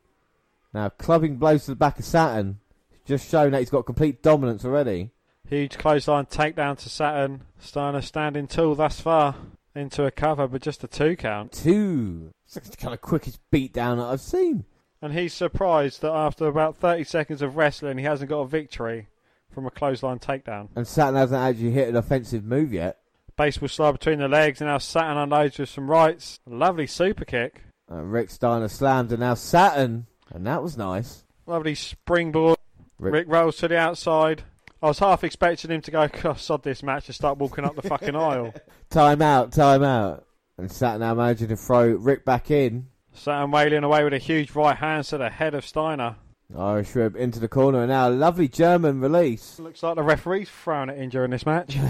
Now 0.74 0.88
clubbing 0.90 1.36
blows 1.36 1.64
to 1.64 1.72
the 1.72 1.76
back 1.76 1.98
of 1.98 2.04
Saturn. 2.04 2.60
Just 3.04 3.30
showing 3.30 3.52
that 3.52 3.60
he's 3.60 3.70
got 3.70 3.86
complete 3.86 4.22
dominance 4.22 4.64
already. 4.64 5.10
Huge 5.48 5.78
clothesline 5.78 6.26
takedown 6.26 6.76
to 6.78 6.90
Saturn. 6.90 7.42
Steiner 7.58 8.02
standing 8.02 8.46
tall 8.46 8.74
thus 8.74 9.00
far 9.00 9.34
into 9.74 10.04
a 10.04 10.10
cover, 10.10 10.46
but 10.46 10.60
just 10.60 10.84
a 10.84 10.88
two 10.88 11.16
count. 11.16 11.52
Two. 11.52 12.32
It's 12.44 12.68
the 12.68 12.76
kind 12.76 12.92
of 12.92 13.00
quickest 13.00 13.40
beatdown 13.50 13.96
that 13.96 14.06
I've 14.06 14.20
seen. 14.20 14.64
And 15.00 15.12
he's 15.12 15.32
surprised 15.32 16.02
that 16.02 16.12
after 16.12 16.46
about 16.46 16.76
30 16.76 17.04
seconds 17.04 17.40
of 17.40 17.56
wrestling, 17.56 17.98
he 17.98 18.04
hasn't 18.04 18.30
got 18.30 18.40
a 18.40 18.46
victory 18.46 19.06
from 19.50 19.64
a 19.66 19.70
clothesline 19.70 20.18
takedown. 20.18 20.68
And 20.74 20.86
Saturn 20.86 21.14
hasn't 21.14 21.40
actually 21.40 21.70
hit 21.70 21.88
an 21.88 21.96
offensive 21.96 22.44
move 22.44 22.72
yet. 22.72 22.98
Baseball 23.38 23.68
slide 23.68 23.92
between 23.92 24.18
the 24.18 24.26
legs, 24.26 24.60
and 24.60 24.68
now 24.68 24.78
Saturn 24.78 25.16
unloads 25.16 25.58
with 25.58 25.68
some 25.68 25.88
rights. 25.88 26.40
Lovely 26.44 26.88
super 26.88 27.24
kick. 27.24 27.62
Uh, 27.90 28.02
Rick 28.02 28.30
Steiner 28.30 28.66
slammed, 28.66 29.12
and 29.12 29.20
now 29.20 29.34
Saturn, 29.34 30.08
and 30.34 30.44
that 30.44 30.60
was 30.60 30.76
nice. 30.76 31.22
Lovely 31.46 31.76
springboard. 31.76 32.58
Rick- 32.98 33.14
Rick 33.14 33.26
rolls 33.28 33.56
to 33.58 33.68
the 33.68 33.78
outside. 33.78 34.42
I 34.82 34.86
was 34.88 34.98
half 34.98 35.22
expecting 35.22 35.70
him 35.70 35.80
to 35.82 35.90
go, 35.92 36.08
God, 36.08 36.38
sod 36.40 36.64
this 36.64 36.82
match 36.82 37.06
and 37.06 37.14
start 37.14 37.38
walking 37.38 37.64
up 37.64 37.76
the 37.76 37.82
fucking 37.82 38.16
aisle. 38.16 38.52
Time 38.90 39.22
out, 39.22 39.52
time 39.52 39.84
out. 39.84 40.26
And 40.58 40.70
Saturn 40.70 41.00
now 41.00 41.14
managing 41.14 41.48
to 41.48 41.56
throw 41.56 41.86
Rick 41.92 42.24
back 42.24 42.50
in. 42.50 42.88
Saturn 43.12 43.52
wailing 43.52 43.84
away 43.84 44.02
with 44.02 44.14
a 44.14 44.18
huge 44.18 44.50
right 44.56 44.76
hand 44.76 45.04
to 45.06 45.18
the 45.18 45.30
head 45.30 45.54
of 45.54 45.64
Steiner. 45.64 46.16
Irish 46.56 46.94
rib 46.94 47.14
into 47.14 47.38
the 47.40 47.48
corner, 47.48 47.86
now 47.86 48.08
a 48.08 48.10
lovely 48.10 48.48
German 48.48 49.00
release. 49.00 49.58
Looks 49.58 49.82
like 49.82 49.96
the 49.96 50.02
referee's 50.02 50.48
throwing 50.48 50.88
it 50.88 50.98
in 50.98 51.10
during 51.10 51.30
this 51.30 51.46
match. 51.46 51.76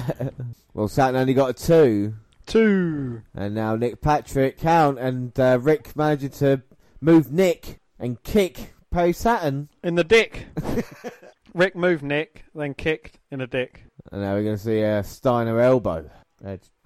Well, 0.74 0.86
Saturn 0.86 1.16
only 1.16 1.34
got 1.34 1.50
a 1.50 1.52
two, 1.54 2.14
Two. 2.46 3.22
and 3.34 3.52
now 3.52 3.74
Nick 3.74 4.00
Patrick 4.00 4.58
count, 4.58 4.96
and 5.00 5.38
uh, 5.40 5.58
Rick 5.60 5.96
managing 5.96 6.30
to 6.30 6.62
move 7.00 7.32
Nick 7.32 7.80
and 7.98 8.22
kick 8.22 8.74
Perry 8.92 9.12
Saturn. 9.12 9.70
In 9.82 9.96
the 9.96 10.04
dick. 10.04 10.46
Rick 11.54 11.74
moved 11.74 12.04
Nick, 12.04 12.44
then 12.54 12.74
kicked 12.74 13.18
in 13.32 13.40
the 13.40 13.48
dick. 13.48 13.82
And 14.12 14.22
now 14.22 14.34
we're 14.34 14.44
going 14.44 14.56
to 14.56 14.62
see 14.62 14.80
a 14.82 15.02
Steiner 15.02 15.58
elbow. 15.60 16.08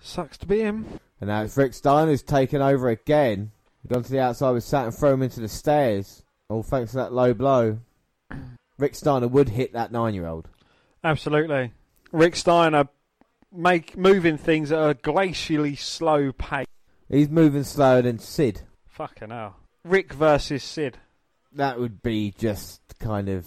Sucks 0.01 0.39
to 0.39 0.47
be 0.47 0.61
him. 0.61 0.87
And 1.21 1.29
now 1.29 1.43
it's 1.43 1.57
Rick 1.59 1.75
Steiner 1.75 2.11
who's 2.13 2.23
taken 2.23 2.63
over 2.63 2.89
again. 2.89 3.51
Gone 3.89 4.05
to 4.05 4.11
the 4.11 4.21
outside 4.21 4.53
with 4.53 4.65
Saturn, 4.65 4.93
throw 4.93 5.13
him 5.13 5.23
into 5.23 5.41
the 5.41 5.49
stairs. 5.49 6.22
All 6.53 6.63
thanks 6.63 6.91
to 6.91 6.99
that 6.99 7.15
low 7.15 7.33
blow. 7.33 7.79
Rick 8.79 8.95
Steiner 8.95 9.27
would 9.27 9.49
hit 9.49 9.73
that 9.73 9.91
nine-year-old. 9.91 10.49
Absolutely. 11.03 11.73
Rick 12.13 12.37
Steiner 12.37 12.89
make 13.51 13.97
moving 13.97 14.37
things 14.37 14.71
at 14.71 14.79
a 14.79 14.95
glacially 14.95 15.79
slow 15.79 16.31
pace. 16.33 16.67
He's 17.09 17.31
moving 17.31 17.65
slower 17.65 18.03
than 18.03 18.19
Sid. 18.19 18.63
Fucking 18.87 19.31
hell. 19.31 19.57
Rick 19.83 20.13
versus 20.13 20.63
Sid. 20.63 20.99
That 21.55 21.81
would 21.81 22.03
be 22.03 22.35
just 22.37 22.83
kind 22.99 23.31
of 23.31 23.47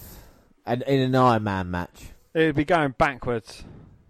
an, 0.66 0.82
in 0.84 1.02
an 1.02 1.16
Iron 1.16 1.44
Man 1.44 1.70
match. 1.70 2.08
It'd 2.34 2.56
be 2.56 2.66
going 2.66 2.96
backwards. 2.98 3.64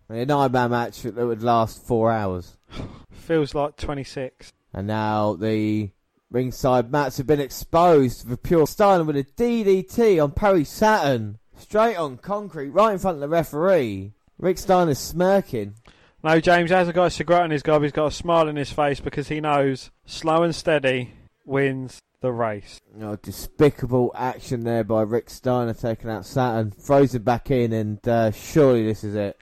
An 0.08 0.32
Iron 0.32 0.52
Man 0.54 0.72
match 0.72 1.02
that 1.02 1.16
would 1.16 1.44
last 1.44 1.86
four 1.86 2.14
hours. 2.14 2.56
Feels 3.12 3.54
like 3.54 3.76
26. 3.76 4.54
And 4.74 4.88
now 4.88 5.34
the 5.34 5.90
ringside 6.36 6.92
mats 6.92 7.16
have 7.16 7.26
been 7.26 7.40
exposed 7.40 8.28
for 8.28 8.36
pure 8.36 8.68
Steiner 8.68 9.06
with 9.06 9.16
a 9.16 9.24
DDT 9.24 10.22
on 10.22 10.34
Perry 10.34 10.66
Saturn. 10.66 11.40
Straight 11.58 11.96
on 11.96 12.18
concrete, 12.18 12.72
right 12.72 12.92
in 12.92 13.00
front 13.00 13.16
of 13.16 13.22
the 13.22 13.30
referee. 13.30 14.12
Rick 14.38 14.58
Steiner's 14.58 15.00
smirking. 15.00 15.76
No, 16.22 16.42
James 16.42 16.72
hasn't 16.72 16.94
got 16.94 17.06
a 17.06 17.10
cigarette 17.10 17.46
in 17.46 17.52
his 17.52 17.64
gob. 17.64 17.84
He's 17.84 17.94
got 17.94 18.08
a 18.08 18.12
smile 18.12 18.50
on 18.50 18.58
his 18.58 18.70
face 18.70 19.00
because 19.00 19.30
he 19.30 19.40
knows 19.40 19.92
slow 20.06 20.44
and 20.44 20.54
steady 20.54 21.14
wins 21.46 22.02
the 22.20 22.34
race. 22.34 22.82
Oh, 23.02 23.16
despicable 23.16 24.12
action 24.14 24.66
there 24.66 24.84
by 24.84 25.04
Rick 25.04 25.30
Steiner 25.30 25.74
taking 25.74 26.10
out 26.10 26.26
Saturn. 26.26 26.72
Throws 26.72 27.16
him 27.16 27.24
back 27.24 27.50
in, 27.50 27.72
and 27.72 28.06
uh, 28.06 28.32
surely 28.32 28.86
this 28.86 29.06
is 29.06 29.16
it. 29.16 29.38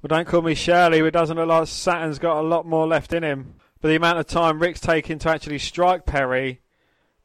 Well, 0.00 0.08
don't 0.08 0.26
call 0.26 0.40
me 0.40 0.54
Shirley. 0.54 1.00
It 1.00 1.10
doesn't 1.10 1.36
look 1.36 1.48
like 1.48 1.68
Saturn's 1.68 2.18
got 2.18 2.40
a 2.40 2.48
lot 2.48 2.64
more 2.64 2.86
left 2.86 3.12
in 3.12 3.22
him. 3.22 3.56
But 3.80 3.88
the 3.88 3.96
amount 3.96 4.18
of 4.18 4.26
time 4.26 4.60
Rick's 4.60 4.80
taking 4.80 5.18
to 5.20 5.28
actually 5.30 5.58
strike 5.58 6.04
Perry, 6.04 6.60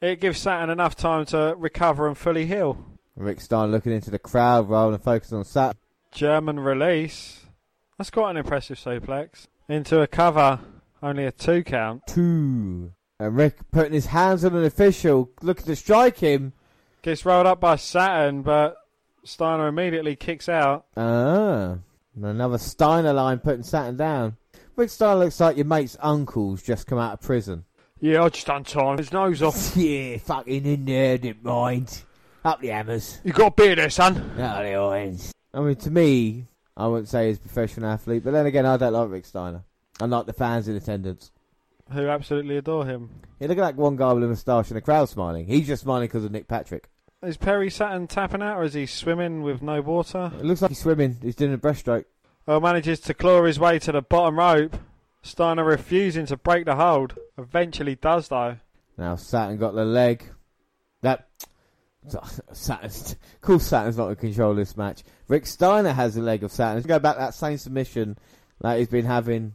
it 0.02 0.22
gives 0.22 0.40
Saturn 0.40 0.70
enough 0.70 0.96
time 0.96 1.26
to 1.28 1.56
recover 1.58 2.08
and 2.08 2.18
fully 2.18 2.46
heal. 2.46 2.78
Rick 3.16 3.42
Steiner 3.42 3.72
looking 3.72 3.92
into 3.92 4.12
the 4.12 4.20
crowd 4.20 4.70
rather 4.70 4.92
than 4.92 5.00
focusing 5.00 5.38
on 5.38 5.46
Saturn. 5.46 5.78
German 6.12 6.60
release. 6.60 7.42
That's 7.98 8.10
quite 8.10 8.32
an 8.32 8.38
impressive 8.38 8.78
suplex. 8.78 9.48
Into 9.68 10.02
a 10.02 10.08
cover. 10.08 10.60
Only 11.02 11.26
a 11.26 11.32
two 11.32 11.64
count. 11.64 12.08
Two. 12.08 12.92
And 13.20 13.36
Rick 13.36 13.58
putting 13.72 13.94
his 13.94 14.08
hands 14.08 14.44
on 14.46 14.56
an 14.56 14.64
official, 14.64 15.32
looking 15.42 15.66
to 15.66 15.76
strike 15.76 16.20
him. 16.20 16.54
Gets 17.02 17.26
rolled 17.26 17.46
up 17.46 17.60
by 17.60 17.76
Saturn, 17.76 18.42
but 18.42 18.78
Steiner 19.24 19.68
immediately 19.68 20.16
kicks 20.16 20.48
out. 20.50 20.86
Ah. 20.96 21.78
And 22.16 22.26
another 22.26 22.58
Steiner 22.58 23.14
line 23.14 23.40
putting 23.40 23.64
Saturn 23.64 23.98
down. 23.98 24.38
Rick 24.76 24.90
Steiner 24.90 25.20
looks 25.20 25.40
like 25.40 25.56
your 25.56 25.66
mate's 25.66 25.98
uncle's 26.00 26.64
just 26.64 26.88
come 26.88 26.98
out 26.98 27.14
of 27.14 27.22
prison. 27.22 27.66
Yeah, 28.00 28.24
I 28.24 28.30
just 28.30 28.48
done 28.48 28.64
time. 28.64 28.98
His 28.98 29.14
nose 29.14 29.42
off. 29.42 29.74
yeah, 29.78 30.18
fucking 30.18 30.66
in 30.66 30.86
there, 30.86 31.18
didn't 31.18 31.44
mind. 31.44 32.04
Up 32.44 32.60
the 32.60 32.70
hammers. 32.70 33.20
You 33.24 33.32
got 33.32 33.48
a 33.48 33.52
beer 33.52 33.76
there, 33.76 33.90
son. 33.90 34.18
Out 34.40 34.64
the 34.64 34.74
irons. 34.74 35.32
I 35.54 35.62
mean, 35.62 35.76
to 35.76 35.92
me, 35.92 36.48
I 36.76 36.88
wouldn't 36.88 37.08
say 37.08 37.28
he's 37.28 37.38
a 37.38 37.42
professional 37.42 37.90
athlete, 37.90 38.24
but 38.24 38.32
then 38.32 38.46
again, 38.46 38.66
I 38.66 38.78
don't 38.78 38.94
like 38.94 39.10
Rick 39.10 39.26
Steiner. 39.26 39.64
I 40.02 40.06
like 40.06 40.26
the 40.26 40.34
fans 40.34 40.68
in 40.68 40.76
attendance. 40.76 41.32
Who 41.92 42.08
absolutely 42.08 42.58
adore 42.58 42.86
him. 42.86 43.10
Yeah, 43.40 43.48
look 43.48 43.60
at 43.60 43.62
that 43.62 43.76
one 43.76 43.96
guy 43.96 44.12
with 44.14 44.24
a 44.24 44.28
moustache 44.28 44.70
and 44.70 44.78
the 44.78 44.82
crowd 44.82 45.08
smiling. 45.08 45.46
He's 45.46 45.68
just 45.68 45.84
smiling 45.84 46.08
because 46.08 46.26
of 46.26 46.32
Nick 46.32 46.48
Patrick. 46.48 46.90
Is 47.22 47.38
Perry 47.38 47.70
Saturn 47.70 48.08
tapping 48.08 48.42
out, 48.42 48.58
or 48.58 48.64
is 48.64 48.74
he 48.74 48.86
swimming 48.86 49.44
with 49.44 49.62
no 49.62 49.82
water? 49.82 50.32
It 50.38 50.44
looks 50.44 50.62
like 50.62 50.72
he's 50.72 50.80
swimming. 50.80 51.18
He's 51.22 51.36
doing 51.36 51.54
a 51.54 51.58
breaststroke. 51.58 52.06
Well, 52.46 52.60
manages 52.60 53.00
to 53.02 53.14
claw 53.14 53.44
his 53.44 53.60
way 53.60 53.80
to 53.80 53.92
the 53.92 54.02
bottom 54.02 54.38
rope. 54.38 54.78
Steiner 55.22 55.64
refusing 55.64 56.26
to 56.26 56.38
break 56.38 56.66
the 56.66 56.76
hold. 56.76 57.18
Eventually 57.38 57.96
does, 57.96 58.28
though. 58.28 58.58
Now 58.98 59.16
Saturn 59.16 59.58
got 59.58 59.74
the 59.74 59.86
leg. 59.86 60.30
That 61.02 61.28
Saturn's 62.52 63.16
cool. 63.42 63.60
Saturn's 63.60 63.98
not 63.98 64.10
in 64.10 64.16
control 64.18 64.52
of 64.52 64.58
this 64.58 64.76
match. 64.76 65.04
Rick 65.30 65.46
Steiner 65.46 65.94
has 65.94 66.16
the 66.16 66.22
leg 66.22 66.44
of 66.44 66.52
Saturn. 66.52 66.76
Let's 66.76 66.88
go 66.88 67.00
back 67.00 67.16
to 67.16 67.22
that 67.22 67.34
same 67.34 67.58
submission 67.58 68.18
that 68.60 68.78
he's 68.78 68.90
been 68.90 69.06
having 69.06 69.54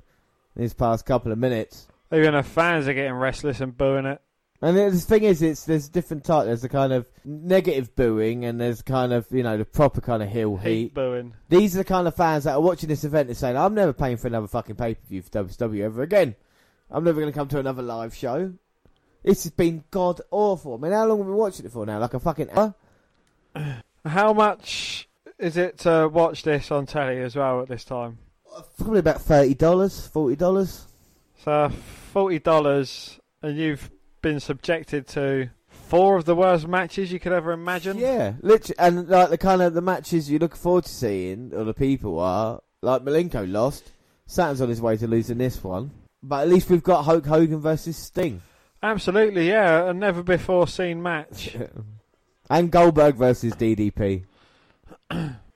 in 0.56 0.62
his 0.62 0.72
past 0.74 1.04
couple 1.04 1.30
of 1.30 1.38
minutes. 1.38 1.86
Even 2.12 2.32
the 2.32 2.42
fans 2.42 2.88
are 2.88 2.94
getting 2.94 3.12
restless 3.12 3.60
and 3.60 3.76
booing 3.76 4.06
it. 4.06 4.22
And 4.60 4.76
the 4.76 4.90
thing 4.98 5.22
is, 5.22 5.40
it's 5.40 5.64
there's 5.64 5.88
different 5.88 6.24
type. 6.24 6.46
There's 6.46 6.62
the 6.62 6.68
kind 6.68 6.92
of 6.92 7.08
negative 7.24 7.94
booing, 7.94 8.44
and 8.44 8.60
there's 8.60 8.82
kind 8.82 9.12
of 9.12 9.26
you 9.30 9.44
know 9.44 9.56
the 9.56 9.64
proper 9.64 10.00
kind 10.00 10.20
of 10.22 10.28
heel 10.28 10.56
Heat 10.56 10.70
heat. 10.70 10.94
booing. 10.94 11.34
These 11.48 11.76
are 11.76 11.78
the 11.78 11.84
kind 11.84 12.08
of 12.08 12.16
fans 12.16 12.44
that 12.44 12.54
are 12.54 12.60
watching 12.60 12.88
this 12.88 13.04
event 13.04 13.28
and 13.28 13.36
saying, 13.36 13.56
"I'm 13.56 13.74
never 13.74 13.92
paying 13.92 14.16
for 14.16 14.26
another 14.26 14.48
fucking 14.48 14.74
pay 14.74 14.94
per 14.94 15.06
view 15.06 15.22
for 15.22 15.30
WWE 15.30 15.82
ever 15.82 16.02
again. 16.02 16.34
I'm 16.90 17.04
never 17.04 17.20
going 17.20 17.32
to 17.32 17.38
come 17.38 17.48
to 17.48 17.60
another 17.60 17.82
live 17.82 18.14
show. 18.16 18.52
This 19.22 19.44
has 19.44 19.52
been 19.52 19.84
god 19.90 20.20
awful. 20.30 20.74
I 20.74 20.78
mean, 20.78 20.92
how 20.92 21.06
long 21.06 21.18
have 21.18 21.26
we 21.26 21.32
been 21.32 21.38
watching 21.38 21.66
it 21.66 21.72
for 21.72 21.86
now? 21.86 21.98
Like 22.00 22.14
a 22.14 22.20
fucking 22.20 22.50
hour? 22.50 22.74
How 24.04 24.32
much 24.32 25.08
is 25.38 25.56
it 25.56 25.78
to 25.80 26.08
watch 26.08 26.42
this 26.44 26.70
on 26.70 26.86
telly 26.86 27.20
as 27.20 27.36
well 27.36 27.60
at 27.60 27.68
this 27.68 27.84
time? 27.84 28.18
Probably 28.78 29.00
about 29.00 29.20
thirty 29.20 29.54
dollars, 29.54 30.06
forty 30.08 30.34
dollars. 30.34 30.86
So 31.44 31.70
forty 32.12 32.38
dollars, 32.38 33.20
and 33.42 33.56
you've 33.56 33.90
been 34.20 34.40
subjected 34.40 35.06
to 35.08 35.50
four 35.68 36.16
of 36.16 36.24
the 36.24 36.34
worst 36.34 36.66
matches 36.66 37.12
you 37.12 37.20
could 37.20 37.32
ever 37.32 37.52
imagine. 37.52 37.98
Yeah, 37.98 38.34
literally, 38.40 38.78
and 38.78 39.08
like 39.08 39.30
the 39.30 39.38
kind 39.38 39.62
of 39.62 39.74
the 39.74 39.82
matches 39.82 40.30
you 40.30 40.38
look 40.38 40.56
forward 40.56 40.84
to 40.84 40.90
seeing, 40.90 41.52
or 41.54 41.64
the 41.64 41.74
people 41.74 42.18
are 42.18 42.60
like 42.82 43.02
Malenko 43.02 43.50
lost. 43.50 43.92
Saturn's 44.26 44.60
on 44.60 44.68
his 44.68 44.82
way 44.82 44.96
to 44.98 45.06
losing 45.06 45.38
this 45.38 45.64
one, 45.64 45.90
but 46.22 46.42
at 46.42 46.48
least 46.48 46.68
we've 46.68 46.82
got 46.82 47.04
Hulk 47.04 47.24
Hogan 47.24 47.60
versus 47.60 47.96
Sting, 47.96 48.42
Absolutely, 48.82 49.48
yeah, 49.48 49.90
a 49.90 49.94
never 49.94 50.22
before 50.22 50.68
seen 50.68 51.02
match. 51.02 51.56
and 52.50 52.70
Goldberg 52.70 53.16
versus 53.16 53.54
DDP. 53.54 54.24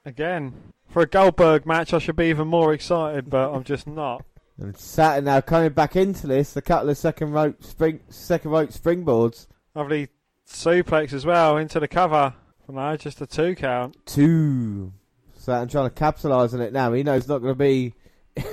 Again, 0.05 0.53
for 0.89 1.03
a 1.03 1.07
Goldberg 1.07 1.65
match, 1.65 1.93
I 1.93 1.99
should 1.99 2.17
be 2.17 2.25
even 2.25 2.47
more 2.47 2.73
excited, 2.73 3.29
but 3.29 3.53
I'm 3.53 3.63
just 3.63 3.87
not. 3.87 4.25
And 4.59 4.77
Saturn 4.77 5.25
now 5.25 5.41
coming 5.41 5.71
back 5.71 5.95
into 5.95 6.27
this, 6.27 6.55
a 6.55 6.61
couple 6.61 6.89
of 6.89 6.97
second 6.97 7.31
rope 7.31 7.63
spring, 7.63 8.01
second 8.09 8.51
rope 8.51 8.69
springboards. 8.69 9.47
Lovely 9.73 10.09
suplex 10.47 11.13
as 11.13 11.25
well 11.25 11.57
into 11.57 11.79
the 11.79 11.87
cover. 11.87 12.33
No, 12.69 12.95
just 12.95 13.21
a 13.21 13.27
two 13.27 13.55
count. 13.55 13.97
Two. 14.05 14.93
Saturn 15.35 15.67
trying 15.67 15.89
to 15.89 15.95
capitalise 15.95 16.53
on 16.53 16.61
it 16.61 16.71
now. 16.71 16.93
He 16.93 17.03
knows 17.03 17.21
it's 17.21 17.27
not 17.27 17.39
going 17.39 17.53
to 17.53 17.55
be 17.55 17.93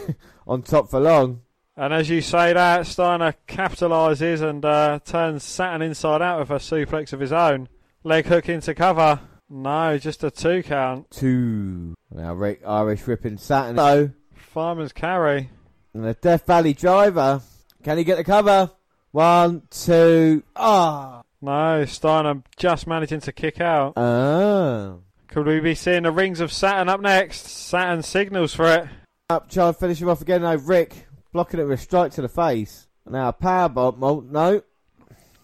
on 0.46 0.62
top 0.62 0.90
for 0.90 1.00
long. 1.00 1.42
And 1.76 1.94
as 1.94 2.10
you 2.10 2.20
say 2.20 2.52
that, 2.52 2.86
Steiner 2.86 3.34
capitalises 3.46 4.42
and 4.42 4.64
uh, 4.64 4.98
turns 5.04 5.44
Saturn 5.44 5.82
inside 5.82 6.20
out 6.20 6.40
with 6.40 6.50
a 6.50 6.54
suplex 6.54 7.12
of 7.12 7.20
his 7.20 7.32
own. 7.32 7.68
Leg 8.02 8.26
hook 8.26 8.48
into 8.48 8.74
cover. 8.74 9.20
No, 9.48 9.96
just 9.98 10.24
a 10.24 10.30
two 10.30 10.62
count. 10.62 11.10
Two. 11.10 11.94
Now 12.10 12.34
Rick 12.34 12.62
Irish 12.66 13.06
ripping 13.06 13.38
Saturn. 13.38 13.76
No. 13.76 14.10
Fireman's 14.34 14.92
carry. 14.92 15.50
And 15.94 16.04
the 16.04 16.14
Death 16.14 16.46
Valley 16.46 16.72
driver. 16.74 17.40
Can 17.82 17.98
he 17.98 18.04
get 18.04 18.16
the 18.16 18.24
cover? 18.24 18.70
One, 19.12 19.62
two. 19.70 20.42
Ah. 20.54 21.22
No, 21.42 21.84
Steiner 21.86 22.42
just 22.56 22.86
managing 22.86 23.20
to 23.20 23.32
kick 23.32 23.60
out. 23.60 23.94
Ah. 23.96 24.94
Could 25.28 25.46
we 25.46 25.60
be 25.60 25.74
seeing 25.74 26.02
the 26.02 26.12
rings 26.12 26.40
of 26.40 26.52
Saturn 26.52 26.88
up 26.88 27.00
next? 27.00 27.46
Saturn 27.46 28.02
signals 28.02 28.54
for 28.54 28.66
it. 28.66 28.88
Up, 29.30 29.48
try 29.50 29.68
and 29.68 29.76
finish 29.76 30.00
him 30.02 30.08
off 30.08 30.20
again. 30.22 30.42
No, 30.42 30.54
Rick 30.56 31.06
blocking 31.32 31.60
it 31.60 31.64
with 31.64 31.78
a 31.78 31.82
strike 31.82 32.12
to 32.12 32.22
the 32.22 32.28
face. 32.28 32.88
Now 33.08 33.28
a 33.28 33.32
power 33.32 33.68
bomb. 33.68 34.02
Oh, 34.04 34.20
no. 34.28 34.62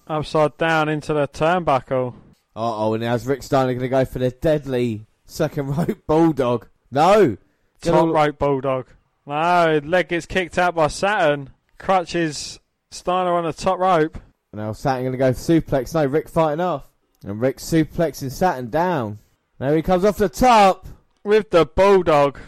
Upside 0.06 0.56
down 0.58 0.88
into 0.88 1.12
the 1.14 1.26
turnbuckle. 1.26 2.14
Uh 2.54 2.86
oh, 2.86 2.94
and 2.94 3.02
now's 3.02 3.26
Rick 3.26 3.42
Steiner 3.42 3.72
going 3.72 3.80
to 3.80 3.88
go 3.88 4.04
for 4.04 4.18
the 4.18 4.30
deadly 4.30 5.06
second 5.24 5.66
rope 5.76 6.06
bulldog. 6.06 6.68
No. 6.90 7.36
Top 7.80 7.94
Gonna- 7.94 8.12
rope 8.12 8.38
bulldog. 8.38 8.86
No, 9.26 9.80
leg 9.84 10.08
gets 10.08 10.26
kicked 10.26 10.58
out 10.58 10.74
by 10.74 10.86
Saturn. 10.86 11.50
Crutches 11.78 12.60
Steiner 12.90 13.32
on 13.32 13.44
the 13.44 13.52
top 13.52 13.78
rope. 13.78 14.18
Now 14.52 14.72
Saturn 14.72 15.02
going 15.02 15.12
to 15.12 15.18
go 15.18 15.30
suplex. 15.32 15.94
No, 15.94 16.06
Rick 16.06 16.28
fighting 16.28 16.60
off. 16.60 16.88
And 17.24 17.40
Rick 17.40 17.58
suplexing 17.58 18.30
Saturn 18.30 18.70
down. 18.70 19.18
Now 19.58 19.72
he 19.72 19.82
comes 19.82 20.04
off 20.04 20.16
the 20.16 20.28
top. 20.28 20.86
With 21.24 21.50
the 21.50 21.66
bulldog. 21.66 22.38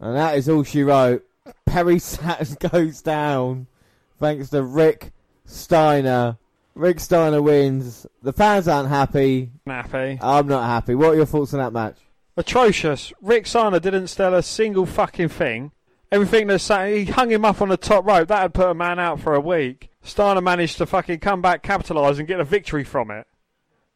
And 0.00 0.16
that 0.16 0.36
is 0.36 0.48
all 0.48 0.64
she 0.64 0.82
wrote. 0.82 1.24
Perry 1.64 1.98
Saturn 2.00 2.56
goes 2.70 3.02
down 3.02 3.68
thanks 4.20 4.50
to 4.50 4.62
Rick 4.62 5.12
Steiner. 5.44 6.38
Rick 6.74 7.00
Steiner 7.00 7.42
wins. 7.42 8.06
The 8.22 8.32
fans 8.32 8.68
aren't 8.68 8.88
happy. 8.88 9.50
Nappy. 9.66 10.18
I'm 10.20 10.46
not 10.46 10.66
happy. 10.66 10.94
What 10.94 11.10
are 11.10 11.16
your 11.16 11.26
thoughts 11.26 11.54
on 11.54 11.60
that 11.60 11.72
match? 11.72 11.96
Atrocious. 12.36 13.12
Rick 13.20 13.46
Steiner 13.46 13.80
didn't 13.80 14.06
sell 14.08 14.34
a 14.34 14.42
single 14.42 14.86
fucking 14.86 15.28
thing. 15.28 15.72
Everything 16.12 16.48
that 16.48 16.58
Saturn, 16.58 16.92
he 16.92 17.04
hung 17.04 17.30
him 17.30 17.44
up 17.44 17.62
on 17.62 17.68
the 17.68 17.76
top 17.76 18.04
rope. 18.04 18.28
That 18.28 18.42
had 18.42 18.54
put 18.54 18.70
a 18.70 18.74
man 18.74 18.98
out 18.98 19.20
for 19.20 19.34
a 19.34 19.40
week. 19.40 19.90
Steiner 20.02 20.40
managed 20.40 20.78
to 20.78 20.86
fucking 20.86 21.20
come 21.20 21.40
back, 21.40 21.62
capitalise, 21.62 22.18
and 22.18 22.26
get 22.26 22.40
a 22.40 22.44
victory 22.44 22.84
from 22.84 23.10
it. 23.10 23.26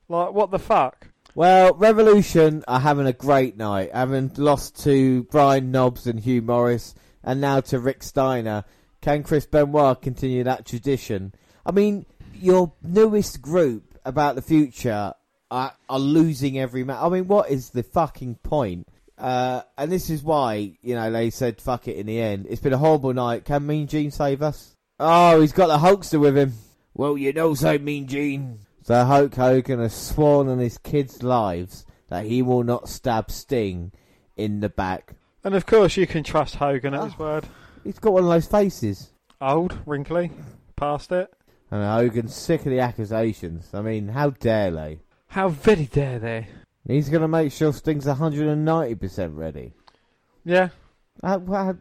Like, 0.09 0.33
what 0.33 0.51
the 0.51 0.59
fuck? 0.59 1.09
Well, 1.35 1.75
Revolution 1.75 2.62
are 2.69 2.79
having 2.79 3.07
a 3.09 3.12
great 3.12 3.57
night, 3.57 3.91
having 3.93 4.31
lost 4.37 4.85
to 4.85 5.25
Brian 5.25 5.73
Knobbs 5.73 6.07
and 6.07 6.21
Hugh 6.21 6.43
Morris, 6.43 6.95
and 7.25 7.41
now 7.41 7.61
to 7.62 7.81
Rick 7.81 8.05
Steiner. 8.05 8.65
Can 9.01 9.25
Chris 9.25 9.47
Benoit 9.47 10.01
continue 10.01 10.45
that 10.45 10.67
tradition? 10.67 11.35
I 11.67 11.73
mean, 11.73 12.07
your 12.35 12.73
newest 12.83 13.43
group 13.43 13.99
about 14.05 14.37
the 14.37 14.43
future 14.43 15.15
are, 15.51 15.73
are 15.89 15.99
losing 15.99 16.59
every 16.59 16.85
match. 16.85 17.03
I 17.03 17.09
mean, 17.09 17.27
what 17.27 17.51
is 17.51 17.71
the 17.71 17.83
fucking 17.83 18.37
point? 18.37 18.87
Uh, 19.17 19.62
and 19.79 19.93
this 19.93 20.11
is 20.11 20.23
why, 20.23 20.77
you 20.83 20.95
know, 20.95 21.11
they 21.11 21.31
said 21.31 21.61
fuck 21.61 21.87
it 21.89 21.97
in 21.97 22.07
the 22.07 22.21
end. 22.21 22.47
It's 22.49 22.61
been 22.61 22.73
a 22.73 22.79
horrible 22.79 23.15
night. 23.15 23.45
Can 23.45 23.67
Mean 23.67 23.87
Gene 23.87 24.11
save 24.11 24.43
us? 24.43 24.77
Oh, 24.99 25.41
he's 25.41 25.53
got 25.53 25.69
the 25.69 25.79
Hulkster 25.79 26.21
with 26.21 26.37
him. 26.37 26.55
Well, 26.95 27.19
you 27.19 27.33
know 27.33 27.55
so, 27.55 27.79
Mean 27.79 28.07
Gene. 28.07 28.61
So 28.83 29.05
Hulk 29.05 29.35
Hogan 29.35 29.81
has 29.81 29.95
sworn 29.95 30.49
on 30.49 30.59
his 30.59 30.79
kids' 30.79 31.23
lives 31.23 31.87
that 32.09 32.27
he 32.27 32.43
will 32.43 32.62
not 32.62 32.89
stab 32.89 33.31
Sting 33.31 33.93
in 34.37 34.61
the 34.61 34.69
back. 34.69 35.15
And 35.43 35.55
of 35.55 35.67
course, 35.67 35.97
you 35.97 36.07
can 36.07 36.23
trust 36.23 36.57
Hogan 36.57 36.95
at 36.95 37.05
his 37.05 37.19
word. 37.19 37.47
He's 37.83 37.99
got 37.99 38.12
one 38.12 38.25
of 38.25 38.31
those 38.31 38.47
faces. 38.47 39.11
Old, 39.41 39.79
wrinkly, 39.87 40.31
past 40.77 41.12
it. 41.12 41.33
And 41.71 41.85
Hogan's 41.85 42.35
sick 42.35 42.61
of 42.61 42.67
the 42.67 42.81
accusations. 42.81 43.71
I 43.75 43.81
mean, 43.83 44.09
how 44.09 44.31
dare 44.31 44.71
they? 44.71 45.01
How 45.29 45.49
very 45.49 45.87
dare 45.87 46.19
they? 46.19 46.47
He's 46.87 47.09
going 47.09 47.22
to 47.22 47.28
make 47.28 47.53
sure 47.53 47.72
Sting's 47.72 48.05
190% 48.07 49.37
ready. 49.37 49.72
Yeah, 50.45 50.68
uh, 51.22 51.39
How, 51.39 51.47
how, 51.47 51.70
uh, 51.70 51.74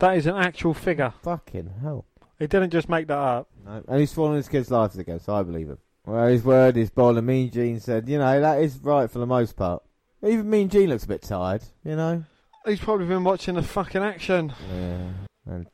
that 0.00 0.16
is 0.16 0.26
an 0.26 0.34
actual 0.36 0.74
figure. 0.74 1.12
fucking 1.22 1.70
hell. 1.80 2.04
He 2.38 2.46
didn't 2.46 2.70
just 2.70 2.88
make 2.88 3.06
that 3.08 3.18
up. 3.18 3.48
No. 3.64 3.82
And 3.86 4.00
he's 4.00 4.10
sworn 4.12 4.36
his 4.36 4.48
kids' 4.48 4.70
lives 4.70 4.96
again, 4.98 5.20
so 5.20 5.34
I 5.34 5.42
believe 5.42 5.68
him. 5.68 5.78
Well, 6.06 6.26
his 6.28 6.44
word 6.44 6.76
is 6.76 6.90
born, 6.90 7.18
and 7.18 7.26
Mean 7.26 7.50
Gene 7.50 7.80
said, 7.80 8.08
you 8.08 8.18
know, 8.18 8.40
that 8.40 8.60
is 8.60 8.78
right 8.78 9.10
for 9.10 9.18
the 9.18 9.26
most 9.26 9.56
part. 9.56 9.82
Even 10.22 10.48
Mean 10.48 10.68
Gene 10.68 10.88
looks 10.88 11.04
a 11.04 11.08
bit 11.08 11.22
tired, 11.22 11.62
you 11.84 11.96
know? 11.96 12.24
He's 12.66 12.80
probably 12.80 13.06
been 13.06 13.24
watching 13.24 13.54
the 13.54 13.62
fucking 13.62 14.02
action. 14.02 14.52
Yeah. 14.72 15.08
And 15.46 15.66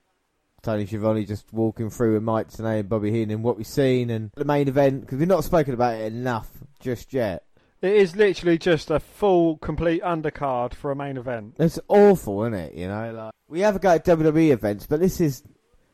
Tony 0.63 0.87
Schiavone 0.87 1.25
just 1.25 1.53
walking 1.53 1.91
through 1.91 2.15
with 2.15 2.23
Mike 2.23 2.49
Tenay 2.51 2.81
and 2.81 2.89
Bobby 2.89 3.11
Heenan 3.11 3.43
what 3.43 3.57
we've 3.57 3.67
seen 3.67 4.11
and 4.11 4.31
the 4.35 4.45
main 4.45 4.69
event, 4.69 5.03
because 5.03 5.19
we've 5.19 5.29
not 5.29 5.45
spoken 5.45 5.75
about 5.75 5.95
it 5.95 6.13
enough 6.13 6.49
just 6.81 7.13
yet. 7.13 7.45
It 7.85 7.97
is 7.97 8.17
literally 8.17 8.57
just 8.57 8.91
a 8.91 8.99
full, 8.99 9.59
complete 9.59 10.03
undercard 10.03 10.73
for 10.73 10.91
a 10.91 10.97
main 10.97 11.19
event. 11.19 11.57
It's 11.59 11.79
awful, 11.87 12.45
isn't 12.45 12.55
it? 12.55 12.73
You 12.73 12.89
know, 12.89 13.13
like 13.13 13.33
we 13.47 13.61
have 13.61 13.77
a 13.77 13.79
go 13.79 13.99
WWE 13.99 14.53
events, 14.53 14.87
but 14.87 15.01
this 15.01 15.21
is 15.21 15.43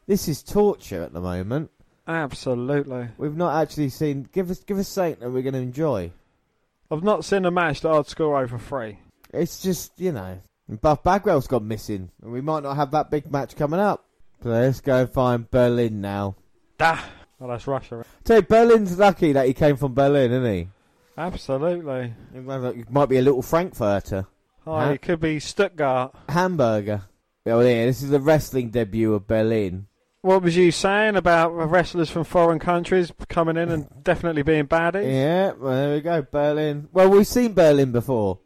this 0.06 0.28
is 0.28 0.44
torture 0.44 1.02
at 1.02 1.12
the 1.12 1.20
moment. 1.20 1.72
Absolutely. 2.06 3.08
We've 3.18 3.36
not 3.36 3.60
actually 3.60 3.88
seen. 3.88 4.28
Give 4.32 4.52
us 4.52 4.62
give 4.62 4.78
us 4.78 4.86
something 4.86 5.18
that 5.18 5.30
we're 5.32 5.42
going 5.42 5.54
to 5.54 5.60
enjoy. 5.60 6.12
I've 6.92 7.02
not 7.02 7.24
seen 7.24 7.44
a 7.44 7.50
match 7.50 7.80
that 7.80 7.90
I'd 7.90 8.06
score 8.06 8.38
over 8.40 8.56
three. 8.56 9.00
It's 9.34 9.60
just 9.60 9.98
you 9.98 10.12
know, 10.12 10.40
Buff 10.68 11.02
Bagwell's 11.02 11.48
gone 11.48 11.66
missing, 11.66 12.12
and 12.22 12.30
we 12.30 12.40
might 12.40 12.62
not 12.62 12.76
have 12.76 12.92
that 12.92 13.10
big 13.10 13.32
match 13.32 13.56
coming 13.56 13.80
up. 13.80 14.04
So 14.44 14.50
let's 14.50 14.80
go 14.80 15.00
and 15.00 15.10
find 15.10 15.50
Berlin 15.50 16.00
now. 16.00 16.36
Da. 16.78 17.00
Well, 17.40 17.50
that's 17.50 17.66
Russia. 17.66 18.04
Tell 18.22 18.36
you, 18.36 18.42
Berlin's 18.42 18.96
lucky 18.96 19.32
that 19.32 19.48
he 19.48 19.54
came 19.54 19.76
from 19.76 19.94
Berlin, 19.94 20.30
isn't 20.30 20.54
he? 20.54 20.68
Absolutely. 21.20 22.14
It 22.34 22.90
might 22.90 23.06
be 23.10 23.18
a 23.18 23.22
little 23.22 23.42
Frankfurter. 23.42 24.26
Oh, 24.66 24.78
Huh? 24.78 24.92
it 24.92 25.02
could 25.02 25.20
be 25.20 25.38
Stuttgart. 25.38 26.14
Hamburger. 26.28 27.02
Oh 27.46 27.60
yeah, 27.60 27.86
this 27.86 28.02
is 28.02 28.10
the 28.10 28.20
wrestling 28.20 28.70
debut 28.70 29.12
of 29.14 29.26
Berlin. 29.26 29.86
What 30.22 30.42
was 30.42 30.56
you 30.56 30.70
saying 30.70 31.16
about 31.16 31.50
wrestlers 31.50 32.10
from 32.10 32.24
foreign 32.24 32.58
countries 32.58 33.12
coming 33.28 33.56
in 33.56 33.70
and 33.70 33.86
definitely 34.02 34.42
being 34.42 34.66
baddies? 34.66 35.10
Yeah, 35.10 35.52
well, 35.58 35.74
there 35.74 35.94
we 35.94 36.00
go, 36.00 36.22
Berlin. 36.22 36.88
Well, 36.92 37.08
we've 37.10 37.26
seen 37.26 37.54
Berlin 37.54 37.92
before. 37.92 38.38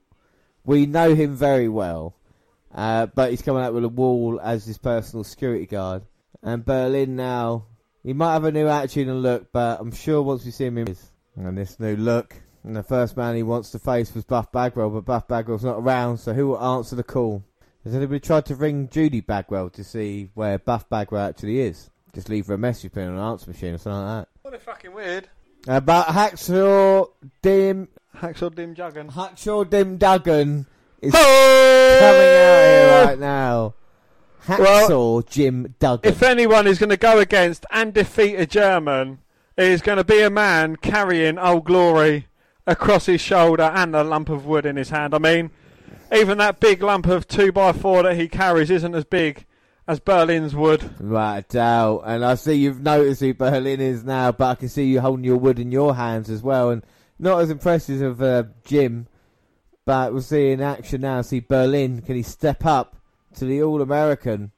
We 0.65 0.87
know 0.87 1.15
him 1.15 1.35
very 1.35 1.69
well. 1.69 2.17
Uh, 2.73 3.07
but 3.07 3.31
he's 3.31 3.43
coming 3.43 3.63
out 3.63 3.75
with 3.75 3.85
a 3.85 3.89
wall 3.89 4.41
as 4.43 4.65
his 4.67 4.79
personal 4.79 5.23
security 5.25 5.67
guard. 5.67 6.03
And 6.43 6.65
Berlin 6.65 7.15
now, 7.17 7.67
he 8.03 8.13
might 8.13 8.33
have 8.33 8.45
a 8.45 8.53
new 8.53 8.67
attitude 8.67 9.07
and 9.09 9.23
look, 9.23 9.53
but 9.53 9.81
I'm 9.81 9.93
sure 9.93 10.23
once 10.23 10.45
we 10.45 10.51
see 10.51 10.67
him 10.67 10.79
in 10.79 10.97
and 11.37 11.59
this 11.59 11.79
new 11.81 11.97
look, 11.97 12.35
and 12.65 12.75
the 12.75 12.83
first 12.83 13.17
man 13.17 13.37
he 13.37 13.43
wants 13.43 13.71
to 13.71 13.79
face 13.79 14.15
was 14.15 14.25
Buff 14.25 14.51
Bagwell, 14.51 14.91
but 14.91 15.05
Buff 15.05 15.29
Bagwell's 15.29 15.65
not 15.65 15.79
around, 15.79 16.19
so 16.19 16.33
who 16.33 16.49
will 16.49 16.63
answer 16.63 16.97
the 16.97 17.05
call? 17.05 17.45
Has 17.85 17.95
anybody 17.95 18.21
tried 18.21 18.47
to 18.47 18.55
ring 18.55 18.89
Judy 18.89 19.21
Bagwell 19.21 19.69
to 19.71 19.85
see 19.85 20.31
where 20.33 20.59
Buff 20.59 20.89
Bagwell 20.89 21.29
actually 21.29 21.61
is? 21.61 21.91
Just 22.15 22.31
leave 22.31 22.47
her 22.47 22.55
a 22.55 22.59
message 22.59 22.93
pin 22.93 23.09
on 23.09 23.15
an 23.15 23.21
answer 23.21 23.51
machine 23.51 23.75
or 23.75 23.79
something 23.79 24.03
like 24.03 24.25
that. 24.25 24.29
What 24.41 24.55
a 24.55 24.59
fucking 24.59 24.95
weird. 24.95 25.29
that. 25.65 25.77
About 25.77 26.07
Hacksaw 26.07 27.09
Dim 27.43 27.89
Hacksaw 28.17 28.55
Dim 28.55 28.73
Duggan. 28.73 29.11
Hacksaw 29.11 29.69
Dim 29.69 29.99
Duggan 29.99 30.67
is 31.03 31.13
coming 31.13 31.27
out 31.27 32.65
here 32.65 33.05
right 33.05 33.19
now. 33.19 33.75
Hacksaw 34.47 34.89
Well, 34.89 35.23
Jim 35.23 35.75
Duggan. 35.79 36.11
If 36.11 36.23
anyone 36.23 36.67
is 36.67 36.79
going 36.79 36.91
to 36.91 36.97
go 36.97 37.19
against 37.19 37.67
and 37.71 37.93
defeat 37.93 38.37
a 38.37 38.47
German, 38.47 39.19
it 39.57 39.65
is 39.65 39.83
going 39.83 39.99
to 39.99 40.05
be 40.05 40.23
a 40.23 40.31
man 40.31 40.77
carrying 40.77 41.39
Old 41.39 41.65
Glory 41.65 42.29
across 42.67 43.07
his 43.07 43.21
shoulder 43.21 43.65
and 43.65 43.95
a 43.95 44.05
lump 44.05 44.29
of 44.29 44.47
wood 44.47 44.67
in 44.67 44.77
his 44.77 44.91
hand. 44.91 45.15
I 45.15 45.19
mean, 45.19 45.51
even 46.13 46.39
that 46.39 46.61
big 46.61 46.83
lump 46.83 47.07
of 47.07 47.29
2x4 47.29 48.05
that 48.05 48.17
he 48.17 48.29
carries 48.29 48.71
isn't 48.71 48.95
as 48.95 49.05
big 49.05 49.47
as 49.87 50.01
Berlin's 50.01 50.55
wood. 50.55 50.91
Right, 50.99 51.47
doubt. 51.49 52.03
And 52.07 52.25
I 52.25 52.35
see 52.37 52.55
you've 52.55 52.81
noticed 52.81 53.21
who 53.21 53.35
Berlin 53.35 53.81
is 53.81 54.05
now, 54.05 54.33
but 54.33 54.47
I 54.47 54.55
can 54.55 54.69
see 54.69 54.85
you 54.85 55.01
holding 55.01 55.25
your 55.25 55.37
wood 55.37 55.59
in 55.59 55.73
your 55.73 55.95
hands 55.95 56.31
as 56.31 56.43
well. 56.43 56.71
And 56.71 56.85
not 57.19 57.41
as 57.41 57.51
impressive 57.51 58.03
of 58.03 58.23
uh, 58.23 58.45
Jim, 58.65 59.07
but 59.85 60.13
we'll 60.13 60.23
see 60.23 60.51
in 60.51 60.61
action 60.61 61.03
now. 61.03 61.23
See 61.23 61.41
Berlin, 61.41 62.01
can 62.01 62.17
he 62.17 62.23
step 62.23 62.65
up 62.65 62.97
to 63.37 63.45
the 63.45 63.63
All 63.63 63.83
American? 63.83 64.53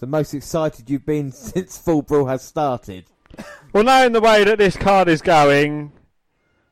The 0.00 0.06
most 0.06 0.34
excited 0.34 0.90
you've 0.90 1.06
been 1.06 1.32
since 1.32 1.78
Fall 1.78 2.02
Brawl 2.02 2.26
has 2.26 2.42
started. 2.42 3.04
Well, 3.72 3.84
knowing 3.84 4.12
the 4.12 4.20
way 4.20 4.44
that 4.44 4.58
this 4.58 4.76
card 4.76 5.08
is 5.08 5.22
going, 5.22 5.92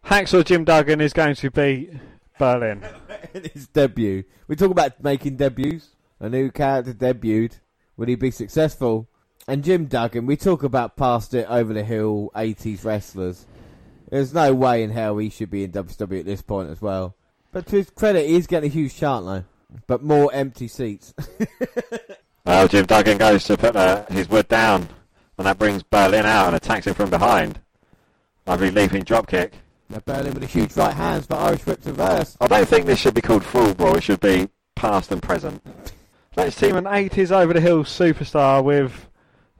Hacksaw 0.04 0.44
Jim 0.44 0.64
Duggan 0.64 1.00
is 1.00 1.12
going 1.12 1.34
to 1.36 1.50
beat 1.50 1.92
Berlin. 2.38 2.84
in 3.34 3.44
his 3.44 3.68
debut. 3.68 4.24
We 4.48 4.56
talk 4.56 4.70
about 4.70 5.02
making 5.02 5.36
debuts. 5.36 5.88
A 6.20 6.28
new 6.28 6.50
character 6.50 6.92
debuted. 6.92 7.60
Will 7.96 8.06
he 8.06 8.14
be 8.14 8.30
successful? 8.30 9.08
And 9.48 9.64
Jim 9.64 9.86
Duggan, 9.86 10.26
we 10.26 10.36
talk 10.36 10.62
about 10.62 10.96
past 10.96 11.34
it 11.34 11.46
over 11.48 11.72
the 11.72 11.82
hill 11.82 12.30
80s 12.34 12.84
wrestlers. 12.84 13.46
There's 14.10 14.32
no 14.32 14.54
way 14.54 14.82
in 14.82 14.90
hell 14.90 15.18
he 15.18 15.30
should 15.30 15.50
be 15.50 15.64
in 15.64 15.72
WWE 15.72 16.20
at 16.20 16.26
this 16.26 16.42
point 16.42 16.70
as 16.70 16.80
well. 16.80 17.16
But 17.50 17.66
to 17.66 17.76
his 17.76 17.90
credit, 17.90 18.26
he's 18.26 18.46
getting 18.46 18.70
a 18.70 18.72
huge 18.72 18.96
chant 18.96 19.24
though. 19.24 19.44
But 19.86 20.02
more 20.02 20.32
empty 20.32 20.68
seats. 20.68 21.14
Well, 22.44 22.66
Jim 22.66 22.86
Duggan 22.86 23.18
goes 23.18 23.44
to 23.44 23.56
put 23.56 23.76
uh, 23.76 24.04
his 24.06 24.28
wood 24.28 24.48
down, 24.48 24.88
and 25.38 25.46
that 25.46 25.58
brings 25.58 25.84
Berlin 25.84 26.26
out 26.26 26.48
and 26.48 26.56
attacks 26.56 26.88
him 26.88 26.94
from 26.94 27.08
behind. 27.08 27.60
Lovely 28.46 28.72
leaping 28.72 29.04
dropkick. 29.04 29.52
Now 29.92 30.00
Berlin 30.06 30.32
with 30.32 30.42
a 30.42 30.46
huge 30.46 30.74
right 30.76 30.94
hands, 30.94 31.26
but 31.26 31.38
Irish 31.38 31.66
whip 31.66 31.82
to 31.82 31.90
reverse. 31.90 32.36
I 32.40 32.46
don't 32.46 32.66
think 32.66 32.86
this 32.86 32.98
should 32.98 33.12
be 33.12 33.20
called 33.20 33.44
Fall 33.44 33.74
Brawl. 33.74 33.96
It 33.96 34.02
should 34.02 34.20
be 34.20 34.48
past 34.74 35.12
and 35.12 35.22
present. 35.22 35.62
Let's 36.36 36.58
team 36.58 36.76
an 36.76 36.84
80s 36.84 37.30
over 37.30 37.52
the 37.52 37.60
hill 37.60 37.84
superstar 37.84 38.64
with 38.64 39.08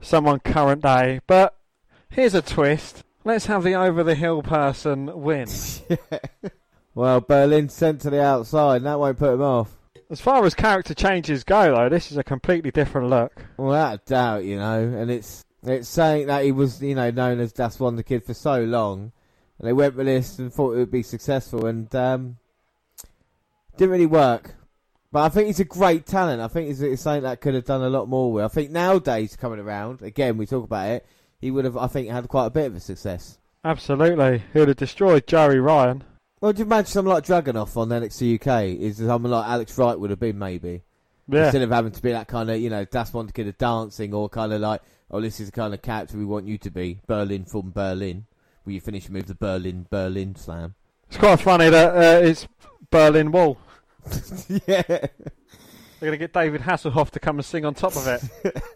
someone 0.01 0.39
current 0.39 0.81
day. 0.81 1.21
But 1.27 1.55
here's 2.09 2.33
a 2.33 2.41
twist. 2.41 3.03
Let's 3.23 3.45
have 3.45 3.63
the 3.63 3.75
over 3.75 4.03
the 4.03 4.15
hill 4.15 4.41
person 4.41 5.21
win. 5.21 5.47
Well, 6.95 7.21
Berlin 7.21 7.69
sent 7.69 8.01
to 8.01 8.11
the 8.11 8.21
outside, 8.21 8.77
and 8.77 8.85
that 8.85 8.99
won't 8.99 9.17
put 9.17 9.33
him 9.33 9.41
off. 9.41 9.75
As 10.09 10.21
far 10.21 10.45
as 10.45 10.53
character 10.53 10.93
changes 10.93 11.43
go, 11.43 11.75
though, 11.75 11.89
this 11.89 12.11
is 12.11 12.17
a 12.17 12.23
completely 12.23 12.69
different 12.69 13.09
look. 13.09 13.45
Without 13.57 13.95
a 13.95 14.01
doubt, 14.05 14.43
you 14.43 14.57
know, 14.57 14.79
and 14.79 15.09
it's 15.09 15.43
it's 15.63 15.87
saying 15.87 16.27
that 16.27 16.43
he 16.43 16.51
was, 16.51 16.83
you 16.83 16.93
know, 16.93 17.09
known 17.09 17.39
as 17.39 17.51
Das 17.51 17.77
Wunderkind 17.77 18.25
for 18.25 18.35
so 18.35 18.63
long, 18.63 19.11
and 19.59 19.67
they 19.67 19.73
went 19.73 19.95
with 19.95 20.05
this 20.05 20.39
and 20.39 20.53
thought 20.53 20.73
it 20.73 20.77
would 20.77 20.91
be 20.91 21.03
successful, 21.03 21.65
and 21.65 21.93
um, 21.95 22.37
didn't 23.77 23.91
really 23.91 24.05
work. 24.05 24.55
But 25.11 25.23
I 25.23 25.29
think 25.29 25.47
he's 25.47 25.59
a 25.59 25.65
great 25.65 26.07
talent. 26.07 26.41
I 26.41 26.47
think 26.47 26.69
it's 26.69 27.01
something 27.01 27.21
that 27.21 27.39
could 27.39 27.53
have 27.53 27.65
done 27.65 27.83
a 27.83 27.89
lot 27.89 28.09
more 28.09 28.31
with. 28.31 28.45
I 28.45 28.47
think 28.47 28.71
nowadays 28.71 29.35
coming 29.35 29.59
around 29.59 30.01
again, 30.01 30.37
we 30.37 30.47
talk 30.47 30.63
about 30.63 30.89
it. 30.89 31.05
He 31.39 31.51
would 31.51 31.65
have, 31.65 31.77
I 31.77 31.87
think, 31.87 32.09
had 32.09 32.27
quite 32.27 32.47
a 32.47 32.49
bit 32.49 32.65
of 32.67 32.75
a 32.75 32.79
success. 32.79 33.37
Absolutely. 33.63 34.41
He 34.51 34.59
would 34.59 34.69
have 34.69 34.77
destroyed 34.77 35.27
Joey 35.27 35.59
Ryan. 35.59 36.03
Well, 36.41 36.51
do 36.51 36.59
you 36.59 36.65
imagine 36.65 36.87
someone 36.87 37.15
like 37.15 37.25
Dragunov 37.25 37.77
on 37.77 37.89
NXT 37.89 38.35
UK? 38.35 38.79
Is 38.79 38.97
someone 38.97 39.31
like 39.31 39.47
Alex 39.47 39.77
Wright 39.77 39.99
would 39.99 40.09
have 40.09 40.19
been 40.19 40.39
maybe? 40.39 40.81
Yeah. 41.27 41.45
Instead 41.45 41.61
of 41.61 41.69
having 41.69 41.91
to 41.91 42.01
be 42.01 42.11
that 42.11 42.27
kind 42.27 42.49
of, 42.49 42.59
you 42.59 42.69
know, 42.69 42.83
Das 42.83 43.11
Wunderkind 43.11 43.47
of 43.47 43.57
dancing 43.57 44.13
or 44.13 44.29
kind 44.29 44.51
of 44.51 44.61
like, 44.61 44.81
oh, 45.11 45.21
this 45.21 45.39
is 45.39 45.47
the 45.47 45.51
kind 45.53 45.73
of 45.73 45.81
character 45.81 46.17
we 46.17 46.25
want 46.25 46.47
you 46.47 46.57
to 46.57 46.71
be. 46.71 46.99
Berlin 47.07 47.45
from 47.45 47.71
Berlin. 47.71 48.25
Will 48.65 48.73
you 48.73 48.81
finish 48.81 49.09
with 49.09 49.27
the 49.27 49.35
Berlin, 49.35 49.87
Berlin 49.89 50.35
slam? 50.35 50.75
It's 51.09 51.17
quite 51.17 51.39
funny 51.39 51.69
that 51.69 51.95
uh, 51.95 52.25
it's 52.25 52.47
Berlin 52.89 53.31
Wall. 53.31 53.57
yeah. 54.67 54.81
They're 54.87 55.09
going 55.99 56.11
to 56.11 56.17
get 56.17 56.33
David 56.33 56.61
Hasselhoff 56.61 57.11
to 57.11 57.19
come 57.19 57.37
and 57.37 57.45
sing 57.45 57.65
on 57.65 57.73
top 57.73 57.95
of 57.95 58.07
it. 58.07 58.63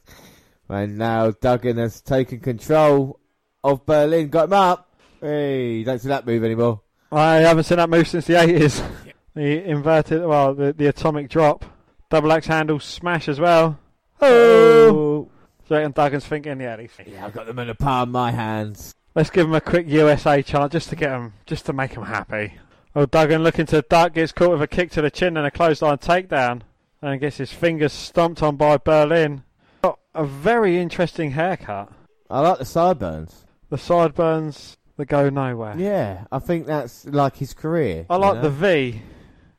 And 0.70 0.98
now 0.98 1.32
Duggan 1.32 1.78
has 1.78 2.02
taken 2.02 2.40
control 2.40 3.20
of 3.64 3.86
Berlin. 3.86 4.30
Got 4.30 4.46
him 4.46 4.54
up. 4.54 4.90
Hey, 5.22 5.84
don't 5.84 6.00
see 6.00 6.10
that 6.10 6.26
move 6.26 6.44
anymore. 6.44 6.82
I 7.12 7.36
haven't 7.36 7.64
seen 7.64 7.78
that 7.78 7.90
move 7.90 8.08
since 8.08 8.26
the 8.26 8.34
80s. 8.34 8.86
The 9.34 9.64
inverted, 9.64 10.26
well, 10.26 10.54
the, 10.54 10.74
the 10.74 10.88
atomic 10.88 11.30
drop. 11.30 11.64
Double 12.10 12.32
axe 12.32 12.48
handle 12.48 12.80
smash 12.80 13.28
as 13.30 13.40
well. 13.40 13.80
Oh! 14.22 15.30
So 15.68 15.76
I 15.76 15.80
reckon 15.80 15.94
Duggan's 15.94 16.26
thinking, 16.26 16.60
yeah, 16.60 16.76
these 16.76 16.92
Yeah, 17.06 17.26
I've 17.26 17.34
got 17.34 17.46
them 17.46 17.60
in 17.60 17.68
the 17.68 17.76
palm 17.76 18.10
of 18.10 18.14
my 18.14 18.32
hands. 18.32 18.96
Let's 19.18 19.32
give 19.32 19.47
him 19.47 19.55
a 19.55 19.61
quick 19.61 19.88
USA 19.88 20.43
chant 20.43 20.74
just 20.74 20.89
to 20.89 20.95
get 20.95 21.09
him, 21.09 21.34
just 21.47 21.65
to 21.65 21.74
make 21.74 21.93
him 21.93 22.03
happy. 22.03 22.53
Oh, 22.95 23.07
Duggan 23.07 23.41
looking 23.41 23.65
to 23.65 23.82
duck, 23.82 24.13
gets 24.13 24.32
caught 24.32 24.51
with 24.51 24.61
a 24.61 24.68
kick 24.68 24.91
to 24.91 25.01
the 25.01 25.09
chin 25.09 25.38
and 25.38 25.47
a 25.47 25.49
clothesline 25.49 25.97
takedown, 25.97 26.61
and 27.01 27.20
gets 27.20 27.38
his 27.38 27.51
fingers 27.51 27.93
stomped 27.93 28.43
on 28.43 28.57
by 28.57 28.78
Berlin. 28.78 29.41
Got 29.82 29.97
a 30.13 30.24
very 30.24 30.78
interesting 30.78 31.32
haircut. 31.32 31.91
I 32.30 32.41
like 32.41 32.59
the 32.59 32.65
sideburns. 32.65 33.47
The 33.72 33.80
sideburns 33.80 34.78
that 34.97 35.07
go 35.07 35.32
nowhere. 35.32 35.74
Yeah, 35.76 36.26
I 36.32 36.38
think 36.38 36.68
that's 36.68 37.07
like 37.07 37.38
his 37.38 37.55
career. 37.55 38.05
I 38.11 38.18
like 38.18 38.36
know? 38.36 38.41
the 38.43 38.51
V 38.51 39.01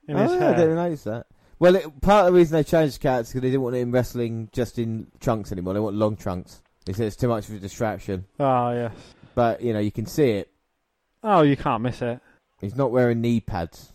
in 0.06 0.16
oh, 0.16 0.22
his 0.22 0.40
yeah, 0.40 0.50
I 0.50 0.54
didn't 0.54 0.76
notice 0.76 1.02
that. 1.02 1.26
Well, 1.58 1.74
it, 1.74 2.00
part 2.00 2.28
of 2.28 2.32
the 2.32 2.38
reason 2.38 2.56
they 2.56 2.62
changed 2.62 2.94
the 2.94 3.00
character 3.00 3.22
is 3.22 3.28
because 3.30 3.42
they 3.42 3.48
didn't 3.48 3.62
want 3.62 3.74
him 3.74 3.90
wrestling 3.90 4.50
just 4.52 4.78
in 4.78 5.08
trunks 5.18 5.50
anymore. 5.50 5.74
They 5.74 5.80
want 5.80 5.96
long 5.96 6.14
trunks. 6.14 6.62
They 6.84 6.92
said 6.92 7.08
it's 7.08 7.16
too 7.16 7.26
much 7.26 7.48
of 7.48 7.56
a 7.56 7.58
distraction. 7.58 8.24
Oh 8.38 8.70
yes. 8.70 8.92
But, 9.38 9.62
you 9.62 9.72
know, 9.72 9.78
you 9.78 9.92
can 9.92 10.06
see 10.06 10.30
it. 10.30 10.50
Oh, 11.22 11.42
you 11.42 11.56
can't 11.56 11.80
miss 11.80 12.02
it. 12.02 12.18
He's 12.60 12.74
not 12.74 12.90
wearing 12.90 13.20
knee 13.20 13.38
pads. 13.38 13.92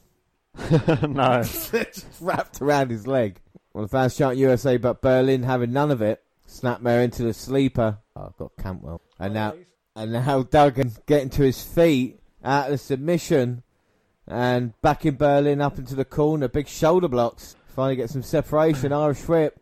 no. 1.06 1.41
it's 1.74 2.06
wrapped 2.22 2.62
around 2.62 2.91
his 2.91 3.06
leg. 3.08 3.41
Well, 3.74 3.84
the 3.84 3.89
fans 3.89 4.16
chant 4.16 4.38
USA, 4.38 4.78
but 4.78 5.02
Berlin 5.02 5.44
having 5.44 5.74
none 5.74 5.91
of 5.91 6.02
it. 6.02 6.24
Snapmare 6.48 7.04
into 7.04 7.24
the 7.24 7.34
sleeper. 7.34 7.98
Oh, 8.16 8.28
I've 8.28 8.38
got 8.38 8.56
Campwell. 8.56 9.02
And 9.20 9.34
now, 9.34 9.56
and 9.98 10.14
now 10.14 10.44
Duggan 10.44 10.94
getting 11.08 11.30
to 11.32 11.44
his 11.44 11.62
feet 11.62 12.22
out 12.41 12.68
of 12.68 12.72
the 12.72 12.78
submission 12.78 13.64
and 14.26 14.80
back 14.82 15.06
in 15.06 15.18
Berlin 15.18 15.60
up 15.60 15.78
into 15.78 15.94
the 15.94 16.06
corner. 16.06 16.48
Big 16.48 16.70
shoulder 16.70 17.10
blocks. 17.10 17.58
Finally 17.68 17.98
get 17.98 18.10
some 18.10 18.24
separation. 18.24 18.94
Irish 18.94 19.28
whip. 19.28 19.60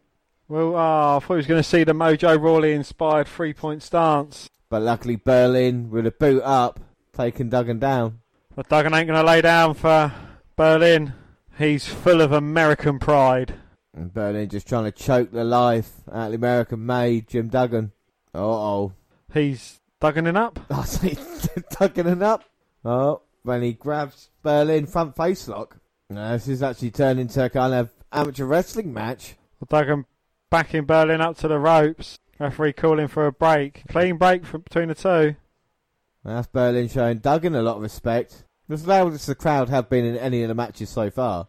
Well, 0.47 0.75
oh, 0.75 1.17
I 1.17 1.19
thought 1.19 1.34
he 1.34 1.38
was 1.38 1.47
going 1.47 1.63
to 1.63 1.67
see 1.67 1.84
the 1.84 1.93
Mojo 1.93 2.39
Rawley 2.39 2.73
inspired 2.73 3.27
three 3.27 3.53
point 3.55 3.82
stance. 3.82 4.47
But 4.72 4.84
luckily 4.84 5.17
Berlin 5.17 5.89
with 5.91 6.07
a 6.07 6.11
boot 6.11 6.41
up, 6.43 6.80
taking 7.11 7.49
Duggan 7.49 7.80
down. 7.80 8.22
But 8.55 8.69
Duggan 8.69 8.93
ain't 8.93 9.07
going 9.07 9.19
to 9.19 9.28
lay 9.28 9.41
down 9.41 9.74
for 9.74 10.13
Berlin. 10.55 11.13
He's 11.57 11.86
full 11.86 12.22
of 12.22 12.32
American 12.32 12.97
pride. 12.97 13.55
And 13.93 14.13
Berlin 14.13 14.47
just 14.47 14.69
trying 14.69 14.86
to 14.86 14.91
choke 14.93 15.34
the 15.34 15.43
life 15.43 15.91
out 16.09 16.28
of 16.28 16.32
the 16.32 16.38
American 16.38 16.86
made 16.86 17.28
Jim 17.28 17.49
Duggan. 17.49 17.91
Uh 18.34 18.39
oh. 18.39 18.93
He's 19.34 19.82
Dugganing 19.99 20.38
up. 20.38 20.57
I 20.72 20.86
see 20.86 21.17
it 21.17 22.22
up. 22.24 22.43
Oh, 22.86 23.22
when 23.43 23.61
he 23.61 23.74
grabs 23.74 24.30
Berlin 24.41 24.88
front 24.88 25.17
face 25.17 25.49
lock. 25.49 25.76
No, 26.09 26.32
this 26.32 26.47
is 26.47 26.63
actually 26.63 26.91
turned 26.91 27.19
into 27.19 27.43
a 27.43 27.49
kind 27.49 27.74
of 27.74 27.89
amateur 28.11 28.45
wrestling 28.45 28.93
match. 28.93 29.36
Duggan 29.67 30.05
backing 30.49 30.86
Berlin 30.86 31.19
up 31.19 31.38
to 31.39 31.49
the 31.49 31.59
ropes. 31.59 32.17
Referee 32.41 32.73
calling 32.73 33.07
for 33.07 33.27
a 33.27 33.31
break. 33.31 33.83
Clean 33.89 34.17
break 34.17 34.45
from 34.45 34.61
between 34.61 34.87
the 34.87 34.95
two. 34.95 35.35
That's 36.25 36.47
Berlin 36.47 36.89
showing 36.89 37.19
Duggan 37.19 37.53
a 37.53 37.61
lot 37.61 37.75
of 37.75 37.83
respect. 37.83 38.45
As 38.67 38.87
loud 38.87 39.13
as 39.13 39.27
the 39.27 39.35
crowd 39.35 39.69
have 39.69 39.89
been 39.89 40.05
in 40.05 40.17
any 40.17 40.41
of 40.41 40.47
the 40.47 40.55
matches 40.55 40.89
so 40.89 41.11
far. 41.11 41.47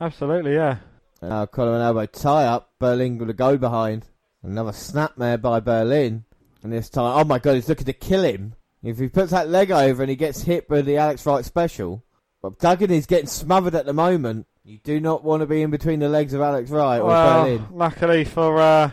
Absolutely, 0.00 0.54
yeah. 0.54 0.78
And 1.22 1.30
now 1.30 1.46
collar 1.46 1.74
and 1.74 1.82
elbow 1.82 2.04
tie 2.04 2.44
up. 2.44 2.72
Berlin 2.78 3.16
going 3.16 3.28
to 3.28 3.34
go 3.34 3.56
behind. 3.56 4.04
Another 4.42 4.72
snap 4.72 5.14
there 5.16 5.38
by 5.38 5.60
Berlin. 5.60 6.24
And 6.62 6.72
this 6.72 6.90
time, 6.90 7.18
oh 7.18 7.24
my 7.24 7.38
god, 7.38 7.54
he's 7.54 7.68
looking 7.68 7.86
to 7.86 7.92
kill 7.94 8.24
him. 8.24 8.54
If 8.82 8.98
he 8.98 9.08
puts 9.08 9.30
that 9.30 9.48
leg 9.48 9.70
over 9.70 10.02
and 10.02 10.10
he 10.10 10.16
gets 10.16 10.42
hit 10.42 10.68
by 10.68 10.82
the 10.82 10.98
Alex 10.98 11.24
Wright 11.24 11.44
special. 11.44 12.04
But 12.42 12.58
Duggan 12.58 12.90
is 12.90 13.06
getting 13.06 13.28
smothered 13.28 13.76
at 13.76 13.86
the 13.86 13.92
moment. 13.92 14.46
You 14.64 14.78
do 14.78 15.00
not 15.00 15.24
want 15.24 15.40
to 15.40 15.46
be 15.46 15.62
in 15.62 15.70
between 15.70 16.00
the 16.00 16.08
legs 16.08 16.34
of 16.34 16.40
Alex 16.40 16.70
Wright 16.70 17.00
or 17.00 17.06
well, 17.06 17.44
Berlin. 17.44 17.66
luckily 17.72 18.24
for 18.24 18.58
uh, 18.60 18.90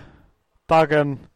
Duggan, 0.70 1.28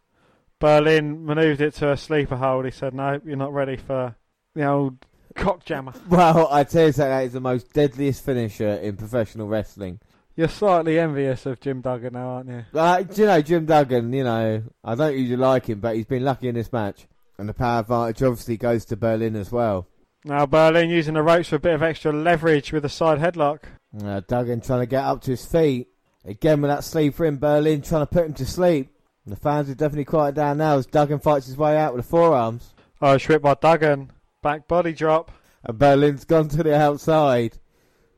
Berlin 0.60 1.26
manoeuvred 1.26 1.60
it 1.60 1.74
to 1.76 1.92
a 1.92 1.98
sleeper 1.98 2.38
hold. 2.38 2.64
He 2.66 2.72
said, 2.72 2.94
"No, 2.94 3.20
you're 3.26 3.36
not 3.36 3.52
ready 3.52 3.76
for 3.76 4.16
the 4.56 4.66
old 4.66 5.06
cock 5.36 5.66
jammer." 5.66 5.94
Well, 6.10 6.48
I 6.50 6.64
tell 6.64 6.86
you 6.86 6.92
something, 6.94 7.10
that 7.10 7.26
is 7.26 7.34
the 7.34 7.42
most 7.42 7.74
deadliest 7.74 8.24
finisher 8.24 8.76
in 8.76 8.96
professional 8.96 9.48
wrestling. 9.48 10.00
You're 10.36 10.48
slightly 10.48 10.98
envious 10.98 11.46
of 11.46 11.60
Jim 11.60 11.82
Duggan 11.82 12.14
now, 12.14 12.28
aren't 12.30 12.50
you? 12.50 12.66
Uh, 12.74 13.04
do 13.04 13.22
you 13.22 13.28
know, 13.28 13.42
Jim 13.42 13.66
Duggan, 13.66 14.14
you 14.14 14.24
know, 14.24 14.64
I 14.84 14.96
don't 14.96 15.18
usually 15.18 15.38
like 15.38 15.68
him, 15.68 15.80
but 15.80 15.96
he's 15.96 16.06
been 16.06 16.24
lucky 16.24 16.48
in 16.48 16.56
this 16.56 16.72
match. 16.72 17.06
And 17.38 17.50
the 17.50 17.54
power 17.54 17.82
advantage 17.82 18.24
obviously 18.24 18.58
goes 18.58 18.86
to 18.86 18.96
Berlin 18.96 19.36
as 19.36 19.52
well. 19.52 19.88
Now 20.26 20.46
Berlin 20.46 20.90
using 20.90 21.16
the 21.16 21.22
ropes 21.22 21.50
for 21.50 21.58
a 21.58 21.60
bit 21.60 21.74
of 21.74 21.84
extra 21.84 22.14
leverage 22.14 22.72
with 22.72 22.86
a 22.86 22.90
side 22.90 23.20
headlock. 23.20 23.60
Uh, 24.02 24.22
Duggan 24.28 24.62
trying 24.62 24.80
to 24.80 24.86
get 24.86 25.04
up 25.04 25.22
to 25.24 25.32
his 25.32 25.46
feet. 25.46 25.90
Again 26.26 26.62
with 26.62 26.70
that 26.70 26.84
sleeper 26.84 27.26
him, 27.26 27.38
Berlin 27.38 27.82
trying 27.82 28.04
to 28.04 28.08
put 28.08 28.26
him 28.26 28.34
to 28.36 28.46
sleep. 28.46 28.90
The 29.26 29.36
fans 29.38 29.70
are 29.70 29.76
definitely 29.76 30.06
quieted 30.06 30.36
down 30.36 30.58
now 30.58 30.78
as 30.78 30.86
Duggan 30.86 31.20
fights 31.20 31.46
his 31.46 31.58
way 31.58 31.78
out 31.78 31.94
with 31.94 32.04
the 32.04 32.10
forearms. 32.10 32.74
Oh, 33.02 33.18
tripped 33.18 33.44
by 33.44 33.54
Duggan. 33.54 34.12
Back 34.42 34.68
body 34.68 34.92
drop. 34.92 35.32
And 35.64 35.80
Berlin's 35.80 36.26
gone 36.26 36.50
to 36.50 36.64
the 36.64 36.76
outside. 36.76 37.58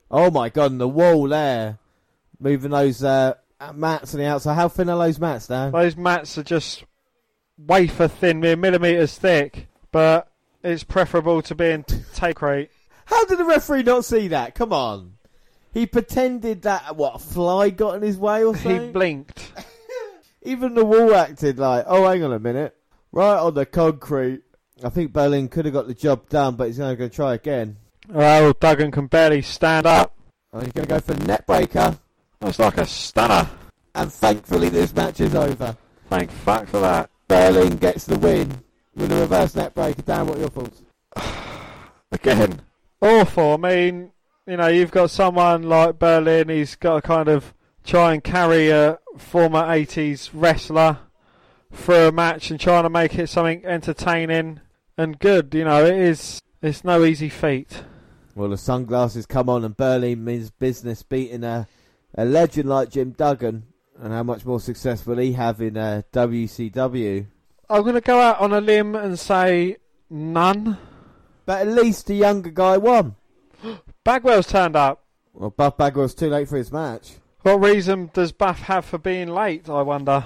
Oh 0.10 0.32
my 0.32 0.50
god, 0.50 0.72
and 0.72 0.82
the 0.82 0.88
wall 0.88 1.28
there. 1.28 1.78
Moving 2.40 2.72
those 2.72 3.04
uh, 3.04 3.36
mats 3.74 4.14
on 4.14 4.20
the 4.20 4.26
outside. 4.26 4.56
How 4.56 4.68
thin 4.68 4.90
are 4.90 4.98
those 4.98 5.20
mats, 5.20 5.48
Dan? 5.48 5.72
Those 5.72 5.96
mats 5.96 6.38
are 6.40 6.44
just 6.44 6.84
wafer 7.58 8.08
thin, 8.08 8.40
mere 8.40 8.56
millimetres 8.56 9.18
thick, 9.18 9.68
but 9.92 10.32
it's 10.64 10.84
preferable 10.84 11.42
to 11.44 11.56
being 11.56 11.86
take 12.16 12.42
rate. 12.42 12.72
How 13.06 13.26
did 13.26 13.38
the 13.38 13.46
referee 13.46 13.84
not 13.84 14.06
see 14.06 14.30
that? 14.30 14.56
Come 14.56 14.74
on. 14.74 15.14
He 15.72 15.86
pretended 15.86 16.64
that, 16.64 16.96
what, 16.96 17.16
a 17.16 17.20
fly 17.20 17.70
got 17.70 17.96
in 17.96 18.02
his 18.02 18.18
way 18.18 18.44
or 18.44 18.56
something? 18.56 18.88
He 18.88 18.92
blinked. 18.92 19.52
Even 20.46 20.76
the 20.76 20.86
wall 20.86 21.16
acted 21.16 21.58
like, 21.58 21.86
oh, 21.88 22.08
hang 22.08 22.24
on 22.24 22.32
a 22.32 22.40
minute. 22.40 22.76
Right 23.12 23.38
on 23.38 23.54
the 23.54 23.66
concrete. 23.66 24.44
I 24.84 24.90
think 24.90 25.12
Berlin 25.12 25.48
could 25.48 25.66
have 25.66 25.74
got 25.74 25.88
the 25.88 25.94
job 25.94 26.30
done, 26.30 26.56
but 26.56 26.68
he's 26.68 26.80
now 26.80 26.94
going 26.94 27.10
to 27.10 27.16
try 27.16 27.34
again. 27.34 27.78
Oh, 28.14 28.54
Duggan 28.54 28.92
can 28.92 29.08
barely 29.08 29.42
stand 29.42 29.86
up. 29.86 30.16
Oh, 30.54 30.60
he's 30.60 30.72
going 30.74 30.88
to 30.88 30.94
go 30.94 31.00
for 31.00 31.14
neckbreaker. 31.14 31.98
That's 32.40 32.60
like 32.60 32.78
a 32.78 32.86
stunner. 32.86 33.50
And 33.96 34.12
thankfully, 34.12 34.70
this 34.70 34.94
match 34.94 35.22
is 35.22 35.34
over. 35.34 35.76
Thank 36.10 36.30
fuck 36.30 36.68
for 36.68 36.80
that. 36.82 37.10
Berlin 37.28 37.78
gets 37.78 38.06
the 38.06 38.18
win 38.18 38.62
with 38.96 39.12
a 39.12 39.22
reverse 39.22 39.54
neckbreaker. 39.54 40.06
Dan, 40.06 40.28
what 40.28 40.38
are 40.38 40.42
your 40.42 40.50
thoughts? 40.50 40.82
Again. 42.12 42.62
Awful. 43.02 43.54
I 43.54 43.58
mean, 43.58 44.12
you 44.46 44.58
know, 44.58 44.68
you've 44.68 44.92
got 44.92 45.10
someone 45.10 45.64
like 45.64 45.98
Berlin, 45.98 46.50
he's 46.50 46.76
got 46.76 46.98
a 46.98 47.02
kind 47.02 47.30
of 47.30 47.54
try 47.86 48.14
and 48.14 48.24
carry 48.24 48.70
a 48.70 49.00
former 49.18 49.62
80s 49.62 50.30
wrestler 50.34 51.00
through 51.72 52.08
a 52.08 52.12
match 52.12 52.52
and 52.52 52.60
trying 52.60 52.84
to 52.84 52.90
make 52.90 53.16
it 53.16 53.28
something 53.28 53.66
entertaining 53.66 54.62
and 54.98 55.20
good. 55.20 55.54
You 55.54 55.66
know, 55.66 55.86
it 55.86 55.96
is, 55.96 56.42
it's 56.62 56.84
no 56.84 57.06
easy 57.06 57.30
feat. 57.30 57.84
Well, 58.34 58.50
the 58.50 58.58
sunglasses 58.58 59.26
come 59.26 59.50
on, 59.50 59.64
and 59.64 59.78
Berlin 59.78 60.24
means 60.24 60.52
business 60.52 61.04
beating 61.04 61.44
a, 61.44 61.68
a 62.16 62.26
legend 62.26 62.68
like 62.68 62.90
Jim 62.90 63.12
Duggan. 63.12 63.64
And 63.98 64.12
how 64.12 64.24
much 64.24 64.46
more 64.46 64.60
success 64.60 65.06
will 65.06 65.20
he 65.20 65.34
have 65.34 65.62
in 65.62 65.78
uh, 65.78 66.02
WCW? 66.12 67.28
I'm 67.70 67.82
going 67.84 67.96
to 67.96 68.02
go 68.02 68.20
out 68.20 68.40
on 68.42 68.52
a 68.52 68.60
limb 68.60 68.94
and 68.94 69.18
say 69.18 69.78
none. 70.10 70.78
But 71.46 71.62
at 71.62 71.74
least 71.74 72.08
the 72.08 72.16
younger 72.16 72.50
guy 72.50 72.78
won. 72.78 73.16
Bagwell's 74.04 74.48
turned 74.48 74.76
up. 74.76 75.06
Well, 75.34 75.50
Buff 75.50 75.78
Bagwell's 75.78 76.14
too 76.14 76.30
late 76.30 76.50
for 76.50 76.58
his 76.58 76.74
match. 76.74 77.14
What 77.46 77.62
reason 77.62 78.10
does 78.12 78.32
Buff 78.32 78.62
have 78.62 78.86
for 78.86 78.98
being 78.98 79.28
late, 79.28 79.70
I 79.70 79.84
wonder? 79.84 80.26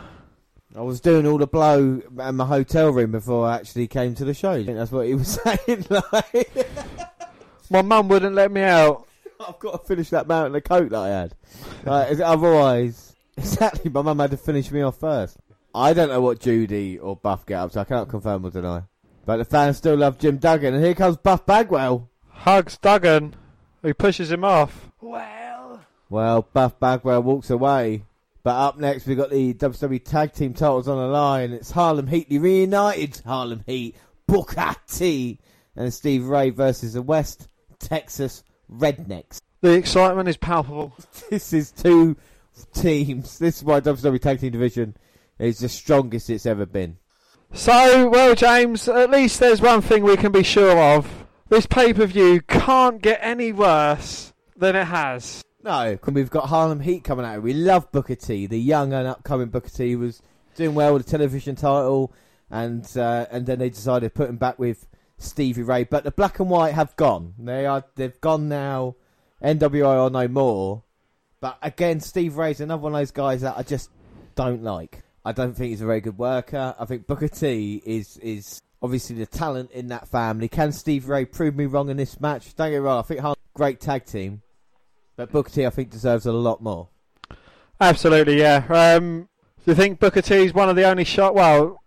I 0.73 0.79
was 0.79 1.01
doing 1.01 1.27
all 1.27 1.37
the 1.37 1.47
blow 1.47 2.01
in 2.17 2.35
my 2.35 2.45
hotel 2.45 2.91
room 2.91 3.11
before 3.11 3.45
I 3.45 3.57
actually 3.57 3.89
came 3.89 4.15
to 4.15 4.23
the 4.23 4.33
show. 4.33 4.51
I 4.53 4.63
think 4.63 4.77
that's 4.77 4.89
what 4.89 5.05
he 5.05 5.15
was 5.15 5.37
saying. 5.43 5.85
Like, 5.89 6.65
My 7.69 7.81
mum 7.81 8.07
wouldn't 8.07 8.35
let 8.35 8.53
me 8.53 8.61
out. 8.61 9.05
I've 9.45 9.59
got 9.59 9.81
to 9.81 9.85
finish 9.85 10.11
that 10.11 10.29
mountain 10.29 10.55
of 10.55 10.63
coke 10.63 10.91
that 10.91 10.97
I 10.97 11.09
had. 11.09 11.35
Like, 11.83 12.21
otherwise, 12.21 13.17
exactly, 13.37 13.91
my 13.91 14.01
mum 14.01 14.19
had 14.19 14.31
to 14.31 14.37
finish 14.37 14.71
me 14.71 14.81
off 14.81 15.01
first. 15.01 15.35
I 15.75 15.91
don't 15.91 16.07
know 16.07 16.21
what 16.21 16.39
Judy 16.39 16.99
or 16.99 17.17
Buff 17.17 17.45
get 17.45 17.59
up 17.59 17.73
to. 17.73 17.81
I 17.81 17.83
cannot 17.83 18.07
confirm 18.07 18.45
or 18.45 18.49
deny. 18.49 18.83
But 19.25 19.37
the 19.37 19.45
fans 19.45 19.75
still 19.75 19.97
love 19.97 20.19
Jim 20.19 20.37
Duggan, 20.37 20.73
and 20.73 20.81
here 20.81 20.95
comes 20.95 21.17
Buff 21.17 21.45
Bagwell. 21.45 22.09
Hugs 22.29 22.77
Duggan, 22.77 23.35
who 23.81 23.93
pushes 23.93 24.31
him 24.31 24.45
off. 24.45 24.89
Well, 26.09 26.47
Buff 26.53 26.79
Bagwell 26.79 27.21
walks 27.21 27.49
away. 27.49 28.03
But 28.41 28.55
up 28.55 28.79
next, 28.79 29.05
we've 29.05 29.17
got 29.17 29.29
the 29.29 29.53
WCW 29.53 30.03
Tag 30.03 30.33
Team 30.33 30.53
titles 30.53 30.87
on 30.87 30.97
the 30.97 31.07
line. 31.07 31.51
It's 31.51 31.71
Harlem 31.71 32.07
Heat, 32.07 32.29
the 32.29 32.39
reunited 32.39 33.21
Harlem 33.25 33.63
Heat, 33.67 33.95
Booker 34.27 34.75
T, 34.87 35.39
and 35.75 35.93
Steve 35.93 36.25
Ray 36.25 36.49
versus 36.49 36.93
the 36.93 37.01
West 37.01 37.47
Texas 37.79 38.43
Rednecks. 38.71 39.39
The 39.61 39.73
excitement 39.73 40.29
is 40.29 40.37
palpable. 40.37 40.93
This 41.29 41.53
is 41.53 41.71
two 41.71 42.17
teams. 42.73 43.37
This 43.37 43.57
is 43.57 43.63
why 43.63 43.81
WCW 43.81 44.19
Tag 44.19 44.39
Team 44.39 44.51
Division 44.51 44.97
is 45.37 45.59
the 45.59 45.69
strongest 45.69 46.29
it's 46.29 46.45
ever 46.45 46.65
been. 46.65 46.97
So, 47.53 48.09
well, 48.09 48.35
James, 48.35 48.87
at 48.87 49.11
least 49.11 49.39
there's 49.39 49.61
one 49.61 49.81
thing 49.81 50.03
we 50.03 50.17
can 50.17 50.31
be 50.31 50.43
sure 50.43 50.77
of. 50.77 51.27
This 51.49 51.65
pay 51.65 51.93
per 51.93 52.05
view 52.05 52.41
can't 52.41 53.01
get 53.01 53.19
any 53.21 53.51
worse 53.51 54.33
than 54.55 54.75
it 54.75 54.85
has. 54.85 55.43
No, 55.61 55.97
and 56.01 56.15
we've 56.15 56.29
got 56.29 56.47
Harlem 56.47 56.79
Heat 56.79 57.03
coming 57.03 57.25
out. 57.25 57.41
We 57.41 57.53
love 57.53 57.91
Booker 57.91 58.15
T, 58.15 58.45
the 58.45 58.59
young 58.59 58.93
and 58.93 59.07
upcoming 59.07 59.49
Booker 59.49 59.69
T, 59.69 59.95
was 59.95 60.21
doing 60.55 60.73
well 60.73 60.93
with 60.93 61.05
the 61.05 61.11
television 61.11 61.55
title, 61.55 62.13
and 62.49 62.85
uh, 62.97 63.25
and 63.29 63.45
then 63.45 63.59
they 63.59 63.69
decided 63.69 64.07
to 64.07 64.09
put 64.09 64.29
him 64.29 64.37
back 64.37 64.57
with 64.57 64.87
Stevie 65.17 65.63
Ray. 65.63 65.83
But 65.83 66.05
the 66.05 66.11
black 66.11 66.39
and 66.39 66.49
white 66.49 66.75
have 66.75 66.95
gone. 66.95 67.33
They 67.37 67.65
are 67.65 67.83
they've 67.95 68.19
gone 68.21 68.47
now. 68.47 68.95
NWO 69.43 70.05
are 70.05 70.09
no 70.09 70.27
more. 70.27 70.83
But 71.41 71.57
again, 71.61 71.99
Steve 71.99 72.37
Ray's 72.37 72.61
another 72.61 72.81
one 72.81 72.93
of 72.93 72.99
those 72.99 73.11
guys 73.11 73.41
that 73.41 73.57
I 73.57 73.63
just 73.63 73.89
don't 74.35 74.63
like. 74.63 75.03
I 75.25 75.33
don't 75.33 75.53
think 75.53 75.71
he's 75.71 75.81
a 75.81 75.85
very 75.85 76.01
good 76.01 76.17
worker. 76.17 76.73
I 76.79 76.85
think 76.85 77.05
Booker 77.05 77.27
T 77.27 77.81
is 77.85 78.17
is 78.17 78.61
obviously 78.81 79.17
the 79.17 79.25
talent 79.25 79.71
in 79.71 79.87
that 79.89 80.07
family. 80.07 80.47
Can 80.47 80.71
Steve 80.71 81.09
Ray 81.09 81.25
prove 81.25 81.55
me 81.55 81.65
wrong 81.65 81.89
in 81.89 81.97
this 81.97 82.21
match? 82.21 82.55
Don't 82.55 82.69
get 82.71 82.79
me 82.79 82.85
wrong. 82.85 82.99
I 82.99 83.01
think 83.01 83.19
Harlem 83.19 83.35
great 83.53 83.81
tag 83.81 84.05
team. 84.05 84.41
But 85.19 85.33
Booker 85.33 85.49
T, 85.49 85.65
I 85.65 85.69
think, 85.69 85.89
deserves 85.89 86.25
a 86.25 86.31
lot 86.31 86.63
more. 86.63 86.87
Absolutely, 87.81 88.39
yeah. 88.39 88.63
Um, 88.69 89.27
do 89.65 89.71
you 89.71 89.75
think 89.75 89.99
Booker 89.99 90.21
T 90.21 90.33
is 90.45 90.53
one 90.53 90.69
of 90.69 90.77
the 90.77 90.85
only 90.85 91.03
shot? 91.03 91.35
Well, 91.35 91.83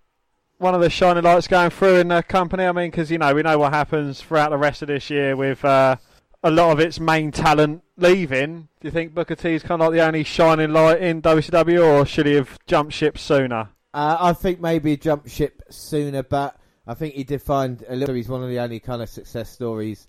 one 0.58 0.74
of 0.74 0.82
the 0.82 0.90
shining 0.90 1.24
lights 1.24 1.48
going 1.48 1.70
through 1.70 1.96
in 1.96 2.08
the 2.08 2.22
company. 2.22 2.66
I 2.66 2.72
mean, 2.72 2.90
because 2.90 3.10
you 3.10 3.16
know 3.16 3.34
we 3.34 3.40
know 3.40 3.56
what 3.56 3.72
happens 3.72 4.20
throughout 4.20 4.50
the 4.50 4.58
rest 4.58 4.82
of 4.82 4.88
this 4.88 5.08
year 5.08 5.34
with 5.34 5.64
uh, 5.64 5.96
a 6.42 6.50
lot 6.50 6.72
of 6.72 6.80
its 6.80 7.00
main 7.00 7.32
talent 7.32 7.82
leaving. 7.96 8.68
Do 8.82 8.88
you 8.88 8.90
think 8.90 9.14
Booker 9.14 9.34
T 9.34 9.54
is 9.54 9.62
kind 9.62 9.80
of 9.80 9.88
like 9.88 9.96
the 9.96 10.06
only 10.06 10.24
shining 10.24 10.74
light 10.74 11.00
in 11.00 11.22
WCW, 11.22 11.82
or 11.82 12.04
should 12.04 12.26
he 12.26 12.34
have 12.34 12.58
jumped 12.66 12.92
ship 12.92 13.16
sooner? 13.16 13.70
Uh, 13.94 14.18
I 14.20 14.34
think 14.34 14.60
maybe 14.60 14.98
jump 14.98 15.26
ship 15.26 15.62
sooner, 15.70 16.22
but 16.22 16.54
I 16.86 16.92
think 16.92 17.14
he 17.14 17.24
did 17.24 17.40
find 17.40 17.82
a 17.88 17.96
little. 17.96 18.14
He's 18.14 18.28
one 18.28 18.42
of 18.42 18.50
the 18.50 18.58
only 18.58 18.78
kind 18.78 19.00
of 19.00 19.08
success 19.08 19.48
stories 19.48 20.06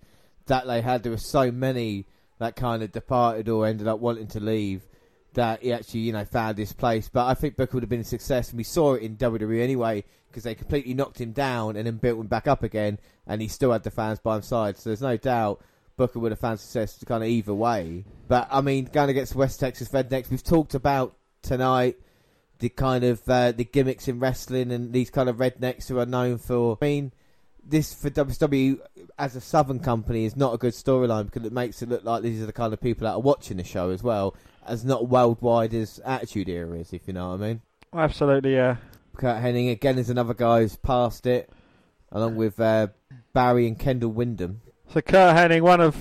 that 0.47 0.67
they 0.67 0.81
had. 0.81 1.03
There 1.03 1.11
were 1.13 1.17
so 1.17 1.53
many 1.53 2.05
that 2.43 2.55
kind 2.55 2.83
of 2.83 2.91
departed 2.91 3.49
or 3.49 3.65
ended 3.65 3.87
up 3.87 3.99
wanting 3.99 4.27
to 4.27 4.39
leave 4.39 4.83
that 5.33 5.63
he 5.63 5.73
actually, 5.73 6.01
you 6.01 6.13
know, 6.13 6.25
found 6.25 6.57
his 6.57 6.73
place. 6.73 7.09
But 7.11 7.25
I 7.25 7.33
think 7.33 7.55
Booker 7.55 7.75
would 7.75 7.83
have 7.83 7.89
been 7.89 8.01
a 8.01 8.05
success, 8.05 8.49
and 8.49 8.57
we 8.57 8.63
saw 8.63 8.93
it 8.93 9.01
in 9.01 9.17
WWE 9.17 9.61
anyway 9.61 10.03
because 10.27 10.43
they 10.43 10.55
completely 10.55 10.93
knocked 10.93 11.21
him 11.21 11.31
down 11.31 11.75
and 11.75 11.85
then 11.85 11.97
built 11.97 12.19
him 12.19 12.27
back 12.27 12.47
up 12.47 12.63
again, 12.63 12.99
and 13.27 13.41
he 13.41 13.47
still 13.47 13.71
had 13.71 13.83
the 13.83 13.91
fans 13.91 14.19
by 14.19 14.37
his 14.37 14.45
side. 14.45 14.77
So 14.77 14.89
there's 14.89 15.01
no 15.01 15.17
doubt 15.17 15.61
Booker 15.95 16.19
would 16.19 16.31
have 16.31 16.39
found 16.39 16.59
success 16.59 17.03
kind 17.05 17.23
of 17.23 17.29
either 17.29 17.53
way. 17.53 18.05
But 18.27 18.47
I 18.51 18.61
mean, 18.61 18.85
going 18.85 19.09
against 19.09 19.35
West 19.35 19.59
Texas 19.59 19.89
Rednecks, 19.89 20.29
we've 20.29 20.43
talked 20.43 20.73
about 20.73 21.15
tonight 21.41 21.97
the 22.59 22.69
kind 22.69 23.03
of 23.03 23.27
uh, 23.27 23.51
the 23.51 23.65
gimmicks 23.65 24.07
in 24.07 24.19
wrestling 24.19 24.71
and 24.71 24.93
these 24.93 25.09
kind 25.09 25.29
of 25.29 25.37
rednecks 25.37 25.87
who 25.87 25.99
are 25.99 26.05
known 26.05 26.37
for. 26.37 26.77
I 26.81 26.85
mean, 26.85 27.11
this 27.65 27.93
for 27.93 28.09
WWE 28.09 28.79
as 29.17 29.35
a 29.35 29.41
Southern 29.41 29.79
company 29.79 30.25
is 30.25 30.35
not 30.35 30.53
a 30.53 30.57
good 30.57 30.73
storyline 30.73 31.25
because 31.25 31.45
it 31.45 31.53
makes 31.53 31.81
it 31.81 31.89
look 31.89 32.03
like 32.03 32.23
these 32.23 32.41
are 32.41 32.45
the 32.45 32.53
kind 32.53 32.73
of 32.73 32.81
people 32.81 33.05
that 33.05 33.13
are 33.13 33.21
watching 33.21 33.57
the 33.57 33.63
show 33.63 33.89
as 33.89 34.03
well, 34.03 34.35
as 34.65 34.83
not 34.83 35.07
worldwide 35.07 35.73
as 35.73 35.99
Attitude 36.05 36.49
Era 36.49 36.77
is, 36.77 36.93
if 36.93 37.07
you 37.07 37.13
know 37.13 37.29
what 37.29 37.41
I 37.41 37.47
mean. 37.47 37.61
Absolutely, 37.93 38.55
yeah. 38.55 38.77
Curt 39.15 39.41
Hennig 39.41 39.71
again 39.71 39.97
is 39.97 40.09
another 40.09 40.33
guy 40.33 40.61
who's 40.61 40.75
passed 40.75 41.25
it, 41.25 41.49
along 42.11 42.35
with 42.35 42.59
uh, 42.59 42.87
Barry 43.33 43.67
and 43.67 43.77
Kendall 43.77 44.11
Windham. 44.11 44.61
So 44.89 45.01
Curt 45.01 45.35
Hennig, 45.35 45.61
one 45.61 45.81
of 45.81 45.95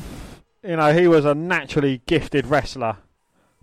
you 0.62 0.76
know, 0.76 0.92
he 0.92 1.08
was 1.08 1.24
a 1.24 1.34
naturally 1.34 2.02
gifted 2.06 2.46
wrestler 2.46 2.98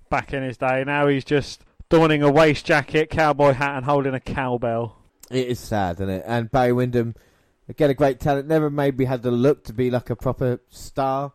back 0.10 0.34
in 0.34 0.44
his 0.44 0.58
day. 0.58 0.84
Now 0.86 1.08
he's 1.08 1.24
just 1.24 1.64
donning 1.90 2.22
a 2.22 2.32
waist 2.32 2.66
jacket, 2.66 3.10
cowboy 3.10 3.54
hat, 3.54 3.78
and 3.78 3.86
holding 3.86 4.14
a 4.14 4.20
cowbell. 4.20 4.98
It 5.32 5.48
is 5.48 5.60
sad, 5.60 5.98
isn't 5.98 6.10
it? 6.10 6.24
And 6.26 6.52
Barry 6.52 6.74
Windham, 6.74 7.16
again, 7.70 7.90
a 7.90 7.94
great 7.94 8.20
talent. 8.20 8.48
Never 8.48 8.70
maybe 8.70 9.06
had 9.06 9.22
the 9.22 9.32
look 9.32 9.64
to 9.66 9.74
be 9.74 9.90
like 9.90 10.10
a 10.10 10.16
proper 10.16 10.60
star, 10.70 11.34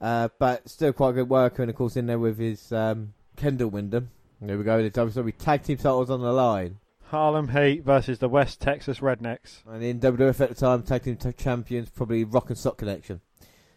uh, 0.00 0.28
but 0.38 0.68
still 0.68 0.92
quite 0.92 1.10
a 1.10 1.14
good 1.14 1.28
worker. 1.28 1.62
And 1.62 1.70
of 1.70 1.76
course, 1.76 1.96
in 1.96 2.06
there 2.06 2.18
with 2.18 2.38
his 2.38 2.72
um, 2.72 3.12
Kendall 3.36 3.68
Windham. 3.68 4.10
There 4.40 4.58
we 4.58 4.64
go. 4.64 4.82
The 4.82 4.90
WCW 4.90 5.36
tag 5.36 5.62
team 5.62 5.76
titles 5.76 6.10
on 6.10 6.20
the 6.20 6.32
line. 6.32 6.78
Harlem 7.04 7.48
Heat 7.48 7.84
versus 7.84 8.18
the 8.18 8.28
West 8.28 8.60
Texas 8.60 9.00
Rednecks. 9.00 9.58
And 9.68 9.82
in 9.82 10.00
WWF 10.00 10.40
at 10.40 10.48
the 10.48 10.54
time, 10.54 10.82
tag 10.82 11.02
team 11.02 11.16
t- 11.16 11.32
champions 11.32 11.90
probably 11.90 12.24
Rock 12.24 12.48
and 12.48 12.58
Sock 12.58 12.78
Connection. 12.78 13.20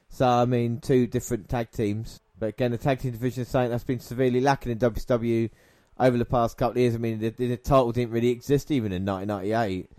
So 0.10 0.28
I 0.28 0.46
mean, 0.46 0.80
two 0.80 1.06
different 1.06 1.50
tag 1.50 1.72
teams. 1.72 2.22
But 2.40 2.50
again, 2.50 2.72
the 2.72 2.78
tag 2.78 3.00
team 3.00 3.12
division 3.12 3.44
is 3.44 3.50
something 3.50 3.72
that's 3.72 3.84
been 3.84 4.00
severely 4.00 4.42
lacking 4.42 4.72
in 4.72 4.80
WCW 4.80 5.50
over 6.00 6.18
the 6.18 6.26
past 6.26 6.58
couple 6.58 6.72
of 6.72 6.78
years. 6.78 6.96
I 6.96 6.98
mean, 6.98 7.20
the, 7.20 7.30
the 7.30 7.58
title 7.58 7.92
didn't 7.92 8.14
really 8.14 8.30
exist 8.30 8.72
even 8.72 8.92
in 8.92 9.06
1998. 9.06 9.92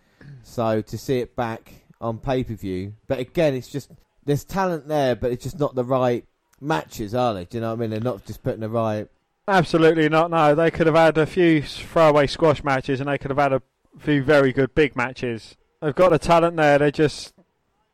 So 0.42 0.80
to 0.80 0.98
see 0.98 1.18
it 1.18 1.36
back 1.36 1.85
on 2.00 2.18
pay 2.18 2.44
per 2.44 2.54
view, 2.54 2.94
but 3.06 3.18
again, 3.18 3.54
it's 3.54 3.68
just 3.68 3.90
there's 4.24 4.44
talent 4.44 4.88
there, 4.88 5.16
but 5.16 5.32
it's 5.32 5.44
just 5.44 5.58
not 5.58 5.74
the 5.74 5.84
right 5.84 6.24
matches, 6.60 7.14
are 7.14 7.34
they? 7.34 7.44
Do 7.44 7.58
you 7.58 7.60
know 7.60 7.70
what 7.70 7.78
I 7.78 7.80
mean? 7.80 7.90
They're 7.90 8.00
not 8.00 8.26
just 8.26 8.42
putting 8.42 8.60
the 8.60 8.68
right. 8.68 9.08
Absolutely 9.48 10.08
not. 10.08 10.30
No, 10.30 10.54
they 10.54 10.70
could 10.70 10.86
have 10.86 10.96
had 10.96 11.16
a 11.16 11.26
few 11.26 11.62
throwaway 11.62 12.26
squash 12.26 12.64
matches, 12.64 13.00
and 13.00 13.08
they 13.08 13.18
could 13.18 13.30
have 13.30 13.38
had 13.38 13.52
a 13.52 13.62
few 13.98 14.22
very 14.22 14.52
good 14.52 14.74
big 14.74 14.96
matches. 14.96 15.56
They've 15.80 15.94
got 15.94 16.10
the 16.10 16.18
talent 16.18 16.56
there. 16.56 16.78
They're 16.78 16.90
just 16.90 17.32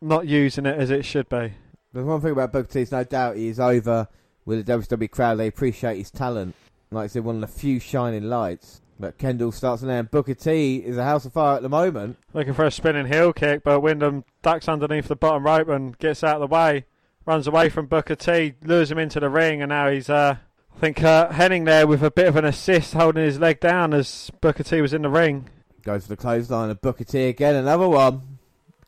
not 0.00 0.26
using 0.26 0.66
it 0.66 0.78
as 0.78 0.90
it 0.90 1.04
should 1.04 1.28
be. 1.28 1.52
The 1.92 2.04
one 2.04 2.20
thing 2.22 2.32
about 2.32 2.52
Booker 2.52 2.72
T 2.72 2.80
is 2.80 2.92
no 2.92 3.04
doubt 3.04 3.36
he 3.36 3.48
is 3.48 3.60
over 3.60 4.08
with 4.46 4.64
the 4.64 4.72
WWE 4.72 5.10
crowd. 5.10 5.36
They 5.36 5.48
appreciate 5.48 5.98
his 5.98 6.10
talent. 6.10 6.54
Like 6.90 7.04
I 7.04 7.06
said, 7.08 7.24
one 7.24 7.36
of 7.36 7.40
the 7.42 7.46
few 7.46 7.78
shining 7.78 8.30
lights. 8.30 8.80
But 9.02 9.18
Kendall 9.18 9.50
starts 9.50 9.82
in 9.82 9.88
there, 9.88 9.98
and 9.98 10.08
Booker 10.08 10.32
T 10.32 10.76
is 10.76 10.96
a 10.96 11.02
house 11.02 11.24
of 11.24 11.32
fire 11.32 11.56
at 11.56 11.62
the 11.62 11.68
moment. 11.68 12.18
Looking 12.34 12.54
for 12.54 12.64
a 12.64 12.70
spinning 12.70 13.08
heel 13.08 13.32
kick, 13.32 13.64
but 13.64 13.80
Windham 13.80 14.22
ducks 14.42 14.68
underneath 14.68 15.08
the 15.08 15.16
bottom 15.16 15.44
rope 15.44 15.68
and 15.68 15.98
gets 15.98 16.22
out 16.22 16.40
of 16.40 16.48
the 16.48 16.54
way. 16.54 16.84
Runs 17.26 17.48
away 17.48 17.68
from 17.68 17.86
Booker 17.86 18.14
T, 18.14 18.54
lures 18.62 18.92
him 18.92 18.98
into 18.98 19.18
the 19.18 19.28
ring, 19.28 19.60
and 19.60 19.70
now 19.70 19.90
he's, 19.90 20.08
uh, 20.08 20.36
I 20.76 20.78
think, 20.78 21.02
uh, 21.02 21.30
Hennig 21.30 21.64
there 21.64 21.84
with 21.84 22.04
a 22.04 22.12
bit 22.12 22.28
of 22.28 22.36
an 22.36 22.44
assist, 22.44 22.94
holding 22.94 23.24
his 23.24 23.40
leg 23.40 23.58
down 23.58 23.92
as 23.92 24.30
Booker 24.40 24.62
T 24.62 24.80
was 24.80 24.94
in 24.94 25.02
the 25.02 25.10
ring. 25.10 25.48
Goes 25.82 26.04
for 26.04 26.10
the 26.10 26.16
clothesline 26.16 26.70
of 26.70 26.80
Booker 26.80 27.02
T 27.02 27.24
again, 27.24 27.56
another 27.56 27.88
one. 27.88 28.38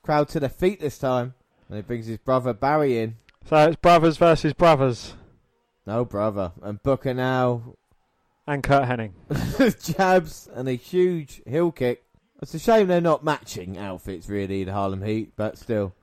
Crowd 0.05 0.29
to 0.29 0.39
their 0.39 0.49
feet 0.49 0.79
this 0.79 0.97
time. 0.97 1.35
And 1.69 1.75
he 1.75 1.83
brings 1.83 2.07
his 2.07 2.19
brother 2.19 2.53
Barry 2.53 3.01
in. 3.01 3.17
So 3.47 3.57
it's 3.67 3.77
brothers 3.77 4.17
versus 4.19 4.53
brothers. 4.53 5.15
No 5.89 6.05
brother. 6.05 6.53
And 6.63 6.81
Booker 6.85 7.15
now 7.15 7.75
and 8.47 8.63
Curt 8.63 8.89
Hennig. 8.89 9.13
jabs 9.97 10.49
and 10.55 10.69
a 10.69 10.73
huge 10.73 11.43
heel 11.47 11.73
kick. 11.73 12.05
It's 12.43 12.55
a 12.55 12.59
shame 12.59 12.89
they're 12.89 13.01
not 13.01 13.25
matching 13.25 13.79
outfits, 13.79 14.29
really, 14.29 14.65
the 14.65 14.73
Harlem 14.73 15.03
Heat, 15.03 15.33
but 15.37 15.57
still. 15.57 15.95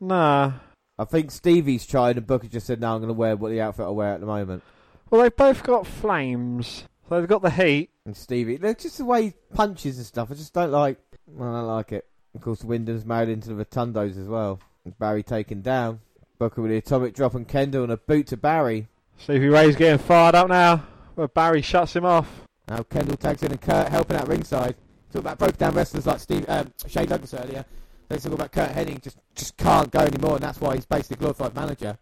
Nah. 0.00 0.52
I 0.98 1.04
think 1.04 1.30
Stevie's 1.30 1.86
tried, 1.86 2.16
and 2.16 2.26
Booker 2.26 2.48
just 2.48 2.66
said, 2.66 2.80
no, 2.80 2.92
I'm 2.92 3.00
going 3.00 3.08
to 3.08 3.14
wear 3.14 3.36
what 3.36 3.50
the 3.50 3.60
outfit 3.60 3.86
I 3.86 3.90
wear 3.90 4.12
at 4.14 4.20
the 4.20 4.26
moment. 4.26 4.62
Well, 5.10 5.22
they've 5.22 5.34
both 5.34 5.62
got 5.62 5.86
flames. 5.86 6.84
So 7.08 7.18
they've 7.18 7.28
got 7.28 7.42
the 7.42 7.50
heat. 7.50 7.90
And 8.04 8.16
Stevie, 8.16 8.56
they're 8.56 8.74
just 8.74 8.98
the 8.98 9.04
way 9.04 9.22
he 9.22 9.34
punches 9.54 9.96
and 9.96 10.06
stuff. 10.06 10.30
I 10.30 10.34
just 10.34 10.52
don't 10.52 10.72
like. 10.72 10.98
I 11.38 11.42
don't 11.42 11.66
like 11.66 11.92
it. 11.92 12.06
Of 12.34 12.42
course, 12.42 12.62
Windham's 12.62 13.06
married 13.06 13.30
into 13.30 13.54
the 13.54 13.64
Rotundas 13.64 14.20
as 14.20 14.28
well. 14.28 14.60
And 14.84 14.98
Barry 14.98 15.22
taken 15.22 15.62
down. 15.62 16.00
Booker 16.38 16.62
with 16.62 16.70
the 16.70 16.76
atomic 16.76 17.14
drop 17.14 17.34
on 17.34 17.44
Kendall 17.44 17.84
and 17.84 17.92
a 17.92 17.96
boot 17.96 18.26
to 18.28 18.36
Barry. 18.36 18.88
Stevie 19.18 19.48
Ray's 19.48 19.76
getting 19.76 19.98
fired 19.98 20.34
up 20.34 20.48
now. 20.48 20.86
But 21.18 21.34
Barry 21.34 21.62
shuts 21.62 21.96
him 21.96 22.04
off. 22.04 22.46
Now 22.68 22.84
Kendall 22.84 23.16
tags 23.16 23.42
in 23.42 23.50
and 23.50 23.60
Curt 23.60 23.88
helping 23.88 24.16
out 24.16 24.28
ringside. 24.28 24.76
Talk 25.12 25.22
about 25.22 25.36
broken 25.36 25.56
down 25.56 25.74
wrestlers 25.74 26.06
like 26.06 26.20
Steve 26.20 26.44
um, 26.46 26.72
Shane 26.86 27.08
Douglas 27.08 27.34
earlier. 27.34 27.64
They 28.08 28.18
talk 28.18 28.34
about 28.34 28.52
Curt 28.52 28.70
Hennig 28.70 29.02
just 29.02 29.18
just 29.34 29.56
can't 29.56 29.90
go 29.90 29.98
anymore, 29.98 30.36
and 30.36 30.44
that's 30.44 30.60
why 30.60 30.76
he's 30.76 30.86
basically 30.86 31.16
a 31.16 31.18
glorified 31.18 31.56
manager. 31.56 31.98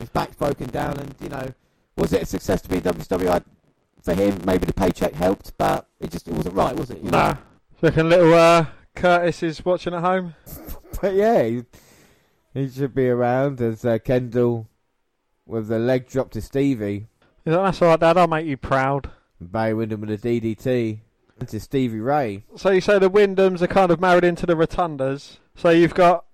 His 0.00 0.08
back's 0.08 0.34
broken 0.36 0.68
down, 0.68 0.96
and 0.98 1.14
you 1.20 1.28
know, 1.28 1.52
was 1.98 2.14
it 2.14 2.22
a 2.22 2.24
success 2.24 2.62
to 2.62 2.70
be 2.70 2.80
WWE? 2.80 3.44
For 4.02 4.14
him, 4.14 4.40
maybe 4.46 4.64
the 4.64 4.72
paycheck 4.72 5.12
helped, 5.12 5.52
but 5.58 5.86
it 6.00 6.10
just 6.10 6.26
it 6.26 6.32
wasn't 6.32 6.54
right, 6.54 6.74
was 6.74 6.88
it? 6.88 7.02
You 7.02 7.10
nah. 7.10 7.36
Reckon 7.82 8.08
little 8.08 8.32
uh, 8.32 8.64
Curtis 8.94 9.42
is 9.42 9.62
watching 9.62 9.92
at 9.92 10.00
home. 10.00 10.34
but 11.02 11.12
yeah, 11.12 11.42
he, 11.42 11.64
he, 12.54 12.70
should 12.70 12.94
be 12.94 13.10
around 13.10 13.60
as 13.60 13.84
uh, 13.84 13.98
Kendall 13.98 14.68
with 15.44 15.68
the 15.68 15.78
leg 15.78 16.08
drop 16.08 16.30
to 16.30 16.40
Stevie. 16.40 17.08
That's 17.48 17.80
alright, 17.80 18.00
Dad. 18.00 18.18
I'll 18.18 18.26
make 18.26 18.46
you 18.46 18.56
proud. 18.56 19.10
Barry 19.40 19.72
Windham 19.72 20.02
with 20.02 20.10
a 20.10 20.18
DDT 20.18 21.00
to 21.46 21.60
Stevie 21.60 22.00
Ray. 22.00 22.44
So 22.56 22.70
you 22.70 22.80
say 22.80 22.98
the 22.98 23.10
Windhams 23.10 23.62
are 23.62 23.68
kind 23.68 23.90
of 23.90 24.00
married 24.00 24.24
into 24.24 24.44
the 24.44 24.54
Rotundas. 24.54 25.38
So 25.54 25.70
you've 25.70 25.94
got 25.94 26.26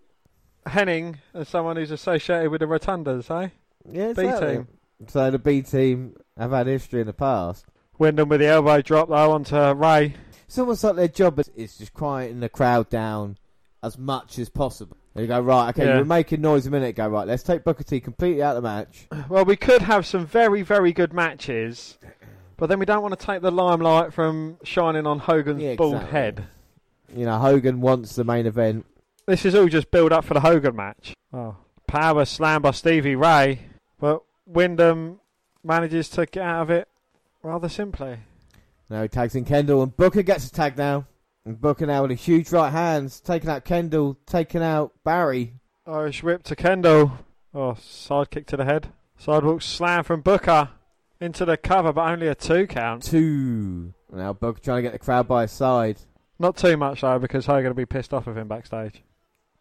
Hennig 0.67 1.17
as 1.33 1.49
someone 1.49 1.77
who's 1.77 1.91
associated 1.91 2.51
with 2.51 2.61
the 2.61 2.67
Rotundas, 2.67 3.31
eh? 3.31 3.51
Yeah, 3.89 4.13
B 4.13 4.23
team. 4.23 4.69
So 5.07 5.31
the 5.31 5.39
B 5.39 5.63
team 5.63 6.17
have 6.37 6.51
had 6.51 6.67
history 6.67 7.01
in 7.01 7.07
the 7.07 7.13
past. 7.13 7.67
Windham 7.99 8.29
with 8.29 8.41
the 8.41 8.47
elbow 8.47 8.83
drop 8.83 9.09
though 9.09 9.33
onto 9.33 9.57
Ray. 9.57 10.15
It's 10.47 10.59
almost 10.59 10.83
like 10.83 10.97
their 10.97 11.09
job 11.09 11.41
is 11.55 11.79
just 11.79 11.93
quieting 11.93 12.41
the 12.41 12.49
crowd 12.49 12.89
down 12.89 13.39
as 13.83 13.99
much 13.99 14.39
as 14.39 14.49
possible. 14.49 14.97
You 15.17 15.29
go 15.29 15.41
right, 15.41 15.69
okay. 15.71 15.87
Yeah. 15.87 15.93
You 15.95 15.99
were 16.01 16.05
making 16.07 16.41
noise 16.41 16.67
a 16.67 16.71
minute 16.71 16.89
ago, 16.89 17.07
right? 17.09 17.27
Let's 17.27 17.45
take 17.45 17.63
Booker 17.63 17.85
T 17.85 18.01
completely 18.01 18.43
out 18.43 18.57
of 18.57 18.63
the 18.63 18.69
match. 18.69 19.07
Well, 19.29 19.45
we 19.45 19.57
could 19.57 19.83
have 19.83 20.07
some 20.07 20.27
very, 20.27 20.63
very 20.63 20.93
good 20.93 21.13
matches, 21.13 21.99
but 22.57 22.69
then 22.69 22.79
we 22.79 22.85
don't 22.87 23.03
want 23.03 23.19
to 23.19 23.27
take 23.27 23.41
the 23.41 23.51
limelight 23.51 24.13
from 24.13 24.59
shining 24.65 25.07
on 25.07 25.21
Hogan's 25.21 25.63
yeah, 25.63 25.71
exactly. 25.71 25.93
bald 25.93 26.11
head. 26.11 26.45
You 27.15 27.27
know, 27.27 27.39
Hogan 27.39 27.81
wants 27.81 28.17
the 28.17 28.25
main 28.25 28.47
event. 28.47 28.87
This 29.27 29.45
is 29.45 29.55
all 29.55 29.69
just 29.69 29.91
build 29.91 30.13
up 30.13 30.25
for 30.25 30.35
the 30.35 30.41
Hogan 30.41 30.75
match. 30.75 31.15
Oh, 31.33 31.57
power 31.87 32.25
slam 32.25 32.63
by 32.63 32.73
Stevie 32.73 33.15
Ray, 33.15 33.61
but 34.01 34.23
Windham 34.47 35.21
manages 35.63 36.09
to 36.11 36.27
get 36.27 36.43
out 36.43 36.63
of 36.63 36.71
it 36.71 36.89
rather 37.43 37.69
simply. 37.69 38.19
Now 38.91 39.03
he 39.03 39.09
tags 39.09 39.35
in 39.35 39.45
Kendall, 39.45 39.83
and 39.83 39.97
Booker 39.97 40.23
gets 40.23 40.47
a 40.47 40.53
tag 40.53 40.77
now. 40.77 41.07
And 41.47 41.61
Booker 41.61 41.87
now 41.87 42.03
with 42.03 42.11
a 42.11 42.15
huge 42.15 42.51
right 42.53 42.71
hands, 42.71 43.21
taking 43.21 43.51
out 43.51 43.65
Kendall, 43.65 44.17
taking 44.27 44.63
out 44.63 44.93
Barry. 45.05 45.55
Irish 45.87 46.23
whip 46.23 46.43
to 46.45 46.57
Kendall. 46.57 47.13
Oh, 47.53 47.75
side 47.75 48.31
kick 48.31 48.47
to 48.47 48.57
the 48.57 48.65
head. 48.65 48.89
Sidewalk 49.19 49.61
slam 49.61 50.05
from 50.05 50.23
Booker 50.23 50.71
into 51.21 51.45
the 51.45 51.59
cover, 51.59 51.93
but 51.93 52.09
only 52.09 52.29
a 52.29 52.35
two 52.35 52.67
count. 52.67 53.03
Two. 53.03 53.93
Now 54.11 54.33
Booker 54.33 54.61
trying 54.61 54.79
to 54.79 54.83
get 54.83 54.93
the 54.93 54.99
crowd 54.99 55.29
by 55.29 55.43
his 55.43 55.53
side. 55.53 55.99
Not 56.39 56.57
too 56.57 56.79
much 56.79 57.03
though, 57.03 57.19
because 57.19 57.45
Hogan 57.45 57.69
will 57.69 57.75
be 57.75 57.87
pissed 57.87 58.15
off 58.15 58.27
of 58.27 58.39
him 58.39 58.49
backstage. 58.49 59.03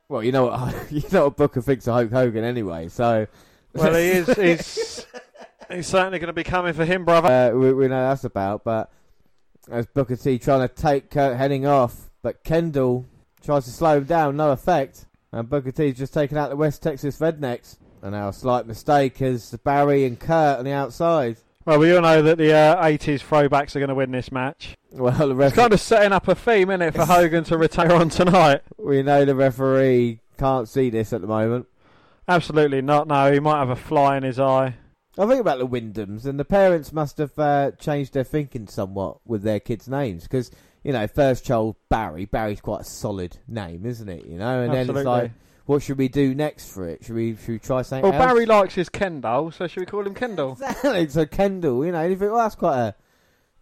Well, 0.07 0.23
you 0.23 0.31
know 0.31 0.45
what 0.45 0.75
you 0.91 1.03
know 1.11 1.25
what 1.25 1.37
Booker 1.37 1.61
thinks 1.61 1.87
of 1.87 1.95
Hulk 1.95 2.11
Hogan 2.11 2.45
anyway, 2.45 2.87
so. 2.87 3.27
Well, 3.73 3.93
he 3.95 4.09
is. 4.09 4.27
He's, 4.35 5.05
he's 5.71 5.87
certainly 5.87 6.19
going 6.19 6.27
to 6.27 6.33
be 6.33 6.43
coming 6.43 6.73
for 6.73 6.85
him, 6.85 7.03
brother. 7.03 7.51
Uh, 7.53 7.57
we, 7.57 7.73
we 7.73 7.87
know 7.87 8.07
that's 8.07 8.23
about, 8.23 8.63
but 8.63 8.91
as 9.69 9.85
Booker 9.87 10.15
T 10.15 10.39
trying 10.39 10.67
to 10.67 10.73
take 10.73 11.09
Curt 11.09 11.37
Hennig 11.37 11.67
off, 11.67 12.09
but 12.21 12.43
Kendall 12.43 13.05
tries 13.43 13.65
to 13.65 13.71
slow 13.71 13.97
him 13.97 14.05
down, 14.05 14.37
no 14.37 14.51
effect. 14.51 15.05
And 15.31 15.49
Booker 15.49 15.71
T's 15.71 15.97
just 15.97 16.13
taken 16.13 16.37
out 16.37 16.49
the 16.49 16.55
West 16.55 16.83
Texas 16.83 17.19
Rednecks. 17.19 17.77
And 18.01 18.11
now 18.11 18.29
a 18.29 18.33
slight 18.33 18.67
mistake 18.67 19.21
as 19.21 19.51
Barry 19.63 20.05
and 20.05 20.19
Curt 20.19 20.59
on 20.59 20.65
the 20.65 20.71
outside. 20.71 21.37
Well, 21.65 21.79
we 21.79 21.95
all 21.95 22.01
know 22.01 22.21
that 22.21 22.37
the 22.37 22.53
uh, 22.53 22.83
80s 22.83 23.21
throwbacks 23.21 23.75
are 23.75 23.79
going 23.79 23.89
to 23.89 23.95
win 23.95 24.11
this 24.11 24.31
match. 24.31 24.75
Well, 24.91 25.29
the 25.29 25.33
ref- 25.33 25.51
it's 25.51 25.57
kind 25.57 25.71
of 25.71 25.79
setting 25.79 26.11
up 26.11 26.27
a 26.27 26.35
theme, 26.35 26.69
isn't 26.69 26.81
it, 26.81 26.93
for 26.93 27.05
Hogan 27.05 27.45
to 27.45 27.57
retire 27.57 27.93
on 27.93 28.09
tonight? 28.09 28.61
We 28.77 29.01
know 29.01 29.23
the 29.23 29.33
referee 29.33 30.19
can't 30.37 30.67
see 30.67 30.89
this 30.89 31.13
at 31.13 31.21
the 31.21 31.27
moment. 31.27 31.67
Absolutely 32.27 32.81
not. 32.81 33.07
No, 33.07 33.31
he 33.31 33.39
might 33.39 33.59
have 33.59 33.69
a 33.69 33.75
fly 33.77 34.17
in 34.17 34.23
his 34.23 34.39
eye. 34.39 34.75
I 35.17 35.27
think 35.27 35.41
about 35.41 35.59
the 35.59 35.67
Windhams, 35.67 36.25
and 36.25 36.39
the 36.39 36.45
parents 36.45 36.91
must 36.91 37.19
have 37.19 37.37
uh, 37.37 37.71
changed 37.71 38.13
their 38.13 38.23
thinking 38.23 38.67
somewhat 38.67 39.17
with 39.25 39.43
their 39.43 39.59
kids' 39.59 39.87
names 39.87 40.23
because 40.23 40.49
you 40.83 40.91
know, 40.91 41.07
first 41.07 41.45
child 41.45 41.75
Barry. 41.89 42.25
Barry's 42.25 42.61
quite 42.61 42.81
a 42.81 42.85
solid 42.85 43.37
name, 43.47 43.85
isn't 43.85 44.09
it? 44.09 44.25
You 44.25 44.37
know, 44.37 44.61
and 44.61 44.71
Absolutely. 44.71 44.93
then 44.93 44.97
it's 44.97 45.05
like, 45.05 45.31
what 45.65 45.81
should 45.81 45.97
we 45.97 46.09
do 46.09 46.35
next 46.35 46.73
for 46.73 46.87
it? 46.87 47.05
Should 47.05 47.15
we 47.15 47.35
should 47.37 47.47
we 47.47 47.59
try 47.59 47.81
something? 47.81 48.03
Well, 48.09 48.21
else? 48.21 48.31
Barry 48.31 48.45
likes 48.45 48.75
his 48.75 48.89
Kendall, 48.89 49.51
so 49.51 49.67
should 49.67 49.79
we 49.79 49.85
call 49.85 50.05
him 50.05 50.13
Kendall? 50.13 50.53
Exactly. 50.53 51.07
So 51.09 51.25
Kendall, 51.25 51.85
you 51.85 51.91
know, 51.91 52.03
you 52.03 52.15
think, 52.15 52.31
well, 52.31 52.43
that's 52.43 52.55
quite 52.55 52.77
a 52.77 52.95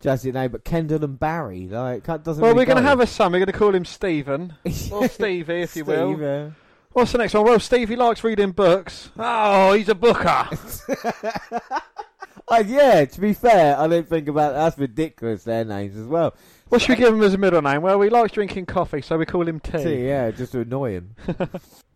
jazzy 0.01 0.33
name, 0.33 0.51
but 0.51 0.63
Kendall 0.63 1.03
and 1.03 1.19
Barry, 1.19 1.67
like, 1.67 2.05
doesn't. 2.05 2.25
Well, 2.25 2.51
really 2.51 2.55
we're 2.55 2.65
going 2.65 2.83
to 2.83 2.89
have 2.89 2.99
a 2.99 3.07
son. 3.07 3.31
We're 3.31 3.39
going 3.39 3.47
to 3.47 3.53
call 3.53 3.75
him 3.75 3.85
Stephen 3.85 4.55
or 4.91 5.07
Stevie, 5.07 5.61
if 5.61 5.75
you 5.75 5.85
will. 5.85 6.53
What's 6.93 7.13
the 7.13 7.19
next 7.19 7.33
one? 7.33 7.45
Well, 7.45 7.59
Stevie 7.59 7.95
likes 7.95 8.23
reading 8.23 8.51
books. 8.51 9.09
Oh, 9.17 9.73
he's 9.73 9.89
a 9.89 9.95
booker. 9.95 10.49
Uh, 12.47 12.63
yeah, 12.67 13.05
to 13.05 13.21
be 13.21 13.33
fair, 13.33 13.79
I 13.79 13.87
didn't 13.87 14.09
think 14.09 14.27
about 14.27 14.51
that. 14.51 14.59
that's 14.59 14.77
ridiculous. 14.77 15.45
Their 15.45 15.63
names 15.63 15.95
as 15.95 16.05
well. 16.05 16.33
what 16.67 16.81
should 16.81 16.89
we 16.89 16.95
give 16.97 17.13
him 17.13 17.21
as 17.23 17.33
a 17.33 17.37
middle 17.37 17.61
name? 17.61 17.81
Well, 17.81 18.01
he 18.01 18.09
likes 18.09 18.33
drinking 18.33 18.65
coffee, 18.65 18.99
so 19.01 19.17
we 19.17 19.25
call 19.25 19.47
him 19.47 19.61
T. 19.61 19.77
T, 19.81 20.05
yeah, 20.07 20.31
just 20.31 20.51
to 20.51 20.59
annoy 20.59 20.91
him. 20.95 21.15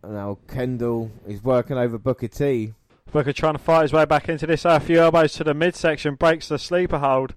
now 0.02 0.38
Kendall 0.48 1.10
is 1.26 1.44
working 1.44 1.76
over 1.76 1.98
Booker 1.98 2.28
T. 2.28 2.72
Booker 3.12 3.34
trying 3.34 3.52
to 3.52 3.58
fight 3.58 3.82
his 3.82 3.92
way 3.92 4.06
back 4.06 4.30
into 4.30 4.46
this. 4.46 4.64
A 4.64 4.80
few 4.80 4.98
elbows 5.00 5.34
to 5.34 5.44
the 5.44 5.52
midsection, 5.52 6.14
breaks 6.14 6.48
the 6.48 6.58
sleeper 6.58 6.98
hold. 7.00 7.34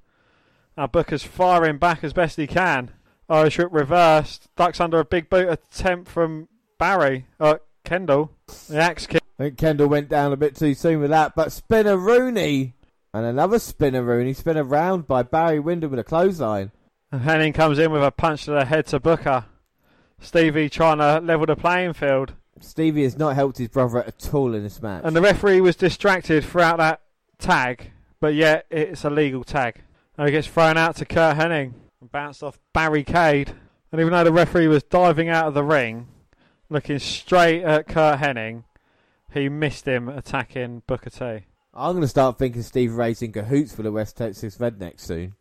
Now 0.78 0.88
Booker's 0.88 1.24
firing 1.24 1.78
back 1.78 2.06
as 2.06 2.14
best 2.14 2.38
he 2.38 2.48
can. 2.48 2.92
Irish 3.28 3.58
whip 3.58 3.70
reversed, 3.72 4.48
ducks 4.56 4.80
under 4.80 5.00
a 5.00 5.06
big 5.06 5.30
boot 5.30 5.50
attempt 5.50 6.10
from 6.10 6.48
Barry. 6.80 7.28
Uh, 7.40 7.58
Kendall. 7.84 8.32
The 8.68 8.80
axe 8.80 9.06
kick. 9.06 9.22
I 9.38 9.44
think 9.44 9.58
Kendall 9.58 9.88
went 9.88 10.10
down 10.10 10.34
a 10.34 10.38
bit 10.38 10.56
too 10.56 10.74
soon 10.74 11.00
with 11.00 11.12
that, 11.12 11.36
but 11.36 11.50
Spinaroonie 11.50 12.74
and 13.14 13.26
another 13.26 13.58
Spinaroonie 13.58 14.36
spin 14.36 14.58
around 14.58 15.08
by 15.08 15.24
Barry 15.24 15.60
Windham 15.60 15.92
with 15.92 16.00
a 16.00 16.04
clothesline. 16.04 16.72
And 17.12 17.22
Hennig 17.22 17.54
comes 17.54 17.80
in 17.80 17.92
with 17.92 18.04
a 18.04 18.12
punch 18.12 18.46
to 18.46 18.52
the 18.52 18.66
head 18.66 18.88
to 18.88 19.00
Booker. 19.00 19.46
Stevie 20.20 20.70
trying 20.70 20.98
to 20.98 21.20
level 21.20 21.46
the 21.46 21.56
playing 21.56 21.94
field. 21.94 22.34
Stevie 22.60 23.04
has 23.04 23.18
not 23.18 23.36
helped 23.36 23.58
his 23.58 23.70
brother 23.70 24.04
at 24.04 24.34
all 24.34 24.54
in 24.54 24.64
this 24.64 24.82
match. 24.82 25.02
And 25.06 25.16
the 25.16 25.22
referee 25.22 25.62
was 25.62 25.76
distracted 25.76 26.44
throughout 26.44 26.78
that 26.78 27.02
tag, 27.38 27.92
but 28.20 28.34
yet 28.34 28.66
it's 28.70 29.06
a 29.06 29.10
legal 29.10 29.44
tag. 29.44 29.82
And 30.18 30.28
he 30.28 30.32
gets 30.32 30.48
thrown 30.48 30.78
out 30.78 30.98
to 30.98 31.06
Curt 31.06 31.38
Hennig 31.38 31.74
and 32.02 32.12
bounced 32.12 32.44
off 32.44 32.60
barricade. 32.74 33.54
And 33.92 34.02
even 34.02 34.12
though 34.12 34.26
the 34.26 34.34
referee 34.34 34.68
was 34.68 34.84
diving 34.84 35.30
out 35.30 35.48
of 35.48 35.54
the 35.54 35.64
ring, 35.64 36.08
looking 36.70 37.00
straight 37.00 37.64
at 37.64 37.88
Curt 37.88 38.20
Hennig, 38.20 38.64
he 39.34 39.50
missed 39.50 39.88
him 39.88 40.10
attacking 40.10 40.84
Booker 40.88 41.10
T. 41.10 41.46
I'm 41.74 41.94
going 41.94 42.02
to 42.02 42.08
start 42.08 42.38
thinking 42.38 42.64
Steve 42.64 42.94
Ray's 42.94 43.22
in 43.22 43.32
cahoots 43.32 43.74
for 43.74 43.84
the 43.84 43.92
West 43.92 44.18
Texas 44.18 44.58
Rednecks 44.58 45.02
soon. 45.02 45.36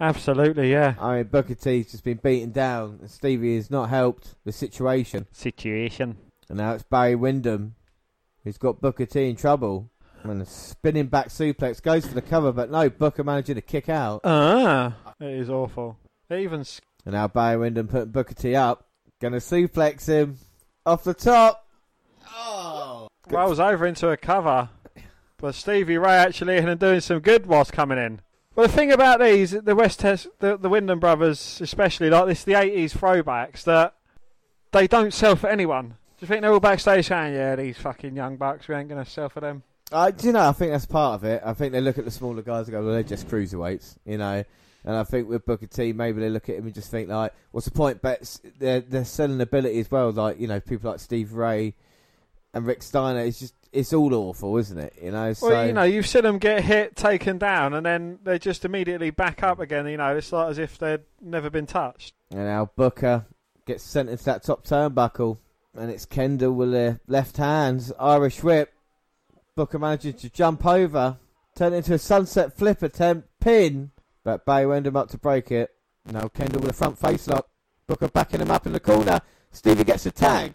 Absolutely, 0.00 0.72
yeah. 0.72 0.94
I 1.00 1.16
mean, 1.16 1.24
Booker 1.24 1.54
T's 1.54 1.92
just 1.92 2.04
been 2.04 2.18
beaten 2.22 2.50
down, 2.50 2.98
and 3.00 3.10
Stevie 3.10 3.56
has 3.56 3.70
not 3.70 3.88
helped 3.88 4.34
the 4.44 4.52
situation. 4.52 5.26
Situation. 5.32 6.16
And 6.48 6.58
now 6.58 6.72
it's 6.72 6.82
Barry 6.82 7.14
Windham 7.14 7.76
who's 8.44 8.58
got 8.58 8.80
Booker 8.80 9.06
T 9.06 9.28
in 9.28 9.36
trouble. 9.36 9.90
And 10.22 10.40
a 10.40 10.46
spinning 10.46 11.06
back 11.06 11.28
suplex 11.28 11.82
goes 11.82 12.06
for 12.06 12.14
the 12.14 12.22
cover, 12.22 12.52
but 12.52 12.70
no, 12.70 12.88
Booker 12.88 13.24
managing 13.24 13.56
to 13.56 13.60
kick 13.60 13.88
out. 13.88 14.20
Ah, 14.24 14.96
it 15.20 15.38
is 15.38 15.50
awful. 15.50 15.98
It 16.30 16.40
even 16.40 16.64
And 17.04 17.12
now 17.12 17.28
Barry 17.28 17.58
Windham 17.58 17.88
putting 17.88 18.10
Booker 18.10 18.34
T 18.34 18.54
up. 18.54 18.86
Gonna 19.20 19.38
suplex 19.38 20.06
him 20.06 20.38
off 20.84 21.04
the 21.04 21.14
top. 21.14 21.66
Oh! 22.36 23.08
rolls 23.28 23.60
over 23.60 23.86
into 23.86 24.10
a 24.10 24.16
cover. 24.16 24.68
But 25.38 25.54
Stevie 25.54 25.98
Ray 25.98 26.12
actually 26.12 26.58
and 26.58 26.78
doing 26.78 27.00
some 27.00 27.20
good 27.20 27.46
whilst 27.46 27.72
coming 27.72 27.98
in. 27.98 28.20
Well, 28.54 28.66
the 28.66 28.72
thing 28.72 28.92
about 28.92 29.20
these, 29.20 29.50
the 29.50 29.74
West 29.74 30.00
Tes- 30.00 30.28
the, 30.38 30.56
the 30.56 30.68
Windham 30.68 31.00
brothers, 31.00 31.60
especially 31.60 32.08
like 32.08 32.26
this, 32.26 32.44
the 32.44 32.52
80s 32.52 32.96
throwbacks, 32.96 33.64
that 33.64 33.94
they 34.72 34.86
don't 34.86 35.12
sell 35.12 35.34
for 35.34 35.48
anyone. 35.48 35.88
Do 35.88 35.94
you 36.20 36.28
think 36.28 36.42
they're 36.42 36.52
all 36.52 36.60
backstage 36.60 37.08
saying, 37.08 37.34
yeah, 37.34 37.56
these 37.56 37.76
fucking 37.78 38.14
young 38.14 38.36
bucks, 38.36 38.68
we 38.68 38.76
ain't 38.76 38.88
going 38.88 39.04
to 39.04 39.10
sell 39.10 39.28
for 39.28 39.40
them? 39.40 39.64
Uh, 39.90 40.10
do 40.10 40.28
you 40.28 40.32
know, 40.32 40.48
I 40.48 40.52
think 40.52 40.70
that's 40.70 40.86
part 40.86 41.16
of 41.16 41.24
it. 41.24 41.42
I 41.44 41.52
think 41.52 41.72
they 41.72 41.80
look 41.80 41.98
at 41.98 42.04
the 42.04 42.10
smaller 42.10 42.42
guys 42.42 42.68
and 42.68 42.72
go, 42.72 42.84
well, 42.84 42.94
they're 42.94 43.02
just 43.02 43.28
cruiserweights, 43.28 43.96
you 44.06 44.18
know. 44.18 44.44
And 44.84 44.96
I 44.96 45.04
think 45.04 45.28
with 45.28 45.46
Booker 45.46 45.66
T, 45.66 45.92
maybe 45.92 46.20
they 46.20 46.28
look 46.28 46.48
at 46.48 46.56
him 46.56 46.66
and 46.66 46.74
just 46.74 46.90
think, 46.90 47.08
like, 47.08 47.32
what's 47.52 47.64
the 47.66 47.72
point? 47.72 48.02
But 48.02 48.38
they're, 48.58 48.80
they're 48.80 49.04
selling 49.04 49.40
ability 49.40 49.80
as 49.80 49.90
well. 49.90 50.10
Like, 50.10 50.38
you 50.38 50.46
know, 50.46 50.60
people 50.60 50.90
like 50.90 51.00
Steve 51.00 51.32
Ray 51.32 51.74
and 52.52 52.66
Rick 52.66 52.82
Steiner. 52.82 53.20
It's 53.20 53.40
just, 53.40 53.54
it's 53.72 53.94
all 53.94 54.12
awful, 54.12 54.58
isn't 54.58 54.78
it? 54.78 54.92
You 55.02 55.12
know, 55.12 55.32
so. 55.32 55.48
Well, 55.48 55.66
you 55.66 55.72
know, 55.72 55.84
you've 55.84 56.06
seen 56.06 56.24
them 56.24 56.38
get 56.38 56.62
hit, 56.64 56.96
taken 56.96 57.38
down, 57.38 57.72
and 57.72 57.86
then 57.86 58.18
they 58.22 58.38
just 58.38 58.64
immediately 58.66 59.10
back 59.10 59.42
up 59.42 59.58
again. 59.58 59.86
You 59.86 59.96
know, 59.96 60.16
it's 60.16 60.32
like 60.32 60.50
as 60.50 60.58
if 60.58 60.76
they'd 60.76 61.00
never 61.20 61.48
been 61.48 61.66
touched. 61.66 62.14
And 62.30 62.44
now 62.44 62.70
Booker 62.76 63.24
gets 63.66 63.82
sent 63.84 64.10
into 64.10 64.24
that 64.24 64.42
top 64.42 64.66
turnbuckle. 64.66 65.38
And 65.76 65.90
it's 65.90 66.04
Kendall 66.04 66.52
with 66.52 66.70
the 66.70 67.00
left 67.08 67.36
hands, 67.38 67.92
Irish 67.98 68.44
whip. 68.44 68.72
Booker 69.56 69.78
manages 69.78 70.20
to 70.20 70.30
jump 70.30 70.64
over, 70.64 71.16
turn 71.56 71.72
it 71.72 71.78
into 71.78 71.94
a 71.94 71.98
sunset 71.98 72.56
flip 72.56 72.80
attempt, 72.82 73.28
pin. 73.40 73.90
But 74.24 74.46
Bay 74.46 74.66
Windham 74.66 74.96
up 74.96 75.10
to 75.10 75.18
break 75.18 75.52
it. 75.52 75.70
Now 76.10 76.28
Kendall 76.28 76.62
with 76.62 76.70
a 76.70 76.74
front 76.74 76.98
face 76.98 77.28
lock. 77.28 77.48
Booker 77.86 78.08
backing 78.08 78.40
him 78.40 78.50
up 78.50 78.66
in 78.66 78.72
the 78.72 78.80
corner. 78.80 79.20
Stevie 79.52 79.84
gets 79.84 80.06
a 80.06 80.10
tag. 80.10 80.54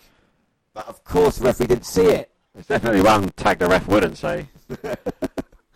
But 0.74 0.88
of 0.88 1.04
course 1.04 1.38
the 1.38 1.46
referee 1.46 1.68
didn't 1.68 1.86
see 1.86 2.08
it. 2.08 2.32
It's 2.56 2.68
definitely 2.68 3.02
one 3.02 3.30
tag 3.30 3.60
the 3.60 3.68
ref 3.68 3.88
wouldn't 3.88 4.18
say. 4.18 4.48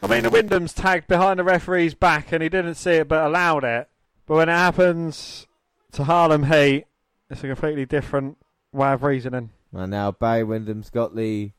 I 0.02 0.08
mean, 0.08 0.24
the. 0.24 0.30
Windham's 0.30 0.74
tagged 0.74 1.08
behind 1.08 1.40
the 1.40 1.44
referee's 1.44 1.94
back 1.94 2.32
and 2.32 2.44
he 2.44 2.50
didn't 2.50 2.76
see 2.76 2.94
it 2.94 3.08
but 3.08 3.24
allowed 3.24 3.64
it. 3.64 3.88
But 4.26 4.36
when 4.36 4.50
it 4.50 4.54
happens 4.54 5.48
to 5.94 6.04
Harlem 6.04 6.44
Heat, 6.44 6.86
it's 7.30 7.44
a 7.44 7.48
completely 7.48 7.86
different 7.86 8.38
way 8.72 8.92
of 8.92 9.04
reasoning. 9.04 9.52
And 9.72 9.92
now 9.92 10.12
Bay 10.12 10.44
Windham's 10.44 10.90
got 10.90 11.16
the 11.16 11.52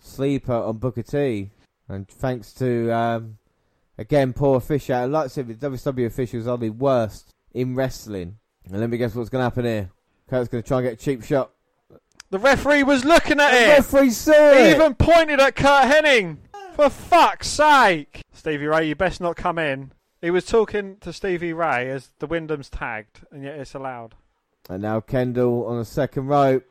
sleeper 0.00 0.52
on 0.52 0.78
Booker 0.78 1.02
T. 1.02 1.50
And 1.88 2.08
thanks 2.08 2.52
to, 2.54 2.90
um, 2.90 3.38
again, 3.98 4.32
poor 4.32 4.56
official. 4.56 5.06
Like 5.08 5.24
I 5.24 5.28
said, 5.28 5.48
the 5.48 5.70
WCW 5.70 6.06
officials 6.06 6.46
are 6.46 6.58
the 6.58 6.70
worst 6.70 7.30
in 7.52 7.74
wrestling. 7.74 8.38
And 8.66 8.80
let 8.80 8.88
me 8.90 8.96
guess 8.98 9.14
what's 9.14 9.30
going 9.30 9.40
to 9.40 9.44
happen 9.44 9.64
here. 9.64 9.90
Curt's 10.28 10.48
going 10.48 10.62
to 10.62 10.66
try 10.68 10.78
and 10.78 10.86
get 10.86 10.92
a 10.94 10.96
cheap 10.96 11.22
shot. 11.22 11.50
The 12.30 12.38
referee 12.38 12.82
was 12.82 13.04
looking 13.04 13.38
at 13.40 13.52
him. 13.52 13.68
The 13.68 13.74
it. 13.74 13.76
referee 13.76 14.10
saw 14.10 14.52
He 14.54 14.60
it. 14.60 14.74
even 14.76 14.94
pointed 14.94 15.40
at 15.40 15.54
Curt 15.54 15.84
Hennig. 15.90 16.38
For 16.74 16.88
fuck's 16.90 17.46
sake. 17.48 18.22
Stevie 18.32 18.66
Ray, 18.66 18.88
you 18.88 18.96
best 18.96 19.20
not 19.20 19.36
come 19.36 19.58
in. 19.58 19.92
He 20.20 20.30
was 20.30 20.44
talking 20.46 20.96
to 21.02 21.12
Stevie 21.12 21.52
Ray 21.52 21.88
as 21.90 22.10
the 22.18 22.26
Windham's 22.26 22.70
tagged, 22.70 23.20
and 23.30 23.44
yet 23.44 23.58
it's 23.58 23.74
allowed. 23.74 24.14
And 24.68 24.82
now 24.82 25.00
Kendall 25.00 25.66
on 25.66 25.78
the 25.78 25.84
second 25.84 26.26
rope. 26.26 26.64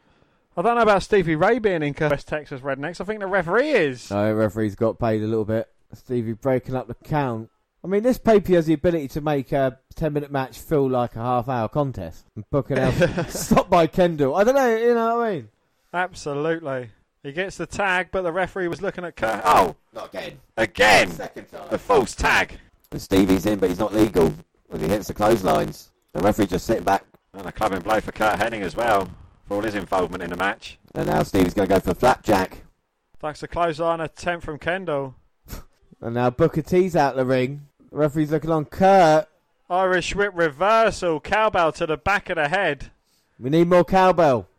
I 0.57 0.61
don't 0.61 0.75
know 0.75 0.81
about 0.81 1.03
Stevie 1.03 1.35
Ray 1.35 1.59
being 1.59 1.83
in 1.83 1.95
West 1.99 2.27
Texas 2.27 2.61
Rednecks. 2.61 2.99
I 2.99 3.05
think 3.05 3.19
the 3.21 3.27
referee 3.27 3.69
is. 3.71 4.11
No, 4.11 4.27
the 4.29 4.35
referee's 4.35 4.75
got 4.75 4.99
paid 4.99 5.21
a 5.21 5.27
little 5.27 5.45
bit. 5.45 5.69
Stevie 5.97 6.33
breaking 6.33 6.75
up 6.75 6.87
the 6.87 6.95
count. 6.95 7.49
I 7.83 7.87
mean, 7.87 8.03
this 8.03 8.17
paper 8.17 8.53
has 8.53 8.65
the 8.65 8.73
ability 8.73 9.09
to 9.09 9.21
make 9.21 9.51
a 9.51 9.77
10 9.95 10.13
minute 10.13 10.31
match 10.31 10.57
feel 10.59 10.89
like 10.89 11.15
a 11.15 11.19
half 11.21 11.49
hour 11.49 11.67
contest. 11.67 12.25
And 12.35 12.45
booking 12.49 12.79
out. 12.79 12.93
Stopped 13.29 13.69
by 13.69 13.87
Kendall. 13.87 14.35
I 14.35 14.43
don't 14.43 14.55
know, 14.55 14.75
you 14.75 14.93
know 14.93 15.17
what 15.17 15.27
I 15.27 15.33
mean? 15.33 15.49
Absolutely. 15.93 16.89
He 17.23 17.31
gets 17.31 17.57
the 17.57 17.65
tag, 17.65 18.09
but 18.11 18.23
the 18.23 18.31
referee 18.31 18.67
was 18.67 18.81
looking 18.81 19.05
at 19.05 19.15
Curt. 19.15 19.41
Oh, 19.45 19.75
Not 19.93 20.13
again. 20.13 20.39
again! 20.57 21.11
Second 21.11 21.49
time. 21.49 21.67
The 21.69 21.77
false 21.77 22.15
tag. 22.15 22.57
And 22.91 23.01
Stevie's 23.01 23.45
in, 23.45 23.59
but 23.59 23.69
he's 23.69 23.79
not 23.79 23.93
legal. 23.93 24.33
When 24.67 24.81
he 24.81 24.87
hits 24.87 25.07
the 25.07 25.13
clotheslines. 25.13 25.91
The 26.13 26.21
referee 26.21 26.47
just 26.47 26.65
sitting 26.65 26.83
back. 26.83 27.05
And 27.33 27.45
a 27.45 27.51
clubbing 27.51 27.79
blow 27.81 27.99
for 28.01 28.11
Curt 28.11 28.39
Hennig 28.39 28.61
as 28.61 28.75
well, 28.75 29.09
for 29.47 29.55
all 29.55 29.61
his 29.61 29.75
involvement 29.75 30.21
in 30.21 30.29
the 30.29 30.35
match. 30.37 30.79
And 30.95 31.07
now 31.07 31.23
Stevie's 31.23 31.53
going 31.53 31.67
to 31.67 31.73
go 31.75 31.79
for 31.79 31.93
flapjack. 31.93 32.63
That's 33.19 33.41
a 33.41 33.47
clothesline 33.47 34.01
attempt 34.01 34.45
from 34.45 34.59
Kendall. 34.59 35.15
And 36.03 36.15
now 36.15 36.29
Booker 36.29 36.61
T's 36.61 36.97
out 36.97 37.15
the 37.15 37.23
ring. 37.23 37.65
The 37.89 37.97
referee's 37.97 38.29
looking 38.29 38.51
on 38.51 38.65
Curt. 38.65 39.25
Irish 39.69 40.13
whip 40.13 40.33
reversal, 40.35 41.21
cowbell 41.21 41.71
to 41.71 41.85
the 41.85 41.95
back 41.95 42.29
of 42.29 42.35
the 42.35 42.49
head. 42.49 42.91
We 43.39 43.49
need 43.49 43.69
more 43.69 43.85
cowbell. 43.85 44.49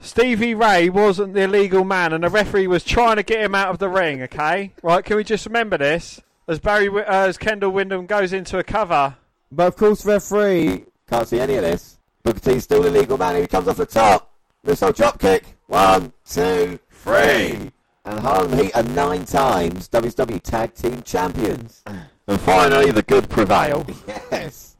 Stevie 0.00 0.54
Ray 0.54 0.88
wasn't 0.88 1.34
the 1.34 1.42
illegal 1.42 1.84
man, 1.84 2.14
and 2.14 2.24
the 2.24 2.30
referee 2.30 2.66
was 2.66 2.82
trying 2.84 3.16
to 3.16 3.22
get 3.22 3.42
him 3.42 3.54
out 3.54 3.68
of 3.68 3.78
the 3.78 3.90
ring. 3.90 4.22
Okay, 4.22 4.72
right? 4.82 5.04
Can 5.04 5.18
we 5.18 5.24
just 5.24 5.44
remember 5.44 5.76
this? 5.76 6.22
As 6.48 6.58
Barry, 6.58 6.88
uh, 6.88 7.02
as 7.02 7.36
Kendall 7.36 7.70
Windham 7.70 8.06
goes 8.06 8.32
into 8.32 8.58
a 8.58 8.64
cover, 8.64 9.16
But 9.52 9.68
of 9.68 9.76
course, 9.76 10.06
referee 10.06 10.86
can't 11.06 11.28
see 11.28 11.38
any 11.38 11.56
of 11.56 11.62
this. 11.62 11.98
Booker 12.22 12.40
T's 12.40 12.64
still 12.64 12.82
the 12.82 12.90
legal 12.90 13.18
man. 13.18 13.40
He 13.42 13.46
comes 13.46 13.68
off 13.68 13.76
the 13.76 13.84
top. 13.84 14.32
This 14.62 14.80
Missile 14.80 14.92
drop 14.92 15.20
kick. 15.20 15.44
One, 15.66 16.14
two, 16.26 16.78
three. 16.90 17.70
And 18.04 18.20
Harlem 18.20 18.58
Heat 18.58 18.76
are 18.76 18.82
nine 18.82 19.24
times 19.24 19.88
WCW 19.88 20.42
Tag 20.42 20.74
Team 20.74 21.02
Champions. 21.02 21.82
And 22.26 22.40
finally, 22.40 22.90
the 22.90 23.02
good 23.02 23.28
prevail. 23.28 23.86
Yes. 24.30 24.76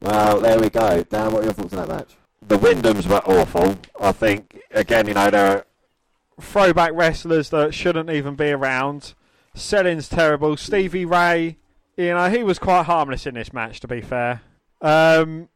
Well, 0.00 0.40
there 0.40 0.60
we 0.60 0.68
go. 0.70 1.02
Dan, 1.04 1.32
what 1.32 1.42
are 1.42 1.46
your 1.46 1.52
thoughts 1.52 1.72
on 1.72 1.86
that 1.86 1.88
match? 1.88 2.16
The 2.46 2.58
Windhams 2.58 3.06
were 3.06 3.22
awful. 3.24 3.76
I 4.00 4.12
think, 4.12 4.60
again, 4.70 5.08
you 5.08 5.14
know, 5.14 5.30
they're 5.30 5.64
throwback 6.40 6.92
wrestlers 6.94 7.50
that 7.50 7.74
shouldn't 7.74 8.10
even 8.10 8.34
be 8.34 8.50
around. 8.50 9.14
Selling's 9.54 10.08
terrible. 10.08 10.56
Stevie 10.56 11.04
Ray, 11.04 11.58
you 11.96 12.08
know, 12.14 12.28
he 12.30 12.42
was 12.42 12.58
quite 12.58 12.84
harmless 12.84 13.26
in 13.26 13.34
this 13.34 13.52
match, 13.52 13.80
to 13.80 13.88
be 13.88 14.00
fair. 14.00 14.42
Um, 14.80 15.48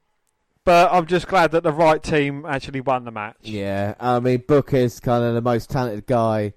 but 0.64 0.92
I'm 0.92 1.06
just 1.06 1.28
glad 1.28 1.52
that 1.52 1.62
the 1.62 1.72
right 1.72 2.02
team 2.02 2.44
actually 2.46 2.80
won 2.80 3.04
the 3.04 3.10
match. 3.10 3.36
Yeah, 3.42 3.94
I 4.00 4.20
mean 4.20 4.42
Booker's 4.46 5.00
kind 5.00 5.24
of 5.24 5.34
the 5.34 5.40
most 5.42 5.70
talented 5.70 6.06
guy 6.06 6.54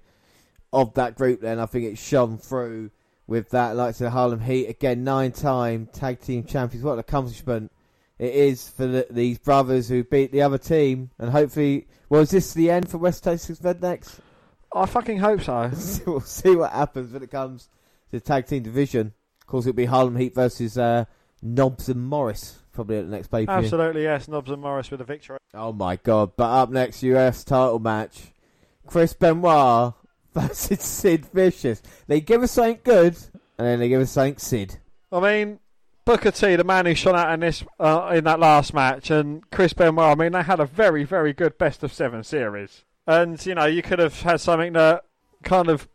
of 0.72 0.94
that 0.94 1.16
group. 1.16 1.40
Then 1.40 1.58
I 1.58 1.66
think 1.66 1.84
it 1.84 1.98
shone 1.98 2.38
through 2.38 2.90
with 3.26 3.50
that. 3.50 3.76
Like 3.76 3.88
I 3.88 3.92
said, 3.92 4.12
Harlem 4.12 4.40
Heat 4.40 4.66
again, 4.66 5.04
nine-time 5.04 5.88
tag 5.92 6.20
team 6.20 6.44
champions. 6.44 6.84
What 6.84 6.94
an 6.94 6.98
accomplishment! 7.00 7.72
it 8.18 8.34
is 8.34 8.68
for 8.68 8.86
the, 8.86 9.06
these 9.10 9.38
brothers 9.38 9.88
who 9.88 10.02
beat 10.02 10.32
the 10.32 10.42
other 10.42 10.58
team, 10.58 11.10
and 11.18 11.30
hopefully, 11.30 11.86
well, 12.08 12.22
is 12.22 12.30
this 12.30 12.54
the 12.54 12.70
end 12.70 12.88
for 12.88 12.98
West 12.98 13.24
Texas 13.24 13.58
Rednecks? 13.58 14.20
I 14.74 14.86
fucking 14.86 15.18
hope 15.18 15.42
so. 15.42 15.70
we'll 16.06 16.20
see 16.20 16.56
what 16.56 16.72
happens 16.72 17.12
when 17.12 17.22
it 17.22 17.30
comes 17.30 17.64
to 18.10 18.18
the 18.18 18.20
tag 18.20 18.46
team 18.46 18.62
division. 18.62 19.12
Of 19.42 19.46
course, 19.46 19.66
it'll 19.66 19.76
be 19.76 19.84
Harlem 19.84 20.16
Heat 20.16 20.34
versus 20.34 20.78
uh, 20.78 21.04
Knobbs 21.42 21.88
and 21.88 22.06
Morris 22.06 22.58
probably 22.72 22.98
at 22.98 23.06
the 23.06 23.10
next 23.10 23.28
pay 23.28 23.46
per 23.46 23.52
view. 23.58 23.64
Absolutely, 23.64 24.02
yes. 24.02 24.28
Knobbs 24.28 24.50
and 24.50 24.60
Morris 24.60 24.90
with 24.90 25.00
a 25.00 25.04
victory. 25.04 25.38
Oh 25.54 25.72
my 25.72 25.96
god! 25.96 26.32
But 26.36 26.44
up 26.44 26.70
next, 26.70 27.02
US 27.02 27.44
title 27.44 27.78
match: 27.78 28.32
Chris 28.86 29.14
Benoit 29.14 29.94
versus 30.36 30.82
Sid 30.82 31.26
Vicious. 31.32 31.82
They 32.06 32.20
give 32.20 32.42
us 32.42 32.52
something 32.52 32.80
good, 32.84 33.16
and 33.58 33.66
then 33.66 33.78
they 33.78 33.88
give 33.88 34.00
us 34.00 34.10
something 34.10 34.38
Sid. 34.38 34.78
I 35.10 35.20
mean, 35.20 35.60
Booker 36.04 36.30
T, 36.30 36.56
the 36.56 36.64
man 36.64 36.86
who 36.86 36.94
shone 36.94 37.16
out 37.16 37.32
in 37.32 37.40
this 37.40 37.64
uh, 37.80 38.12
in 38.14 38.24
that 38.24 38.40
last 38.40 38.74
match, 38.74 39.10
and 39.10 39.48
Chris 39.50 39.72
Benoit. 39.72 40.12
I 40.12 40.14
mean, 40.14 40.32
they 40.32 40.42
had 40.42 40.60
a 40.60 40.66
very, 40.66 41.04
very 41.04 41.32
good 41.32 41.58
best 41.58 41.82
of 41.82 41.92
seven 41.92 42.22
series, 42.22 42.84
and 43.06 43.44
you 43.44 43.54
know, 43.54 43.66
you 43.66 43.82
could 43.82 43.98
have 43.98 44.20
had 44.22 44.40
something 44.40 44.74
that 44.74 45.04
kind 45.42 45.68
of 45.68 45.88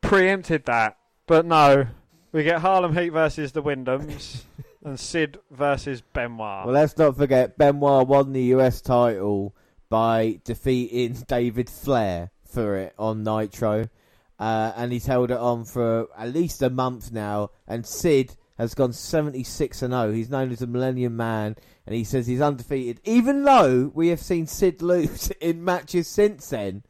preempted 0.00 0.64
that, 0.66 0.96
but 1.26 1.46
no. 1.46 1.86
We 2.30 2.42
get 2.42 2.60
Harlem 2.60 2.94
Heat 2.94 3.08
versus 3.08 3.52
the 3.52 3.62
Windhams. 3.62 4.42
and 4.84 4.98
Sid 4.98 5.38
versus 5.50 6.02
Benoit. 6.12 6.66
Well, 6.66 6.74
let's 6.74 6.96
not 6.96 7.16
forget 7.16 7.56
Benoit 7.56 8.06
won 8.06 8.32
the 8.32 8.42
US 8.54 8.80
title 8.80 9.54
by 9.88 10.40
defeating 10.44 11.24
David 11.28 11.70
Flair 11.70 12.30
for 12.48 12.76
it 12.76 12.94
on 12.98 13.22
Nitro, 13.22 13.88
uh, 14.38 14.72
and 14.76 14.92
he's 14.92 15.06
held 15.06 15.30
it 15.30 15.36
on 15.36 15.64
for 15.64 16.08
at 16.16 16.32
least 16.32 16.62
a 16.62 16.70
month 16.70 17.12
now. 17.12 17.50
And 17.66 17.86
Sid 17.86 18.36
has 18.56 18.74
gone 18.74 18.92
76 18.92 19.82
and 19.82 19.92
0. 19.92 20.12
He's 20.12 20.30
known 20.30 20.50
as 20.50 20.58
the 20.58 20.66
Millennium 20.66 21.16
Man, 21.16 21.56
and 21.86 21.94
he 21.94 22.04
says 22.04 22.26
he's 22.26 22.40
undefeated. 22.40 23.00
Even 23.04 23.44
though 23.44 23.90
we 23.94 24.08
have 24.08 24.20
seen 24.20 24.46
Sid 24.46 24.82
lose 24.82 25.30
in 25.40 25.64
matches 25.64 26.08
since 26.08 26.50
then, 26.50 26.82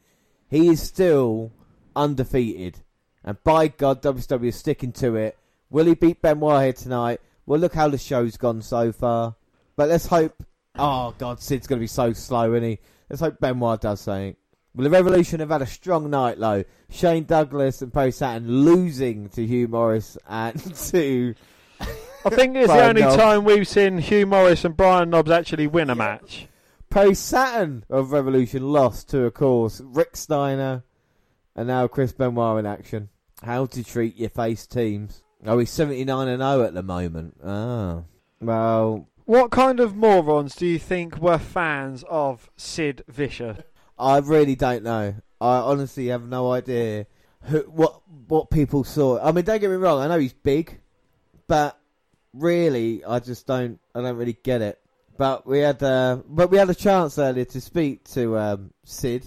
he 0.49 0.69
is 0.69 0.83
still 0.83 1.53
undefeated. 1.95 2.79
And 3.25 3.43
by 3.45 3.69
God, 3.69 4.03
WWE 4.03 4.49
is 4.49 4.57
sticking 4.57 4.93
to 4.93 5.17
it. 5.17 5.37
Will 5.71 5.87
he 5.87 5.95
beat 5.95 6.23
Benoit 6.23 6.63
here 6.63 6.73
tonight? 6.73 7.21
Well, 7.45 7.61
look 7.61 7.75
how 7.75 7.89
the 7.89 7.99
show's 7.99 8.37
gone 8.37 8.63
so 8.63 8.93
far. 8.93 9.37
But 9.77 9.89
let's 9.89 10.07
hope. 10.07 10.43
Oh 10.77 11.15
God, 11.19 11.41
Sid's 11.41 11.67
going 11.67 11.79
to 11.79 11.83
be 11.83 11.89
so 11.89 12.13
slow, 12.13 12.55
isn't 12.55 12.69
he? 12.69 12.79
Let's 13.11 13.21
hope 13.21 13.41
Benoit 13.41 13.81
does 13.81 14.01
something. 14.01 14.37
Well, 14.79 14.85
the 14.85 14.91
Revolution 14.91 15.41
have 15.41 15.51
had 15.51 15.61
a 15.61 15.67
strong 15.67 16.09
night, 16.09 16.39
though. 16.39 16.63
Shane 16.89 17.25
Douglas 17.25 17.83
and 17.83 17.93
Perry 17.93 18.13
Saturn 18.13 18.65
losing 18.65 19.29
to 19.31 19.45
Hugh 19.45 19.67
Morris 19.67 20.17
and 20.29 20.55
to. 20.91 21.35
I 21.81 22.31
think 22.31 22.55
it's 22.55 22.73
the 22.73 22.85
only 22.85 23.03
time 23.03 23.43
we've 23.43 23.67
seen 23.67 23.99
Hugh 23.99 24.25
Morris 24.25 24.65
and 24.65 24.77
Brian 24.77 25.11
Knobbs 25.11 25.33
actually 25.33 25.67
win 25.67 25.91
a 25.91 25.97
match. 25.97 26.47
Perry 26.91 27.15
Saturn 27.15 27.87
of 27.91 28.13
Revolution 28.13 28.71
lost 28.71 29.09
to, 29.09 29.25
of 29.25 29.35
course, 29.35 29.81
Rick 29.85 30.17
Steiner 30.17 30.85
and 31.57 31.67
now 31.67 31.89
Chris 31.89 32.13
Benoit 32.13 32.61
in 32.61 32.67
action. 32.67 33.09
How 33.43 33.67
to 33.67 33.83
treat 33.83 34.15
your 34.17 34.31
face 34.31 34.65
teams. 34.65 35.25
Oh, 35.45 35.59
he's 35.59 35.71
79 35.71 36.29
and 36.29 36.41
0 36.41 36.63
at 36.63 36.75
the 36.75 36.85
moment. 36.85 37.37
Ah. 37.45 38.03
Well. 38.41 39.09
What 39.25 39.51
kind 39.51 39.81
of 39.81 39.97
morons 39.97 40.55
do 40.55 40.67
you 40.67 40.79
think 40.79 41.19
were 41.19 41.39
fans 41.39 42.05
of 42.09 42.49
Sid 42.57 43.03
Vicious? 43.09 43.59
I 43.99 44.19
really 44.19 44.55
don't 44.55 44.83
know. 44.83 45.15
I 45.41 45.57
honestly 45.59 46.07
have 46.09 46.27
no 46.27 46.53
idea 46.53 47.07
who, 47.43 47.61
what 47.63 48.01
what 48.29 48.51
people 48.51 48.85
saw. 48.85 49.21
I 49.23 49.33
mean, 49.33 49.45
don't 49.45 49.61
get 49.61 49.71
me 49.71 49.77
wrong. 49.77 50.01
I 50.01 50.09
know 50.09 50.19
he's 50.19 50.33
big, 50.33 50.81
but 51.47 51.79
really, 52.33 53.05
I 53.05 53.19
just 53.21 53.47
don't. 53.47 53.79
I 53.95 54.03
don't 54.03 54.17
really 54.17 54.37
get 54.43 54.63
it. 54.63 54.81
But 55.17 55.47
we 55.47 55.59
had, 55.59 55.83
uh, 55.83 56.21
but 56.29 56.51
we 56.51 56.59
had 56.59 56.71
a 56.71 56.75
chance 56.75 57.19
earlier 57.19 57.45
to 57.47 57.61
speak 57.61 58.05
to 58.11 58.39
um, 58.39 58.71
Sid, 58.85 59.27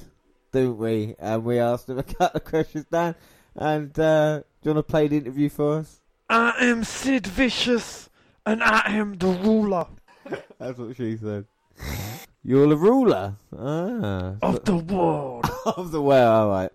didn't 0.53 0.77
we? 0.77 1.15
And 1.19 1.43
we 1.43 1.60
asked 1.60 1.89
him 1.89 1.99
a 1.99 2.03
couple 2.03 2.38
of 2.38 2.45
questions 2.45 2.85
down. 2.85 3.15
And 3.56 3.98
uh, 3.99 4.39
do 4.39 4.69
you 4.69 4.73
want 4.73 4.88
to 4.88 4.89
play 4.89 5.07
the 5.10 5.18
interview 5.18 5.49
for 5.49 5.80
us? 5.80 5.99
I 6.30 6.53
am 6.61 6.85
Sid 6.85 7.27
Vicious, 7.27 8.10
and 8.45 8.64
I 8.64 8.84
am 8.88 9.18
the 9.18 9.27
ruler. 9.27 9.88
That's 10.60 10.80
what 10.80 10.95
she 10.95 11.18
said. 11.18 11.45
You're 12.43 12.68
the 12.68 12.77
ruler 12.77 13.35
ah, 13.55 14.35
of 14.41 14.65
the 14.65 14.76
world. 14.76 15.45
of 15.65 15.91
the 15.91 16.01
world, 16.01 16.27
all 16.27 16.49
right. 16.49 16.72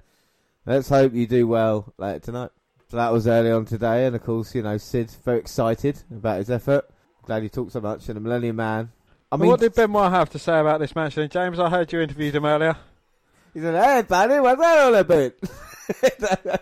Let's 0.65 0.89
hope 0.89 1.13
you 1.13 1.27
do 1.27 1.49
well 1.49 1.93
later 1.99 2.21
tonight. 2.21 2.51
So 2.89 2.99
that 2.99 3.13
was 3.13 3.27
early 3.27 3.51
on 3.51 3.65
today, 3.65 4.07
and 4.07 4.15
of 4.15 4.23
course, 4.23 4.55
you 4.55 4.63
know, 4.63 4.79
Sid's 4.79 5.17
very 5.17 5.41
excited 5.41 6.03
about 6.11 6.39
his 6.39 6.51
effort. 6.51 6.89
Glad 7.25 7.43
he 7.43 7.49
talked 7.49 7.73
so 7.73 7.81
much, 7.81 8.09
and 8.09 8.17
the 8.17 8.21
Millennium 8.21 8.57
Man. 8.57 8.93
I 9.33 9.37
mean, 9.37 9.49
what 9.49 9.59
did 9.59 9.75
Benoit 9.75 10.13
have 10.13 10.31
to 10.31 10.39
say 10.39 10.61
about 10.61 10.79
this 10.79 10.95
match? 10.95 11.17
Then, 11.17 11.29
James, 11.29 11.59
I 11.59 11.69
heard 11.69 11.93
you 11.93 12.01
interviewed 12.01 12.37
him 12.37 12.45
earlier. 12.45 12.77
He 13.53 13.61
said, 13.61 13.75
"Hey, 13.75 14.03
buddy, 14.03 14.39
what's 14.39 14.61
that 14.61 14.79
all 14.79 14.95
about?" 14.95 15.33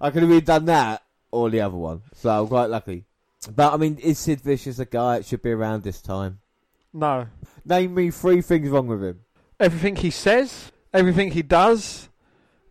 I 0.00 0.10
could 0.10 0.22
have 0.22 0.30
even 0.30 0.44
done 0.44 0.66
that 0.66 1.02
or 1.30 1.48
the 1.48 1.62
other 1.62 1.76
one. 1.76 2.02
So 2.12 2.28
I'm 2.28 2.46
quite 2.48 2.66
lucky. 2.66 3.06
But 3.54 3.72
I 3.72 3.78
mean, 3.78 3.96
is 3.98 4.18
Sid 4.18 4.42
Vicious 4.42 4.78
a 4.78 4.84
guy 4.84 5.18
that 5.18 5.26
should 5.26 5.42
be 5.42 5.52
around 5.52 5.82
this 5.82 6.02
time? 6.02 6.40
No. 6.92 7.26
Name 7.64 7.94
me 7.94 8.10
three 8.10 8.42
things 8.42 8.68
wrong 8.68 8.86
with 8.86 9.02
him. 9.02 9.20
Everything 9.58 9.96
he 9.96 10.10
says, 10.10 10.70
everything 10.92 11.30
he 11.30 11.42
does, 11.42 12.08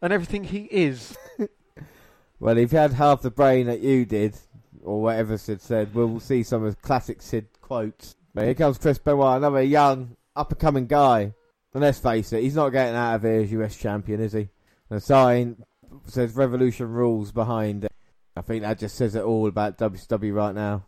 and 0.01 0.13
everything 0.13 0.43
he 0.43 0.67
is. 0.69 1.17
well, 2.39 2.57
if 2.57 2.71
he 2.71 2.77
had 2.77 2.93
half 2.93 3.21
the 3.21 3.31
brain 3.31 3.67
that 3.67 3.79
you 3.79 4.05
did, 4.05 4.37
or 4.83 5.01
whatever 5.01 5.37
Sid 5.37 5.61
said, 5.61 5.95
we'll 5.95 6.19
see 6.19 6.43
some 6.43 6.63
of 6.63 6.81
classic 6.81 7.21
Sid 7.21 7.47
quotes. 7.61 8.15
But 8.33 8.45
here 8.45 8.53
comes 8.53 8.77
Chris 8.77 8.97
Benoit, 8.97 9.37
another 9.37 9.61
young, 9.61 10.15
up 10.35 10.51
and 10.51 10.59
coming 10.59 10.87
guy. 10.87 11.33
And 11.73 11.81
let's 11.81 11.99
face 11.99 12.33
it, 12.33 12.43
he's 12.43 12.55
not 12.55 12.69
getting 12.69 12.95
out 12.95 13.15
of 13.15 13.23
here 13.23 13.41
as 13.41 13.51
US 13.51 13.77
champion, 13.77 14.21
is 14.21 14.33
he? 14.33 14.49
The 14.89 14.99
sign 14.99 15.63
says 16.05 16.35
Revolution 16.35 16.89
rules 16.89 17.31
behind 17.31 17.85
it. 17.85 17.91
I 18.35 18.41
think 18.41 18.61
that 18.61 18.79
just 18.79 18.95
says 18.95 19.15
it 19.15 19.23
all 19.23 19.47
about 19.47 19.77
WCW 19.77 20.33
right 20.33 20.53
now. 20.53 20.85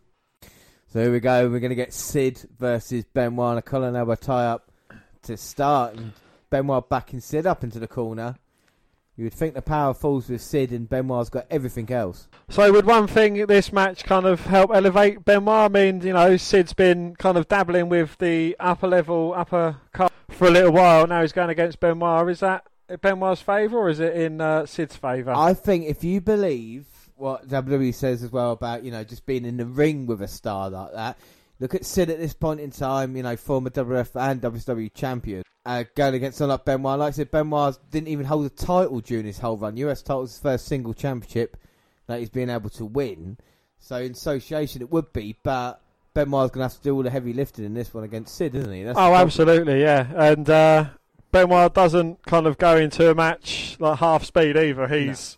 So 0.96 1.02
here 1.02 1.12
we 1.12 1.20
go. 1.20 1.50
We're 1.50 1.60
going 1.60 1.72
to 1.72 1.76
get 1.76 1.92
Sid 1.92 2.48
versus 2.58 3.04
Benoit 3.04 3.50
and 3.50 3.60
a 3.60 3.62
collar 3.62 3.90
and 3.90 3.98
elbow 3.98 4.16
tie 4.16 4.46
up 4.46 4.72
to 5.24 5.36
start. 5.36 5.98
And 5.98 6.14
Benoit 6.50 6.88
backing 6.88 7.20
Sid 7.20 7.46
up 7.46 7.66
into 7.66 7.80
the 7.80 7.88
corner. 7.90 8.38
You 9.18 9.26
would 9.26 9.34
think 9.34 9.56
the 9.56 9.62
power 9.62 9.94
falls 9.94 10.30
with 10.30 10.42
Sid 10.42 10.72
and 10.72 10.88
Benoit's 10.88 11.30
got 11.30 11.48
everything 11.52 11.92
else. 11.92 12.30
So 12.48 12.72
would 12.72 12.86
one 12.86 13.08
thing 13.08 13.46
this 13.46 13.74
match 13.74 14.06
kind 14.06 14.26
of 14.26 14.46
help 14.46 14.72
elevate 14.74 15.26
Benoit? 15.26 15.50
I 15.50 15.68
mean, 15.68 16.00
you 16.00 16.14
know, 16.14 16.38
Sid's 16.38 16.72
been 16.72 17.18
kind 17.18 17.36
of 17.36 17.50
dabbling 17.50 17.90
with 17.90 18.18
the 18.20 18.56
upper 18.58 18.88
level, 18.88 19.34
upper 19.36 19.76
cut 19.92 20.14
for 20.30 20.48
a 20.48 20.52
little 20.52 20.72
while. 20.72 21.06
Now 21.08 21.24
he's 21.24 21.34
going 21.34 21.50
against 21.50 21.82
Benoit. 21.82 22.30
Is 22.30 22.40
that 22.40 22.68
Benoit's 23.02 23.42
favour 23.42 23.80
or 23.80 23.90
is 23.90 24.00
it 24.00 24.16
in 24.16 24.40
uh, 24.40 24.66
Sid's 24.66 24.96
favour? 24.96 25.34
I 25.36 25.56
think 25.56 25.88
if 25.88 26.06
you 26.06 26.22
believe 26.22 26.86
what 27.16 27.48
WWE 27.48 27.94
says 27.94 28.24
as 28.24 28.32
well 28.32 28.52
about 28.52 28.84
you 28.84 28.92
know 28.92 29.04
just 29.04 29.26
being 29.26 29.46
in 29.46 29.58
the 29.58 29.66
ring 29.66 30.06
with 30.06 30.22
a 30.22 30.28
star 30.28 30.70
like 30.70 30.94
that. 30.94 31.18
Look 31.60 31.74
at 31.74 31.86
Sid 31.86 32.10
at 32.10 32.20
this 32.20 32.34
point 32.34 32.60
in 32.60 32.72
time, 32.72 33.16
you 33.16 33.24
know, 33.24 33.38
former 33.38 33.70
WF 33.70 34.20
and 34.20 34.42
WWE 34.42 34.94
champion, 34.94 35.44
uh, 35.66 35.86
going 35.96 36.14
against 36.16 36.38
someone 36.38 36.56
like 36.56 36.66
Benoit. 36.66 37.00
Like 37.00 37.08
I 37.08 37.12
said, 37.12 37.32
Benoit 37.32 37.78
didn't 37.92 38.10
even 38.10 38.26
hold 38.26 38.46
a 38.46 38.50
title 38.50 39.00
during 39.00 39.26
his 39.26 39.40
whole 39.40 39.56
run. 39.56 39.78
US 39.78 40.02
title 40.02 40.22
was 40.22 40.32
his 40.32 40.42
first 40.42 40.66
single 40.66 40.94
championship 40.94 41.56
that 42.08 42.20
he's 42.20 42.30
been 42.30 42.50
able 42.50 42.70
to 42.72 42.86
win. 42.86 43.38
So 43.80 43.98
in 43.98 44.12
association, 44.12 44.82
it 44.82 44.92
would 44.92 45.14
be, 45.14 45.38
but 45.44 45.82
Benoit's 46.14 46.52
going 46.52 46.68
to 46.68 46.74
have 46.74 46.78
to 46.78 46.84
do 46.84 46.96
all 46.96 47.04
the 47.04 47.10
heavy 47.10 47.34
lifting 47.34 47.66
in 47.66 47.74
this 47.74 47.94
one 47.94 48.04
against 48.04 48.36
Sid, 48.36 48.56
isn't 48.56 48.74
he? 48.74 48.84
That's 48.84 48.98
oh, 48.98 49.14
absolutely, 49.14 49.82
yeah. 49.82 50.08
And 50.16 50.50
uh, 50.50 50.86
Benoit 51.32 51.74
doesn't 51.74 52.26
kind 52.26 52.48
of 52.48 52.58
go 52.58 52.78
into 52.78 53.10
a 53.10 53.16
match 53.16 53.78
like 53.80 54.00
half 54.00 54.26
speed 54.26 54.58
either. 54.58 54.88
He's 54.88 55.38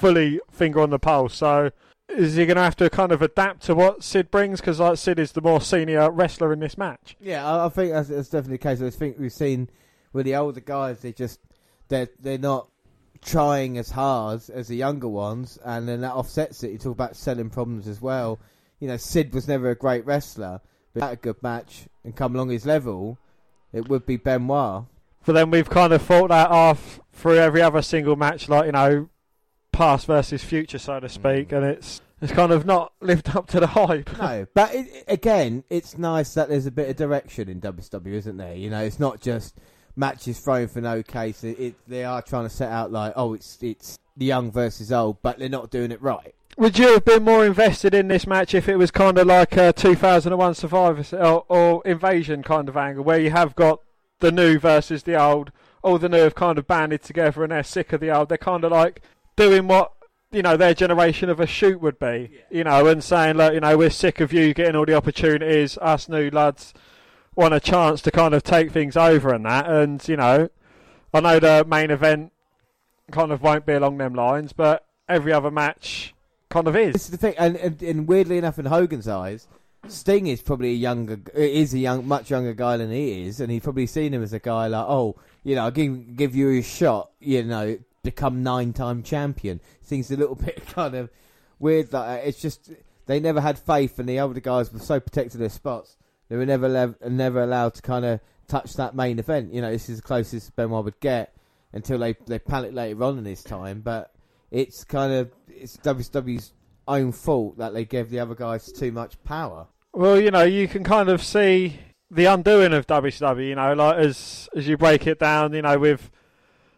fully 0.00 0.40
finger 0.50 0.80
on 0.80 0.90
the 0.90 0.98
pulse. 0.98 1.34
So 1.34 1.70
is 2.08 2.34
he 2.34 2.46
going 2.46 2.56
to 2.56 2.62
have 2.62 2.76
to 2.76 2.90
kind 2.90 3.12
of 3.12 3.22
adapt 3.22 3.62
to 3.64 3.74
what 3.74 4.02
Sid 4.02 4.30
brings? 4.30 4.60
Because 4.60 4.80
like 4.80 4.98
Sid 4.98 5.18
is 5.18 5.32
the 5.32 5.40
more 5.40 5.60
senior 5.60 6.10
wrestler 6.10 6.52
in 6.52 6.60
this 6.60 6.78
match. 6.78 7.16
Yeah, 7.20 7.46
I, 7.46 7.66
I 7.66 7.68
think 7.68 7.92
that's, 7.92 8.08
that's, 8.08 8.28
definitely 8.28 8.56
the 8.56 8.62
case. 8.62 8.82
I 8.82 8.90
think 8.90 9.18
we've 9.18 9.32
seen 9.32 9.68
with 10.12 10.26
the 10.26 10.34
older 10.36 10.60
guys, 10.60 11.00
they 11.00 11.12
just 11.12 11.38
they're 11.88 12.08
they're 12.18 12.38
not 12.38 12.68
trying 13.22 13.76
as 13.78 13.90
hard 13.90 14.42
as 14.50 14.68
the 14.68 14.76
younger 14.76 15.08
ones, 15.08 15.58
and 15.64 15.86
then 15.86 16.00
that 16.00 16.14
offsets 16.14 16.62
it. 16.64 16.72
You 16.72 16.78
talk 16.78 16.92
about 16.92 17.16
selling 17.16 17.50
problems 17.50 17.86
as 17.86 18.00
well. 18.00 18.40
You 18.80 18.88
know, 18.88 18.96
Sid 18.96 19.34
was 19.34 19.46
never 19.46 19.70
a 19.70 19.74
great 19.76 20.06
wrestler, 20.06 20.60
but 20.94 21.02
had 21.02 21.12
a 21.12 21.16
good 21.16 21.42
match 21.42 21.86
and 22.02 22.16
come 22.16 22.34
along 22.34 22.48
his 22.48 22.64
level, 22.64 23.18
it 23.72 23.88
would 23.88 24.06
be 24.06 24.16
Benoit. 24.16 24.84
But 25.26 25.34
then 25.34 25.50
we've 25.50 25.68
kind 25.68 25.92
of 25.92 26.00
fought 26.00 26.28
that 26.28 26.50
off 26.50 26.98
through 27.12 27.36
every 27.36 27.60
other 27.60 27.82
single 27.82 28.16
match, 28.16 28.48
like 28.48 28.66
you 28.66 28.72
know, 28.72 29.08
past 29.72 30.06
versus 30.06 30.42
future, 30.42 30.78
so 30.78 31.00
to 31.00 31.08
speak, 31.08 31.48
mm. 31.48 31.56
and 31.56 31.66
it's 31.66 32.00
it's 32.20 32.32
kind 32.32 32.52
of 32.52 32.66
not 32.66 32.92
lived 33.00 33.34
up 33.34 33.46
to 33.48 33.60
the 33.60 33.68
hype. 33.68 34.16
No, 34.18 34.46
but 34.54 34.74
it, 34.74 35.04
again, 35.08 35.64
it's 35.70 35.96
nice 35.96 36.34
that 36.34 36.48
there's 36.48 36.66
a 36.66 36.70
bit 36.70 36.90
of 36.90 36.96
direction 36.96 37.48
in 37.48 37.60
WCW, 37.60 38.12
isn't 38.12 38.36
there? 38.36 38.54
You 38.54 38.70
know, 38.70 38.82
it's 38.82 39.00
not 39.00 39.20
just 39.20 39.56
matches 39.96 40.40
thrown 40.40 40.68
for 40.68 40.80
no 40.80 41.02
case. 41.02 41.44
It, 41.44 41.58
it, 41.58 41.74
they 41.86 42.04
are 42.04 42.22
trying 42.22 42.44
to 42.44 42.50
set 42.50 42.70
out 42.70 42.92
like, 42.92 43.12
oh, 43.16 43.34
it's 43.34 43.58
it's 43.62 43.98
the 44.16 44.26
young 44.26 44.52
versus 44.52 44.92
old, 44.92 45.22
but 45.22 45.38
they're 45.38 45.48
not 45.48 45.70
doing 45.70 45.90
it 45.90 46.02
right. 46.02 46.34
Would 46.58 46.78
you 46.78 46.92
have 46.92 47.04
been 47.04 47.22
more 47.22 47.46
invested 47.46 47.94
in 47.94 48.08
this 48.08 48.26
match 48.26 48.54
if 48.54 48.68
it 48.68 48.76
was 48.76 48.90
kind 48.90 49.16
of 49.16 49.26
like 49.26 49.56
a 49.56 49.72
2001 49.72 50.54
Survivor 50.54 51.16
or, 51.16 51.44
or 51.48 51.82
Invasion 51.86 52.42
kind 52.42 52.68
of 52.68 52.76
angle, 52.76 53.04
where 53.04 53.20
you 53.20 53.30
have 53.30 53.54
got 53.54 53.80
the 54.18 54.32
new 54.32 54.58
versus 54.58 55.04
the 55.04 55.18
old, 55.18 55.52
all 55.82 55.96
the 55.96 56.08
new 56.08 56.18
have 56.18 56.34
kind 56.34 56.58
of 56.58 56.66
banded 56.66 57.02
together 57.02 57.42
and 57.42 57.52
they're 57.52 57.62
sick 57.62 57.92
of 57.92 58.00
the 58.00 58.10
old. 58.10 58.28
They're 58.28 58.36
kind 58.36 58.64
of 58.64 58.72
like 58.72 59.00
doing 59.40 59.66
what 59.66 59.92
you 60.32 60.42
know 60.42 60.56
their 60.56 60.74
generation 60.74 61.30
of 61.30 61.40
a 61.40 61.46
shoot 61.46 61.80
would 61.80 61.98
be, 61.98 62.30
you 62.50 62.62
know, 62.62 62.86
and 62.86 63.02
saying, 63.02 63.36
look, 63.36 63.54
you 63.54 63.60
know, 63.60 63.76
we're 63.78 63.88
sick 63.88 64.20
of 64.20 64.32
you 64.32 64.52
getting 64.52 64.76
all 64.76 64.84
the 64.84 64.94
opportunities. 64.94 65.78
Us 65.78 66.08
new 66.08 66.30
lads 66.30 66.74
want 67.34 67.54
a 67.54 67.60
chance 67.60 68.02
to 68.02 68.10
kind 68.10 68.34
of 68.34 68.42
take 68.42 68.70
things 68.70 68.96
over 68.98 69.32
and 69.32 69.46
that. 69.46 69.66
And 69.66 70.06
you 70.06 70.16
know, 70.16 70.50
I 71.14 71.20
know 71.20 71.38
the 71.38 71.64
main 71.66 71.90
event 71.90 72.32
kind 73.10 73.32
of 73.32 73.40
won't 73.40 73.64
be 73.64 73.72
along 73.72 73.96
them 73.96 74.14
lines, 74.14 74.52
but 74.52 74.86
every 75.08 75.32
other 75.32 75.50
match 75.50 76.14
kind 76.50 76.68
of 76.68 76.76
is. 76.76 76.92
This 76.92 77.04
is 77.06 77.10
the 77.10 77.16
thing, 77.16 77.34
and, 77.38 77.56
and, 77.56 77.82
and 77.82 78.06
weirdly 78.06 78.36
enough, 78.36 78.58
in 78.58 78.66
Hogan's 78.66 79.08
eyes, 79.08 79.48
Sting 79.88 80.26
is 80.26 80.42
probably 80.42 80.70
a 80.70 80.74
younger, 80.74 81.18
is 81.34 81.72
a 81.72 81.78
young, 81.78 82.06
much 82.06 82.30
younger 82.30 82.52
guy 82.52 82.76
than 82.76 82.90
he 82.90 83.26
is, 83.26 83.40
and 83.40 83.50
he's 83.50 83.62
probably 83.62 83.86
seen 83.86 84.12
him 84.12 84.22
as 84.22 84.34
a 84.34 84.38
guy 84.38 84.66
like, 84.66 84.84
oh, 84.86 85.16
you 85.42 85.54
know, 85.54 85.64
I'll 85.64 85.70
give, 85.70 86.16
give 86.16 86.36
you 86.36 86.50
a 86.58 86.62
shot, 86.62 87.10
you 87.18 87.42
know, 87.42 87.78
become 88.02 88.42
nine-time 88.42 89.02
champion. 89.02 89.60
Seems 89.82 90.10
a 90.10 90.16
little 90.16 90.34
bit 90.46 90.64
kind 90.66 90.94
of 90.94 91.10
weird. 91.58 91.92
Like 91.92 92.06
that. 92.06 92.28
it's 92.28 92.40
just 92.40 92.70
they 93.06 93.20
never 93.20 93.40
had 93.40 93.58
faith, 93.58 93.98
and 93.98 94.08
the 94.08 94.20
older 94.20 94.40
guys 94.40 94.72
were 94.72 94.78
so 94.78 95.00
protected 95.00 95.34
of 95.34 95.40
their 95.40 95.48
spots. 95.48 95.96
They 96.28 96.36
were 96.36 96.46
never 96.46 96.68
lev- 96.68 96.96
never 97.08 97.42
allowed 97.42 97.74
to 97.74 97.82
kind 97.82 98.04
of 98.04 98.20
touch 98.46 98.74
that 98.74 98.94
main 98.94 99.18
event. 99.18 99.52
You 99.52 99.60
know, 99.60 99.70
this 99.70 99.88
is 99.88 99.96
the 99.96 100.02
closest 100.02 100.54
Benoit 100.56 100.84
would 100.84 101.00
get 101.00 101.34
until 101.72 101.98
they 101.98 102.14
they 102.26 102.38
panic 102.38 102.72
later 102.72 103.02
on 103.04 103.18
in 103.18 103.24
his 103.24 103.42
time. 103.42 103.80
But 103.80 104.12
it's 104.50 104.84
kind 104.84 105.12
of 105.12 105.32
it's 105.48 105.76
WWE's 105.78 106.52
own 106.86 107.12
fault 107.12 107.58
that 107.58 107.72
they 107.72 107.84
gave 107.84 108.10
the 108.10 108.20
other 108.20 108.34
guys 108.34 108.70
too 108.72 108.92
much 108.92 109.22
power. 109.24 109.66
Well, 109.92 110.20
you 110.20 110.30
know, 110.30 110.44
you 110.44 110.68
can 110.68 110.84
kind 110.84 111.08
of 111.08 111.22
see 111.22 111.80
the 112.10 112.26
undoing 112.26 112.72
of 112.72 112.86
WCW. 112.86 113.48
You 113.48 113.54
know, 113.56 113.74
like 113.74 113.96
as 113.96 114.48
as 114.54 114.68
you 114.68 114.76
break 114.76 115.06
it 115.06 115.18
down, 115.18 115.52
you 115.52 115.62
know, 115.62 115.78
with 115.78 116.10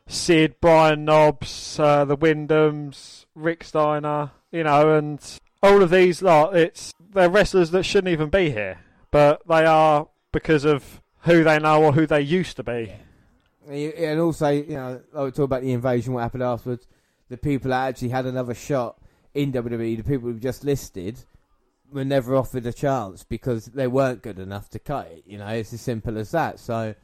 Sid, 0.07 0.57
Brian 0.61 1.05
Knobbs, 1.05 1.79
uh, 1.79 2.05
the 2.05 2.16
Windhams, 2.16 3.27
Rick 3.35 3.65
Steiner, 3.65 4.31
you 4.51 4.65
know, 4.65 4.95
and 4.97 5.41
all 5.62 5.83
of 5.83 5.91
these 5.91 6.23
lot. 6.23 6.57
It's 6.57 6.93
they're 7.12 7.31
wrestlers 7.31 7.70
that 7.70 7.85
shouldn't 7.85 8.12
even 8.12 8.29
be 8.29 8.51
here, 8.51 8.81
but 9.11 9.47
they 9.47 9.65
are 9.65 10.09
because 10.33 10.65
of 10.65 11.01
who 11.20 11.45
they 11.45 11.59
know 11.59 11.83
or 11.83 11.93
who 11.93 12.07
they 12.07 12.20
used 12.20 12.57
to 12.57 12.62
be. 12.62 12.93
And 13.69 14.19
also, 14.19 14.49
you 14.49 14.74
know, 14.74 15.01
I 15.15 15.23
would 15.23 15.35
talk 15.35 15.45
about 15.45 15.62
the 15.62 15.73
invasion, 15.73 16.15
what 16.15 16.23
happened 16.23 16.43
afterwards. 16.43 16.87
The 17.29 17.37
people 17.37 17.70
that 17.70 17.89
actually 17.89 18.09
had 18.09 18.27
another 18.27 18.55
shot 18.55 18.99
in 19.35 19.53
WWE, 19.53 19.97
the 19.97 20.03
people 20.03 20.31
who 20.31 20.39
just 20.39 20.65
listed, 20.65 21.19
were 21.93 22.05
never 22.05 22.35
offered 22.35 22.66
a 22.66 22.73
chance 22.73 23.24
because 23.24 23.66
they 23.66 23.87
weren't 23.87 24.23
good 24.23 24.39
enough 24.39 24.69
to 24.70 24.79
cut 24.79 25.07
it. 25.07 25.23
You 25.27 25.39
know, 25.39 25.47
it's 25.47 25.73
as 25.73 25.81
simple 25.81 26.19
as 26.19 26.33
that. 26.33 26.59
So, 26.59 26.95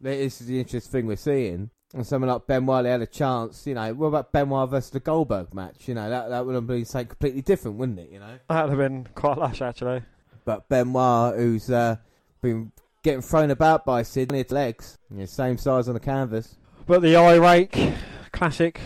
this 0.00 0.40
is 0.40 0.46
the 0.48 0.58
interesting 0.58 0.90
thing 0.90 1.06
we're 1.06 1.16
seeing. 1.16 1.70
And 1.92 2.06
someone 2.06 2.30
like 2.30 2.46
Benoit 2.46 2.84
had 2.84 3.02
a 3.02 3.06
chance, 3.06 3.66
you 3.66 3.74
know. 3.74 3.92
What 3.94 4.08
about 4.08 4.32
Benoit 4.32 4.70
versus 4.70 4.90
the 4.90 5.00
Goldberg 5.00 5.52
match? 5.52 5.88
You 5.88 5.94
know, 5.94 6.08
that 6.08 6.28
that 6.28 6.46
would 6.46 6.54
have 6.54 6.66
been 6.66 6.84
something 6.84 7.08
completely 7.08 7.42
different, 7.42 7.78
wouldn't 7.78 7.98
it? 7.98 8.10
You 8.12 8.20
know. 8.20 8.38
That 8.48 8.68
would 8.68 8.78
have 8.78 8.90
been 8.90 9.08
quite 9.14 9.38
lush, 9.38 9.60
actually. 9.60 10.02
But 10.44 10.68
Benoit, 10.68 11.36
who's 11.36 11.68
uh, 11.68 11.96
been 12.40 12.70
getting 13.02 13.22
thrown 13.22 13.50
about 13.50 13.84
by 13.84 14.02
Sid, 14.02 14.30
his 14.30 14.50
legs, 14.50 14.98
you 15.10 15.18
know, 15.18 15.24
same 15.26 15.58
size 15.58 15.88
on 15.88 15.94
the 15.94 16.00
canvas. 16.00 16.56
But 16.86 17.02
the 17.02 17.16
eye 17.16 17.36
rake, 17.36 17.76
classic 18.32 18.80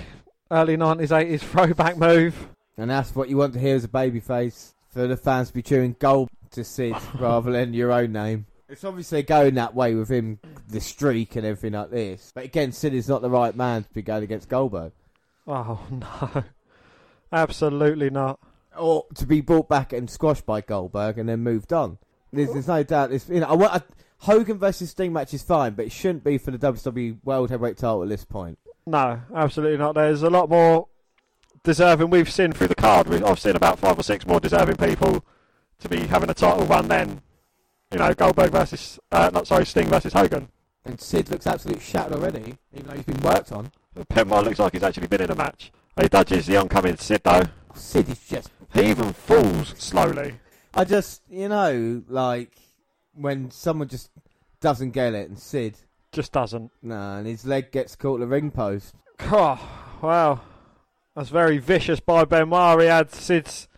early 0.51 0.77
90s, 0.77 1.09
80s 1.09 1.41
throwback 1.41 1.97
move. 1.97 2.49
And 2.77 2.91
that's 2.91 3.15
what 3.15 3.29
you 3.29 3.37
want 3.37 3.55
to 3.55 3.61
hear 3.61 3.77
as 3.77 3.85
a 3.85 3.89
babyface 3.89 4.75
for 4.91 5.07
the 5.07 5.17
fans 5.17 5.49
to 5.49 5.55
be 5.55 5.63
cheering 5.63 5.97
gold 5.99 6.31
to 6.53 6.65
Sid 6.65 6.97
rather 7.19 7.53
than 7.53 7.75
your 7.75 7.93
own 7.93 8.13
name. 8.13 8.47
It's 8.69 8.85
obviously 8.85 9.23
going 9.23 9.55
that 9.55 9.75
way 9.75 9.95
with 9.95 10.11
him, 10.11 10.41
the 10.69 10.81
streak 10.81 11.37
and 11.37 11.45
everything 11.45 11.79
like 11.79 11.91
this. 11.91 12.33
But 12.35 12.45
again, 12.45 12.73
Sid 12.73 12.95
is 12.95 13.09
not 13.09 13.23
the 13.23 13.31
right 13.31 13.55
man 13.55 13.85
to 13.85 13.93
be 13.93 14.03
going 14.03 14.25
against 14.25 14.49
Goldberg. 14.49 14.93
Oh, 15.47 15.81
no. 15.91 16.45
Absolutely 17.33 18.11
not. 18.11 18.41
Or 18.77 19.05
to 19.15 19.27
be 19.27 19.41
brought 19.41 19.69
back 19.69 19.93
and 19.93 20.09
squashed 20.09 20.47
by 20.47 20.61
Goldberg 20.61 21.19
and 21.19 21.29
then 21.29 21.41
moved 21.41 21.73
on. 21.73 21.99
There's, 22.33 22.53
there's 22.53 22.69
no 22.69 22.83
doubt. 22.83 23.13
It's, 23.13 23.29
you 23.29 23.41
know, 23.41 23.47
I 23.47 23.77
I, 23.77 23.83
Hogan 24.19 24.59
versus 24.59 24.91
Sting 24.91 25.13
match 25.13 25.35
is 25.35 25.43
fine, 25.43 25.75
but 25.75 25.87
it 25.87 25.93
shouldn't 25.93 26.25
be 26.25 26.39
for 26.39 26.51
the 26.51 26.59
WCW 26.59 27.19
World 27.25 27.51
Heavyweight 27.51 27.77
title 27.77 28.03
at 28.03 28.09
this 28.09 28.25
point. 28.25 28.59
No, 28.87 29.21
absolutely 29.35 29.79
not. 29.79 29.95
There's 29.95 30.23
a 30.23 30.31
lot 30.31 30.49
more 30.49 30.89
deserving. 31.63 32.11
We've 32.11 32.31
seen 32.31 32.53
Through 32.53 32.69
the 32.69 32.75
card, 32.75 33.13
I've 33.13 33.39
seen 33.39 33.57
about 33.57 33.79
five 33.79 33.99
or 33.99 34.03
six 34.03 34.27
more 34.27 34.41
deserving 34.41 34.77
people 34.77 35.25
to 35.81 35.89
be 35.89 36.07
having 36.07 36.31
a 36.31 36.35
title 36.35 36.67
run 36.67 36.89
than, 36.89 37.21
you 37.95 38.01
know, 38.01 38.13
Goldberg 38.13 38.51
versus, 38.51 38.99
uh, 39.13 39.31
not 39.33 39.47
sorry, 39.47 39.65
Sting 39.65 39.87
versus 39.87 40.13
Hogan. 40.13 40.49
And 40.85 41.01
Sid 41.01 41.31
looks 41.31 41.47
absolutely 41.47 41.83
shattered 41.83 42.15
already, 42.15 42.57
even 42.73 42.87
though 42.89 42.95
he's 42.95 43.05
been 43.05 43.23
worked 43.23 43.53
on. 43.53 43.71
Benoit 44.13 44.45
looks 44.45 44.59
like 44.59 44.73
he's 44.73 44.83
actually 44.83 45.07
been 45.07 45.23
in 45.23 45.31
a 45.31 45.35
match. 45.37 45.71
He 46.01 46.09
dodges 46.09 46.47
the 46.47 46.57
oncoming 46.57 46.97
Sid 46.97 47.21
though. 47.23 47.45
Sid 47.75 48.09
is 48.09 48.19
just 48.29 48.51
He 48.73 48.91
even 48.91 49.13
falls 49.13 49.75
slowly. 49.79 50.35
I 50.75 50.85
just, 50.85 51.23
you 51.31 51.49
know, 51.49 52.03
like 52.09 52.51
when 53.15 53.53
someone 53.53 53.87
just 53.87 54.11
doesn't 54.61 54.91
get 54.91 55.15
it, 55.15 55.29
and 55.29 55.39
Sid, 55.39 55.77
just 56.11 56.33
doesn't. 56.33 56.73
no, 56.83 57.19
and 57.19 57.29
his 57.29 57.47
leg 57.47 57.71
gets 57.71 57.95
caught 57.95 58.17
at 58.17 58.21
the 58.21 58.27
ring 58.27 58.51
post. 58.51 58.97
Oh, 59.21 59.97
wow. 60.03 60.41
That's 61.15 61.29
very 61.29 61.59
vicious 61.59 62.01
by 62.01 62.25
Benoit. 62.25 62.81
He 62.81 62.87
had 62.89 63.13
Sid's 63.13 63.69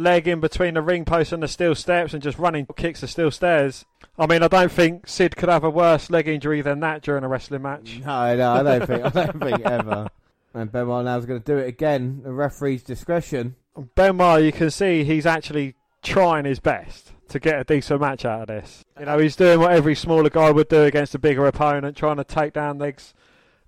leg 0.00 0.26
in 0.26 0.40
between 0.40 0.74
the 0.74 0.82
ring 0.82 1.04
post 1.04 1.32
and 1.32 1.42
the 1.42 1.48
steel 1.48 1.74
steps 1.74 2.14
and 2.14 2.22
just 2.22 2.38
running 2.38 2.66
kicks 2.76 3.00
the 3.00 3.08
steel 3.08 3.30
stairs. 3.30 3.84
I 4.18 4.26
mean, 4.26 4.42
I 4.42 4.48
don't 4.48 4.72
think 4.72 5.06
Sid 5.06 5.36
could 5.36 5.48
have 5.48 5.64
a 5.64 5.70
worse 5.70 6.10
leg 6.10 6.28
injury 6.28 6.62
than 6.62 6.80
that 6.80 7.02
during 7.02 7.24
a 7.24 7.28
wrestling 7.28 7.62
match. 7.62 8.00
No, 8.00 8.36
no, 8.36 8.52
I 8.52 8.62
don't 8.62 8.86
think, 8.86 9.04
I 9.04 9.08
don't 9.08 9.40
think 9.40 9.60
ever. 9.60 10.08
And 10.52 10.72
Benoit 10.72 11.04
now's 11.04 11.26
going 11.26 11.40
to 11.40 11.44
do 11.44 11.58
it 11.58 11.68
again. 11.68 12.22
The 12.24 12.32
referee's 12.32 12.82
discretion. 12.82 13.56
Benoit, 13.94 14.42
you 14.42 14.52
can 14.52 14.70
see 14.70 15.04
he's 15.04 15.26
actually 15.26 15.76
trying 16.02 16.44
his 16.44 16.58
best 16.58 17.12
to 17.28 17.38
get 17.38 17.60
a 17.60 17.64
decent 17.64 18.00
match 18.00 18.24
out 18.24 18.42
of 18.42 18.48
this. 18.48 18.84
You 18.98 19.06
know, 19.06 19.18
he's 19.18 19.36
doing 19.36 19.60
what 19.60 19.72
every 19.72 19.94
smaller 19.94 20.28
guy 20.28 20.50
would 20.50 20.68
do 20.68 20.82
against 20.82 21.14
a 21.14 21.18
bigger 21.18 21.46
opponent, 21.46 21.96
trying 21.96 22.16
to 22.16 22.24
take 22.24 22.52
down 22.52 22.78
legs, 22.78 23.14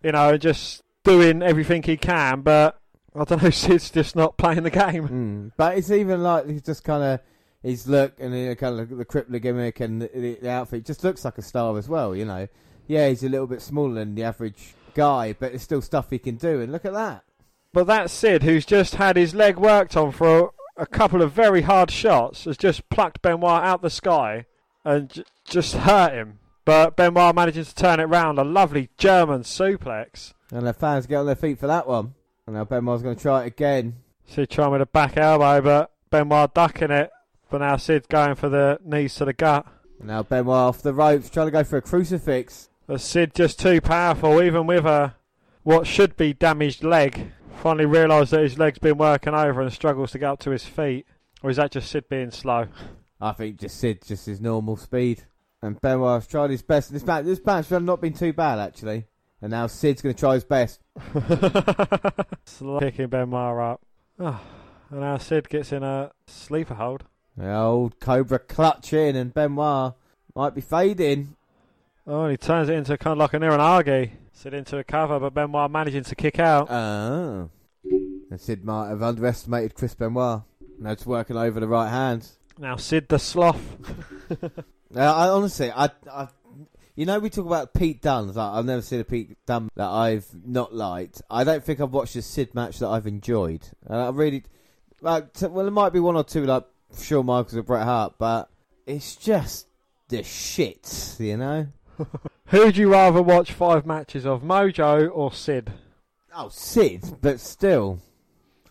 you 0.03 0.13
know, 0.13 0.31
and 0.31 0.41
just 0.41 0.83
doing 1.05 1.43
everything 1.43 1.83
he 1.85 1.97
can. 1.97 2.41
But 2.41 2.81
I 3.15 3.25
don't 3.25 3.43
know, 3.43 3.51
Sid's 3.51 3.91
just 3.91 4.17
not 4.17 4.37
playing 4.37 4.63
the 4.63 4.71
game. 4.71 5.09
Mm. 5.09 5.53
But 5.57 5.79
it's 5.79 5.91
even 5.91 6.23
like 6.23 6.49
he's 6.49 6.63
just 6.63 6.85
kind 6.85 7.03
of 7.03 7.21
his 7.63 7.87
look 7.87 8.15
and 8.19 8.33
the 8.33 8.57
kind 8.57 8.81
of 8.81 8.89
the 8.89 9.05
crippler 9.05 9.41
gimmick 9.41 9.81
and 9.81 10.03
the, 10.03 10.39
the 10.41 10.51
outfit 10.51 10.85
just 10.85 11.05
looks 11.05 11.25
like 11.25 11.39
a 11.39 11.43
star 11.43 11.77
as 11.79 11.89
well. 11.89 12.15
You 12.17 12.25
know, 12.25 12.49
yeah, 12.87 13.09
he's 13.09 13.23
a 13.23 13.29
little 13.29 13.47
bit 13.47 13.63
smaller 13.63 13.95
than 13.95 14.15
the 14.15 14.25
average 14.25 14.75
guy, 14.95 15.33
but 15.33 15.51
there's 15.51 15.63
still 15.63 15.83
stuff 15.83 16.11
he 16.11 16.19
can 16.19 16.37
do. 16.37 16.61
And 16.61 16.73
look 16.73 16.85
at 16.85 16.93
that. 16.93 17.25
But 17.73 17.87
that 17.87 18.11
Sid, 18.11 18.43
who's 18.43 18.67
just 18.67 18.97
had 18.97 19.17
his 19.17 19.35
leg 19.35 19.57
worked 19.57 19.97
on 19.97 20.13
for 20.13 20.53
a, 20.77 20.83
a 20.83 20.87
couple 20.87 21.23
of 21.23 21.33
very 21.33 21.63
hard 21.63 21.91
shots, 21.91 22.45
has 22.45 22.57
just 22.57 22.89
plucked 22.91 23.23
Benoit 23.23 23.63
out 23.63 23.83
the 23.83 23.91
sky 23.91 24.47
and 24.85 25.09
j- 25.09 25.25
just 25.45 25.75
hurt 25.75 26.13
him. 26.13 26.39
But 26.65 26.97
Benoit 26.97 27.35
managing 27.35 27.65
to 27.65 27.75
turn 27.75 27.99
it 27.99 28.05
round, 28.05 28.39
a 28.39 28.45
lovely 28.45 28.91
German 28.99 29.43
suplex. 29.43 30.35
And 30.51 30.67
the 30.67 30.75
fans 30.75 31.07
get 31.07 31.17
on 31.17 31.27
their 31.27 31.35
feet 31.35 31.59
for 31.59 31.67
that 31.67 31.89
one. 31.89 32.15
Now 32.53 32.65
Benoit's 32.65 33.03
going 33.03 33.17
to 33.17 33.23
try 33.23 33.45
it 33.45 33.47
again. 33.49 33.97
Sid 34.27 34.51
trying 34.51 34.73
with 34.73 34.83
a 34.83 34.87
back 34.87 35.17
elbow, 35.17 35.61
but 35.61 35.91
Benoit 36.11 36.53
ducking 36.55 36.91
it. 36.91 37.11
But 37.51 37.59
now 37.59 37.77
Sid 37.77 38.09
going 38.09 38.35
for 38.35 38.49
the 38.49 38.79
knees 38.85 39.15
to 39.17 39.25
the 39.25 39.33
gut. 39.33 39.67
And 39.99 40.09
now 40.09 40.23
Benoit 40.23 40.55
off 40.55 40.83
the 40.83 40.95
ropes, 40.95 41.31
trying 41.31 41.47
to 41.47 41.51
go 41.51 41.65
for 41.65 41.79
a 41.79 41.83
crucifix. 41.83 42.69
But 42.87 43.01
Sid 43.01 43.35
just 43.35 43.59
too 43.59 43.81
powerful, 43.81 44.43
even 44.43 44.67
with 44.67 44.85
a 44.85 45.15
what 45.63 45.87
should 45.87 46.17
be 46.17 46.33
damaged 46.33 46.83
leg. 46.83 47.33
Finally 47.63 47.87
realised 47.87 48.33
that 48.33 48.43
his 48.43 48.59
leg's 48.59 48.79
been 48.79 48.99
working 48.99 49.35
over 49.35 49.61
and 49.61 49.73
struggles 49.73 50.11
to 50.13 50.19
get 50.19 50.31
up 50.31 50.41
to 50.41 50.51
his 50.51 50.65
feet. 50.65 51.07
Or 51.43 51.51
is 51.51 51.57
that 51.57 51.73
just 51.73 51.91
Sid 51.91 52.09
being 52.09 52.31
slow? 52.31 52.67
I 53.21 53.33
think 53.33 53.59
just 53.61 53.79
Sid, 53.79 54.03
just 54.05 54.27
his 54.27 54.41
normal 54.41 54.77
speed. 54.77 55.25
And 55.63 55.81
Benoit's 55.81 56.27
tried 56.27 56.51
his 56.51 56.63
best. 56.63 56.93
This 56.93 57.07
match, 57.07 57.25
this 57.25 57.45
match 57.45 57.69
has 57.69 57.83
not 57.83 58.01
been 58.01 58.15
too 58.15 58.33
bad 58.33 58.59
actually. 58.59 59.07
And 59.43 59.51
now 59.51 59.67
Sid's 59.67 60.01
going 60.01 60.15
to 60.15 60.19
try 60.19 60.35
his 60.35 60.45
best. 60.45 60.81
Slow 62.45 62.79
Picking 62.79 63.09
Benoit 63.09 63.59
up. 63.59 63.83
Oh, 64.21 64.41
and 64.91 65.01
now 65.01 65.19
Sid 65.19 65.49
gets 65.49 65.73
in 65.73 65.83
a 65.83 66.13
sleeper 66.29 66.75
hold. 66.75 67.03
The 67.37 67.53
old 67.53 67.99
Cobra 67.99 68.39
clutch 68.39 68.93
in, 68.93 69.17
and 69.17 69.35
Benoit 69.35 69.95
might 70.37 70.55
be 70.55 70.61
fading. 70.61 71.35
Oh, 72.07 72.23
and 72.23 72.31
he 72.31 72.37
turns 72.37 72.69
it 72.69 72.75
into 72.75 72.97
kind 72.97 73.13
of 73.13 73.19
like 73.19 73.35
an 73.35 73.43
Iranagi. 73.43 74.13
Sid 74.33 74.55
into 74.55 74.79
a 74.79 74.85
cover, 74.85 75.19
but 75.19 75.35
Benoit 75.35 75.71
managing 75.71 76.05
to 76.05 76.15
kick 76.15 76.39
out. 76.39 76.71
Oh. 76.71 77.51
And 78.31 78.41
Sid 78.41 78.65
might 78.65 78.91
have 78.91 79.03
underestimated 79.03 79.75
Chris 79.75 79.95
Benoit. 79.95 80.43
Now 80.79 80.93
it's 80.93 81.05
working 81.05 81.37
over 81.37 81.59
the 81.59 81.69
right 81.69 81.91
hand. 81.91 82.29
Now 82.59 82.77
Sid 82.77 83.09
the 83.09 83.19
sloth. 83.19 83.61
Uh, 84.95 85.01
I 85.01 85.29
honestly, 85.29 85.73
I, 85.73 85.89
I, 86.11 86.29
You 86.95 87.07
know, 87.07 87.19
we 87.19 87.31
talk 87.31 87.47
about 87.47 87.73
Pete 87.73 88.03
Dunne. 88.03 88.35
Like, 88.35 88.53
I've 88.53 88.67
never 88.67 88.83
seen 88.83 89.01
a 89.01 89.05
Pete 89.05 89.39
Dunne 89.47 89.71
that 89.77 89.89
I've 89.89 90.27
not 90.45 90.75
liked. 90.75 91.23
I 91.31 91.43
don't 91.43 91.65
think 91.65 91.81
I've 91.81 91.93
watched 91.93 92.17
a 92.17 92.23
Sid 92.23 92.55
match 92.55 92.81
that 92.81 92.89
I've 92.89 93.07
enjoyed. 93.07 93.67
And 93.87 93.99
I 93.99 94.11
really, 94.11 94.45
like, 95.01 95.33
t- 95.33 95.47
well, 95.47 95.65
there 95.65 95.73
might 95.73 95.95
be 95.95 96.01
one 96.01 96.17
or 96.17 96.25
two 96.25 96.45
like 96.45 96.65
Shawn 96.99 97.27
Michaels 97.27 97.57
or 97.57 97.63
Bret 97.63 97.85
Hart, 97.85 98.15
but 98.19 98.51
it's 98.87 99.17
just 99.17 99.69
the 100.09 100.23
shit, 100.23 101.17
you 101.19 101.39
know. 101.39 101.69
Who'd 102.47 102.77
you 102.77 102.93
rather 102.93 103.23
watch 103.23 103.53
five 103.53 103.87
matches 103.87 104.27
of, 104.27 104.43
Mojo 104.43 105.09
or 105.11 105.33
Sid? 105.33 105.73
Oh, 106.37 106.51
Sid, 106.51 107.17
but 107.23 107.41
still, 107.41 108.01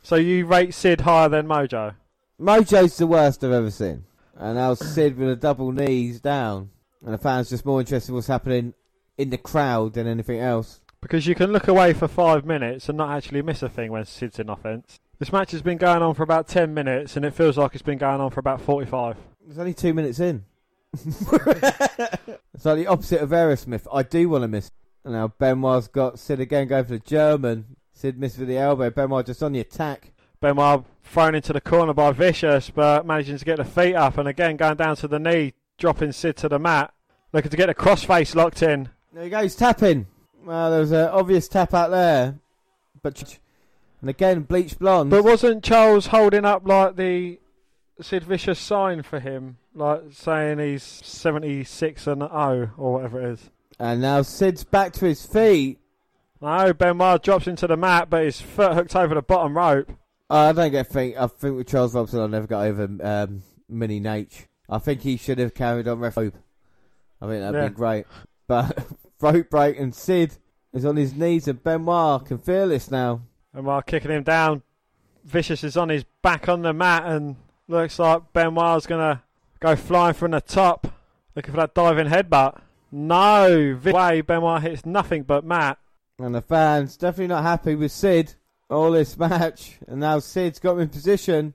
So 0.03 0.15
you 0.15 0.45
rate 0.45 0.75
Sid 0.75 1.01
higher 1.01 1.29
than 1.29 1.47
Mojo? 1.47 1.95
Mojo's 2.39 2.97
the 2.97 3.07
worst 3.07 3.43
I've 3.43 3.51
ever 3.51 3.71
seen. 3.71 4.03
And 4.35 4.55
now 4.55 4.75
Sid 4.75 5.17
with 5.17 5.29
a 5.29 5.35
double 5.35 5.71
knees 5.71 6.19
down, 6.19 6.69
and 7.03 7.13
the 7.13 7.17
fans 7.17 7.49
just 7.49 7.65
more 7.65 7.79
interested 7.79 8.11
in 8.11 8.15
what's 8.15 8.27
happening 8.27 8.73
in 9.17 9.29
the 9.29 9.37
crowd 9.37 9.93
than 9.93 10.07
anything 10.07 10.39
else. 10.39 10.81
Because 11.01 11.25
you 11.25 11.35
can 11.35 11.51
look 11.51 11.67
away 11.67 11.93
for 11.93 12.07
five 12.07 12.45
minutes 12.45 12.87
and 12.87 12.97
not 12.97 13.15
actually 13.15 13.41
miss 13.41 13.63
a 13.63 13.69
thing 13.69 13.91
when 13.91 14.05
Sid's 14.05 14.39
in 14.39 14.49
offence. 14.49 14.99
This 15.17 15.31
match 15.31 15.51
has 15.51 15.61
been 15.61 15.77
going 15.77 16.01
on 16.01 16.13
for 16.13 16.23
about 16.23 16.47
10 16.47 16.73
minutes 16.73 17.15
and 17.15 17.25
it 17.25 17.33
feels 17.33 17.57
like 17.57 17.73
it's 17.73 17.81
been 17.81 17.97
going 17.97 18.21
on 18.21 18.31
for 18.31 18.39
about 18.39 18.61
45. 18.61 19.17
It's 19.49 19.57
only 19.57 19.73
two 19.73 19.93
minutes 19.93 20.19
in. 20.19 20.45
it's 20.93 22.65
like 22.65 22.77
the 22.77 22.87
opposite 22.87 23.21
of 23.21 23.29
Aerosmith. 23.29 23.87
I 23.91 24.03
do 24.03 24.29
want 24.29 24.43
to 24.43 24.47
miss. 24.47 24.71
And 25.03 25.13
now 25.13 25.29
Benoit's 25.29 25.87
got 25.87 26.19
Sid 26.19 26.39
again 26.39 26.67
going 26.67 26.85
for 26.85 26.91
the 26.91 26.99
German. 26.99 27.75
Sid 27.93 28.19
missed 28.19 28.37
with 28.37 28.47
the 28.47 28.57
elbow. 28.57 28.89
Benoit 28.89 29.25
just 29.25 29.41
on 29.41 29.53
the 29.53 29.59
attack. 29.59 30.13
Benoit 30.39 30.85
thrown 31.03 31.35
into 31.35 31.53
the 31.53 31.61
corner 31.61 31.93
by 31.93 32.11
Vicious, 32.11 32.69
but 32.69 33.05
managing 33.05 33.37
to 33.37 33.45
get 33.45 33.57
the 33.57 33.65
feet 33.65 33.95
up 33.95 34.17
and 34.17 34.27
again 34.27 34.57
going 34.57 34.75
down 34.75 34.95
to 34.97 35.07
the 35.07 35.19
knee, 35.19 35.53
dropping 35.81 36.11
Sid 36.13 36.37
to 36.37 36.47
the 36.47 36.59
mat. 36.59 36.93
Looking 37.33 37.51
to 37.51 37.57
get 37.57 37.67
the 37.67 37.75
crossface 37.75 38.35
locked 38.35 38.61
in. 38.61 38.89
There 39.11 39.23
he 39.25 39.29
goes, 39.29 39.55
tapping. 39.55 40.05
Well, 40.45 40.71
there 40.71 40.79
was 40.79 40.91
an 40.91 41.09
obvious 41.09 41.47
tap 41.47 41.73
out 41.73 41.89
there. 41.91 42.39
But 43.01 43.39
and 43.99 44.09
again, 44.09 44.41
bleach 44.43 44.77
blonde. 44.79 45.09
But 45.09 45.23
wasn't 45.23 45.63
Charles 45.63 46.07
holding 46.07 46.45
up 46.45 46.67
like 46.67 46.95
the 46.95 47.39
Sid 47.99 48.23
Vicious 48.23 48.59
sign 48.59 49.01
for 49.03 49.19
him? 49.19 49.57
Like 49.73 50.01
saying 50.11 50.59
he's 50.59 50.83
76 50.83 52.07
and 52.07 52.21
0 52.21 52.71
or 52.77 52.93
whatever 52.93 53.21
it 53.21 53.31
is. 53.33 53.49
and 53.79 54.01
now 54.01 54.21
Sid's 54.21 54.63
back 54.63 54.93
to 54.93 55.05
his 55.05 55.25
feet. 55.25 55.79
No, 56.41 56.73
Benoit 56.73 57.21
drops 57.23 57.47
into 57.47 57.67
the 57.67 57.77
mat, 57.77 58.09
but 58.09 58.23
his 58.25 58.41
foot 58.41 58.73
hooked 58.73 58.95
over 58.95 59.15
the 59.15 59.21
bottom 59.21 59.55
rope. 59.55 59.89
Uh, 60.29 60.49
I 60.49 60.51
don't 60.51 60.71
get 60.71 60.87
think. 60.87 61.15
I 61.17 61.27
think 61.27 61.55
with 61.55 61.67
Charles 61.67 61.93
Robinson, 61.93 62.19
I 62.21 62.27
never 62.27 62.47
got 62.47 62.65
over 62.65 62.89
um, 63.01 63.43
Mini 63.69 63.99
Nate. 63.99 64.47
I 64.71 64.77
think 64.79 65.01
he 65.01 65.17
should 65.17 65.37
have 65.37 65.53
carried 65.53 65.87
on 65.87 65.99
ref 65.99 66.15
rope. 66.17 66.33
I 67.21 67.27
think 67.27 67.41
that'd 67.41 67.61
Yeah. 67.61 67.67
be 67.69 67.75
great. 67.75 68.05
But 68.47 68.85
rope 69.21 69.49
break 69.49 69.77
and 69.79 69.93
Sid 69.93 70.33
is 70.73 70.85
on 70.85 70.95
his 70.95 71.13
knees, 71.13 71.47
and 71.47 71.61
Benoit 71.63 72.25
can 72.25 72.37
feel 72.39 72.69
this 72.69 72.89
now. 72.89 73.21
Benoit 73.53 73.85
kicking 73.85 74.11
him 74.11 74.23
down. 74.23 74.63
Vicious 75.25 75.63
is 75.63 75.77
on 75.77 75.89
his 75.89 76.03
back 76.23 76.49
on 76.49 76.61
the 76.63 76.73
mat, 76.73 77.03
and 77.05 77.35
looks 77.67 77.99
like 77.99 78.33
Benoit's 78.33 78.87
gonna 78.87 79.21
go 79.59 79.75
flying 79.75 80.13
from 80.15 80.31
the 80.31 80.41
top, 80.41 80.87
looking 81.35 81.53
for 81.53 81.57
that 81.61 81.75
diving 81.75 82.07
headbutt. 82.07 82.59
No, 82.91 83.77
Vic- 83.79 83.93
way 83.93 84.21
Benoit 84.21 84.61
hits 84.63 84.85
nothing 84.85 85.23
but 85.23 85.45
mat. 85.45 85.77
And 86.19 86.33
the 86.35 86.41
fans 86.41 86.97
definitely 86.97 87.27
not 87.27 87.43
happy 87.43 87.75
with 87.75 87.91
Sid 87.91 88.35
all 88.69 88.91
this 88.91 89.17
match. 89.17 89.77
And 89.87 89.99
now 89.99 90.19
Sid's 90.19 90.59
got 90.59 90.73
him 90.73 90.79
in 90.81 90.89
position. 90.89 91.53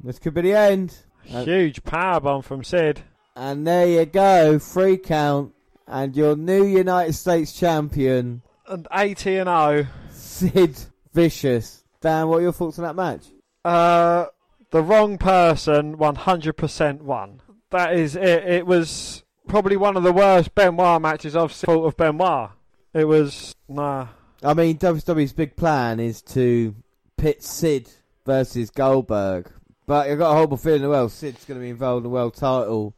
This 0.00 0.18
could 0.18 0.34
be 0.34 0.42
the 0.42 0.52
end. 0.54 0.96
Uh, 1.32 1.44
Huge 1.44 1.82
powerbomb 1.82 2.44
from 2.44 2.64
Sid. 2.64 3.00
And 3.36 3.66
there 3.66 3.86
you 3.86 4.04
go, 4.06 4.58
free 4.58 4.96
count. 4.96 5.52
And 5.86 6.16
your 6.16 6.36
new 6.36 6.64
United 6.64 7.12
States 7.14 7.52
champion, 7.52 8.42
And 8.66 8.88
80 8.92 9.36
and 9.36 9.48
0. 9.48 9.86
Sid 10.10 10.76
Vicious. 11.12 11.84
Dan, 12.00 12.28
what 12.28 12.38
are 12.38 12.42
your 12.42 12.52
thoughts 12.52 12.78
on 12.78 12.84
that 12.84 12.96
match? 12.96 13.26
Uh, 13.64 14.26
the 14.70 14.82
wrong 14.82 15.18
person 15.18 15.96
100% 15.96 17.02
won. 17.02 17.40
That 17.70 17.94
is 17.94 18.16
it. 18.16 18.44
It 18.44 18.66
was 18.66 19.24
probably 19.48 19.76
one 19.76 19.96
of 19.96 20.02
the 20.02 20.12
worst 20.12 20.54
Benoit 20.54 21.00
matches 21.00 21.36
I've 21.36 21.52
seen 21.52 21.84
of 21.84 21.96
Benoit. 21.96 22.50
It 22.92 23.04
was, 23.04 23.54
nah. 23.68 24.08
I 24.42 24.54
mean, 24.54 24.78
WWE's 24.78 25.32
big 25.32 25.56
plan 25.56 26.00
is 26.00 26.22
to 26.22 26.74
pit 27.16 27.42
Sid 27.42 27.90
versus 28.24 28.70
Goldberg. 28.70 29.50
But 29.86 30.08
I've 30.08 30.18
got 30.18 30.30
a 30.30 30.34
horrible 30.34 30.56
feeling 30.56 30.82
as 30.82 30.88
well. 30.88 31.08
Sid's 31.08 31.44
going 31.44 31.60
to 31.60 31.64
be 31.64 31.70
involved 31.70 31.98
in 31.98 32.02
the 32.04 32.14
world 32.14 32.34
title 32.34 32.94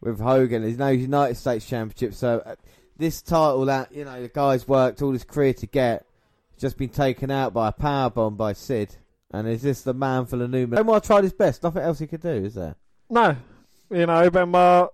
with 0.00 0.20
Hogan. 0.20 0.62
There's 0.62 0.78
no 0.78 0.88
United 0.88 1.36
States 1.36 1.66
Championship. 1.66 2.14
So 2.14 2.42
uh, 2.44 2.56
this 2.96 3.22
title 3.22 3.64
that, 3.66 3.92
you 3.92 4.04
know, 4.04 4.20
the 4.20 4.28
guy's 4.28 4.66
worked 4.66 5.02
all 5.02 5.12
his 5.12 5.24
career 5.24 5.54
to 5.54 5.66
get 5.66 6.06
just 6.58 6.78
been 6.78 6.88
taken 6.88 7.30
out 7.30 7.52
by 7.52 7.68
a 7.68 7.72
powerbomb 7.72 8.36
by 8.36 8.52
Sid. 8.52 8.96
And 9.30 9.46
is 9.46 9.62
this 9.62 9.82
the 9.82 9.94
man 9.94 10.26
for 10.26 10.36
the 10.36 10.48
new? 10.48 10.68
Omar 10.74 11.00
tried 11.00 11.24
his 11.24 11.32
best. 11.32 11.62
Nothing 11.62 11.82
else 11.82 11.98
he 11.98 12.06
could 12.06 12.22
do, 12.22 12.28
is 12.28 12.54
there? 12.54 12.76
No. 13.10 13.36
You 13.90 14.06
know, 14.06 14.30
Benoit, 14.30 14.90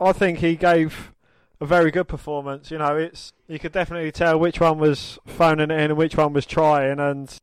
I 0.00 0.12
think 0.12 0.38
he 0.38 0.56
gave 0.56 1.12
a 1.60 1.66
very 1.66 1.90
good 1.90 2.08
performance. 2.08 2.70
You 2.70 2.78
know, 2.78 2.96
it's 2.96 3.32
you 3.46 3.58
could 3.58 3.72
definitely 3.72 4.10
tell 4.12 4.38
which 4.38 4.60
one 4.60 4.78
was 4.78 5.18
phoning 5.26 5.70
it 5.70 5.74
in 5.74 5.90
and 5.90 5.96
which 5.96 6.16
one 6.16 6.32
was 6.32 6.46
trying, 6.46 6.98
and 6.98 7.36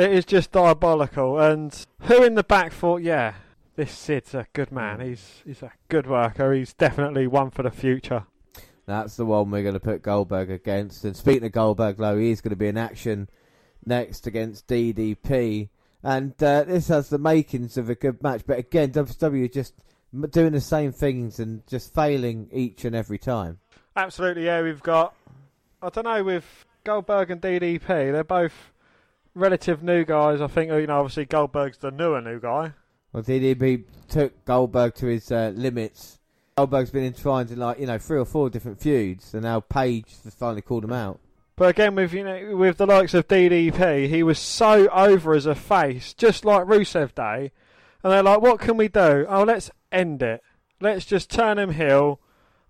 it 0.00 0.12
is 0.12 0.24
just 0.24 0.52
diabolical. 0.52 1.38
And 1.38 1.74
who 2.02 2.22
in 2.22 2.34
the 2.34 2.44
back 2.44 2.72
thought, 2.72 3.02
yeah, 3.02 3.34
this 3.76 3.92
Sid's 3.92 4.34
a 4.34 4.46
good 4.52 4.72
man. 4.72 5.00
He's 5.00 5.42
he's 5.44 5.62
a 5.62 5.72
good 5.88 6.06
worker. 6.06 6.52
He's 6.52 6.72
definitely 6.72 7.26
one 7.26 7.50
for 7.50 7.62
the 7.62 7.70
future. 7.70 8.24
That's 8.86 9.16
the 9.16 9.24
one 9.24 9.50
we're 9.50 9.62
going 9.62 9.74
to 9.74 9.80
put 9.80 10.02
Goldberg 10.02 10.50
against. 10.50 11.04
And 11.04 11.16
speaking 11.16 11.44
of 11.44 11.52
Goldberg, 11.52 11.96
though, 11.96 12.18
he's 12.18 12.40
going 12.40 12.50
to 12.50 12.56
be 12.56 12.66
in 12.66 12.76
action 12.76 13.28
next 13.86 14.26
against 14.26 14.66
DDP. 14.66 15.68
And 16.02 16.32
uh, 16.42 16.64
this 16.64 16.88
has 16.88 17.08
the 17.08 17.18
makings 17.18 17.76
of 17.76 17.88
a 17.88 17.94
good 17.94 18.22
match. 18.22 18.42
But 18.46 18.58
again, 18.58 18.90
WWE 18.90 19.52
just 19.52 19.74
doing 20.30 20.52
the 20.52 20.60
same 20.60 20.92
things 20.92 21.38
and 21.38 21.64
just 21.66 21.94
failing 21.94 22.48
each 22.52 22.84
and 22.84 22.96
every 22.96 23.18
time. 23.18 23.60
Absolutely, 23.94 24.46
yeah. 24.46 24.62
We've 24.62 24.82
got, 24.82 25.14
I 25.82 25.90
don't 25.90 26.04
know, 26.04 26.24
with 26.24 26.64
Goldberg 26.82 27.30
and 27.30 27.40
DDP, 27.40 27.86
they're 27.86 28.24
both 28.24 28.69
relative 29.34 29.82
new 29.82 30.04
guys. 30.04 30.40
I 30.40 30.46
think, 30.46 30.70
you 30.70 30.86
know, 30.86 31.00
obviously 31.00 31.24
Goldberg's 31.24 31.78
the 31.78 31.90
newer 31.90 32.20
new 32.20 32.40
guy. 32.40 32.72
Well, 33.12 33.22
DDP 33.22 33.84
took 34.08 34.44
Goldberg 34.44 34.94
to 34.96 35.06
his 35.06 35.30
uh, 35.32 35.52
limits. 35.54 36.18
Goldberg's 36.56 36.90
been 36.90 37.04
entwined 37.04 37.50
in 37.50 37.58
like 37.58 37.78
you 37.78 37.86
know 37.86 37.98
three 37.98 38.18
or 38.18 38.24
four 38.24 38.50
different 38.50 38.80
feuds, 38.80 39.34
and 39.34 39.42
now 39.42 39.60
Page 39.60 40.14
has 40.24 40.34
finally 40.34 40.62
called 40.62 40.84
him 40.84 40.92
out. 40.92 41.18
But 41.56 41.70
again, 41.70 41.94
with 41.94 42.12
you 42.12 42.24
know, 42.24 42.56
with 42.56 42.76
the 42.76 42.86
likes 42.86 43.14
of 43.14 43.28
DDP, 43.28 44.08
he 44.08 44.22
was 44.22 44.38
so 44.38 44.88
over 44.88 45.34
as 45.34 45.46
a 45.46 45.54
face, 45.54 46.14
just 46.14 46.44
like 46.44 46.66
Rusev 46.66 47.14
Day. 47.14 47.52
And 48.02 48.12
they're 48.12 48.22
like, 48.22 48.40
"What 48.40 48.60
can 48.60 48.76
we 48.76 48.88
do? 48.88 49.26
Oh, 49.28 49.42
let's 49.42 49.70
end 49.90 50.22
it. 50.22 50.42
Let's 50.80 51.04
just 51.04 51.30
turn 51.30 51.58
him 51.58 51.72
heel 51.72 52.20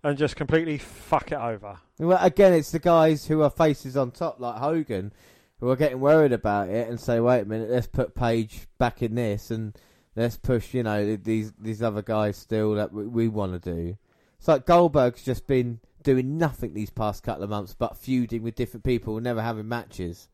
and 0.03 0.17
just 0.17 0.37
completely 0.37 0.79
fuck 0.79 1.33
it 1.33 1.39
over." 1.39 1.79
Well, 1.99 2.19
again, 2.21 2.55
it's 2.55 2.71
the 2.71 2.79
guys 2.79 3.27
who 3.27 3.43
are 3.43 3.51
faces 3.51 3.97
on 3.97 4.11
top, 4.11 4.41
like 4.41 4.57
Hogan, 4.57 5.13
who 5.61 5.69
are 5.69 5.77
getting 5.77 6.01
worried 6.01 6.33
about 6.33 6.69
it 6.69 6.89
and 6.89 6.99
say, 6.99 7.21
"Wait 7.21 7.43
a 7.43 7.45
minute, 7.45 7.71
let's 7.71 7.87
put 7.87 8.15
Page 8.15 8.67
back 8.79 9.03
in 9.03 9.15
this 9.15 9.51
and 9.51 9.77
let's 10.17 10.37
push, 10.37 10.75
you 10.75 10.83
know, 10.83 11.17
these 11.17 11.53
these 11.59 11.83
other 11.83 12.03
guys 12.03 12.37
still 12.37 12.75
that 12.75 12.93
we, 12.93 13.07
we 13.07 13.29
want 13.29 13.63
to 13.63 13.75
do." 13.75 13.97
It's 14.39 14.49
like 14.49 14.67
Goldberg's 14.67 15.23
just 15.23 15.47
been 15.47 15.81
doing 16.03 16.39
nothing 16.39 16.73
these 16.73 16.91
past 16.91 17.23
couple 17.23 17.45
of 17.45 17.51
months, 17.51 17.75
but 17.75 17.99
feuding 17.99 18.43
with 18.43 18.55
different 18.55 18.85
people 18.85 19.17
and 19.17 19.25
never 19.25 19.43
having 19.43 19.69
matches. 19.69 20.29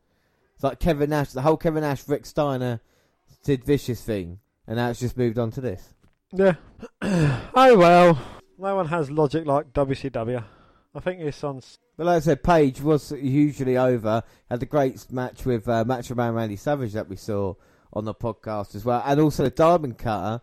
It's 0.55 0.63
like 0.63 0.79
Kevin 0.79 1.09
Nash, 1.09 1.31
the 1.31 1.41
whole 1.41 1.57
Kevin 1.57 1.81
Nash, 1.81 2.07
Rick 2.07 2.25
Steiner, 2.25 2.79
Sid 3.43 3.63
Vicious 3.65 4.01
thing, 4.01 4.39
and 4.65 4.77
now 4.77 4.89
it's 4.89 4.99
just 4.99 5.17
moved 5.17 5.37
on 5.37 5.51
to 5.51 5.61
this. 5.61 5.93
Yeah. 6.31 6.55
oh 7.01 7.77
well. 7.77 8.17
No 8.57 8.75
one 8.75 8.87
has 8.87 9.11
logic 9.11 9.45
like 9.45 9.71
WCW. 9.73 10.43
I 10.97 10.99
think 10.99 11.21
it's 11.21 11.43
on. 11.43 11.61
But 11.95 12.07
like 12.07 12.17
I 12.17 12.19
said, 12.19 12.43
Page 12.43 12.81
was 12.81 13.09
hugely 13.09 13.77
over. 13.77 14.23
Had 14.49 14.59
the 14.59 14.65
great 14.65 15.11
match 15.11 15.45
with 15.45 15.69
uh, 15.69 15.85
Macho 15.85 16.15
Man 16.15 16.33
Randy 16.33 16.55
Savage 16.55 16.93
that 16.93 17.07
we 17.07 17.15
saw 17.15 17.53
on 17.93 18.05
the 18.05 18.15
podcast 18.15 18.73
as 18.75 18.83
well, 18.83 19.03
and 19.05 19.19
also 19.19 19.43
the 19.43 19.51
Diamond 19.51 19.99
Cutter 19.99 20.41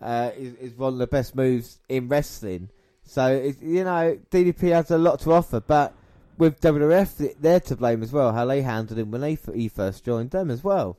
uh, 0.00 0.30
is, 0.36 0.54
is 0.56 0.74
one 0.74 0.92
of 0.92 0.98
the 0.98 1.06
best 1.06 1.34
moves 1.34 1.80
in 1.88 2.08
wrestling. 2.08 2.68
So 3.02 3.52
you 3.62 3.84
know, 3.84 4.18
DDP 4.30 4.72
has 4.72 4.90
a 4.90 4.98
lot 4.98 5.20
to 5.20 5.32
offer, 5.32 5.60
but 5.60 5.94
with 6.36 6.60
WWF, 6.60 7.36
they're 7.40 7.60
to 7.60 7.76
blame 7.76 8.02
as 8.02 8.12
well. 8.12 8.32
How 8.32 8.44
they 8.44 8.60
handled 8.60 8.98
him 8.98 9.10
when 9.10 9.22
they 9.22 9.34
f- 9.34 9.54
he 9.54 9.68
first 9.68 10.04
joined 10.04 10.32
them 10.32 10.50
as 10.50 10.62
well. 10.62 10.98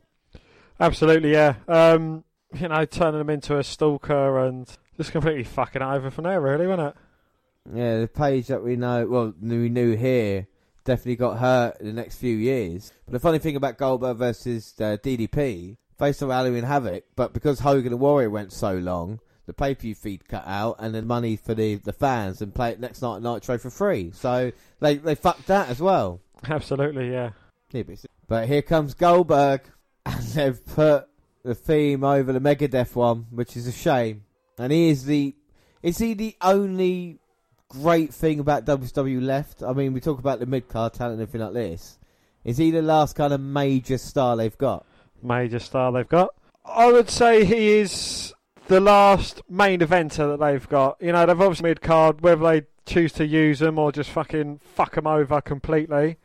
Absolutely, 0.80 1.32
yeah. 1.32 1.56
Um, 1.68 2.24
you 2.54 2.68
know, 2.68 2.86
turning 2.86 3.22
him 3.22 3.30
into 3.30 3.58
a 3.58 3.64
stalker 3.64 4.40
and 4.40 4.68
just 4.98 5.12
completely 5.12 5.44
fucking 5.44 5.82
over 5.82 6.10
from 6.10 6.24
there, 6.24 6.42
really, 6.42 6.66
wasn't 6.66 6.90
it? 6.90 6.96
Yeah, 7.74 8.02
the 8.02 8.08
Page 8.08 8.48
that 8.48 8.64
we 8.64 8.76
know, 8.76 9.06
well, 9.08 9.34
we 9.42 9.70
knew 9.70 9.96
here, 9.96 10.48
definitely 10.84 11.16
got 11.16 11.40
hurt 11.40 11.80
in 11.80 11.88
the 11.88 11.94
next 11.94 12.18
few 12.18 12.36
years. 12.36 12.92
But 13.06 13.14
the 13.14 13.20
funny 13.20 13.40
thing 13.40 13.56
about 13.56 13.78
Goldberg 13.78 14.18
versus 14.18 14.74
uh, 14.80 14.98
DDP, 15.04 15.78
faced 15.98 16.22
on 16.22 16.30
Halloween 16.30 16.64
Havoc, 16.64 17.04
but 17.16 17.34
because 17.34 17.60
Hogan 17.60 17.94
and 17.94 18.02
Warrior 18.02 18.30
went 18.30 18.52
so 18.52 18.74
long, 18.74 19.20
the 19.46 19.54
pay 19.54 19.76
per 19.76 19.82
view 19.82 19.96
feed 19.96 20.28
cut 20.28 20.44
out 20.46 20.78
and 20.80 20.94
then 20.94 21.08
money 21.08 21.36
for 21.36 21.54
the, 21.54 21.76
the 21.76 21.94
fans 21.94 22.42
and 22.42 22.54
play 22.54 22.72
it 22.72 22.80
next 22.80 23.02
night 23.02 23.18
at 23.18 23.24
Nitro 23.24 23.58
for 23.58 23.70
free. 23.70 24.12
So 24.14 24.52
they 24.80 24.96
they 24.96 25.16
fucked 25.16 25.48
that 25.48 25.70
as 25.70 25.80
well. 25.80 26.22
Absolutely, 26.48 27.12
yeah. 27.12 27.32
Yeah, 27.72 27.84
but, 27.84 28.06
but 28.28 28.48
here 28.48 28.62
comes 28.62 28.94
Goldberg, 28.94 29.62
and 30.06 30.24
they've 30.24 30.66
put 30.66 31.08
the 31.44 31.56
theme 31.56 32.04
over 32.04 32.34
the 32.34 32.40
Megadeth 32.40 32.96
one, 32.96 33.28
which 33.32 33.56
is 33.56 33.68
a 33.68 33.72
shame. 33.72 34.24
And 34.58 34.72
he 34.72 34.90
is 34.90 35.06
the 35.06 35.36
is 35.84 35.98
he 36.00 36.14
the 36.14 36.36
only 36.42 37.20
great 37.70 38.14
thing 38.14 38.40
about 38.40 38.66
WWE 38.66 39.22
left? 39.22 39.64
I 39.64 39.74
mean, 39.74 39.94
we 39.94 40.02
talk 40.02 40.20
about 40.20 40.40
the 40.40 40.46
mid 40.46 40.68
card 40.68 40.94
talent 40.94 41.20
and 41.20 41.22
everything 41.22 41.46
like 41.46 41.54
this. 41.54 42.00
Is 42.44 42.58
he 42.58 42.72
the 42.72 42.82
last 42.82 43.16
kind 43.16 43.34
of 43.34 43.42
major 43.42 43.98
star 43.98 44.38
they've 44.38 44.58
got? 44.58 44.86
Major 45.24 45.60
star 45.60 45.92
they've 45.92 46.08
got. 46.08 46.34
I 46.64 46.92
would 46.92 47.10
say 47.10 47.46
he 47.46 47.70
is 47.70 48.34
the 48.68 48.80
last 48.80 49.42
main 49.50 49.80
eventer 49.80 50.30
that 50.30 50.40
they've 50.40 50.68
got. 50.70 50.98
You 51.00 51.12
know, 51.12 51.26
they've 51.26 51.40
obviously 51.40 51.70
mid 51.70 51.82
card, 51.82 52.22
whether 52.22 52.44
they 52.44 52.68
choose 52.86 53.12
to 53.14 53.26
use 53.26 53.60
them 53.60 53.80
or 53.80 53.92
just 53.92 54.10
fucking 54.10 54.60
fuck 54.64 54.96
them 54.96 55.08
over 55.08 55.42
completely, 55.42 56.18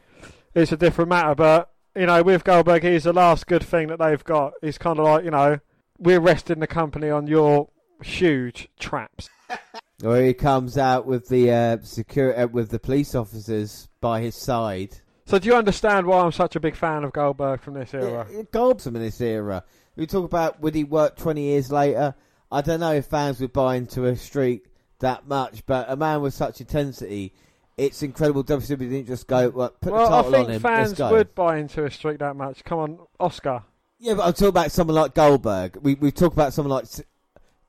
it's 0.55 0.73
a 0.73 0.77
different 0.77 1.09
matter. 1.09 1.35
But 1.35 1.71
you 1.97 2.07
know, 2.07 2.23
with 2.23 2.45
Goldberg, 2.45 2.85
he's 2.85 3.05
the 3.05 3.12
last 3.12 3.47
good 3.47 3.65
thing 3.65 3.89
that 3.89 3.99
they've 3.99 4.23
got. 4.23 4.53
He's 4.62 4.79
kind 4.79 4.99
of 4.99 5.05
like, 5.05 5.25
you 5.25 5.31
know, 5.31 5.59
we're 5.99 6.21
resting 6.21 6.61
the 6.61 6.67
company 6.67 7.11
on 7.11 7.27
your 7.27 7.69
huge 8.03 8.69
traps. 8.79 9.29
or 10.05 10.21
he 10.21 10.35
comes 10.35 10.79
out 10.79 11.07
with 11.07 11.29
the 11.29 11.51
uh, 11.51 11.79
secure 11.83 12.39
uh, 12.39 12.47
with 12.47 12.71
the 12.71 12.79
police 12.79 13.15
officers 13.15 13.89
by 14.01 14.21
his 14.21 14.35
side. 14.35 14.97
So 15.27 15.39
do 15.39 15.49
you 15.49 15.55
understand 15.55 16.07
why 16.07 16.23
I'm 16.23 16.33
such 16.33 16.57
a 16.57 16.61
big 16.61 16.75
fan 16.75 17.05
of 17.05 17.13
Goldberg 17.13 17.61
from 17.61 17.75
this 17.75 17.95
era? 17.95 18.27
Yeah, 18.33 18.43
Goldberg 18.51 18.95
in 18.95 19.03
this 19.03 19.21
era. 19.21 19.65
We 19.97 20.07
talk 20.07 20.25
about 20.25 20.61
would 20.61 20.75
he 20.75 20.85
work 20.85 21.17
20 21.17 21.43
years 21.43 21.71
later? 21.71 22.15
I 22.51 22.63
don't 22.63 22.81
know 22.81 22.95
if 22.95 23.07
fans 23.07 23.41
would 23.41 23.53
buy 23.53 23.77
into 23.77 24.07
a 24.07 24.17
streak 24.17 24.65
that 24.99 25.29
much, 25.29 25.65
but 25.67 25.89
a 25.89 25.97
man 25.97 26.21
with 26.21 26.35
such 26.35 26.61
intensity 26.61 27.33
it's 27.81 28.03
incredible 28.03 28.45
WWE 28.45 28.79
didn't 28.79 29.07
just 29.07 29.27
go, 29.27 29.49
well, 29.49 29.71
put 29.81 29.93
well, 29.93 30.05
the 30.05 30.17
title 30.17 30.35
I 30.35 30.39
think 30.39 30.49
on 30.49 30.55
him. 30.55 30.61
fans 30.61 30.99
would 30.99 31.35
buy 31.35 31.57
into 31.57 31.85
a 31.85 31.91
streak 31.91 32.19
that 32.19 32.37
much. 32.37 32.63
Come 32.63 32.79
on, 32.79 32.99
Oscar. 33.19 33.63
Yeah, 33.99 34.15
but 34.15 34.27
I'm 34.27 34.33
talking 34.33 34.49
about 34.49 34.71
someone 34.71 34.97
like 34.97 35.15
Goldberg. 35.15 35.79
We 35.81 35.95
we 35.95 36.13
talk 36.13 36.35
about 36.35 36.53
someone 36.53 36.73
like 36.73 36.87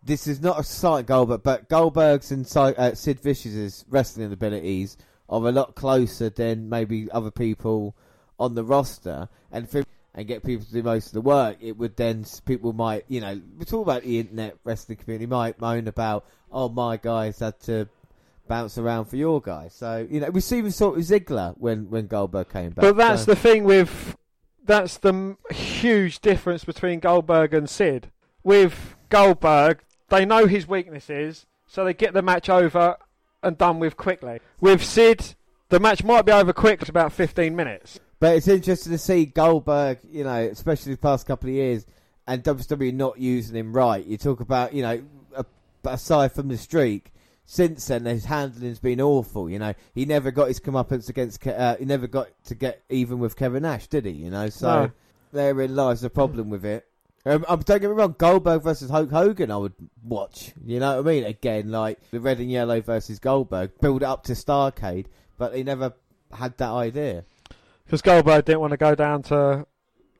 this 0.03 0.27
is 0.27 0.41
not 0.41 0.59
a 0.59 0.63
slight 0.63 1.05
Goldberg, 1.05 1.43
but 1.43 1.69
Goldberg's 1.69 2.31
and 2.31 2.45
uh, 2.57 2.95
Sid 2.95 3.19
Vicious's 3.19 3.85
wrestling 3.89 4.31
abilities 4.31 4.97
are 5.29 5.47
a 5.47 5.51
lot 5.51 5.75
closer 5.75 6.29
than 6.29 6.69
maybe 6.69 7.09
other 7.11 7.31
people 7.31 7.95
on 8.39 8.55
the 8.55 8.63
roster, 8.63 9.29
and 9.51 9.69
for, 9.69 9.83
and 10.15 10.27
get 10.27 10.43
people 10.43 10.65
to 10.65 10.73
do 10.73 10.83
most 10.83 11.07
of 11.07 11.13
the 11.13 11.21
work. 11.21 11.57
It 11.61 11.77
would 11.77 11.95
then 11.95 12.25
people 12.45 12.73
might 12.73 13.05
you 13.07 13.21
know 13.21 13.39
we 13.57 13.65
talk 13.65 13.85
about 13.85 14.03
the 14.03 14.19
internet 14.19 14.57
wrestling 14.63 14.97
community 14.97 15.27
might 15.27 15.61
moan 15.61 15.87
about 15.87 16.25
oh 16.51 16.69
my 16.69 16.97
guys 16.97 17.39
had 17.39 17.59
to 17.61 17.87
bounce 18.47 18.77
around 18.77 19.05
for 19.05 19.15
your 19.15 19.39
guy. 19.39 19.69
So 19.69 20.05
you 20.09 20.19
know, 20.19 20.29
we 20.29 20.41
see 20.41 20.61
we 20.61 20.71
saw 20.71 20.93
Ziggler 20.95 21.55
when 21.57 21.89
when 21.89 22.07
Goldberg 22.07 22.49
came 22.49 22.71
back. 22.71 22.81
But 22.81 22.97
that's 22.97 23.23
so. 23.23 23.31
the 23.31 23.35
thing 23.35 23.63
with 23.63 24.17
that's 24.63 24.97
the 24.97 25.37
huge 25.51 26.19
difference 26.19 26.63
between 26.63 26.99
Goldberg 26.99 27.53
and 27.53 27.69
Sid. 27.69 28.11
With 28.43 28.95
Goldberg, 29.09 29.83
they 30.11 30.25
know 30.25 30.45
his 30.45 30.67
weaknesses, 30.67 31.47
so 31.65 31.83
they 31.83 31.93
get 31.93 32.13
the 32.13 32.21
match 32.21 32.49
over 32.49 32.97
and 33.41 33.57
done 33.57 33.79
with 33.79 33.97
quickly. 33.97 34.39
With 34.59 34.83
Sid, 34.83 35.35
the 35.69 35.79
match 35.79 36.03
might 36.03 36.25
be 36.25 36.31
over 36.31 36.53
quick, 36.53 36.81
it's 36.81 36.89
about 36.89 37.13
15 37.13 37.55
minutes. 37.55 37.99
But 38.19 38.35
it's 38.35 38.47
interesting 38.47 38.91
to 38.91 38.99
see 38.99 39.25
Goldberg, 39.25 39.99
you 40.11 40.23
know, 40.23 40.35
especially 40.35 40.93
the 40.93 40.99
past 40.99 41.25
couple 41.25 41.49
of 41.49 41.55
years, 41.55 41.87
and 42.27 42.43
WWE 42.43 42.93
not 42.93 43.17
using 43.17 43.55
him 43.55 43.73
right. 43.73 44.05
You 44.05 44.17
talk 44.17 44.41
about, 44.41 44.73
you 44.73 44.83
know, 44.83 45.01
aside 45.83 46.33
from 46.33 46.49
the 46.49 46.57
streak, 46.57 47.11
since 47.45 47.87
then 47.87 48.05
his 48.05 48.25
handling's 48.25 48.79
been 48.79 49.01
awful. 49.01 49.49
You 49.49 49.59
know, 49.59 49.73
he 49.95 50.05
never 50.05 50.29
got 50.29 50.49
his 50.49 50.59
comeuppance 50.59 51.09
against. 51.09 51.45
Uh, 51.47 51.77
he 51.77 51.85
never 51.85 52.07
got 52.07 52.27
to 52.45 52.55
get 52.55 52.83
even 52.89 53.19
with 53.19 53.35
Kevin 53.35 53.63
Nash, 53.63 53.87
did 53.87 54.05
he? 54.05 54.11
You 54.11 54.29
know, 54.29 54.49
so 54.49 54.85
no. 54.85 54.91
therein 55.31 55.75
lies 55.75 56.01
the 56.01 56.09
problem 56.09 56.49
with 56.49 56.65
it. 56.65 56.85
Um, 57.25 57.45
um, 57.47 57.59
don't 57.59 57.81
get 57.81 57.89
me 57.89 57.95
wrong, 57.95 58.15
Goldberg 58.17 58.63
versus 58.63 58.89
Hulk 58.89 59.11
Hogan, 59.11 59.51
I 59.51 59.57
would 59.57 59.75
watch. 60.03 60.53
You 60.65 60.79
know 60.79 60.97
what 60.97 61.07
I 61.07 61.13
mean? 61.13 61.23
Again, 61.23 61.69
like 61.69 61.99
the 62.09 62.19
red 62.19 62.39
and 62.39 62.51
yellow 62.51 62.81
versus 62.81 63.19
Goldberg, 63.19 63.71
build 63.79 64.01
it 64.01 64.05
up 64.05 64.23
to 64.23 64.33
Starcade, 64.33 65.05
but 65.37 65.51
they 65.51 65.63
never 65.63 65.93
had 66.33 66.57
that 66.57 66.71
idea. 66.71 67.25
Because 67.85 68.01
Goldberg 68.01 68.45
didn't 68.45 68.61
want 68.61 68.71
to 68.71 68.77
go 68.77 68.95
down 68.95 69.21
to 69.23 69.67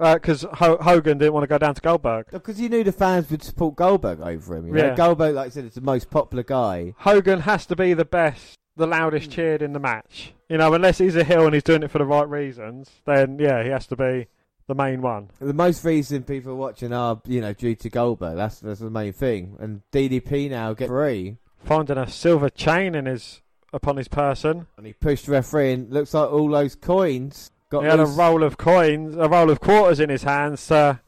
because 0.02 0.46
uh, 0.46 0.78
Hogan 0.78 1.20
didn't 1.20 1.34
want 1.34 1.44
to 1.44 1.48
go 1.48 1.60
down 1.60 1.76
to 1.76 1.82
Goldberg. 1.82 2.28
Because 2.32 2.58
he 2.58 2.68
knew 2.68 2.84
the 2.84 2.92
fans 2.92 3.30
would 3.30 3.44
support 3.44 3.76
Goldberg 3.76 4.20
over 4.20 4.56
him. 4.56 4.68
You 4.68 4.74
know? 4.74 4.86
yeah. 4.86 4.96
Goldberg, 4.96 5.36
like 5.36 5.48
I 5.48 5.50
said, 5.50 5.66
is 5.66 5.76
the 5.76 5.82
most 5.82 6.10
popular 6.10 6.44
guy. 6.44 6.96
Hogan 6.98 7.42
has 7.42 7.68
to 7.68 7.76
be 7.76 7.94
the 7.94 8.06
best, 8.06 8.58
the 8.76 8.88
loudest 8.88 9.30
cheered 9.30 9.62
in 9.62 9.74
the 9.74 9.80
match. 9.80 10.34
You 10.50 10.58
know, 10.58 10.74
unless 10.74 10.98
he's 10.98 11.16
a 11.16 11.24
heel 11.24 11.46
and 11.46 11.54
he's 11.54 11.64
doing 11.64 11.84
it 11.84 11.92
for 11.92 12.00
the 12.00 12.06
right 12.06 12.28
reasons, 12.28 12.90
then 13.06 13.38
yeah, 13.40 13.64
he 13.64 13.70
has 13.70 13.86
to 13.88 13.96
be 13.96 14.28
the 14.72 14.84
main 14.84 15.02
one. 15.02 15.30
The 15.40 15.54
most 15.54 15.84
reason 15.84 16.24
people 16.24 16.54
are 16.54 16.56
watching 16.56 16.94
are, 16.94 17.22
you 17.26 17.42
know, 17.42 17.54
due 17.54 17.76
to 17.76 17.90
Goldberg. 17.90 18.38
That's 18.38 18.60
that's 18.60 18.80
the 18.80 18.90
main 18.90 19.14
thing. 19.14 19.58
And 19.60 19.82
DDP 19.92 20.50
now 20.50 20.74
get 20.74 20.88
free. 20.88 21.38
Finding 21.64 21.98
a 21.98 22.10
silver 22.10 22.50
chain 22.50 22.96
in 22.96 23.06
his 23.06 23.42
upon 23.74 23.98
his 23.98 24.08
person. 24.08 24.68
And 24.78 24.86
he 24.86 24.94
pushed 24.94 25.26
the 25.26 25.34
referee 25.34 25.74
in. 25.74 25.90
Looks 25.90 26.14
like 26.14 26.32
all 26.32 26.50
those 26.50 26.76
coins 26.76 27.52
Got 27.72 27.84
he 27.84 27.90
had 27.90 28.02
a 28.02 28.06
roll 28.06 28.44
of 28.44 28.58
coins, 28.58 29.16
a 29.16 29.30
roll 29.30 29.50
of 29.50 29.62
quarters 29.62 30.02
in 30.02 30.10
his 30.10 30.24
hands 30.24 30.68
to 30.68 31.00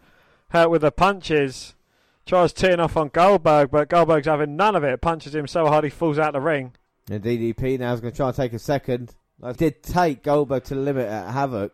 hurt 0.49 0.69
with 0.69 0.81
the 0.81 0.91
punches. 0.91 1.76
Tries 2.26 2.53
teeing 2.53 2.80
off 2.80 2.95
on 2.95 3.10
Goldberg, 3.10 3.69
but 3.69 3.90
Goldberg's 3.90 4.27
having 4.27 4.56
none 4.56 4.77
of 4.77 4.84
it. 4.85 5.02
Punches 5.02 5.35
him 5.35 5.45
so 5.45 5.68
hard 5.68 5.84
he 5.84 5.90
falls 5.90 6.18
out 6.18 6.31
the 6.31 6.40
ring. 6.40 6.72
And 7.11 7.22
DDP 7.22 7.77
now 7.80 7.94
is 7.94 7.99
going 7.99 8.14
to 8.14 8.18
try 8.18 8.27
and 8.27 8.35
take 8.35 8.53
a 8.53 8.60
second. 8.60 9.14
I 9.41 9.52
did 9.52 9.84
take 9.84 10.23
Goldberg 10.23 10.64
to 10.65 10.76
the 10.76 10.80
limit 10.80 11.10
at 11.10 11.34
Havoc, 11.34 11.73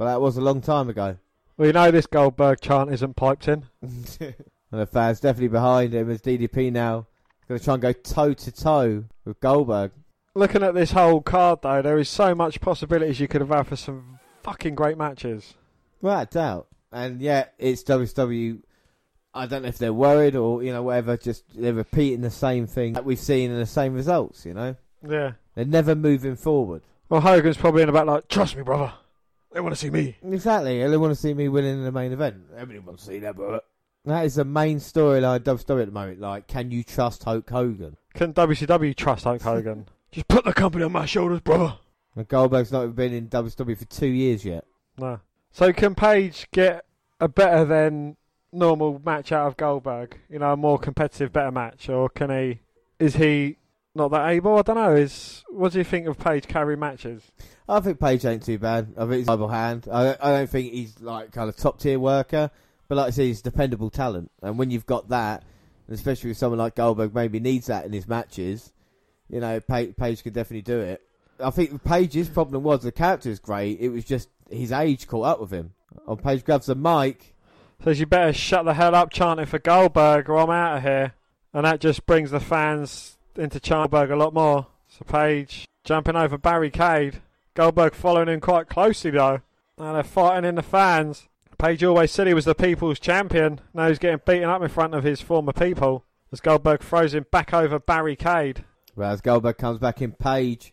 but 0.00 0.06
that 0.06 0.20
was 0.20 0.38
a 0.38 0.40
long 0.40 0.62
time 0.62 0.88
ago. 0.88 1.18
Well, 1.58 1.66
you 1.66 1.72
know 1.74 1.90
this 1.90 2.06
Goldberg 2.06 2.60
chant 2.60 2.90
isn't 2.90 3.16
piped 3.16 3.46
in. 3.48 3.66
and 3.82 4.34
the 4.70 4.86
fans 4.86 5.20
definitely 5.20 5.48
behind 5.48 5.92
him 5.92 6.10
as 6.10 6.22
DDP 6.22 6.72
now 6.72 7.06
going 7.46 7.58
to 7.58 7.64
try 7.64 7.74
and 7.74 7.82
go 7.82 7.92
toe 7.92 8.32
to 8.32 8.50
toe 8.50 9.04
with 9.24 9.40
Goldberg 9.40 9.92
looking 10.34 10.62
at 10.62 10.74
this 10.74 10.92
whole 10.92 11.20
card, 11.20 11.60
though, 11.62 11.82
there 11.82 11.98
is 11.98 12.08
so 12.08 12.34
much 12.34 12.60
possibilities 12.60 13.20
you 13.20 13.28
could 13.28 13.40
have 13.40 13.50
had 13.50 13.66
for 13.66 13.76
some 13.76 14.18
fucking 14.42 14.74
great 14.74 14.96
matches. 14.96 15.54
Without 16.00 16.30
doubt. 16.30 16.66
And 16.92 17.20
yet, 17.20 17.54
it's 17.58 17.82
WCW. 17.84 18.62
I 19.32 19.46
don't 19.46 19.62
know 19.62 19.68
if 19.68 19.78
they're 19.78 19.92
worried 19.92 20.34
or, 20.34 20.62
you 20.62 20.72
know, 20.72 20.82
whatever, 20.82 21.16
just 21.16 21.44
they're 21.54 21.72
repeating 21.72 22.20
the 22.20 22.30
same 22.30 22.66
thing 22.66 22.94
that 22.94 23.04
we've 23.04 23.18
seen 23.18 23.50
and 23.50 23.60
the 23.60 23.66
same 23.66 23.94
results, 23.94 24.44
you 24.44 24.54
know? 24.54 24.74
Yeah. 25.06 25.32
They're 25.54 25.64
never 25.64 25.94
moving 25.94 26.36
forward. 26.36 26.82
Well, 27.08 27.20
Hogan's 27.20 27.56
probably 27.56 27.82
in 27.82 27.88
about 27.88 28.06
like, 28.06 28.28
trust 28.28 28.56
me, 28.56 28.62
brother. 28.62 28.92
They 29.52 29.60
want 29.60 29.74
to 29.74 29.80
see 29.80 29.90
me. 29.90 30.16
Exactly. 30.22 30.86
They 30.86 30.96
want 30.96 31.12
to 31.12 31.20
see 31.20 31.34
me 31.34 31.48
winning 31.48 31.82
the 31.82 31.92
main 31.92 32.12
event. 32.12 32.42
Everybody 32.54 32.78
wants 32.78 33.04
to 33.04 33.12
see 33.12 33.18
that, 33.20 33.36
but 33.36 33.64
that 34.04 34.24
is 34.24 34.36
the 34.36 34.44
main 34.44 34.78
storyline 34.78 35.36
of 35.46 35.66
WWE 35.66 35.80
at 35.80 35.86
the 35.86 35.92
moment. 35.92 36.20
Like, 36.20 36.46
can 36.46 36.70
you 36.70 36.82
trust 36.84 37.24
Hulk 37.24 37.50
Hogan? 37.50 37.96
Can 38.14 38.32
WCW 38.32 38.94
trust 38.96 39.24
Hulk 39.24 39.42
Hogan? 39.42 39.88
Just 40.12 40.28
put 40.28 40.44
the 40.44 40.52
company 40.52 40.84
on 40.84 40.92
my 40.92 41.06
shoulders, 41.06 41.40
brother. 41.40 41.74
And 42.16 42.26
Goldberg's 42.26 42.72
not 42.72 42.82
even 42.82 42.94
been 42.94 43.12
in 43.12 43.28
WWE 43.28 43.78
for 43.78 43.84
two 43.84 44.08
years 44.08 44.44
yet. 44.44 44.64
No. 44.98 45.20
So 45.52 45.72
can 45.72 45.94
Page 45.94 46.48
get 46.52 46.84
a 47.20 47.28
better 47.28 47.64
than 47.64 48.16
normal 48.52 49.00
match 49.04 49.30
out 49.30 49.46
of 49.46 49.56
Goldberg? 49.56 50.18
You 50.28 50.40
know, 50.40 50.52
a 50.52 50.56
more 50.56 50.78
competitive, 50.78 51.32
better 51.32 51.52
match, 51.52 51.88
or 51.88 52.08
can 52.08 52.30
he? 52.30 52.60
Is 52.98 53.16
he 53.16 53.56
not 53.94 54.10
that 54.12 54.28
able? 54.28 54.58
I 54.58 54.62
don't 54.62 54.76
know. 54.76 54.94
Is 54.94 55.44
what 55.48 55.72
do 55.72 55.78
you 55.78 55.84
think 55.84 56.06
of 56.06 56.18
Page 56.18 56.46
carry 56.46 56.76
matches? 56.76 57.22
I 57.68 57.80
think 57.80 58.00
Page 58.00 58.24
ain't 58.24 58.44
too 58.44 58.58
bad. 58.58 58.94
I 58.96 59.00
think 59.02 59.14
he's 59.14 59.28
a 59.28 59.32
Bible 59.32 59.48
hand. 59.48 59.88
I, 59.90 60.16
I 60.20 60.30
don't 60.32 60.50
think 60.50 60.72
he's 60.72 61.00
like 61.00 61.32
kind 61.32 61.48
of 61.48 61.56
top 61.56 61.80
tier 61.80 61.98
worker, 61.98 62.50
but 62.88 62.96
like 62.96 63.08
I 63.08 63.10
say, 63.10 63.26
he's 63.26 63.42
dependable 63.42 63.90
talent. 63.90 64.30
And 64.42 64.58
when 64.58 64.70
you've 64.70 64.86
got 64.86 65.08
that, 65.10 65.44
especially 65.88 66.30
with 66.30 66.38
someone 66.38 66.58
like 66.58 66.74
Goldberg, 66.74 67.14
maybe 67.14 67.40
needs 67.40 67.66
that 67.66 67.84
in 67.84 67.92
his 67.92 68.08
matches 68.08 68.72
you 69.30 69.40
know, 69.40 69.60
Page, 69.60 69.96
Page 69.96 70.22
could 70.22 70.34
definitely 70.34 70.62
do 70.62 70.80
it. 70.80 71.02
I 71.38 71.50
think 71.50 71.82
Page's 71.84 72.28
problem 72.28 72.62
was 72.62 72.82
the 72.82 72.92
character 72.92 73.30
is 73.30 73.38
great. 73.38 73.80
It 73.80 73.88
was 73.88 74.04
just 74.04 74.28
his 74.50 74.72
age 74.72 75.06
caught 75.06 75.26
up 75.26 75.40
with 75.40 75.50
him. 75.50 75.72
Oh, 76.06 76.12
On 76.12 76.16
Page 76.18 76.44
grabs 76.44 76.66
the 76.66 76.74
mic. 76.74 77.34
Says 77.82 77.98
you 77.98 78.06
better 78.06 78.32
shut 78.32 78.66
the 78.66 78.74
hell 78.74 78.94
up 78.94 79.10
chanting 79.10 79.46
for 79.46 79.58
Goldberg 79.58 80.28
or 80.28 80.36
I'm 80.36 80.50
out 80.50 80.78
of 80.78 80.82
here. 80.82 81.14
And 81.54 81.64
that 81.64 81.80
just 81.80 82.04
brings 82.04 82.30
the 82.30 82.40
fans 82.40 83.16
into 83.36 83.60
Goldberg 83.60 84.10
a 84.10 84.16
lot 84.16 84.34
more. 84.34 84.66
So 84.88 85.04
Page 85.04 85.66
jumping 85.84 86.16
over 86.16 86.36
barricade. 86.38 87.20
Goldberg 87.54 87.94
following 87.94 88.28
him 88.28 88.40
quite 88.40 88.68
closely 88.68 89.10
though. 89.10 89.40
Now 89.78 89.94
they're 89.94 90.02
fighting 90.02 90.48
in 90.48 90.56
the 90.56 90.62
fans. 90.62 91.28
Page 91.58 91.84
always 91.84 92.10
said 92.10 92.26
he 92.26 92.34
was 92.34 92.46
the 92.46 92.54
people's 92.54 92.98
champion. 92.98 93.60
Now 93.74 93.88
he's 93.88 93.98
getting 93.98 94.20
beaten 94.24 94.48
up 94.48 94.62
in 94.62 94.68
front 94.68 94.94
of 94.94 95.04
his 95.04 95.20
former 95.20 95.52
people. 95.52 96.04
As 96.32 96.40
Goldberg 96.40 96.80
throws 96.82 97.12
him 97.12 97.26
back 97.30 97.52
over 97.52 97.78
barricade. 97.78 98.64
Whereas 98.94 99.20
Goldberg 99.20 99.58
comes 99.58 99.78
back 99.78 100.00
in 100.00 100.12
Page. 100.12 100.72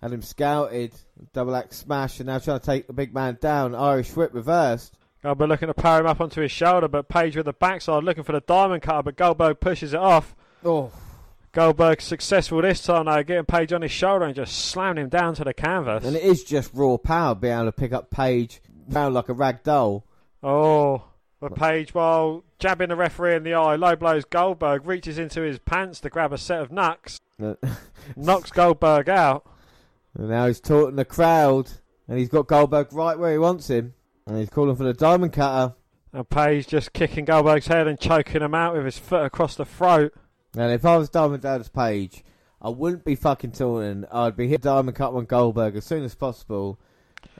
Had 0.00 0.12
him 0.12 0.22
scouted. 0.22 0.94
Double 1.32 1.56
axe 1.56 1.78
smash 1.78 2.20
and 2.20 2.28
now 2.28 2.38
trying 2.38 2.60
to 2.60 2.66
take 2.66 2.86
the 2.86 2.92
big 2.92 3.12
man 3.12 3.38
down. 3.40 3.74
Irish 3.74 4.14
whip 4.14 4.32
reversed. 4.32 4.96
Goldberg 5.22 5.48
looking 5.48 5.68
to 5.68 5.74
power 5.74 6.00
him 6.00 6.06
up 6.06 6.20
onto 6.20 6.42
his 6.42 6.52
shoulder, 6.52 6.86
but 6.86 7.08
Page 7.08 7.34
with 7.34 7.46
the 7.46 7.52
backside 7.52 8.04
looking 8.04 8.24
for 8.24 8.32
the 8.32 8.40
diamond 8.40 8.82
cutter, 8.82 9.02
but 9.02 9.16
Goldberg 9.16 9.58
pushes 9.58 9.94
it 9.94 10.00
off. 10.00 10.36
Oh, 10.64 10.92
Goldberg 11.54 12.00
successful 12.02 12.60
this 12.62 12.82
time 12.82 13.06
though, 13.06 13.22
getting 13.22 13.44
Page 13.44 13.72
on 13.72 13.82
his 13.82 13.92
shoulder 13.92 14.24
and 14.24 14.34
just 14.34 14.56
slamming 14.56 15.04
him 15.04 15.08
down 15.08 15.34
to 15.36 15.44
the 15.44 15.54
canvas. 15.54 16.04
and 16.04 16.16
it 16.16 16.22
is 16.22 16.42
just 16.44 16.70
raw 16.74 16.96
power 16.96 17.34
being 17.34 17.54
able 17.54 17.66
to 17.66 17.72
pick 17.72 17.92
up 17.92 18.10
Page 18.10 18.60
down 18.88 19.14
like 19.14 19.28
a 19.28 19.32
rag 19.32 19.62
doll. 19.62 20.04
Oh, 20.42 21.04
but 21.40 21.54
Page, 21.54 21.94
while 21.94 22.42
jabbing 22.58 22.88
the 22.88 22.96
referee 22.96 23.36
in 23.36 23.44
the 23.44 23.54
eye, 23.54 23.76
low 23.76 23.94
blows 23.96 24.24
Goldberg, 24.24 24.84
reaches 24.86 25.16
into 25.18 25.42
his 25.42 25.58
pants 25.60 26.00
to 26.00 26.10
grab 26.10 26.32
a 26.32 26.38
set 26.38 26.60
of 26.60 26.72
knucks, 26.72 27.20
knocks 28.16 28.50
Goldberg 28.50 29.08
out. 29.08 29.46
now 30.18 30.46
he's 30.46 30.60
taunting 30.60 30.96
the 30.96 31.04
crowd, 31.04 31.70
and 32.08 32.18
he's 32.18 32.28
got 32.28 32.48
Goldberg 32.48 32.92
right 32.92 33.18
where 33.18 33.32
he 33.32 33.38
wants 33.38 33.68
him, 33.70 33.94
and 34.26 34.38
he's 34.38 34.50
calling 34.50 34.74
for 34.76 34.84
the 34.84 34.92
diamond 34.92 35.32
cutter. 35.32 35.74
And 36.12 36.28
Page 36.28 36.66
just 36.66 36.92
kicking 36.92 37.24
Goldberg's 37.24 37.68
head 37.68 37.86
and 37.86 37.98
choking 37.98 38.42
him 38.42 38.54
out 38.54 38.74
with 38.74 38.84
his 38.84 38.98
foot 38.98 39.24
across 39.24 39.54
the 39.54 39.64
throat. 39.64 40.12
And 40.56 40.72
if 40.72 40.84
I 40.84 40.96
was 40.96 41.08
Diamond 41.08 41.42
Dallas 41.42 41.68
Page, 41.68 42.24
I 42.62 42.68
wouldn't 42.68 43.04
be 43.04 43.14
fucking 43.14 43.52
taunting. 43.52 44.04
I'd 44.10 44.36
be 44.36 44.48
hitting 44.48 44.62
diamond 44.64 44.96
cut 44.96 45.12
on 45.12 45.24
Goldberg 45.26 45.76
as 45.76 45.84
soon 45.84 46.02
as 46.04 46.14
possible, 46.14 46.78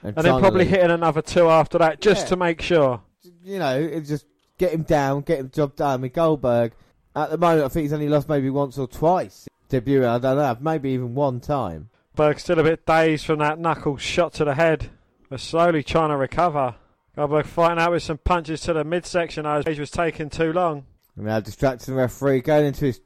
And 0.02 0.14
then 0.16 0.40
probably 0.40 0.64
hitting 0.66 0.90
another 0.90 1.22
two 1.22 1.48
after 1.48 1.78
that 1.78 2.00
just 2.00 2.22
Yeah. 2.24 2.28
to 2.30 2.36
make 2.36 2.60
sure. 2.60 3.00
you 3.42 3.58
know, 3.58 3.78
it 3.78 4.02
just 4.02 4.26
get 4.58 4.72
him 4.72 4.82
down, 4.82 5.22
get 5.22 5.38
him 5.38 5.50
job 5.50 5.76
done. 5.76 6.00
With 6.02 6.12
Goldberg, 6.12 6.72
at 7.16 7.30
the 7.30 7.38
moment, 7.38 7.64
I 7.64 7.68
think 7.68 7.84
he's 7.84 7.92
only 7.92 8.08
lost 8.08 8.28
maybe 8.28 8.50
once 8.50 8.76
or 8.78 8.86
twice. 8.86 9.48
Debut, 9.68 10.06
I 10.06 10.18
don't 10.18 10.36
know, 10.36 10.56
maybe 10.60 10.90
even 10.90 11.14
one 11.14 11.40
time. 11.40 11.88
Berg 12.16 12.38
still 12.38 12.58
a 12.58 12.62
bit 12.62 12.84
dazed 12.86 13.24
from 13.26 13.38
that 13.40 13.58
knuckle 13.58 13.96
shot 13.96 14.34
to 14.34 14.44
the 14.44 14.54
head, 14.54 14.90
but 15.30 15.40
slowly 15.40 15.82
trying 15.82 16.10
to 16.10 16.16
recover. 16.16 16.74
Goldberg 17.16 17.46
fighting 17.46 17.78
out 17.78 17.92
with 17.92 18.02
some 18.02 18.18
punches 18.18 18.60
to 18.62 18.72
the 18.72 18.84
midsection 18.84 19.46
as 19.46 19.64
Page 19.64 19.78
was 19.80 19.90
taking 19.90 20.28
too 20.30 20.52
long. 20.52 20.84
And 21.16 21.26
now 21.26 21.40
distracting 21.40 21.94
the 21.94 22.00
referee, 22.00 22.40
going 22.40 22.66
into 22.66 22.84
his 22.86 23.00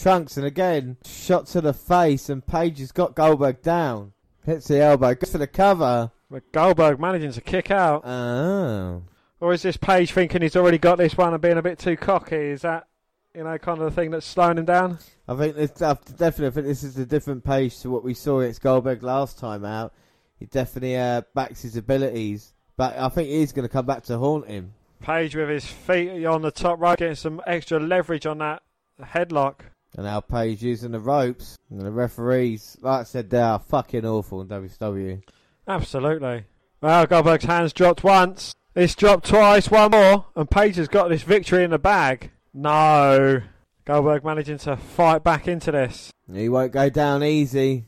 trunks, 0.00 0.36
and 0.36 0.46
again, 0.46 0.96
shot 1.04 1.46
to 1.48 1.60
the 1.60 1.72
face, 1.72 2.28
and 2.28 2.46
Page 2.46 2.78
has 2.78 2.92
got 2.92 3.14
Goldberg 3.14 3.62
down. 3.62 4.12
Hits 4.44 4.68
the 4.68 4.80
elbow, 4.80 5.14
goes 5.14 5.32
for 5.32 5.38
the 5.38 5.46
cover. 5.46 6.10
But 6.30 6.50
Goldberg 6.52 6.98
managing 6.98 7.32
to 7.32 7.40
kick 7.40 7.70
out. 7.70 8.06
Oh. 8.06 9.02
Or 9.40 9.52
is 9.52 9.62
this 9.62 9.76
Page 9.76 10.12
thinking 10.12 10.42
he's 10.42 10.56
already 10.56 10.78
got 10.78 10.98
this 10.98 11.16
one 11.16 11.32
and 11.32 11.42
being 11.42 11.58
a 11.58 11.62
bit 11.62 11.78
too 11.78 11.96
cocky? 11.96 12.36
Is 12.36 12.62
that, 12.62 12.86
you 13.34 13.44
know, 13.44 13.58
kind 13.58 13.78
of 13.78 13.84
the 13.84 13.90
thing 13.90 14.10
that's 14.10 14.26
slowing 14.26 14.58
him 14.58 14.64
down? 14.64 14.98
I 15.28 15.36
think 15.36 15.56
this, 15.56 15.82
I 15.82 15.94
definitely 16.16 16.50
think 16.50 16.66
this 16.66 16.82
is 16.82 16.98
a 16.98 17.06
different 17.06 17.44
page 17.44 17.78
to 17.80 17.90
what 17.90 18.04
we 18.04 18.14
saw 18.14 18.40
against 18.40 18.62
Goldberg 18.62 19.02
last 19.02 19.38
time 19.38 19.64
out. 19.64 19.92
He 20.38 20.46
definitely 20.46 20.96
uh, 20.96 21.22
backs 21.34 21.62
his 21.62 21.76
abilities, 21.76 22.54
but 22.76 22.96
I 22.96 23.08
think 23.10 23.28
he's 23.28 23.52
going 23.52 23.68
to 23.68 23.72
come 23.72 23.86
back 23.86 24.04
to 24.04 24.18
haunt 24.18 24.48
him. 24.48 24.72
Page 25.00 25.36
with 25.36 25.48
his 25.48 25.66
feet 25.66 26.24
on 26.24 26.42
the 26.42 26.50
top 26.50 26.80
rope, 26.80 26.98
getting 26.98 27.14
some 27.14 27.42
extra 27.46 27.78
leverage 27.78 28.26
on 28.26 28.38
that 28.38 28.62
headlock. 29.00 29.60
And 29.96 30.06
now 30.06 30.20
Page 30.20 30.62
using 30.62 30.92
the 30.92 31.00
ropes 31.00 31.58
and 31.68 31.80
the 31.80 31.90
referees, 31.90 32.76
like 32.80 33.00
I 33.00 33.04
said, 33.04 33.30
they 33.30 33.40
are 33.40 33.58
fucking 33.58 34.06
awful 34.06 34.40
in 34.40 34.48
WCW. 34.48 35.22
Absolutely. 35.66 36.44
Well, 36.80 37.06
Goldberg's 37.06 37.44
hands 37.44 37.72
dropped 37.72 38.04
once. 38.04 38.54
It's 38.74 38.94
dropped 38.94 39.26
twice, 39.26 39.70
one 39.70 39.90
more, 39.90 40.26
and 40.36 40.50
Page 40.50 40.76
has 40.76 40.88
got 40.88 41.08
this 41.08 41.22
victory 41.22 41.64
in 41.64 41.70
the 41.70 41.78
bag. 41.78 42.30
No. 42.54 43.42
Goldberg 43.84 44.24
managing 44.24 44.58
to 44.58 44.76
fight 44.76 45.24
back 45.24 45.48
into 45.48 45.72
this. 45.72 46.12
He 46.32 46.48
won't 46.48 46.72
go 46.72 46.88
down 46.88 47.24
easy, 47.24 47.86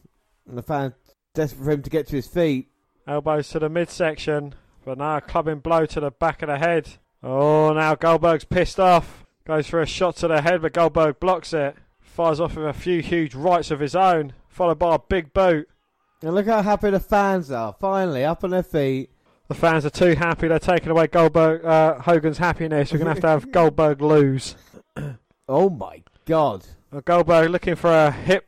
and 0.48 0.58
the 0.58 0.62
fans 0.62 0.94
desperate 1.34 1.64
for 1.64 1.70
him 1.70 1.82
to 1.82 1.90
get 1.90 2.08
to 2.08 2.16
his 2.16 2.26
feet. 2.26 2.68
Elbows 3.06 3.48
to 3.50 3.60
the 3.60 3.68
midsection, 3.68 4.54
but 4.84 4.98
now 4.98 5.18
a 5.18 5.20
clubbing 5.20 5.60
blow 5.60 5.86
to 5.86 6.00
the 6.00 6.10
back 6.10 6.42
of 6.42 6.48
the 6.48 6.58
head. 6.58 6.88
Oh, 7.22 7.72
now 7.72 7.94
Goldberg's 7.94 8.44
pissed 8.44 8.80
off. 8.80 9.24
Goes 9.44 9.68
for 9.68 9.80
a 9.80 9.86
shot 9.86 10.16
to 10.16 10.28
the 10.28 10.42
head, 10.42 10.62
but 10.62 10.72
Goldberg 10.72 11.20
blocks 11.20 11.52
it. 11.52 11.76
Fires 12.12 12.40
off 12.40 12.56
with 12.56 12.66
a 12.66 12.74
few 12.74 13.00
huge 13.00 13.34
rights 13.34 13.70
of 13.70 13.80
his 13.80 13.96
own, 13.96 14.34
followed 14.46 14.78
by 14.78 14.96
a 14.96 14.98
big 14.98 15.32
boot. 15.32 15.66
And 16.20 16.34
look 16.34 16.44
how 16.44 16.60
happy 16.60 16.90
the 16.90 17.00
fans 17.00 17.50
are, 17.50 17.74
finally 17.80 18.22
up 18.22 18.44
on 18.44 18.50
their 18.50 18.62
feet. 18.62 19.08
The 19.48 19.54
fans 19.54 19.86
are 19.86 19.90
too 19.90 20.14
happy. 20.14 20.46
They're 20.46 20.58
taking 20.58 20.90
away 20.90 21.06
Goldberg, 21.06 21.64
uh, 21.64 22.00
Hogan's 22.00 22.36
happiness. 22.36 22.92
We're 22.92 22.98
going 22.98 23.14
to 23.16 23.26
have 23.26 23.42
to 23.42 23.46
have 23.46 23.52
Goldberg 23.52 24.02
lose. 24.02 24.56
Oh 25.48 25.68
my 25.68 26.02
god. 26.24 26.64
Goldberg 27.04 27.50
looking 27.50 27.74
for 27.74 27.92
a 27.92 28.12
hip 28.12 28.46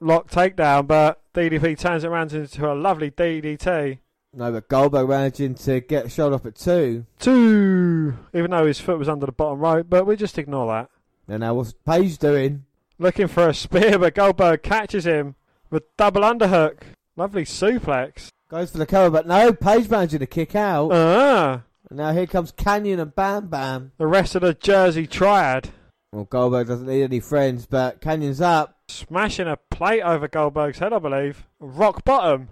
lock 0.00 0.30
takedown, 0.30 0.86
but 0.86 1.20
DDP 1.34 1.78
turns 1.78 2.02
it 2.02 2.08
around 2.08 2.32
into 2.32 2.72
a 2.72 2.74
lovely 2.74 3.10
DDT. 3.10 3.98
No, 4.32 4.50
but 4.50 4.66
Goldberg 4.68 5.08
managing 5.08 5.54
to 5.56 5.80
get 5.80 6.10
shot 6.10 6.32
up 6.32 6.46
at 6.46 6.56
two. 6.56 7.04
Two, 7.18 8.16
even 8.32 8.50
though 8.50 8.66
his 8.66 8.80
foot 8.80 8.98
was 8.98 9.08
under 9.08 9.26
the 9.26 9.32
bottom 9.32 9.60
rope, 9.60 9.86
but 9.90 10.06
we 10.06 10.16
just 10.16 10.38
ignore 10.38 10.66
that. 10.72 10.88
And 11.28 11.40
now 11.40 11.54
what's 11.54 11.74
Page 11.86 12.18
doing? 12.18 12.64
Looking 13.00 13.28
for 13.28 13.48
a 13.48 13.54
spear, 13.54 13.98
but 13.98 14.14
Goldberg 14.14 14.62
catches 14.62 15.06
him 15.06 15.34
with 15.70 15.84
double 15.96 16.20
underhook. 16.20 16.80
Lovely 17.16 17.44
suplex. 17.44 18.28
Goes 18.50 18.70
for 18.72 18.78
the 18.78 18.84
cover, 18.86 19.08
but 19.10 19.26
no, 19.26 19.54
Page 19.54 19.88
managing 19.88 20.18
to 20.20 20.26
kick 20.26 20.54
out. 20.54 20.90
Ah, 20.92 21.62
And 21.88 21.96
now 21.98 22.12
here 22.12 22.26
comes 22.26 22.52
Kanyon 22.52 23.00
and 23.00 23.14
Bam 23.14 23.46
Bam. 23.48 23.92
the 23.96 24.06
rest 24.06 24.34
of 24.34 24.42
the 24.42 24.52
Jersey 24.52 25.06
Triad 25.06 25.70
Well, 26.12 26.24
Goldberg 26.24 26.68
doesn't 26.68 26.86
need 26.86 27.04
any 27.04 27.20
friends, 27.20 27.64
but 27.64 28.00
Kanyon's 28.02 28.40
up. 28.42 28.76
smashing 28.88 29.48
a 29.48 29.56
plate 29.56 30.02
over 30.02 30.28
Goldberg's 30.28 30.78
head, 30.80 30.92
I 30.92 30.98
believe. 30.98 31.46
Rock 31.58 32.04
bottom. 32.04 32.48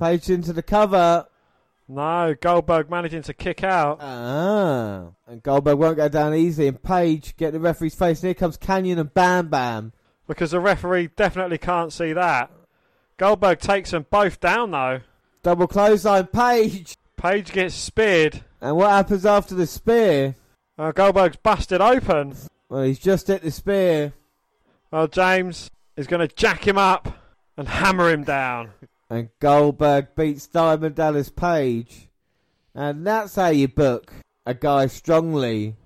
Page 0.00 0.30
into 0.30 0.52
the 0.54 0.62
cover. 0.62 1.26
No, 1.86 2.34
Goldberg 2.40 2.88
managing 2.90 3.22
to 3.22 3.34
kick 3.34 3.62
out. 3.62 3.98
Ah. 4.00 5.08
And 5.26 5.42
Goldberg 5.42 5.78
won't 5.78 5.96
go 5.98 6.08
down 6.08 6.34
easy. 6.34 6.66
And 6.66 6.82
Page 6.82 7.36
get 7.36 7.52
the 7.52 7.60
referee's 7.60 7.94
face. 7.94 8.20
And 8.22 8.28
here 8.28 8.34
comes 8.34 8.56
Kanyon 8.56 8.98
and 8.98 9.12
Bam 9.12 9.48
Bam. 9.48 9.92
because 10.26 10.52
the 10.52 10.60
referee 10.60 11.08
definitely 11.16 11.58
can't 11.58 11.92
see 11.92 12.12
that. 12.14 12.50
Goldberg 13.18 13.60
takes 13.60 13.90
them 13.90 14.06
both 14.10 14.40
down 14.40 14.70
though. 14.70 15.00
Double 15.42 15.66
clothesline, 15.66 16.26
Page. 16.28 16.96
Page 17.18 17.52
gets 17.52 17.74
speared. 17.74 18.42
And 18.60 18.76
what 18.76 18.90
happens 18.90 19.26
after 19.26 19.54
the 19.54 19.66
spear? 19.66 20.34
Uh, 20.78 20.90
Goldberg's 20.92 21.36
busted 21.36 21.80
open. 21.82 22.34
Well, 22.68 22.82
he's 22.82 22.98
just 22.98 23.26
hit 23.28 23.42
the 23.42 23.50
spear. 23.50 24.14
Well, 24.90 25.06
James 25.06 25.70
is 25.96 26.06
going 26.06 26.26
to 26.26 26.34
jack 26.34 26.66
him 26.66 26.78
up 26.78 27.18
and 27.56 27.68
hammer 27.68 28.08
him 28.10 28.24
down. 28.24 28.70
And 29.10 29.28
Goldberg 29.38 30.14
beats 30.16 30.46
Diamond 30.46 30.94
Dallas 30.94 31.28
Page. 31.28 32.08
And 32.74 33.06
that's 33.06 33.36
how 33.36 33.48
you 33.48 33.68
book 33.68 34.12
a 34.46 34.54
guy 34.54 34.86
strongly. 34.86 35.76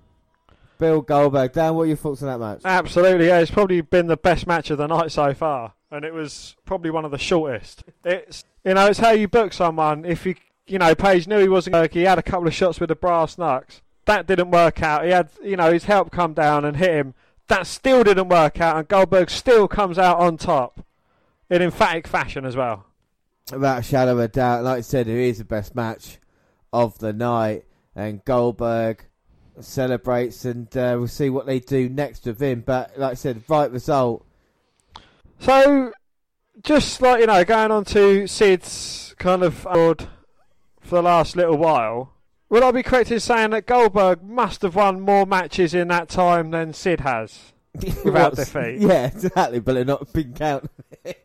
Bill 0.79 1.01
Goldberg. 1.01 1.51
Dan, 1.51 1.75
what 1.75 1.83
are 1.83 1.87
your 1.87 1.97
thoughts 1.97 2.23
on 2.23 2.29
that 2.29 2.39
match? 2.39 2.61
Absolutely, 2.63 3.27
yeah. 3.27 3.39
It's 3.39 3.51
probably 3.51 3.81
been 3.81 4.07
the 4.07 4.17
best 4.17 4.47
match 4.47 4.71
of 4.71 4.77
the 4.77 4.87
night 4.87 5.11
so 5.11 5.33
far, 5.33 5.73
and 5.91 6.05
it 6.05 6.13
was 6.13 6.55
probably 6.65 6.89
one 6.89 7.05
of 7.05 7.11
the 7.11 7.17
shortest. 7.17 7.83
It's 8.05 8.45
you 8.63 8.73
know, 8.73 8.87
it's 8.87 8.99
how 8.99 9.11
you 9.11 9.27
book 9.27 9.53
someone. 9.53 10.05
If 10.05 10.25
you 10.25 10.35
you 10.65 10.79
know, 10.79 10.95
Page 10.95 11.27
knew 11.27 11.39
he 11.39 11.49
wasn't. 11.49 11.73
Like, 11.73 11.93
he 11.93 12.03
had 12.03 12.17
a 12.17 12.23
couple 12.23 12.47
of 12.47 12.53
shots 12.53 12.79
with 12.79 12.89
the 12.89 12.95
brass 12.95 13.37
knucks. 13.37 13.81
That 14.05 14.25
didn't 14.25 14.51
work 14.51 14.81
out. 14.81 15.03
He 15.03 15.11
had 15.11 15.29
you 15.43 15.57
know 15.57 15.71
his 15.71 15.83
help 15.83 16.11
come 16.11 16.33
down 16.33 16.63
and 16.63 16.77
hit 16.77 16.91
him. 16.91 17.13
That 17.47 17.67
still 17.67 18.03
didn't 18.03 18.29
work 18.29 18.61
out, 18.61 18.77
and 18.77 18.87
Goldberg 18.87 19.29
still 19.29 19.67
comes 19.67 19.99
out 19.99 20.17
on 20.19 20.37
top 20.37 20.85
in 21.49 21.61
emphatic 21.61 22.07
fashion 22.07 22.45
as 22.45 22.55
well. 22.55 22.85
Without 23.51 23.79
a 23.79 23.83
shadow 23.83 24.11
of 24.13 24.19
a 24.19 24.27
doubt, 24.27 24.63
like 24.63 24.77
I 24.79 24.81
said, 24.81 25.07
it 25.07 25.17
is 25.17 25.39
the 25.39 25.43
best 25.43 25.75
match 25.75 26.19
of 26.71 26.97
the 26.99 27.13
night. 27.13 27.65
And 27.95 28.23
Goldberg 28.23 29.05
celebrates, 29.59 30.45
and 30.45 30.75
uh, 30.77 30.95
we'll 30.97 31.07
see 31.07 31.29
what 31.29 31.45
they 31.45 31.59
do 31.59 31.89
next 31.89 32.25
with 32.25 32.41
him. 32.41 32.61
But 32.65 32.97
like 32.97 33.11
I 33.11 33.15
said, 33.15 33.43
right 33.47 33.71
result. 33.71 34.25
So, 35.39 35.91
just 36.63 37.01
like 37.01 37.21
you 37.21 37.27
know, 37.27 37.43
going 37.43 37.71
on 37.71 37.85
to 37.85 38.27
Sid's 38.27 39.15
kind 39.17 39.43
of 39.43 39.65
award 39.69 40.07
for 40.81 40.95
the 40.95 41.01
last 41.03 41.35
little 41.35 41.57
while, 41.57 42.13
would 42.49 42.63
I 42.63 42.71
be 42.71 42.83
correct 42.83 43.11
in 43.11 43.19
saying 43.19 43.51
that 43.51 43.65
Goldberg 43.65 44.23
must 44.23 44.61
have 44.61 44.75
won 44.75 45.01
more 45.01 45.25
matches 45.25 45.73
in 45.73 45.87
that 45.89 46.09
time 46.09 46.51
than 46.51 46.73
Sid 46.73 47.01
has? 47.01 47.53
Without 48.03 48.35
defeat. 48.35 48.79
Yeah, 48.79 49.07
exactly, 49.07 49.59
but 49.59 49.73
they're 49.73 49.85
not 49.85 50.11
been 50.11 50.33
counted. 50.33 50.69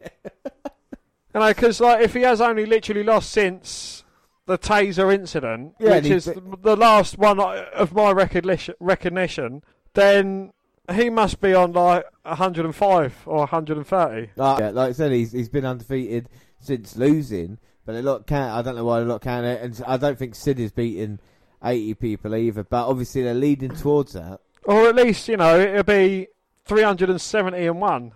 You 1.35 1.41
know, 1.41 1.49
because 1.49 1.81
like 1.81 2.03
if 2.03 2.15
he 2.15 2.23
has 2.23 2.41
only 2.41 2.65
literally 2.65 3.03
lost 3.03 3.31
since 3.31 4.05
the 4.47 4.59
Taser 4.59 5.13
incident, 5.13 5.75
Yeah, 5.81 5.97
which 5.97 6.07
is 6.07 6.25
the 6.27 6.77
last 6.77 7.19
one 7.19 7.41
uh, 7.41 7.67
of 7.75 7.93
my 7.93 8.13
recognition, 8.13 8.75
recognition, 8.79 9.63
then 9.95 10.53
he 10.93 11.11
must 11.11 11.41
be 11.41 11.55
on 11.55 11.73
like 11.73 12.05
105 12.23 13.23
or 13.27 13.39
130. 13.39 14.31
Like, 14.37 14.59
yeah, 14.59 14.71
like 14.71 14.91
I 14.91 14.93
said, 14.93 15.13
he's 15.13 15.33
he's 15.33 15.49
been 15.49 15.65
undefeated 15.65 16.29
since 16.61 16.97
losing, 16.97 17.59
but 17.85 17.95
they're 17.95 18.03
not. 18.03 18.31
I 18.31 18.63
don't 18.63 18.77
know 18.77 18.85
why 18.85 18.99
they're 18.99 19.09
not 19.09 19.27
it, 19.27 19.63
and 19.63 19.83
I 19.87 19.97
don't 19.97 20.19
think 20.19 20.35
Sid 20.35 20.61
is 20.61 20.73
beating 20.73 21.19
eighty 21.65 21.95
people 21.95 22.37
either. 22.37 22.63
But 22.65 22.87
obviously, 22.87 23.23
they're 23.23 23.35
leading 23.35 23.75
towards 23.75 24.13
that. 24.13 24.41
Or 24.65 24.89
at 24.89 24.95
least, 24.95 25.29
you 25.29 25.37
know, 25.37 25.59
it'll 25.61 25.83
be 25.83 26.29
370 26.65 27.67
and 27.67 27.81
1, 27.81 28.13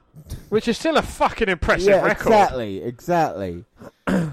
which 0.48 0.68
is 0.68 0.78
still 0.78 0.96
a 0.96 1.02
fucking 1.02 1.48
impressive 1.48 1.88
yeah, 1.88 2.02
record. 2.02 2.28
exactly, 2.28 2.82
exactly. 2.82 3.64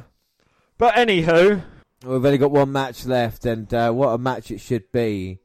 But 0.78 0.96
anywho, 0.96 1.64
We've 2.06 2.24
only 2.24 2.38
got 2.38 2.52
one 2.52 2.72
match 2.72 3.06
left, 3.08 3.46
and 3.46 3.74
uh, 3.74 3.92
what 3.92 4.10
a 4.10 4.18
match 4.20 4.52
it 4.52 4.60
should 4.60 4.92
be. 4.92 5.40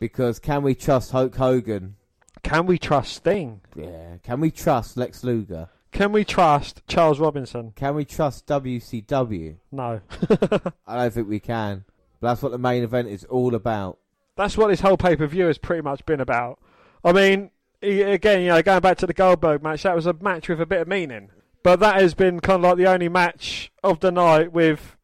Because 0.00 0.40
can 0.40 0.62
we 0.62 0.74
trust 0.74 1.12
Hulk 1.12 1.36
Hogan? 1.36 1.94
Can 2.42 2.66
we 2.66 2.78
trust 2.78 3.14
Sting? 3.14 3.60
Yeah. 3.76 4.16
Can 4.24 4.40
we 4.40 4.50
trust 4.50 4.96
Lex 4.96 5.22
Luger? 5.22 5.68
Can 5.92 6.10
we 6.10 6.24
trust 6.24 6.82
Charles 6.88 7.20
Robinson? 7.20 7.72
Can 7.76 7.94
we 7.94 8.04
trust 8.04 8.46
WCW? 8.48 9.56
No. 9.70 10.00
I 10.86 10.96
don't 10.96 11.14
think 11.14 11.28
we 11.28 11.38
can. 11.38 11.84
But 12.20 12.28
that's 12.28 12.42
what 12.42 12.50
the 12.50 12.58
main 12.58 12.82
event 12.82 13.06
is 13.06 13.24
all 13.24 13.54
about. 13.54 13.98
That's 14.34 14.58
what 14.58 14.68
this 14.68 14.80
whole 14.80 14.96
pay 14.96 15.14
per 15.14 15.28
view 15.28 15.46
has 15.46 15.58
pretty 15.58 15.82
much 15.82 16.04
been 16.06 16.20
about. 16.20 16.58
I 17.04 17.12
mean, 17.12 17.50
again, 17.84 18.42
you 18.42 18.48
know, 18.48 18.62
going 18.62 18.80
back 18.80 18.98
to 18.98 19.06
the 19.06 19.14
Goldberg 19.14 19.62
match, 19.62 19.82
that 19.82 19.94
was 19.94 20.06
a 20.06 20.14
match 20.14 20.48
with 20.48 20.60
a 20.60 20.66
bit 20.66 20.80
of 20.80 20.88
meaning. 20.88 21.30
But 21.62 21.80
that 21.80 22.00
has 22.00 22.14
been 22.14 22.40
kind 22.40 22.64
of 22.64 22.70
like 22.70 22.76
the 22.76 22.90
only 22.92 23.08
match 23.08 23.72
of 23.82 24.00
the 24.00 24.12
night 24.12 24.52
with 24.52 24.96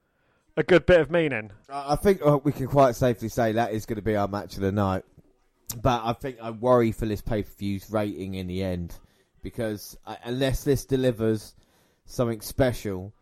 a 0.57 0.63
good 0.63 0.85
bit 0.87 1.01
of 1.01 1.11
meaning. 1.11 1.53
I 1.69 1.97
think 1.97 2.21
uh, 2.25 2.39
we 2.43 2.53
can 2.53 2.67
quite 2.67 2.97
safely 2.97 3.29
say 3.29 3.53
that 3.53 3.73
is 3.73 3.87
going 3.87 3.97
to 3.97 4.03
be 4.03 4.17
our 4.17 4.29
match 4.29 4.57
of 4.57 4.61
the 4.61 4.73
night. 4.73 5.05
But 5.81 6.03
I 6.05 6.13
think 6.13 6.39
I 6.43 6.51
worry 6.51 6.93
for 6.93 7.07
this 7.07 7.23
pay 7.23 7.43
per 7.43 7.51
view's 7.59 7.91
rating 7.91 8.35
in 8.35 8.47
the 8.47 8.63
end 8.63 8.99
because 9.43 9.97
uh, 10.07 10.17
unless 10.25 10.65
this 10.65 10.85
delivers 10.85 11.55
something 12.05 12.41
special, 12.41 13.13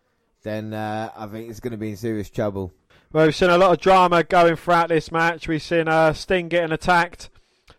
then 0.43 0.72
uh, 0.72 1.10
I 1.16 1.26
think 1.26 1.51
it's 1.51 1.60
going 1.60 1.72
to 1.72 1.76
be 1.76 1.90
in 1.90 1.97
serious 1.97 2.30
trouble. 2.30 2.72
Well, 3.12 3.26
we've 3.26 3.36
seen 3.36 3.51
a 3.51 3.59
lot 3.59 3.72
of 3.72 3.80
drama 3.80 4.22
going 4.24 4.56
throughout 4.56 4.89
this 4.89 5.12
match. 5.12 5.48
We've 5.48 5.62
seen 5.62 5.89
uh, 5.89 6.12
Sting 6.12 6.48
getting 6.48 6.72
attacked, 6.72 7.30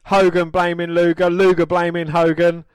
Hogan 0.10 0.50
blaming 0.50 0.90
Luger, 0.90 1.30
Luger 1.30 1.68
blaming 1.68 2.08
Hogan. 2.08 2.66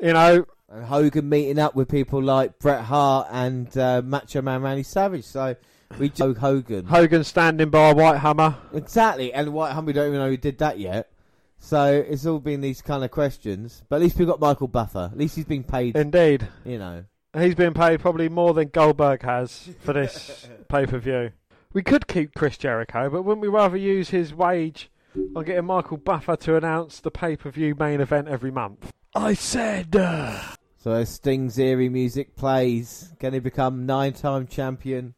You 0.00 0.12
know, 0.12 0.44
And 0.68 0.84
Hogan 0.86 1.28
meeting 1.28 1.56
up 1.60 1.76
with 1.76 1.88
people 1.88 2.20
like 2.20 2.58
Bret 2.58 2.82
Hart 2.82 3.28
and 3.30 3.78
uh, 3.78 4.02
Macho 4.04 4.42
Man 4.42 4.62
Randy 4.62 4.82
Savage. 4.82 5.22
So 5.24 5.54
we 6.00 6.10
know 6.18 6.34
Hogan. 6.34 6.86
Hogan 6.86 7.22
standing 7.22 7.70
by 7.70 7.92
white 7.92 8.18
Hummer. 8.18 8.56
Exactly, 8.74 9.32
and 9.32 9.52
White 9.52 9.72
Hummer 9.72 9.86
we 9.86 9.92
don't 9.92 10.08
even 10.08 10.18
know 10.18 10.30
who 10.30 10.36
did 10.36 10.58
that 10.58 10.80
yet. 10.80 11.12
So 11.60 12.04
it's 12.08 12.26
all 12.26 12.40
been 12.40 12.60
these 12.60 12.82
kind 12.82 13.04
of 13.04 13.12
questions. 13.12 13.84
But 13.88 13.96
at 13.96 14.02
least 14.02 14.18
we've 14.18 14.26
got 14.26 14.40
Michael 14.40 14.66
Buffer. 14.66 15.10
At 15.12 15.16
least 15.18 15.36
he's 15.36 15.44
been 15.44 15.62
paid, 15.62 15.96
Indeed. 15.96 16.48
you 16.64 16.78
know. 16.78 17.04
He's 17.38 17.54
been 17.54 17.74
paid 17.74 18.00
probably 18.00 18.28
more 18.28 18.52
than 18.52 18.68
Goldberg 18.68 19.22
has 19.22 19.70
for 19.78 19.92
this 19.92 20.48
pay 20.68 20.86
per 20.86 20.98
view. 20.98 21.30
We 21.72 21.84
could 21.84 22.08
keep 22.08 22.34
Chris 22.34 22.58
Jericho, 22.58 23.08
but 23.10 23.22
wouldn't 23.22 23.42
we 23.42 23.48
rather 23.48 23.76
use 23.76 24.10
his 24.10 24.34
wage 24.34 24.90
on 25.34 25.44
getting 25.44 25.64
Michael 25.64 25.96
Buffer 25.96 26.36
to 26.36 26.56
announce 26.56 27.00
the 27.00 27.10
pay 27.10 27.36
per 27.36 27.50
view 27.50 27.74
main 27.74 28.00
event 28.00 28.28
every 28.28 28.50
month? 28.50 28.92
I 29.14 29.34
said. 29.34 29.94
Uh... 29.96 30.40
So 30.78 30.92
as 30.92 31.08
Sting's 31.08 31.58
eerie 31.58 31.88
music 31.88 32.36
plays, 32.36 33.12
can 33.18 33.32
he 33.32 33.40
become 33.40 33.86
nine-time 33.86 34.46
champion 34.46 35.14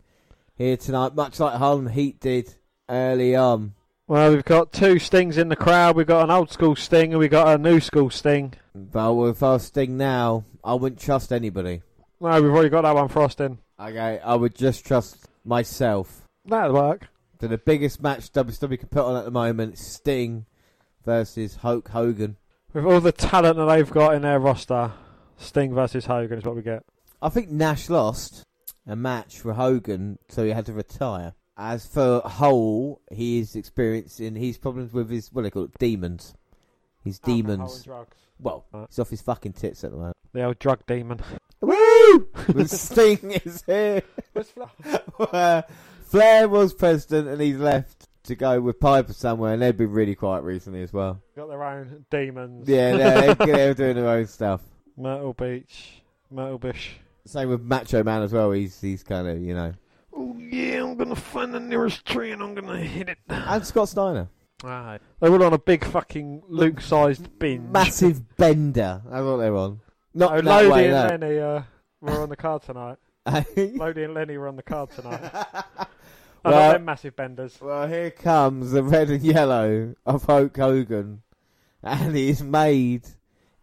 here 0.57 0.77
tonight? 0.77 1.15
Much 1.15 1.39
like 1.39 1.55
Harlem 1.55 1.89
Heat 1.89 2.19
did 2.19 2.55
early 2.89 3.37
on. 3.37 3.75
Well, 4.07 4.33
we've 4.33 4.45
got 4.45 4.73
two 4.73 4.99
Stings 4.99 5.39
in 5.39 5.49
the 5.49 5.57
crowd. 5.57 5.97
We've 5.97 6.07
got 6.07 6.25
an 6.25 6.31
old 6.31 6.51
school 6.51 6.75
Sting 6.75 7.13
and 7.13 7.21
we've 7.21 7.31
got 7.31 7.55
a 7.55 7.63
new 7.63 7.79
school 7.79 8.11
Sting. 8.11 8.55
But 8.75 9.15
if 9.29 9.43
our 9.43 9.61
Sting 9.61 9.97
now, 9.97 10.45
I 10.65 10.75
wouldn't 10.75 11.01
trust 11.01 11.33
anybody. 11.33 11.83
No, 12.21 12.43
we've 12.43 12.51
already 12.51 12.71
got 12.71 12.83
that 12.83 12.95
one 12.95 13.09
for 13.09 13.23
Austin. 13.23 13.59
Okay, 13.79 14.19
I 14.23 14.35
would 14.35 14.55
just 14.55 14.85
trust 14.85 15.29
myself. 15.45 16.23
That'll 16.45 16.75
work. 16.75 17.09
So 17.41 17.47
the 17.49 17.59
biggest 17.59 18.03
match 18.03 18.31
WWE 18.33 18.79
can 18.79 18.89
put 18.89 19.05
on 19.05 19.17
at 19.17 19.25
the 19.25 19.31
moment 19.31 19.75
is 19.75 19.81
Sting 19.81 20.45
versus 21.05 21.57
Hulk 21.57 21.89
Hogan. 21.89 22.37
With 22.75 22.85
all 22.85 23.01
the 23.01 23.13
talent 23.13 23.57
that 23.57 23.65
they've 23.65 23.91
got 23.91 24.15
in 24.15 24.23
their 24.23 24.39
roster, 24.39 24.93
Sting 25.39 25.75
versus 25.75 26.07
Hogan 26.07 26.39
is 26.39 26.45
what 26.45 26.55
we 26.57 26.63
get. 26.63 26.85
I 27.23 27.29
think 27.31 27.49
Nash 27.51 27.89
lost 27.89 28.45
a 28.87 28.95
match 28.95 29.39
for 29.41 29.55
Hogan, 29.55 30.19
so 30.29 30.45
he 30.45 30.51
had 30.51 30.67
to 30.67 30.73
retire. 30.73 31.35
As 31.57 31.87
for 31.87 32.21
Hall, 32.21 33.01
he 33.11 33.39
is 33.39 33.57
experiencing 33.57 34.35
his 34.35 34.57
problems 34.59 34.93
with 34.93 35.11
his 35.11 35.33
what 35.33 35.43
do 35.43 35.45
they 35.45 35.51
call 35.51 35.65
it, 35.65 35.79
demons. 35.79 36.35
His 37.03 37.19
demons. 37.19 37.83
drugs. 37.85 38.17
Well, 38.39 38.67
Right. 38.73 38.87
he's 38.89 38.99
off 38.99 39.11
his 39.11 39.23
fucking 39.23 39.55
tits 39.55 39.83
at 39.85 39.91
the 39.91 39.97
moment. 39.97 40.17
The 40.33 40.45
old 40.45 40.59
drug 40.59 40.85
demon. 40.87 41.21
Woo! 41.61 42.29
Sting 42.67 43.33
is 43.45 43.63
here. 43.63 44.03
Uh, 45.19 45.63
Flair 46.11 46.49
was 46.49 46.75
president, 46.75 47.29
and 47.29 47.41
he's 47.41 47.57
left 47.57 48.09
to 48.25 48.35
go 48.35 48.61
with 48.61 48.81
Piper 48.81 49.13
somewhere, 49.13 49.53
and 49.55 49.63
they've 49.63 49.77
been 49.77 49.93
really 49.93 50.15
quiet 50.15 50.43
recently 50.43 50.83
as 50.83 50.93
well. 50.93 51.21
got 51.37 51.49
their 51.49 51.63
own 51.63 52.05
demons. 52.11 52.69
Yeah, 52.69 52.97
they're, 52.97 53.35
they're 53.35 53.75
doing 53.75 53.95
their 53.97 54.09
own 54.09 54.27
stuff. 54.27 54.61
Myrtle 54.97 55.33
Beach, 55.35 56.03
Myrtle 56.31 56.59
Bish. 56.59 56.97
Same 57.27 57.49
with 57.49 57.63
Macho 57.63 58.03
Man 58.03 58.23
as 58.23 58.33
well. 58.33 58.51
He's 58.51 58.81
he's 58.81 59.03
kind 59.05 59.29
of 59.29 59.41
you 59.41 59.55
know, 59.55 59.73
Oh 60.13 60.37
yeah, 60.39 60.83
I'm 60.83 60.97
gonna 60.97 61.15
find 61.15 61.55
the 61.55 61.61
nearest 61.61 62.05
tree 62.05 62.33
and 62.33 62.43
I'm 62.43 62.55
gonna 62.55 62.79
hit 62.79 63.09
it. 63.09 63.19
and 63.29 63.65
Scott 63.65 63.89
Steiner. 63.89 64.29
Right. 64.65 64.99
They 65.21 65.31
were 65.31 65.45
on 65.45 65.53
a 65.55 65.59
big 65.59 65.85
fucking 65.85 66.43
Luke-sized 66.49 67.39
binge. 67.39 67.71
Massive 67.71 68.37
bender. 68.37 69.01
That's 69.07 69.25
what 69.25 69.37
they're 69.37 69.57
on. 69.57 69.81
Not 70.13 70.31
No, 70.33 70.37
that 70.37 70.45
Lodi 70.45 70.69
way, 70.71 70.91
and 70.91 71.21
no. 71.21 71.27
Lenny 71.27 71.39
uh, 71.39 71.63
were 72.01 72.21
on 72.23 72.29
the 72.29 72.37
card 72.37 72.63
tonight. 72.63 72.97
Lodi 73.57 74.03
and 74.05 74.13
Lenny 74.15 74.37
were 74.37 74.49
on 74.49 74.57
the 74.57 74.63
card 74.63 74.91
tonight. 74.91 75.31
I 76.45 76.51
Well- 76.51 76.73
them 76.73 76.85
massive 76.85 77.17
benders. 77.17 77.59
well, 77.61 77.87
here 77.87 78.11
comes 78.11 78.71
the 78.73 78.83
red 78.83 79.11
and 79.11 79.23
yellow 79.23 79.95
of 80.07 80.25
Hulk 80.25 80.57
Hogan, 80.57 81.23
and 81.83 82.17
he's 82.17 82.43
made 82.43 83.07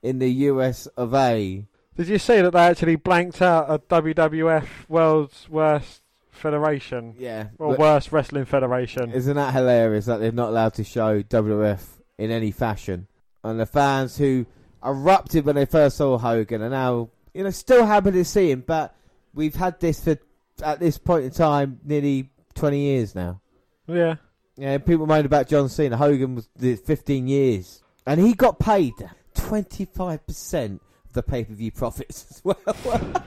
in 0.04 0.20
the 0.20 0.30
US 0.30 0.86
of 0.88 1.14
A. 1.14 1.66
Did 1.96 2.08
you 2.08 2.20
see 2.20 2.42
that 2.42 2.52
they 2.52 2.60
actually 2.60 2.96
blanked 2.96 3.42
out 3.42 3.66
a 3.70 3.80
WWF 3.80 4.88
World's 4.88 5.50
Worst 5.50 6.02
Federation 6.30 7.16
Yeah, 7.18 7.48
or 7.58 7.76
Worst 7.76 8.12
Wrestling 8.12 8.46
Federation? 8.46 9.12
isn't 9.12 9.36
that 9.36 9.54
hilarious 9.54 10.06
that 10.06 10.20
they're 10.20 10.32
not 10.32 10.50
allowed 10.50 10.76
to 10.76 10.84
show 10.84 11.24
WWF 11.24 12.00
in 12.20 12.30
any 12.30 12.52
fashion? 12.52 13.08
And 13.44 13.60
the 13.60 13.66
fans 13.66 14.18
who 14.18 14.46
erupted 14.86 15.46
when 15.46 15.56
they 15.56 15.66
first 15.66 15.98
saw 15.98 16.20
Hogan 16.20 16.62
are 16.62 16.70
now, 16.70 17.10
you 17.34 17.44
know, 17.44 17.50
still 17.50 17.86
happy 17.88 18.12
to 18.12 18.24
see 18.26 18.52
him. 18.52 18.64
But 18.66 18.94
we've 19.34 19.56
had 19.56 19.80
this 19.80 20.04
for 20.04 20.18
at 20.64 20.80
this 20.80 20.98
point 21.00 21.26
in 21.26 21.32
time 21.32 21.80
nearly 21.84 22.30
twenty 22.58 22.82
years 22.82 23.16
now. 23.16 23.42
Yeah. 23.88 24.16
Yeah, 24.58 24.80
people 24.80 25.06
moan 25.06 25.26
about 25.26 25.48
John 25.48 25.70
Cena. 25.70 25.96
Hogan 25.98 26.34
was 26.34 26.48
did 26.58 26.80
15 26.80 27.28
years, 27.28 27.84
and 28.08 28.20
he 28.20 28.34
got 28.34 28.58
paid 28.60 28.94
25 29.36 30.26
percent 30.26 30.82
of 31.06 31.14
the 31.14 31.22
pay 31.24 31.44
per 31.44 31.54
view 31.54 31.72
profits 31.72 32.26
as 32.32 32.42
well. 32.44 32.58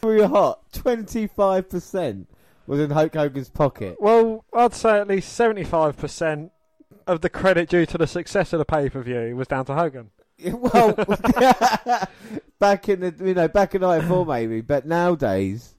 Very 0.00 0.22
hot. 0.22 0.72
25 0.72 1.68
percent 1.68 2.28
was 2.68 2.78
in 2.78 2.90
Hulk 2.90 3.14
Hogan's 3.14 3.48
pocket. 3.48 3.96
Well, 3.98 4.44
I'd 4.52 4.74
say 4.74 5.00
at 5.00 5.08
least 5.08 5.36
75% 5.38 6.50
of 7.06 7.22
the 7.22 7.30
credit 7.30 7.68
due 7.68 7.86
to 7.86 7.98
the 7.98 8.06
success 8.06 8.52
of 8.52 8.58
the 8.58 8.64
pay 8.64 8.88
per 8.90 9.02
view 9.02 9.34
was 9.34 9.48
down 9.48 9.64
to 9.66 9.74
Hogan. 9.74 10.10
Well, 10.40 10.92
back 12.60 12.88
in 12.88 13.00
the 13.00 13.12
you 13.18 13.34
know 13.34 13.48
back 13.48 13.74
in 13.74 13.80
'94 13.80 14.24
maybe, 14.24 14.60
but 14.60 14.86
nowadays. 14.86 15.74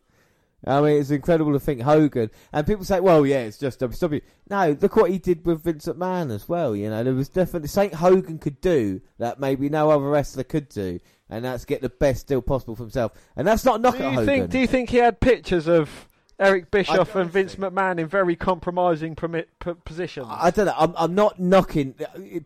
I 0.65 0.81
mean, 0.81 0.99
it's 0.99 1.09
incredible 1.11 1.53
to 1.53 1.59
think 1.59 1.81
Hogan 1.81 2.29
and 2.51 2.67
people 2.67 2.83
say, 2.83 2.99
"Well, 2.99 3.25
yeah, 3.25 3.39
it's 3.39 3.57
just 3.57 3.79
WCW." 3.79 4.21
No, 4.49 4.75
look 4.81 4.95
what 4.97 5.09
he 5.09 5.17
did 5.17 5.45
with 5.45 5.63
Vince 5.63 5.85
McMahon 5.85 6.31
as 6.31 6.49
well. 6.49 6.75
You 6.75 6.89
know, 6.89 7.03
there 7.03 7.13
was 7.13 7.29
definitely 7.29 7.69
something 7.69 7.97
Hogan 7.97 8.39
could 8.39 8.59
do 8.59 8.99
that 9.19 9.39
maybe 9.39 9.69
no 9.69 9.89
other 9.89 10.09
wrestler 10.09 10.43
could 10.43 10.67
do, 10.67 10.99
and 11.29 11.45
that's 11.45 11.63
get 11.63 11.81
the 11.81 11.89
best 11.89 12.27
deal 12.27 12.41
possible 12.41 12.75
for 12.75 12.83
himself. 12.83 13.13
And 13.37 13.47
that's 13.47 13.63
not 13.63 13.79
a 13.79 13.81
knock 13.81 13.97
Do 13.97 14.03
you 14.03 14.09
Hogan. 14.09 14.25
think? 14.25 14.49
Do 14.49 14.59
you 14.59 14.67
think 14.67 14.89
he 14.89 14.97
had 14.97 15.21
pictures 15.21 15.67
of 15.67 16.08
Eric 16.39 16.71
Bischoff 16.71 17.15
and 17.15 17.29
Vince 17.29 17.55
think- 17.55 17.73
McMahon 17.73 17.99
in 17.99 18.07
very 18.07 18.35
compromising 18.35 19.15
permit, 19.15 19.49
p- 19.59 19.73
positions? 19.83 20.27
I 20.29 20.51
don't 20.51 20.67
know. 20.67 20.73
I'm, 20.77 20.93
I'm 20.97 21.13
not 21.13 21.39
knocking. 21.39 21.95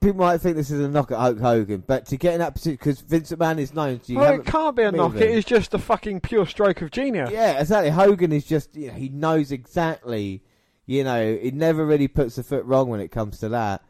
People 0.01 0.15
might 0.15 0.39
think 0.39 0.55
this 0.55 0.71
is 0.71 0.79
a 0.79 0.87
knock 0.87 1.11
at 1.11 1.19
Hulk 1.19 1.39
Hogan, 1.39 1.83
but 1.85 2.07
to 2.07 2.17
get 2.17 2.33
in 2.33 2.39
that 2.39 2.55
position 2.55 2.73
because 2.73 3.01
Vince 3.01 3.31
McMahon 3.31 3.59
is 3.59 3.73
known 3.73 3.99
to. 3.99 4.11
You. 4.13 4.19
Well, 4.19 4.33
it 4.33 4.45
can't 4.45 4.75
be 4.75 4.83
a 4.83 4.91
knock. 4.91 5.15
It 5.15 5.19
moving. 5.19 5.41
just 5.43 5.73
a 5.73 5.79
fucking 5.79 6.21
pure 6.21 6.47
stroke 6.47 6.81
of 6.81 6.89
genius. 6.91 7.29
Yeah, 7.31 7.59
exactly. 7.59 7.91
Hogan 7.91 8.31
is 8.31 8.45
just, 8.45 8.75
you 8.75 8.87
know, 8.87 8.93
he 8.93 9.09
knows 9.09 9.51
exactly, 9.51 10.41
you 10.85 11.03
know, 11.03 11.35
he 11.35 11.51
never 11.51 11.85
really 11.85 12.07
puts 12.07 12.37
a 12.37 12.43
foot 12.43 12.65
wrong 12.65 12.89
when 12.89 12.99
it 12.99 13.09
comes 13.09 13.39
to 13.39 13.49
that. 13.49 13.83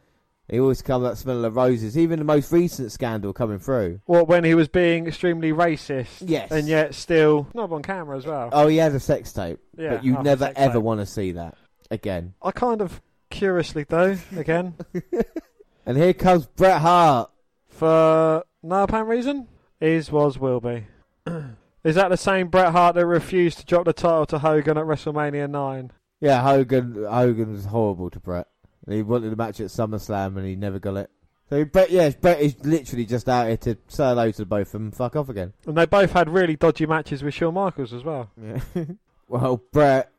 He 0.53 0.59
always 0.59 0.83
comes 0.83 1.03
up 1.03 1.17
smelling 1.17 1.45
of 1.45 1.55
roses. 1.55 1.97
Even 1.97 2.19
the 2.19 2.25
most 2.25 2.51
recent 2.51 2.91
scandal 2.91 3.33
coming 3.33 3.57
through. 3.57 4.01
What 4.05 4.27
when 4.27 4.43
he 4.43 4.53
was 4.53 4.67
being 4.67 5.07
extremely 5.07 5.51
racist? 5.51 6.21
Yes. 6.21 6.51
And 6.51 6.67
yet 6.67 6.93
still 6.93 7.47
not 7.55 7.71
on 7.71 7.81
camera 7.81 8.15
as 8.15 8.27
well. 8.27 8.49
Oh, 8.53 8.67
he 8.67 8.77
has 8.77 8.93
a 8.93 8.99
sex 8.99 9.33
tape, 9.33 9.57
yeah. 9.75 9.95
but 9.95 10.03
you 10.03 10.21
never 10.21 10.53
ever 10.55 10.79
want 10.79 10.99
to 10.99 11.07
see 11.07 11.31
that 11.31 11.57
again. 11.89 12.35
I 12.39 12.51
kind 12.51 12.83
of 12.83 13.01
curiously 13.31 13.83
though 13.83 14.15
again 14.37 14.75
And 15.87 15.97
here 15.97 16.13
comes 16.13 16.45
Bret 16.45 16.81
Hart. 16.81 17.31
for 17.67 18.43
no 18.61 18.83
apparent 18.83 19.09
reason 19.09 19.47
is 19.81 20.11
was 20.11 20.37
will 20.37 20.59
be. 20.59 20.85
is 21.83 21.95
that 21.95 22.09
the 22.09 22.15
same 22.15 22.49
Bret 22.49 22.73
Hart 22.73 22.93
that 22.93 23.07
refused 23.07 23.57
to 23.57 23.65
drop 23.65 23.85
the 23.85 23.93
title 23.93 24.27
to 24.27 24.37
Hogan 24.37 24.77
at 24.77 24.85
WrestleMania 24.85 25.49
nine? 25.49 25.91
Yeah, 26.21 26.43
Hogan. 26.43 27.05
Hogan 27.09 27.53
was 27.53 27.65
horrible 27.65 28.11
to 28.11 28.19
Bret. 28.19 28.47
He 28.87 29.01
wanted 29.01 29.31
a 29.31 29.35
match 29.35 29.59
at 29.59 29.67
SummerSlam 29.67 30.37
and 30.37 30.45
he 30.45 30.55
never 30.55 30.79
got 30.79 30.97
it. 30.97 31.09
So 31.49 31.65
Bret, 31.65 31.91
yeah, 31.91 32.09
Bret 32.09 32.41
is 32.41 32.55
literally 32.63 33.05
just 33.05 33.29
out 33.29 33.47
here 33.47 33.57
to 33.57 33.77
say 33.87 34.03
hello 34.03 34.31
to 34.31 34.45
both 34.45 34.67
of 34.67 34.71
them 34.71 34.83
and 34.83 34.95
fuck 34.95 35.15
off 35.15 35.29
again. 35.29 35.53
And 35.65 35.77
they 35.77 35.85
both 35.85 36.11
had 36.11 36.29
really 36.29 36.55
dodgy 36.55 36.85
matches 36.85 37.23
with 37.23 37.33
Shawn 37.33 37.53
Michaels 37.53 37.93
as 37.93 38.03
well. 38.03 38.29
Yeah. 38.41 38.59
well, 39.27 39.61
Bret 39.71 40.13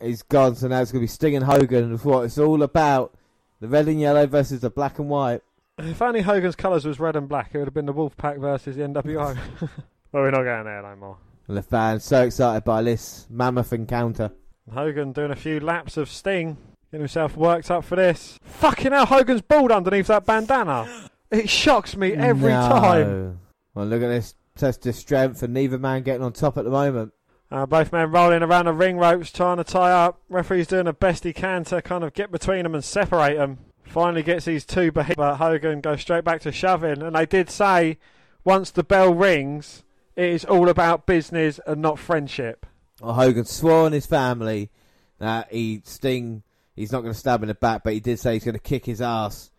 He's 0.00 0.22
gone, 0.22 0.56
so 0.56 0.68
now 0.68 0.82
it's 0.82 0.92
going 0.92 1.00
to 1.00 1.04
be 1.04 1.08
Sting 1.08 1.36
and 1.36 1.44
Hogan. 1.44 1.92
It's 1.92 2.04
what 2.04 2.24
it's 2.24 2.38
all 2.38 2.62
about. 2.62 3.14
The 3.60 3.68
red 3.68 3.88
and 3.88 4.00
yellow 4.00 4.26
versus 4.26 4.60
the 4.60 4.70
black 4.70 4.98
and 4.98 5.08
white. 5.08 5.40
If 5.78 6.02
only 6.02 6.20
Hogan's 6.20 6.56
colours 6.56 6.84
was 6.84 7.00
red 7.00 7.16
and 7.16 7.28
black, 7.28 7.50
it 7.54 7.58
would 7.58 7.66
have 7.66 7.74
been 7.74 7.86
the 7.86 7.94
Wolfpack 7.94 8.38
versus 8.38 8.76
the 8.76 8.82
NWO. 8.82 9.36
well, 9.60 9.70
we're 10.12 10.30
not 10.30 10.42
going 10.42 10.64
there 10.64 10.82
no 10.82 10.96
more. 10.96 11.16
And 11.48 11.56
the 11.56 11.62
fans 11.62 12.04
so 12.04 12.24
excited 12.24 12.64
by 12.64 12.82
this 12.82 13.26
mammoth 13.30 13.72
encounter. 13.72 14.32
Hogan 14.72 15.12
doing 15.12 15.30
a 15.30 15.36
few 15.36 15.60
laps 15.60 15.96
of 15.96 16.10
Sting, 16.10 16.58
getting 16.90 17.00
himself 17.02 17.36
worked 17.36 17.70
up 17.70 17.84
for 17.84 17.96
this. 17.96 18.38
Fucking 18.42 18.92
hell, 18.92 19.06
Hogan's 19.06 19.42
bald 19.42 19.72
underneath 19.72 20.06
that 20.08 20.24
bandana. 20.26 20.88
It 21.30 21.48
shocks 21.50 21.96
me 21.96 22.12
every 22.14 22.52
No. 22.52 22.68
time. 22.68 23.40
Well, 23.74 23.86
look 23.86 24.02
at 24.02 24.08
this 24.08 24.34
test 24.56 24.86
of 24.86 24.94
strength, 24.94 25.42
and 25.42 25.52
neither 25.52 25.78
man 25.78 26.02
getting 26.02 26.22
on 26.22 26.32
top 26.32 26.56
at 26.56 26.64
the 26.64 26.70
moment. 26.70 27.12
Uh, 27.50 27.66
both 27.66 27.92
men 27.92 28.10
rolling 28.10 28.42
around 28.42 28.64
the 28.64 28.72
ring 28.72 28.96
ropes, 28.96 29.30
trying 29.30 29.58
to 29.58 29.64
tie 29.64 29.92
up. 29.92 30.20
Referee's 30.28 30.66
doing 30.66 30.86
the 30.86 30.92
best 30.92 31.24
he 31.24 31.32
can 31.32 31.62
to 31.64 31.80
kind 31.82 32.02
of 32.02 32.12
get 32.14 32.32
between 32.32 32.62
them 32.64 32.74
and 32.74 32.82
separate 32.82 33.36
them. 33.36 33.58
Finally 33.84 34.24
gets 34.24 34.46
these 34.46 34.64
two 34.64 34.90
beheaded, 34.90 35.16
but 35.16 35.36
Hogan 35.36 35.80
goes 35.80 36.00
straight 36.00 36.24
back 36.24 36.40
to 36.40 36.50
shoving. 36.50 37.02
And 37.02 37.14
they 37.14 37.24
did 37.26 37.48
say, 37.50 37.98
once 38.44 38.70
the 38.72 38.82
bell 38.82 39.14
rings, 39.14 39.84
it 40.16 40.28
is 40.28 40.44
all 40.44 40.68
about 40.68 41.06
business 41.06 41.60
and 41.68 41.80
not 41.80 41.98
friendship. 42.00 42.66
Well, 43.00 43.14
Hogan 43.14 43.44
swore 43.44 43.84
on 43.86 43.92
his 43.92 44.06
family 44.06 44.70
that 45.18 45.52
he'd 45.52 45.86
Sting. 45.86 46.42
He's 46.76 46.92
not 46.92 47.00
going 47.00 47.12
to 47.12 47.18
stab 47.18 47.42
in 47.42 47.48
the 47.48 47.54
back, 47.54 47.82
but 47.82 47.94
he 47.94 48.00
did 48.00 48.20
say 48.20 48.34
he's 48.34 48.44
going 48.44 48.54
to 48.54 48.60
kick 48.60 48.84
his 48.84 49.00
ass, 49.00 49.50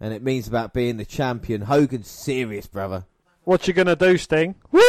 and 0.00 0.14
it 0.14 0.22
means 0.22 0.48
about 0.48 0.72
being 0.72 0.96
the 0.96 1.04
champion. 1.04 1.62
Hogan's 1.62 2.08
serious, 2.08 2.66
brother. 2.66 3.04
What 3.42 3.66
you 3.66 3.74
gonna 3.74 3.96
do, 3.96 4.16
Sting? 4.18 4.54
Woo! 4.70 4.80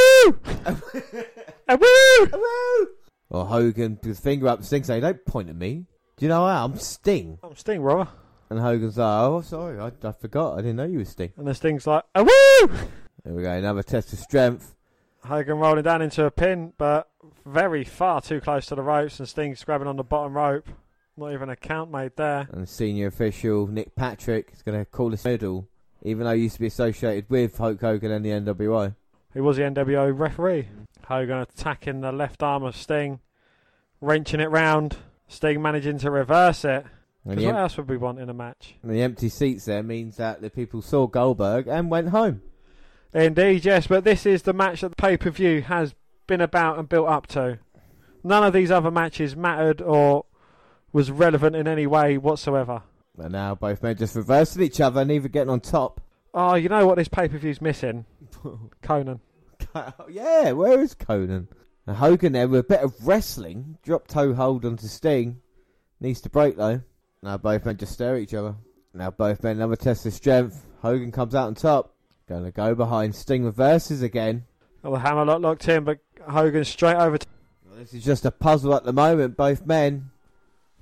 a 0.65 0.75
woo! 1.69 2.25
A 2.25 2.37
woo! 2.37 2.87
Or 3.29 3.45
Hogan 3.45 3.93
with 3.93 4.03
his 4.03 4.19
finger 4.19 4.49
up, 4.49 4.63
Sting 4.63 4.83
saying, 4.83 5.01
"Don't 5.01 5.25
point 5.25 5.49
at 5.49 5.55
me. 5.55 5.85
Do 6.17 6.25
you 6.25 6.29
know 6.29 6.45
how 6.45 6.65
I'm 6.65 6.77
Sting?" 6.77 7.39
I'm 7.43 7.55
Sting, 7.55 7.81
brother. 7.81 8.09
And 8.49 8.59
Hogan's 8.59 8.97
like, 8.97 9.21
"Oh, 9.21 9.41
sorry, 9.41 9.79
I, 9.79 9.91
I 10.03 10.11
forgot. 10.11 10.55
I 10.55 10.57
didn't 10.57 10.75
know 10.75 10.83
you 10.83 10.99
were 10.99 11.05
Sting." 11.05 11.31
And 11.37 11.47
the 11.47 11.55
Sting's 11.55 11.87
like, 11.87 12.03
"A 12.13 12.23
woo! 12.23 12.77
There 13.23 13.33
we 13.33 13.43
go, 13.43 13.51
another 13.51 13.83
test 13.83 14.11
of 14.11 14.19
strength. 14.19 14.75
Hogan 15.23 15.57
rolling 15.57 15.83
down 15.83 16.01
into 16.01 16.25
a 16.25 16.31
pin, 16.31 16.73
but 16.77 17.09
very 17.45 17.83
far 17.85 18.21
too 18.21 18.41
close 18.41 18.65
to 18.67 18.75
the 18.75 18.83
ropes, 18.83 19.19
and 19.19 19.29
Sting's 19.29 19.63
grabbing 19.63 19.87
on 19.87 19.95
the 19.95 20.03
bottom 20.03 20.35
rope. 20.35 20.67
Not 21.17 21.33
even 21.33 21.49
a 21.49 21.55
count 21.55 21.91
made 21.91 22.13
there. 22.15 22.47
And 22.51 22.67
senior 22.67 23.07
official 23.07 23.67
Nick 23.67 23.95
Patrick 23.95 24.51
is 24.53 24.63
going 24.63 24.79
to 24.79 24.85
call 24.85 25.09
this 25.09 25.25
medal, 25.25 25.67
even 26.03 26.25
though 26.25 26.33
he 26.33 26.43
used 26.43 26.55
to 26.55 26.61
be 26.61 26.67
associated 26.67 27.29
with 27.29 27.57
Hulk 27.57 27.81
Hogan 27.81 28.11
and 28.11 28.25
the 28.25 28.29
NWO. 28.29 28.95
He 29.33 29.41
was 29.41 29.57
the 29.57 29.63
NWO 29.63 30.17
referee. 30.17 30.69
Hogan 31.05 31.37
attacking 31.39 32.01
the 32.01 32.11
left 32.11 32.41
arm 32.41 32.63
of 32.63 32.75
Sting, 32.75 33.19
wrenching 33.99 34.39
it 34.39 34.49
round. 34.49 34.97
Sting 35.27 35.61
managing 35.61 35.97
to 35.99 36.11
reverse 36.11 36.65
it. 36.65 36.85
Because 37.25 37.43
what 37.43 37.55
em- 37.55 37.61
else 37.61 37.77
would 37.77 37.89
we 37.89 37.97
want 37.97 38.19
in 38.19 38.29
a 38.29 38.33
match? 38.33 38.75
and 38.81 38.91
the 38.91 39.01
empty 39.01 39.29
seats 39.29 39.65
there 39.65 39.83
means 39.83 40.17
that 40.17 40.41
the 40.41 40.49
people 40.49 40.81
saw 40.81 41.05
Goldberg 41.07 41.67
and 41.67 41.91
went 41.91 42.09
home. 42.09 42.41
Indeed, 43.13 43.63
yes, 43.63 43.87
but 43.87 44.03
this 44.03 44.25
is 44.25 44.41
the 44.41 44.53
match 44.53 44.81
that 44.81 44.89
the 44.89 44.95
pay 44.95 45.17
per 45.17 45.29
view 45.29 45.61
has 45.61 45.93
been 46.25 46.41
about 46.41 46.79
and 46.79 46.89
built 46.89 47.07
up 47.07 47.27
to. 47.27 47.59
None 48.23 48.43
of 48.43 48.53
these 48.53 48.71
other 48.71 48.89
matches 48.89 49.35
mattered 49.35 49.81
or 49.81 50.25
was 50.93 51.11
relevant 51.11 51.55
in 51.55 51.67
any 51.67 51.87
way 51.87 52.17
whatsoever. 52.17 52.83
And 53.17 53.33
now 53.33 53.55
both 53.55 53.83
men 53.83 53.97
just 53.97 54.15
reversing 54.15 54.63
each 54.63 54.81
other, 54.81 55.05
neither 55.05 55.27
getting 55.27 55.49
on 55.49 55.59
top. 55.59 56.01
Oh, 56.33 56.55
you 56.55 56.69
know 56.69 56.87
what 56.87 56.97
this 56.97 57.07
pay 57.07 57.27
per 57.27 57.37
view's 57.37 57.61
missing? 57.61 58.05
Conan. 58.81 59.19
Oh, 59.75 59.93
yeah, 60.09 60.51
where 60.53 60.81
is 60.81 60.93
Conan? 60.95 61.47
And 61.85 61.97
Hogan 61.97 62.33
there 62.33 62.47
with 62.47 62.61
a 62.61 62.63
bit 62.63 62.81
of 62.81 63.07
wrestling, 63.07 63.77
drop 63.83 64.07
toe 64.07 64.33
hold 64.33 64.65
onto 64.65 64.87
Sting. 64.87 65.41
Needs 65.99 66.21
to 66.21 66.29
break 66.29 66.57
though. 66.57 66.81
Now 67.21 67.37
both 67.37 67.65
men 67.65 67.77
just 67.77 67.93
stare 67.93 68.15
at 68.15 68.21
each 68.21 68.33
other. 68.33 68.55
Now 68.93 69.11
both 69.11 69.43
men 69.43 69.57
another 69.57 69.75
test 69.75 70.05
of 70.05 70.13
strength. 70.13 70.65
Hogan 70.81 71.11
comes 71.11 71.35
out 71.35 71.47
on 71.47 71.55
top. 71.55 71.93
Gonna 72.27 72.51
go 72.51 72.75
behind. 72.75 73.13
Sting 73.15 73.43
reverses 73.43 74.01
again. 74.01 74.45
Well, 74.81 74.93
the 74.93 74.99
hammerlock 74.99 75.41
locked 75.41 75.67
in, 75.67 75.83
but 75.83 75.99
Hogan 76.27 76.65
straight 76.65 76.95
over 76.95 77.17
to 77.17 77.27
This 77.75 77.93
is 77.93 78.03
just 78.03 78.25
a 78.25 78.31
puzzle 78.31 78.73
at 78.73 78.83
the 78.83 78.93
moment. 78.93 79.37
Both 79.37 79.65
men 79.65 80.11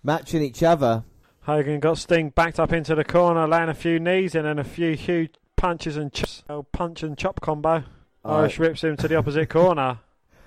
matching 0.03 0.41
each 0.41 0.63
other. 0.63 1.03
Hogan. 1.41 1.79
Got 1.79 1.97
Sting 1.97 2.29
backed 2.29 2.59
up 2.59 2.73
into 2.73 2.95
the 2.95 3.03
corner, 3.03 3.47
laying 3.47 3.69
a 3.69 3.73
few 3.73 3.99
knees 3.99 4.35
in 4.35 4.45
and 4.45 4.59
a 4.59 4.63
few 4.63 4.95
huge 4.95 5.31
punches 5.55 5.97
and 5.97 6.13
chops. 6.13 6.43
Oh, 6.49 6.63
punch 6.63 7.03
and 7.03 7.17
chop 7.17 7.41
combo. 7.41 7.83
Uh, 8.23 8.35
Irish 8.37 8.59
rips 8.59 8.83
him 8.83 8.97
to 8.97 9.07
the 9.07 9.15
opposite 9.15 9.49
corner. 9.49 9.99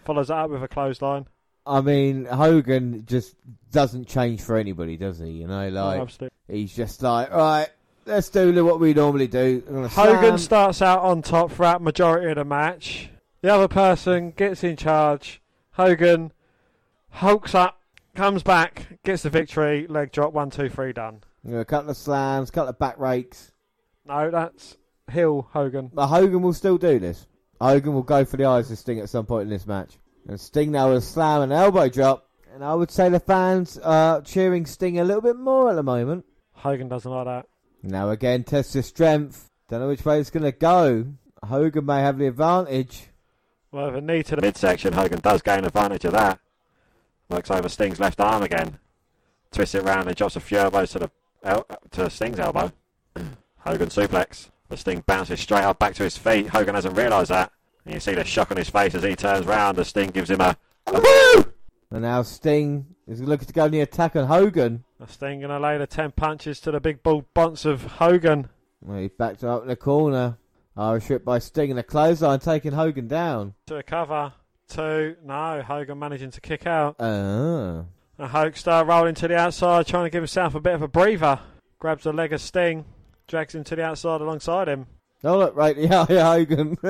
Follows 0.04 0.28
that 0.28 0.36
up 0.36 0.50
with 0.50 0.62
a 0.62 0.68
clothesline. 0.68 1.26
I 1.64 1.80
mean, 1.80 2.24
Hogan 2.24 3.04
just 3.06 3.36
doesn't 3.70 4.08
change 4.08 4.42
for 4.42 4.56
anybody, 4.56 4.96
does 4.96 5.18
he? 5.18 5.30
You 5.30 5.46
know, 5.46 5.68
like 5.68 6.00
absolutely. 6.00 6.36
he's 6.48 6.74
just 6.74 7.02
like, 7.02 7.30
right, 7.30 7.68
let's 8.04 8.30
do 8.30 8.64
what 8.64 8.80
we 8.80 8.94
normally 8.94 9.28
do. 9.28 9.62
Hogan 9.66 9.88
slam." 9.88 10.38
starts 10.38 10.82
out 10.82 11.00
on 11.00 11.22
top 11.22 11.52
throughout 11.52 11.82
majority 11.82 12.30
of 12.30 12.36
the 12.36 12.44
match. 12.44 13.10
The 13.42 13.52
other 13.52 13.68
person 13.68 14.32
gets 14.32 14.64
in 14.64 14.76
charge. 14.76 15.40
Hogan 15.72 16.32
hulks 17.10 17.54
up, 17.54 17.80
comes 18.14 18.42
back, 18.42 18.98
gets 19.04 19.22
the 19.22 19.30
victory. 19.30 19.86
Leg 19.86 20.12
drop, 20.12 20.32
one, 20.32 20.50
two, 20.50 20.68
three, 20.68 20.92
done. 20.92 21.22
Know, 21.44 21.58
a 21.58 21.64
couple 21.64 21.90
of 21.90 21.96
slams, 21.96 22.50
couple 22.50 22.70
of 22.70 22.78
back 22.78 22.98
rakes. 22.98 23.52
No, 24.06 24.30
that's 24.30 24.76
Hill 25.10 25.48
Hogan. 25.52 25.90
But 25.92 26.08
Hogan 26.08 26.42
will 26.42 26.52
still 26.52 26.78
do 26.78 26.98
this. 26.98 27.26
Hogan 27.60 27.94
will 27.94 28.02
go 28.02 28.24
for 28.24 28.36
the 28.36 28.44
eyes 28.44 28.70
of 28.70 28.78
Sting 28.78 29.00
at 29.00 29.08
some 29.08 29.26
point 29.26 29.44
in 29.44 29.50
this 29.50 29.66
match. 29.66 29.98
And 30.28 30.40
Sting 30.40 30.72
now 30.72 30.90
will 30.90 31.00
slam 31.00 31.42
an 31.42 31.52
elbow 31.52 31.88
drop. 31.88 32.28
And 32.54 32.62
I 32.62 32.74
would 32.74 32.90
say 32.90 33.08
the 33.08 33.20
fans 33.20 33.78
are 33.78 34.20
cheering 34.20 34.66
Sting 34.66 34.98
a 34.98 35.04
little 35.04 35.22
bit 35.22 35.36
more 35.36 35.70
at 35.70 35.74
the 35.74 35.82
moment. 35.82 36.24
Hogan 36.52 36.88
doesn't 36.88 37.10
like 37.10 37.24
that. 37.24 37.46
Now 37.82 38.10
again, 38.10 38.44
test 38.44 38.76
of 38.76 38.84
strength. 38.84 39.50
Don't 39.68 39.80
know 39.80 39.88
which 39.88 40.04
way 40.04 40.20
it's 40.20 40.30
going 40.30 40.44
to 40.44 40.52
go. 40.52 41.06
Hogan 41.42 41.86
may 41.86 42.00
have 42.02 42.18
the 42.18 42.26
advantage. 42.26 43.08
Well, 43.72 43.90
the 43.90 44.00
knee 44.00 44.22
to 44.24 44.36
the 44.36 44.42
Midsection, 44.42 44.92
Hogan 44.92 45.20
does 45.20 45.42
gain 45.42 45.64
advantage 45.64 46.04
of 46.04 46.12
that. 46.12 46.38
Works 47.32 47.50
over 47.50 47.68
Sting's 47.70 47.98
left 47.98 48.20
arm 48.20 48.42
again. 48.42 48.78
Twists 49.52 49.74
it 49.74 49.84
round 49.84 50.06
and 50.06 50.14
drops 50.14 50.36
a 50.36 50.40
few 50.40 50.58
elbows 50.58 50.90
to 50.92 50.98
the 50.98 51.10
el- 51.42 51.66
to 51.92 52.10
Sting's 52.10 52.38
elbow. 52.38 52.70
Hogan 53.58 53.88
suplex. 53.88 54.50
The 54.68 54.76
Sting 54.76 55.02
bounces 55.06 55.40
straight 55.40 55.64
up 55.64 55.78
back 55.78 55.94
to 55.94 56.02
his 56.02 56.18
feet. 56.18 56.48
Hogan 56.48 56.74
hasn't 56.74 56.96
realised 56.96 57.30
that. 57.30 57.50
And 57.86 57.94
you 57.94 58.00
see 58.00 58.14
the 58.14 58.24
shock 58.24 58.50
on 58.50 58.58
his 58.58 58.68
face 58.68 58.94
as 58.94 59.02
he 59.02 59.16
turns 59.16 59.46
round. 59.46 59.78
The 59.78 59.84
Sting 59.84 60.10
gives 60.10 60.30
him 60.30 60.42
a, 60.42 60.56
a 60.86 61.00
woo! 61.00 61.52
And 61.90 62.02
now 62.02 62.20
Sting 62.22 62.84
is 63.08 63.22
looking 63.22 63.46
to 63.46 63.52
go 63.54 63.64
in 63.64 63.72
the 63.72 63.80
attack 63.80 64.14
on 64.14 64.26
Hogan. 64.26 64.84
Sting 65.08 65.40
gonna 65.40 65.58
lay 65.58 65.78
the 65.78 65.86
ten 65.86 66.12
punches 66.12 66.60
to 66.60 66.70
the 66.70 66.80
big 66.80 67.02
bull 67.02 67.26
bonce 67.34 67.64
of 67.64 67.82
Hogan. 67.82 68.50
Well, 68.82 68.98
he's 68.98 69.10
backed 69.10 69.42
up 69.42 69.62
in 69.62 69.68
the 69.68 69.76
corner. 69.76 70.36
Irish 70.76 71.08
whip 71.08 71.24
by 71.24 71.38
Sting 71.38 71.70
and 71.70 71.80
a 71.80 71.82
clothesline 71.82 72.40
taking 72.40 72.72
Hogan 72.72 73.08
down. 73.08 73.54
To 73.66 73.76
a 73.76 73.82
cover. 73.82 74.34
Two. 74.68 75.16
No, 75.24 75.62
Hogan 75.62 75.98
managing 75.98 76.30
to 76.32 76.40
kick 76.40 76.66
out. 76.66 76.96
Ah. 76.98 77.84
And 78.18 78.30
Hogan 78.30 78.86
rolling 78.86 79.14
to 79.16 79.28
the 79.28 79.36
outside, 79.36 79.86
trying 79.86 80.04
to 80.04 80.10
give 80.10 80.22
himself 80.22 80.54
a 80.54 80.60
bit 80.60 80.74
of 80.74 80.82
a 80.82 80.88
breather. 80.88 81.40
Grabs 81.78 82.04
the 82.04 82.12
leg 82.12 82.32
of 82.32 82.40
Sting, 82.40 82.84
drags 83.26 83.54
him 83.54 83.64
to 83.64 83.76
the 83.76 83.84
outside 83.84 84.20
alongside 84.20 84.68
him. 84.68 84.86
Oh, 85.24 85.38
look, 85.38 85.56
right, 85.56 85.76
yeah, 85.78 86.06
yeah, 86.08 86.24
Hogan. 86.32 86.76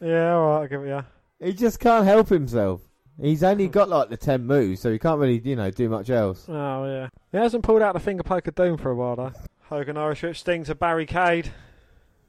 Yeah, 0.00 0.34
alright, 0.34 0.62
I'll 0.62 0.68
give 0.68 0.82
it 0.82 0.88
you. 0.88 1.04
he 1.46 1.52
just 1.52 1.80
can't 1.80 2.04
help 2.06 2.28
himself. 2.28 2.82
He's 3.20 3.42
only 3.42 3.68
got 3.68 3.88
like 3.88 4.08
the 4.08 4.16
10 4.16 4.46
moves, 4.46 4.80
so 4.80 4.90
he 4.92 4.98
can't 4.98 5.18
really, 5.18 5.38
you 5.38 5.56
know, 5.56 5.70
do 5.70 5.88
much 5.88 6.10
else. 6.10 6.46
Oh, 6.48 6.84
yeah. 6.84 7.08
He 7.32 7.38
hasn't 7.38 7.64
pulled 7.64 7.82
out 7.82 7.94
the 7.94 8.00
finger 8.00 8.22
poke 8.22 8.46
of 8.46 8.54
doom 8.54 8.76
for 8.76 8.90
a 8.90 8.94
while, 8.94 9.16
though. 9.16 9.32
Hogan 9.64 9.96
Irish 9.96 10.22
whip 10.22 10.36
Sting 10.36 10.64
to 10.64 10.74
barricade. 10.74 11.52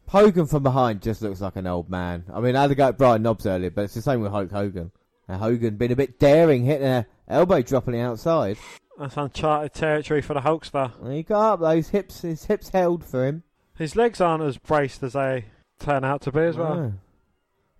Hogan 0.08 0.46
from 0.46 0.64
behind 0.64 1.02
just 1.02 1.22
looks 1.22 1.42
like 1.42 1.56
an 1.56 1.68
old 1.68 1.90
man. 1.90 2.24
I 2.34 2.40
mean, 2.40 2.56
I 2.56 2.62
had 2.62 2.70
to 2.70 2.76
go 2.76 2.88
at 2.88 2.98
Brian 2.98 3.22
Knobbs 3.22 3.46
earlier, 3.46 3.70
but 3.70 3.86
it's 3.86 3.94
the 3.94 4.02
same 4.02 4.22
with 4.22 4.32
Hulk 4.32 4.52
Hogan. 4.52 4.92
Now, 5.28 5.38
Hogan 5.38 5.76
been 5.76 5.92
a 5.92 5.98
bit 5.98 6.20
daring, 6.20 6.64
hitting 6.64 6.88
a 6.88 7.06
elbow 7.28 7.62
drop 7.62 7.88
on 7.88 7.94
the 7.94 8.00
outside. 8.00 8.58
That's 8.98 9.18
uncharted 9.18 9.74
territory 9.74 10.22
for 10.22 10.34
the 10.34 10.40
Hulkster. 10.42 10.94
And 11.04 11.14
he 11.14 11.24
got 11.24 11.54
up, 11.54 11.60
those 11.60 11.90
hips, 11.90 12.22
his 12.22 12.46
hips 12.46 12.70
held 12.70 13.04
for 13.04 13.28
him. 13.28 13.44
His 13.78 13.96
legs 13.96 14.22
aren't 14.22 14.44
as 14.44 14.58
braced 14.58 15.04
as 15.04 15.14
they 15.14 15.46
turn 15.80 16.04
out 16.04 16.22
to 16.22 16.32
be 16.32 16.40
as 16.40 16.58
well. 16.58 16.94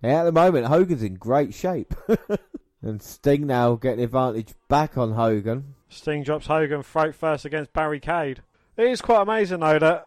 Yeah, 0.02 0.20
at 0.20 0.24
the 0.24 0.32
moment, 0.32 0.66
Hogan's 0.66 1.02
in 1.02 1.14
great 1.14 1.54
shape. 1.54 1.94
and 2.82 3.02
Sting 3.02 3.46
now 3.46 3.74
getting 3.74 3.98
the 3.98 4.04
advantage 4.04 4.54
back 4.68 4.96
on 4.96 5.14
Hogan. 5.14 5.74
Sting 5.88 6.22
drops 6.22 6.46
Hogan 6.46 6.82
throat 6.82 7.14
first 7.14 7.44
against 7.44 7.72
barricade. 7.72 8.42
It 8.76 8.86
is 8.86 9.00
quite 9.00 9.22
amazing 9.22 9.60
though 9.60 9.78
that 9.78 10.06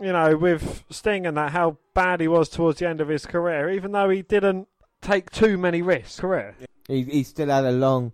you 0.00 0.12
know 0.12 0.36
with 0.36 0.84
Sting 0.90 1.26
and 1.26 1.36
that 1.36 1.52
how 1.52 1.78
bad 1.94 2.20
he 2.20 2.28
was 2.28 2.48
towards 2.48 2.78
the 2.78 2.88
end 2.88 3.00
of 3.00 3.08
his 3.08 3.26
career, 3.26 3.70
even 3.70 3.92
though 3.92 4.08
he 4.08 4.22
didn't 4.22 4.68
take 5.00 5.30
too 5.30 5.58
many 5.58 5.82
risks. 5.82 6.20
Career. 6.20 6.54
He, 6.86 7.02
he 7.04 7.22
still 7.22 7.48
had 7.48 7.64
a 7.64 7.72
long, 7.72 8.12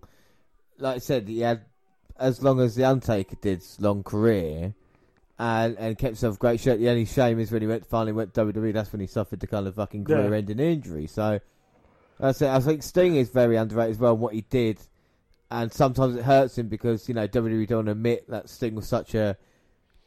like 0.77 0.95
I 0.95 0.99
said, 0.99 1.27
he 1.27 1.39
had 1.41 1.61
as 2.17 2.41
long 2.43 2.59
as 2.59 2.75
the 2.75 2.85
Undertaker 2.85 3.37
did 3.41 3.63
long 3.79 4.03
career, 4.03 4.73
and 5.39 5.77
and 5.77 5.97
kept 5.97 6.11
himself 6.11 6.39
great 6.39 6.59
shape. 6.59 6.79
The 6.79 6.89
only 6.89 7.05
shame 7.05 7.39
is 7.39 7.51
when 7.51 7.61
he 7.61 7.67
went 7.67 7.85
finally 7.85 8.13
went 8.13 8.33
WWE. 8.33 8.73
That's 8.73 8.91
when 8.91 9.01
he 9.01 9.07
suffered 9.07 9.39
the 9.39 9.47
kind 9.47 9.67
of 9.67 9.75
fucking 9.75 10.05
career-ending 10.05 10.59
injury. 10.59 11.07
So 11.07 11.39
that's 12.19 12.41
it. 12.41 12.49
I 12.49 12.59
think 12.59 12.83
Sting 12.83 13.15
is 13.15 13.29
very 13.29 13.55
underrated 13.55 13.91
as 13.91 13.99
well. 13.99 14.13
In 14.13 14.19
what 14.19 14.33
he 14.33 14.41
did 14.41 14.79
and 15.51 15.71
sometimes 15.71 16.15
it 16.15 16.23
hurts 16.23 16.57
him 16.57 16.67
because 16.67 17.07
you 17.07 17.13
know 17.13 17.27
WWE 17.27 17.67
don't 17.67 17.87
admit 17.87 18.29
that 18.29 18.49
Sting 18.49 18.75
was 18.75 18.87
such 18.87 19.15
a 19.15 19.37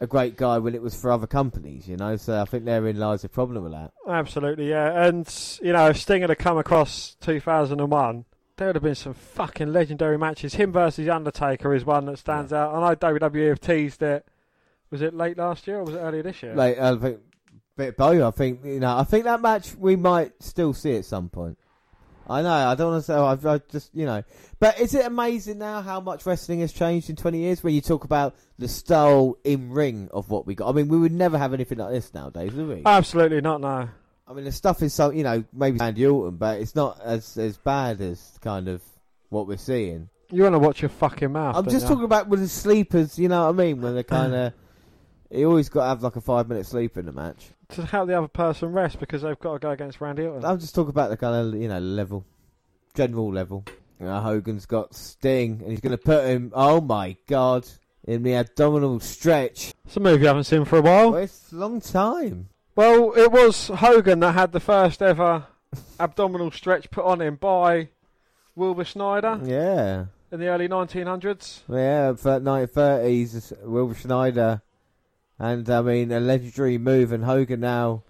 a 0.01 0.07
great 0.07 0.37
guy 0.37 0.59
when 0.59 0.75
it 0.75 0.83
was 0.83 0.95
for 0.95 1.11
other 1.11 1.27
companies, 1.27 1.89
you 1.89 1.97
know. 1.97 2.17
So 2.17 2.41
I 2.41 2.45
think 2.45 2.65
therein 2.65 2.99
lies 2.99 3.23
the 3.23 3.29
problem 3.29 3.63
with 3.65 3.73
that. 3.73 3.93
Absolutely, 4.09 4.71
yeah. 4.71 5.07
And 5.07 5.29
you 5.63 5.73
know, 5.73 5.89
if 5.89 5.99
Sting 5.99 6.23
had 6.23 6.39
come 6.39 6.59
across 6.59 7.17
2001, 7.21 8.25
there 8.57 8.69
would 8.69 8.77
have 8.77 8.83
been 8.83 8.95
some 8.95 9.15
fucking 9.15 9.73
legendary 9.73 10.19
matches. 10.19 10.55
Him 10.55 10.73
versus 10.73 11.09
Undertaker 11.09 11.75
is 11.75 11.85
one 11.85 12.07
that 12.07 12.19
stands 12.19 12.53
out. 12.53 12.75
I 12.75 12.81
know 12.81 12.97
WWE 12.97 13.49
have 13.49 13.61
teased 13.61 14.03
it. 14.03 14.27
Was 14.91 15.03
it 15.03 15.15
late 15.15 15.37
last 15.37 15.67
year 15.67 15.79
or 15.79 15.85
was 15.85 15.95
it 15.95 15.99
earlier 15.99 16.23
this 16.23 16.43
year? 16.43 16.55
Like 16.55 16.79
I 16.79 16.97
think 16.97 17.21
bit 17.77 17.89
of 17.91 17.97
both. 17.97 18.23
I 18.23 18.31
think 18.31 18.65
you 18.65 18.81
know. 18.81 18.97
I 18.97 19.05
think 19.05 19.25
that 19.25 19.41
match 19.41 19.75
we 19.75 19.97
might 19.97 20.33
still 20.41 20.75
see 20.75 20.97
at 20.97 21.05
some 21.05 21.29
point. 21.29 21.59
I 22.29 22.43
know. 22.43 22.51
I 22.51 22.75
don't 22.75 22.93
want 22.93 23.05
to 23.05 23.07
say. 23.07 23.15
I've, 23.15 23.47
I 23.47 23.59
just 23.71 23.95
you 23.95 24.07
know. 24.07 24.23
But 24.61 24.81
is 24.81 24.95
it 24.95 25.05
amazing 25.05 25.59
now 25.59 25.81
how 25.81 26.01
much 26.01 26.27
wrestling 26.27 26.61
has 26.61 26.73
changed 26.73 27.09
in 27.11 27.17
twenty 27.17 27.39
years? 27.39 27.63
When 27.63 27.75
you 27.75 27.81
talk 27.81 28.05
about 28.05 28.35
the 28.59 28.69
style 28.69 29.39
in 29.45 29.71
ring 29.71 30.09
of 30.13 30.31
what 30.31 30.47
we 30.47 30.55
got. 30.55 30.69
I 30.69 30.73
mean, 30.73 30.89
we 30.89 30.99
would 30.99 31.13
never 31.13 31.39
have 31.39 31.55
anything 31.55 31.79
like 31.79 31.93
this 31.93 32.13
nowadays, 32.13 32.53
would 32.53 32.69
we? 32.69 32.83
Absolutely 32.85 33.41
not. 33.41 33.61
No. 33.61 33.89
I 34.27 34.33
mean, 34.35 34.45
the 34.45 34.53
stuff 34.53 34.83
is 34.83 34.93
so 34.93 35.11
you 35.11 35.23
know 35.23 35.45
maybe 35.53 35.79
Randy 35.79 36.07
Orton, 36.07 36.37
but 36.37 36.61
it's 36.61 36.75
not 36.75 37.01
as 37.03 37.37
as 37.39 37.57
bad 37.57 38.01
as 38.01 38.39
kind 38.43 38.69
of 38.69 38.83
what 39.31 39.47
we're 39.47 39.57
seeing. 39.57 40.09
You 40.31 40.43
want 40.43 40.55
to 40.55 40.59
watch 40.59 40.83
your 40.83 40.91
fucking 40.91 41.33
mouth. 41.33 41.57
I'm 41.57 41.65
just 41.65 41.83
you? 41.85 41.89
talking 41.89 42.05
about 42.05 42.29
with 42.29 42.41
the 42.41 42.49
sleepers. 42.49 43.19
You 43.19 43.29
know 43.29 43.45
what 43.47 43.61
I 43.61 43.65
mean? 43.65 43.81
When 43.81 43.95
they're 43.95 44.03
kind 44.03 44.35
of. 44.35 44.53
You 45.31 45.47
always 45.47 45.69
got 45.69 45.83
to 45.83 45.89
have 45.89 46.03
like 46.03 46.17
a 46.17 46.23
five 46.23 46.49
minute 46.49 46.65
sleep 46.65 46.97
in 46.97 47.05
the 47.05 47.13
match. 47.13 47.51
To 47.71 47.85
help 47.87 48.09
the 48.09 48.17
other 48.19 48.29
person 48.29 48.73
rest 48.73 48.99
because 48.99 49.23
they've 49.23 49.39
got 49.39 49.55
to 49.55 49.59
go 49.59 49.71
against 49.71 50.01
Randy 50.01 50.25
Orton. 50.25 50.45
I'm 50.45 50.59
just 50.59 50.75
talking 50.75 50.91
about 50.91 51.11
the 51.11 51.17
kind 51.17 51.55
of 51.55 51.61
you 51.61 51.69
know 51.69 51.79
level, 51.79 52.25
general 52.95 53.33
level. 53.33 53.65
You 54.01 54.07
know, 54.07 54.21
Hogan's 54.21 54.67
got 54.67 54.95
Sting, 54.95 55.61
and 55.63 55.71
he's 55.71 55.81
going 55.81 55.91
to 55.97 55.99
put 56.03 56.25
him. 56.27 56.53
Oh 56.55 56.81
my 56.81 57.17
god! 57.27 57.67
In 58.05 58.23
the 58.23 58.35
abdominal 58.37 59.01
stretch. 59.01 59.75
It's 59.85 59.97
a 59.97 60.01
move 60.01 60.21
you 60.21 60.27
haven't 60.29 60.45
seen 60.45 60.65
for 60.65 60.79
a 60.79 60.83
while. 60.83 61.13
Well, 61.13 61.23
it's 61.23 61.53
a 61.53 61.57
long 61.57 61.81
time. 61.81 62.49
Well, 62.77 63.13
it 63.17 63.33
was 63.33 63.69
Hogan 63.69 64.21
that 64.21 64.33
had 64.33 64.53
the 64.53 64.61
first 64.61 65.03
ever 65.03 65.45
abdominal 66.01 66.51
stretch 66.53 66.91
put 66.91 67.05
on 67.05 67.21
him 67.21 67.35
by 67.37 67.89
Wilbur 68.55 68.85
Snyder 68.85 69.41
Yeah, 69.45 70.05
in 70.31 70.39
the 70.41 70.47
early 70.47 70.69
1900s. 70.69 71.63
yeah. 71.69 72.13
1930s, 72.13 73.65
Wilbur 73.67 73.95
Schneider, 73.95 74.63
and 75.39 75.69
I 75.69 75.83
mean 75.83 76.13
a 76.13 76.21
legendary 76.21 76.79
move, 76.79 77.13
and 77.13 77.25
Hogan 77.25 77.61
now 77.61 78.03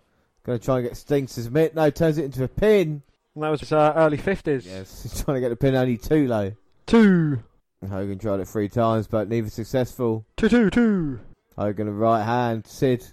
going 0.48 0.58
to 0.58 0.64
try 0.64 0.78
and 0.78 0.88
get 0.88 0.96
Sting 0.96 1.26
to 1.26 1.42
submit. 1.42 1.74
No, 1.74 1.90
turns 1.90 2.18
it 2.18 2.24
into 2.24 2.42
a 2.42 2.48
pin. 2.48 3.02
And 3.34 3.44
that 3.44 3.50
was 3.50 3.70
uh, 3.70 3.92
early 3.94 4.16
50s. 4.16 4.64
Yes, 4.64 5.02
he's 5.02 5.22
trying 5.22 5.36
to 5.36 5.40
get 5.40 5.50
the 5.50 5.56
pin 5.56 5.74
only 5.74 5.98
two 5.98 6.26
low. 6.26 6.52
Two. 6.86 7.42
Hogan 7.88 8.18
tried 8.18 8.40
it 8.40 8.48
three 8.48 8.68
times, 8.68 9.06
but 9.06 9.28
neither 9.28 9.50
successful. 9.50 10.26
Two, 10.36 10.48
two, 10.48 10.70
two. 10.70 11.20
Hogan 11.56 11.86
a 11.86 11.92
right 11.92 12.24
hand. 12.24 12.66
Sid 12.66 13.04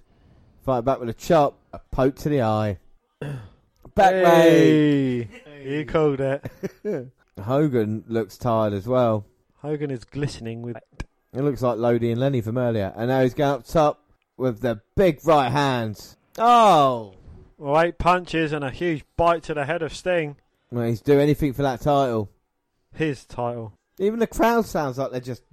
fight 0.64 0.86
back 0.86 1.00
with 1.00 1.10
a 1.10 1.14
chop. 1.14 1.60
A 1.74 1.80
poke 1.92 2.16
to 2.18 2.30
the 2.30 2.42
eye. 2.42 2.80
Back 3.96 4.14
leg. 4.14 5.30
Hey. 5.30 5.30
You 5.64 5.86
called 5.86 6.20
it. 6.20 6.52
Hogan 7.42 8.04
looks 8.08 8.38
tired 8.38 8.74
as 8.74 8.88
well. 8.88 9.26
Hogan 9.58 9.92
is 9.92 10.04
glistening 10.04 10.62
with. 10.62 10.78
It 11.34 11.42
looks 11.42 11.62
like 11.62 11.78
Lodi 11.78 12.12
and 12.12 12.20
Lenny 12.20 12.42
from 12.42 12.58
earlier. 12.58 12.94
And 12.96 13.10
now 13.10 13.22
he's 13.22 13.34
going 13.34 13.52
up 13.52 13.66
top 13.66 14.05
with 14.38 14.62
the 14.62 14.82
big 14.95 15.20
right 15.26 15.52
hand. 15.52 16.16
Oh! 16.38 17.14
Well, 17.57 17.80
eight 17.82 17.98
punches 17.98 18.52
and 18.52 18.64
a 18.64 18.72
huge 18.72 19.03
bite 19.16 19.44
to 19.44 19.53
the 19.53 19.66
head 19.66 19.82
of 19.82 19.95
Sting. 19.95 20.36
Well, 20.72 20.88
he's 20.88 21.02
do 21.02 21.20
anything 21.20 21.53
for 21.53 21.62
that 21.62 21.82
title. 21.82 22.30
His 22.94 23.26
title. 23.26 23.74
Even 23.98 24.20
the 24.20 24.28
crowd 24.28 24.66
sounds 24.66 24.98
like 24.98 25.12
they're 25.12 25.22
just 25.22 25.44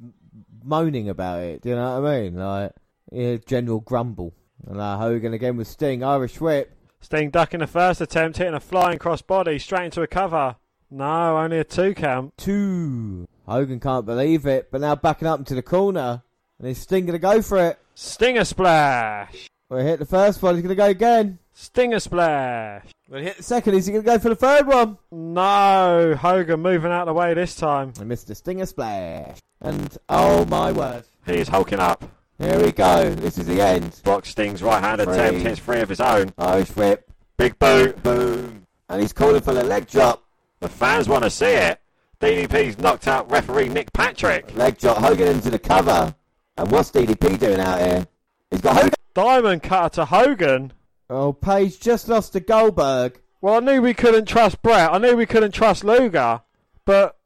moaning 0.64 1.08
about 1.08 1.42
it. 1.42 1.62
Do 1.62 1.68
you 1.68 1.76
know 1.76 2.00
what 2.00 2.10
I 2.10 2.20
mean? 2.20 2.36
Like, 2.36 2.72
yeah, 3.12 3.36
general 3.46 3.80
grumble. 3.80 4.34
And 4.66 4.80
uh, 4.80 4.96
Hogan 4.96 5.32
again 5.32 5.56
with 5.56 5.68
Sting. 5.68 6.02
Irish 6.02 6.40
whip. 6.40 6.76
Sting 7.00 7.30
ducking 7.30 7.60
the 7.60 7.66
first 7.66 8.00
attempt, 8.00 8.38
hitting 8.38 8.54
a 8.54 8.60
flying 8.60 8.98
cross 8.98 9.22
body 9.22 9.58
straight 9.58 9.86
into 9.86 10.02
a 10.02 10.06
cover. 10.06 10.56
No, 10.90 11.38
only 11.38 11.58
a 11.58 11.64
two 11.64 11.94
count. 11.94 12.36
Two. 12.36 13.26
Hogan 13.46 13.80
can't 13.80 14.06
believe 14.06 14.46
it, 14.46 14.70
but 14.70 14.80
now 14.80 14.94
backing 14.94 15.26
up 15.26 15.38
into 15.38 15.54
the 15.54 15.62
corner. 15.62 16.22
And 16.58 16.68
is 16.68 16.78
Sting 16.78 17.06
going 17.06 17.14
to 17.14 17.18
go 17.18 17.42
for 17.42 17.58
it? 17.58 17.78
Stinger 17.94 18.44
splash. 18.44 19.48
Well, 19.68 19.80
he 19.80 19.86
hit 19.86 19.98
the 19.98 20.06
first 20.06 20.42
one. 20.42 20.54
He's 20.54 20.62
going 20.62 20.76
to 20.76 20.82
go 20.82 20.86
again. 20.86 21.38
Stinger 21.54 22.00
splash. 22.00 22.86
Well, 23.08 23.20
he 23.20 23.26
hit 23.26 23.36
the 23.38 23.42
second. 23.42 23.74
Is 23.74 23.86
he 23.86 23.92
going 23.92 24.04
to 24.04 24.10
go 24.10 24.18
for 24.18 24.28
the 24.30 24.36
third 24.36 24.66
one? 24.66 24.98
No, 25.10 26.14
Hogan 26.18 26.60
moving 26.60 26.90
out 26.90 27.02
of 27.02 27.06
the 27.08 27.12
way 27.12 27.34
this 27.34 27.54
time. 27.54 27.92
And 28.00 28.10
Mr. 28.10 28.34
Stinger 28.34 28.66
splash. 28.66 29.38
And 29.60 29.96
oh 30.08 30.44
my 30.46 30.72
word. 30.72 31.04
He's 31.26 31.48
hulking 31.48 31.78
up. 31.78 32.04
Here 32.38 32.58
we 32.60 32.72
go. 32.72 33.14
This 33.14 33.38
is 33.38 33.46
the 33.46 33.60
end. 33.60 34.00
Blocks 34.02 34.30
Sting's 34.30 34.62
right 34.62 34.82
hand 34.82 35.00
Three. 35.00 35.12
attempt. 35.12 35.42
Hits 35.42 35.60
three 35.60 35.80
of 35.80 35.88
his 35.88 36.00
own. 36.00 36.32
Irish 36.38 36.74
whip. 36.74 37.08
Big 37.36 37.58
boot. 37.58 38.02
Boom. 38.02 38.66
And 38.88 39.00
he's 39.00 39.12
calling 39.12 39.40
for 39.42 39.54
the 39.54 39.62
leg 39.62 39.86
drop. 39.86 40.24
The 40.60 40.68
fans 40.68 41.08
want 41.08 41.24
to 41.24 41.30
see 41.30 41.46
it. 41.52 41.78
DDP's 42.20 42.78
knocked 42.78 43.06
out 43.06 43.30
referee 43.30 43.68
Nick 43.68 43.92
Patrick. 43.92 44.54
Leg 44.56 44.78
drop. 44.78 44.98
Hogan 44.98 45.28
into 45.28 45.50
the 45.50 45.58
cover. 45.58 46.14
And 46.56 46.70
what's 46.70 46.90
DDP 46.90 47.38
doing 47.38 47.60
out 47.60 47.80
here? 47.80 48.06
He's 48.50 48.60
got 48.60 48.76
Hogan. 48.76 48.92
Diamond 49.14 49.62
cutter 49.62 49.94
to 49.96 50.04
Hogan. 50.06 50.72
Oh, 51.10 51.32
Page 51.32 51.80
just 51.80 52.08
lost 52.08 52.32
to 52.34 52.40
Goldberg. 52.40 53.20
Well, 53.40 53.54
I 53.56 53.60
knew 53.60 53.82
we 53.82 53.94
couldn't 53.94 54.26
trust 54.26 54.62
Bret. 54.62 54.92
I 54.92 54.98
knew 54.98 55.16
we 55.16 55.26
couldn't 55.26 55.52
trust 55.52 55.84
Luger. 55.84 56.40
But 56.84 57.16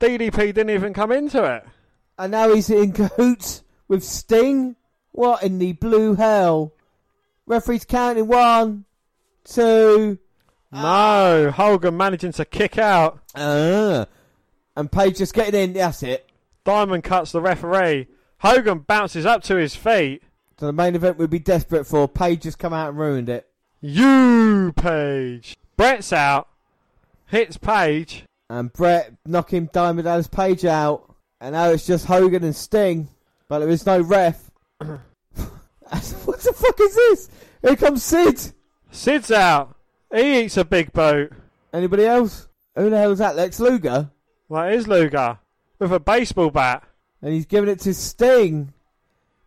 DDP 0.00 0.36
didn't 0.54 0.70
even 0.70 0.94
come 0.94 1.12
into 1.12 1.44
it. 1.44 1.64
And 2.18 2.30
now 2.32 2.52
he's 2.54 2.70
in 2.70 2.92
cahoots 2.92 3.62
with 3.88 4.04
Sting? 4.04 4.76
What 5.12 5.42
in 5.42 5.58
the 5.58 5.72
blue 5.72 6.14
hell? 6.14 6.72
Referee's 7.46 7.84
counting 7.84 8.26
one, 8.26 8.84
two, 9.44 10.18
No, 10.72 11.52
Hogan 11.54 11.96
managing 11.96 12.32
to 12.32 12.44
kick 12.44 12.78
out. 12.78 13.20
uh, 13.34 14.06
and 14.76 14.90
Page 14.90 15.18
just 15.18 15.34
getting 15.34 15.60
in. 15.60 15.72
That's 15.74 16.02
it. 16.02 16.28
Diamond 16.64 17.04
cuts 17.04 17.32
the 17.32 17.40
referee. 17.40 18.08
Hogan 18.38 18.80
bounces 18.80 19.26
up 19.26 19.42
to 19.44 19.56
his 19.56 19.74
feet. 19.74 20.22
So 20.58 20.66
the 20.66 20.72
main 20.72 20.94
event 20.94 21.18
we'd 21.18 21.30
be 21.30 21.38
desperate 21.38 21.86
for. 21.86 22.08
Page 22.08 22.42
just 22.42 22.58
come 22.58 22.72
out 22.72 22.90
and 22.90 22.98
ruined 22.98 23.28
it. 23.28 23.48
You, 23.80 24.72
Page. 24.76 25.56
Bret's 25.76 26.12
out. 26.12 26.48
Hits 27.26 27.56
Page. 27.56 28.24
And 28.48 28.72
Bret 28.72 29.14
knocking 29.26 29.68
Diamond 29.72 30.04
Dallas 30.04 30.28
Page 30.28 30.64
out. 30.64 31.14
And 31.40 31.54
now 31.54 31.70
it's 31.70 31.86
just 31.86 32.06
Hogan 32.06 32.44
and 32.44 32.54
Sting. 32.54 33.08
But 33.48 33.58
there 33.58 33.68
is 33.68 33.84
no 33.84 34.00
ref. 34.00 34.50
what 34.78 36.40
the 36.40 36.52
fuck 36.54 36.80
is 36.80 36.94
this? 36.94 37.30
Here 37.62 37.76
comes 37.76 38.02
Sid. 38.02 38.52
Sid's 38.90 39.30
out. 39.30 39.76
He 40.14 40.44
eats 40.44 40.56
a 40.56 40.64
big 40.64 40.92
boot. 40.92 41.32
Anybody 41.72 42.06
else? 42.06 42.46
Who 42.76 42.90
the 42.90 42.96
hell 42.96 43.12
is 43.12 43.18
that? 43.18 43.36
Lex 43.36 43.58
Luger? 43.58 44.10
That 44.50 44.72
is 44.72 44.86
Luger. 44.86 45.38
With 45.78 45.92
a 45.92 46.00
baseball 46.00 46.50
bat. 46.50 46.84
And 47.24 47.32
he's 47.32 47.46
giving 47.46 47.70
it 47.70 47.80
to 47.80 47.94
Sting. 47.94 48.74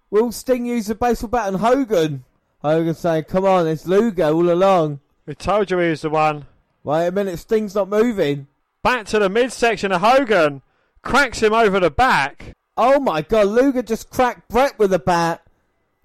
Will 0.10 0.32
Sting 0.32 0.66
use 0.66 0.88
the 0.88 0.96
baseball 0.96 1.30
bat 1.30 1.54
on 1.54 1.60
Hogan? 1.60 2.24
Hogan 2.64 2.96
saying, 2.96 3.26
come 3.26 3.46
on, 3.46 3.68
it's 3.68 3.86
Luger 3.86 4.24
all 4.24 4.50
along. 4.50 5.00
We 5.28 5.36
told 5.36 5.70
you 5.70 5.78
he 5.78 5.92
was 5.92 6.02
the 6.02 6.10
one. 6.10 6.48
Wait 6.84 7.06
a 7.06 7.12
minute, 7.12 7.38
Sting's 7.38 7.76
not 7.76 7.88
moving. 7.88 8.48
Back 8.82 9.06
to 9.08 9.20
the 9.20 9.30
midsection 9.30 9.92
of 9.92 10.02
Hogan. 10.02 10.64
Cracks 11.04 11.44
him 11.44 11.54
over 11.54 11.80
the 11.80 11.92
back. 11.92 12.52
Oh 12.76 13.00
my 13.00 13.22
god, 13.22 13.46
Luger 13.46 13.84
just 13.84 14.10
cracked 14.10 14.50
Bret 14.50 14.80
with 14.80 14.92
a 14.92 14.98
bat. 14.98 15.46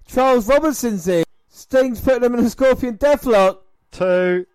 Charles 0.05 0.47
Robinson's 0.47 1.07
in. 1.07 1.23
Sting's 1.49 2.01
putting 2.01 2.23
him 2.23 2.35
in 2.35 2.45
a 2.45 2.51
scorpion 2.51 2.99
deathlock. 2.99 3.57
Two. 3.89 4.45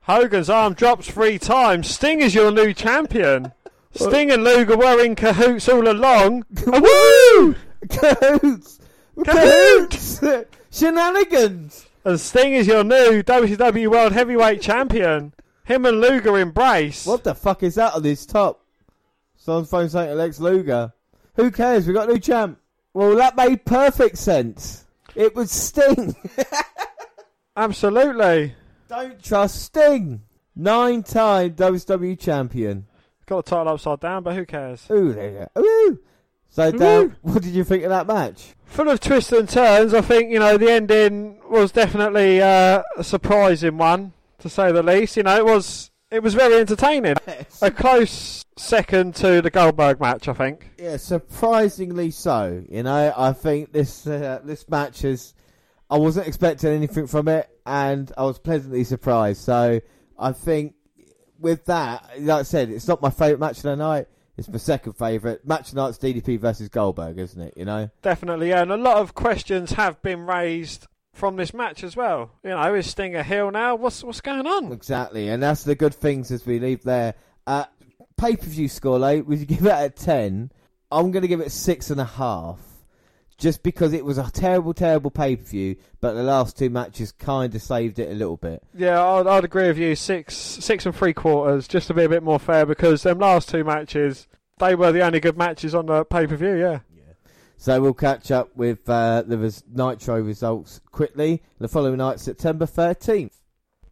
Hogan's 0.00 0.50
arm 0.50 0.74
drops 0.74 1.08
three 1.08 1.38
times. 1.38 1.88
Sting 1.88 2.22
is 2.22 2.34
your 2.34 2.50
new 2.50 2.74
champion. 2.74 3.52
Sting 3.96 4.30
and 4.30 4.44
Luger 4.44 4.76
were 4.76 5.02
in 5.02 5.14
cahoots 5.14 5.68
all 5.68 5.88
along. 5.88 6.44
Woo! 6.66 7.54
Cahoots! 7.88 8.78
Cahoots! 9.24 10.20
Shenanigans! 10.70 11.86
And 12.04 12.20
Sting 12.20 12.52
is 12.52 12.66
your 12.66 12.84
new 12.84 13.22
WCW 13.22 13.90
World 13.90 14.12
Heavyweight 14.12 14.60
Champion. 14.60 15.32
Him 15.64 15.86
and 15.86 16.00
Luger 16.00 16.38
embrace. 16.38 17.06
What 17.06 17.24
the 17.24 17.34
fuck 17.34 17.62
is 17.62 17.74
that 17.74 17.94
on 17.94 18.02
this 18.02 18.26
top? 18.26 18.64
Someone's 19.36 19.70
phone 19.70 19.88
saying 19.88 20.10
Alex 20.10 20.38
Luger. 20.38 20.92
Who 21.34 21.50
cares? 21.50 21.86
We 21.86 21.94
got 21.94 22.08
a 22.08 22.12
new 22.12 22.20
champ. 22.20 22.60
Well, 22.94 23.16
that 23.16 23.36
made 23.36 23.64
perfect 23.64 24.18
sense. 24.18 24.84
It 25.14 25.34
was 25.34 25.50
Sting. 25.50 26.14
Absolutely. 27.56 28.54
Don't 28.88 29.22
trust 29.22 29.62
Sting. 29.62 30.22
Nine 30.54 31.02
time 31.02 31.52
WCW 31.54 32.18
champion. 32.18 32.86
Got 33.26 33.44
the 33.44 33.50
title 33.50 33.72
upside 33.72 34.00
down, 34.00 34.22
but 34.22 34.34
who 34.34 34.46
cares? 34.46 34.86
Ooh, 34.90 35.12
there 35.12 35.30
you 35.30 35.46
go. 35.54 35.62
Ooh. 35.62 35.98
So, 36.48 36.70
Dan, 36.70 37.16
what 37.22 37.42
did 37.42 37.52
you 37.52 37.64
think 37.64 37.82
of 37.82 37.90
that 37.90 38.06
match? 38.06 38.54
Full 38.66 38.88
of 38.88 39.00
twists 39.00 39.32
and 39.32 39.48
turns. 39.48 39.92
I 39.92 40.00
think, 40.00 40.30
you 40.30 40.38
know, 40.38 40.56
the 40.56 40.70
ending 40.70 41.40
was 41.50 41.72
definitely 41.72 42.40
uh, 42.40 42.82
a 42.96 43.04
surprising 43.04 43.76
one, 43.78 44.12
to 44.38 44.48
say 44.48 44.70
the 44.72 44.82
least. 44.82 45.16
You 45.16 45.24
know, 45.24 45.36
it 45.36 45.44
was 45.44 45.90
it 46.10 46.22
was 46.22 46.34
very 46.34 46.60
entertaining. 46.60 47.16
A 47.62 47.70
close 47.70 48.44
second 48.56 49.16
to 49.16 49.42
the 49.42 49.50
Goldberg 49.50 50.00
match, 50.00 50.28
I 50.28 50.32
think. 50.32 50.70
Yeah, 50.78 50.96
surprisingly 50.98 52.12
so. 52.12 52.64
You 52.68 52.84
know, 52.84 53.12
I 53.16 53.32
think 53.32 53.72
this 53.72 54.06
uh, 54.06 54.40
this 54.44 54.68
match 54.68 55.04
is. 55.04 55.34
I 55.88 55.98
wasn't 55.98 56.26
expecting 56.26 56.70
anything 56.70 57.06
from 57.06 57.28
it, 57.28 57.48
and 57.64 58.10
I 58.16 58.24
was 58.24 58.38
pleasantly 58.38 58.84
surprised. 58.84 59.42
So 59.42 59.80
I 60.18 60.32
think 60.32 60.75
with 61.38 61.64
that, 61.66 62.08
like 62.20 62.40
I 62.40 62.42
said, 62.42 62.70
it's 62.70 62.88
not 62.88 63.02
my 63.02 63.10
favourite 63.10 63.40
match 63.40 63.58
of 63.58 63.62
the 63.64 63.76
night. 63.76 64.06
It's 64.36 64.48
my 64.48 64.58
second 64.58 64.92
favourite 64.94 65.46
match 65.46 65.68
of 65.68 65.74
the 65.74 65.82
night's 65.82 65.98
DDP 65.98 66.38
versus 66.38 66.68
Goldberg, 66.68 67.18
isn't 67.18 67.40
it? 67.40 67.54
You 67.56 67.64
know, 67.64 67.90
Definitely, 68.02 68.50
yeah. 68.50 68.62
And 68.62 68.70
a 68.70 68.76
lot 68.76 68.98
of 68.98 69.14
questions 69.14 69.72
have 69.72 70.00
been 70.02 70.26
raised 70.26 70.86
from 71.14 71.36
this 71.36 71.54
match 71.54 71.82
as 71.82 71.96
well. 71.96 72.32
You 72.44 72.50
know, 72.50 72.74
is 72.74 72.86
Sting 72.86 73.16
a 73.16 73.22
heel 73.22 73.50
now? 73.50 73.74
What's 73.76 74.04
what's 74.04 74.20
going 74.20 74.46
on? 74.46 74.72
exactly, 74.72 75.28
and 75.28 75.42
that's 75.42 75.64
the 75.64 75.74
good 75.74 75.94
things 75.94 76.30
as 76.30 76.44
we 76.44 76.58
leave 76.58 76.82
there. 76.82 77.14
Uh, 77.46 77.64
Pay 78.18 78.36
per 78.36 78.46
view 78.46 78.68
score, 78.68 78.98
like, 78.98 79.26
would 79.26 79.38
you 79.40 79.46
give 79.46 79.64
it 79.64 79.70
a 79.70 79.90
ten? 79.90 80.50
I'm 80.90 81.10
going 81.10 81.22
to 81.22 81.28
give 81.28 81.40
it 81.40 81.50
six 81.50 81.90
and 81.90 82.00
a 82.00 82.04
half. 82.04 82.60
Just 83.38 83.62
because 83.62 83.92
it 83.92 84.04
was 84.04 84.16
a 84.16 84.30
terrible, 84.30 84.72
terrible 84.72 85.10
pay 85.10 85.36
per 85.36 85.42
view, 85.44 85.76
but 86.00 86.14
the 86.14 86.22
last 86.22 86.56
two 86.56 86.70
matches 86.70 87.12
kind 87.12 87.54
of 87.54 87.60
saved 87.60 87.98
it 87.98 88.10
a 88.10 88.14
little 88.14 88.38
bit. 88.38 88.62
Yeah, 88.74 89.02
I'd, 89.04 89.26
I'd 89.26 89.44
agree 89.44 89.66
with 89.68 89.76
you. 89.78 89.94
Six, 89.94 90.34
six 90.34 90.86
and 90.86 90.94
three 90.94 91.12
quarters, 91.12 91.68
just 91.68 91.86
to 91.88 91.94
be 91.94 92.04
a 92.04 92.08
bit 92.08 92.22
more 92.22 92.38
fair, 92.38 92.64
because 92.64 93.02
them 93.02 93.18
last 93.18 93.50
two 93.50 93.62
matches, 93.62 94.26
they 94.58 94.74
were 94.74 94.90
the 94.90 95.02
only 95.02 95.20
good 95.20 95.36
matches 95.36 95.74
on 95.74 95.84
the 95.86 96.04
pay 96.06 96.26
per 96.26 96.36
view. 96.36 96.56
Yeah. 96.56 96.78
So 97.58 97.80
we'll 97.80 97.94
catch 97.94 98.30
up 98.30 98.54
with 98.56 98.88
uh, 98.88 99.22
the 99.26 99.38
res- 99.38 99.64
Nitro 99.72 100.20
results 100.20 100.80
quickly. 100.92 101.42
The 101.58 101.68
following 101.68 101.96
night, 101.96 102.20
September 102.20 102.66
13th. 102.66 103.32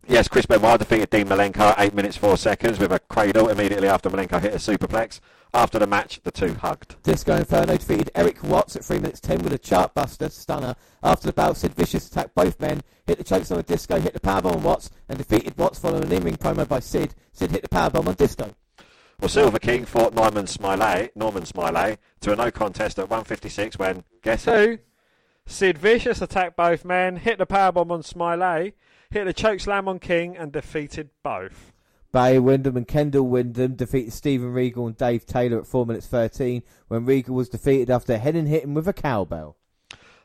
Yes, 0.06 0.28
Chris 0.28 0.44
Benoit 0.44 0.78
defeated 0.78 1.08
Dean 1.08 1.26
Malenko 1.26 1.60
at 1.60 1.80
8 1.80 1.94
minutes 1.94 2.16
4 2.18 2.36
seconds 2.36 2.78
with 2.78 2.92
a 2.92 2.98
cradle 2.98 3.48
immediately 3.48 3.88
after 3.88 4.10
Malenko 4.10 4.40
hit 4.40 4.52
a 4.52 4.58
superplex. 4.58 5.20
After 5.54 5.78
the 5.78 5.86
match, 5.86 6.20
the 6.22 6.30
two 6.30 6.54
hugged. 6.54 7.02
Disco 7.02 7.36
Inferno 7.36 7.76
defeated 7.76 8.10
Erik 8.14 8.42
Watts 8.42 8.76
at 8.76 8.84
3 8.84 8.98
minutes 8.98 9.20
10 9.20 9.38
with 9.42 9.52
a 9.54 9.58
chartbuster 9.58 10.30
stunner. 10.30 10.74
After 11.02 11.26
the 11.26 11.32
bout, 11.32 11.56
Sid 11.56 11.74
Vicious 11.74 12.08
attacked 12.08 12.34
both 12.34 12.60
men, 12.60 12.82
hit 13.06 13.16
the 13.16 13.24
chokes 13.24 13.50
on 13.50 13.62
Disco, 13.62 13.98
hit 13.98 14.12
the 14.12 14.20
powerbomb 14.20 14.56
on 14.56 14.62
Watts, 14.62 14.90
and 15.08 15.16
defeated 15.16 15.56
Watts 15.56 15.78
following 15.78 16.04
an 16.04 16.12
in-ring 16.12 16.36
promo 16.36 16.68
by 16.68 16.80
Sid. 16.80 17.14
Sid 17.32 17.52
hit 17.52 17.62
the 17.62 17.68
powerbomb 17.68 18.06
on 18.06 18.14
Disco. 18.14 18.50
Well, 19.20 19.28
Silver 19.28 19.58
King 19.58 19.86
fought 19.86 20.12
Norman 20.12 20.46
Smiley, 20.46 21.10
Norman 21.14 21.46
Smiley 21.46 21.96
to 22.20 22.32
a 22.32 22.36
no 22.36 22.50
contest 22.50 22.98
at 22.98 23.08
156 23.08 23.78
when, 23.78 24.04
guess 24.22 24.44
who? 24.44 24.78
Sid 25.46 25.78
Vicious 25.78 26.20
attacked 26.20 26.56
both 26.56 26.84
men, 26.84 27.16
hit 27.16 27.38
the 27.38 27.46
powerbomb 27.46 27.90
on 27.90 28.02
Smiley, 28.02 28.74
hit 29.14 29.24
the 29.24 29.32
choke 29.32 29.60
slam 29.60 29.88
on 29.88 29.98
King, 29.98 30.36
and 30.36 30.52
defeated 30.52 31.10
both. 31.22 31.72
Barry 32.12 32.38
Windham 32.38 32.76
and 32.76 32.86
Kendall 32.86 33.26
Windham 33.26 33.74
defeated 33.74 34.12
Steven 34.12 34.52
Regal 34.52 34.86
and 34.86 34.96
Dave 34.96 35.26
Taylor 35.26 35.58
at 35.58 35.66
4 35.66 35.86
minutes 35.86 36.06
13 36.06 36.62
when 36.88 37.06
Regal 37.06 37.34
was 37.34 37.48
defeated 37.48 37.90
after 37.90 38.18
Hennig 38.18 38.46
hit 38.46 38.64
him 38.64 38.74
with 38.74 38.86
a 38.86 38.92
cowbell. 38.92 39.56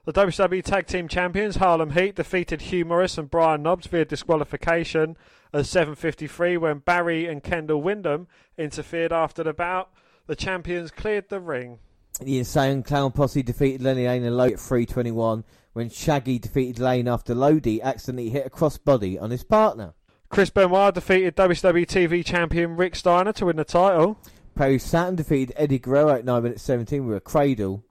The 0.06 0.14
WCW 0.14 0.64
Tag 0.64 0.88
Team 0.88 1.08
Champions 1.08 1.58
Harlem 1.58 1.92
Heat 1.92 2.16
defeated 2.16 2.62
Hugh 2.62 2.86
Morris 2.86 3.18
and 3.18 3.30
Brian 3.30 3.64
Knobbs 3.64 3.88
via 3.88 4.06
disqualification 4.06 5.18
at 5.54 5.66
7.53 5.66 6.58
when 6.58 6.80
Barry 6.80 7.26
and 7.28 7.44
Kendall 7.44 7.82
Windham 7.82 8.28
interfered 8.58 9.12
after 9.12 9.44
the 9.44 9.54
bout. 9.54 9.92
The 10.28 10.36
champions 10.36 10.92
cleared 10.92 11.30
the 11.30 11.40
ring. 11.40 11.80
The 12.22 12.38
Insane 12.38 12.84
Clown 12.84 13.12
Posse 13.12 13.44
defeated 13.44 13.82
Lenny 13.82 14.06
Lane 14.08 14.24
and 14.24 14.40
at 14.40 14.60
321 14.60 15.44
when 15.74 15.90
Shaggy 15.90 16.40
defeated 16.40 16.80
Lane 16.80 17.08
after 17.08 17.34
Lodi 17.34 17.82
accidentally 17.82 18.30
hit 18.30 18.46
a 18.46 18.50
crossbody 18.50 19.22
on 19.22 19.32
his 19.32 19.44
partner. 19.44 19.94
Chris 20.30 20.50
Benoit 20.50 20.94
defeated 20.94 21.36
WCW 21.36 21.86
TV 21.86 22.24
champion 22.24 22.76
Rick 22.76 22.96
Steiner 22.96 23.34
to 23.34 23.46
win 23.46 23.56
the 23.56 23.64
title. 23.64 24.20
Perry 24.56 24.78
Saturn 24.78 25.16
defeated 25.16 25.54
Eddie 25.58 25.80
Guerrero 25.80 26.16
at 26.16 26.26
9 26.26 26.44
minutes 26.44 26.64
17 26.64 27.06
with 27.08 27.18
a 27.18 27.22
cradle. 27.22 27.84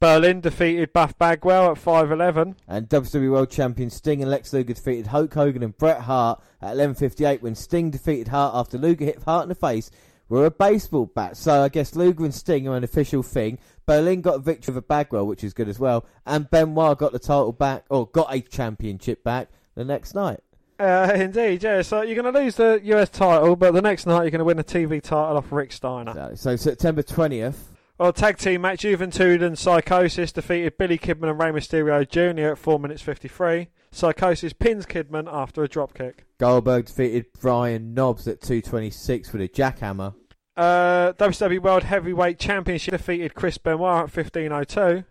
Berlyn 0.00 0.40
defeated 0.40 0.94
Buff 0.94 1.18
Bagwell 1.18 1.72
at 1.72 1.76
5.11. 1.76 2.56
And 2.66 2.88
WCW 2.88 3.32
World 3.32 3.50
Champion 3.50 3.90
Sting 3.90 4.22
and 4.22 4.30
Lex 4.30 4.52
Luger 4.54 4.72
defeated 4.72 5.08
Hulk 5.08 5.34
Hogan 5.34 5.62
and 5.62 5.76
Bret 5.76 6.02
Hart 6.02 6.40
at 6.62 6.76
11.58 6.76 7.42
when 7.42 7.54
Sting 7.54 7.90
defeated 7.90 8.28
Hart 8.28 8.54
after 8.54 8.78
Luger 8.78 9.04
hit 9.04 9.22
Hart 9.22 9.42
in 9.42 9.48
the 9.50 9.54
face 9.54 9.90
with 10.30 10.46
a 10.46 10.50
baseball 10.50 11.04
bat. 11.04 11.36
So 11.36 11.62
I 11.62 11.68
guess 11.68 11.94
Luger 11.94 12.24
and 12.24 12.34
Sting 12.34 12.66
are 12.66 12.76
an 12.76 12.84
official 12.84 13.22
thing. 13.22 13.58
Berlyn 13.90 14.20
got 14.20 14.36
a 14.36 14.38
victory 14.38 14.70
over 14.70 14.80
Bagwell, 14.80 15.26
which 15.26 15.42
is 15.42 15.52
good 15.52 15.68
as 15.68 15.80
well. 15.80 16.06
And 16.24 16.48
Benoit 16.48 16.96
got 16.96 17.10
the 17.10 17.18
title 17.18 17.50
back, 17.50 17.86
or 17.90 18.06
got 18.06 18.32
a 18.32 18.40
championship 18.40 19.24
back 19.24 19.48
the 19.74 19.84
next 19.84 20.14
night. 20.14 20.38
Uh, 20.78 21.10
indeed, 21.16 21.64
yeah. 21.64 21.82
So 21.82 22.02
you're 22.02 22.22
going 22.22 22.32
to 22.32 22.40
lose 22.40 22.54
the 22.54 22.80
US 22.84 23.08
title, 23.08 23.56
but 23.56 23.74
the 23.74 23.82
next 23.82 24.06
night 24.06 24.22
you're 24.22 24.30
going 24.30 24.38
to 24.38 24.44
win 24.44 24.58
the 24.58 24.62
TV 24.62 25.02
title 25.02 25.36
off 25.36 25.50
Rick 25.50 25.72
Steiner. 25.72 26.14
So, 26.14 26.34
so 26.36 26.54
September 26.54 27.02
20th. 27.02 27.56
Well, 27.98 28.12
tag 28.12 28.38
team 28.38 28.60
match 28.60 28.82
Juventud 28.82 29.42
and 29.42 29.58
Psychosis 29.58 30.30
defeated 30.30 30.78
Billy 30.78 30.96
Kidman 30.96 31.28
and 31.28 31.40
Rey 31.40 31.50
Mysterio 31.50 32.08
Jr. 32.08 32.52
at 32.52 32.58
4 32.58 32.78
minutes 32.78 33.02
53. 33.02 33.70
Psychosis 33.90 34.52
pins 34.52 34.86
Kidman 34.86 35.28
after 35.30 35.64
a 35.64 35.68
dropkick. 35.68 36.20
Goldberg 36.38 36.86
defeated 36.86 37.26
Brian 37.40 37.92
Knobbs 37.92 38.28
at 38.28 38.40
226 38.40 39.32
with 39.32 39.42
a 39.42 39.48
jackhammer. 39.48 40.14
Uh, 40.60 41.14
WCW 41.14 41.62
World 41.62 41.84
Heavyweight 41.84 42.38
Championship 42.38 42.92
defeated 42.92 43.34
Chris 43.34 43.56
Benoit 43.56 44.04
at 44.04 44.12
15.02. 44.12 45.06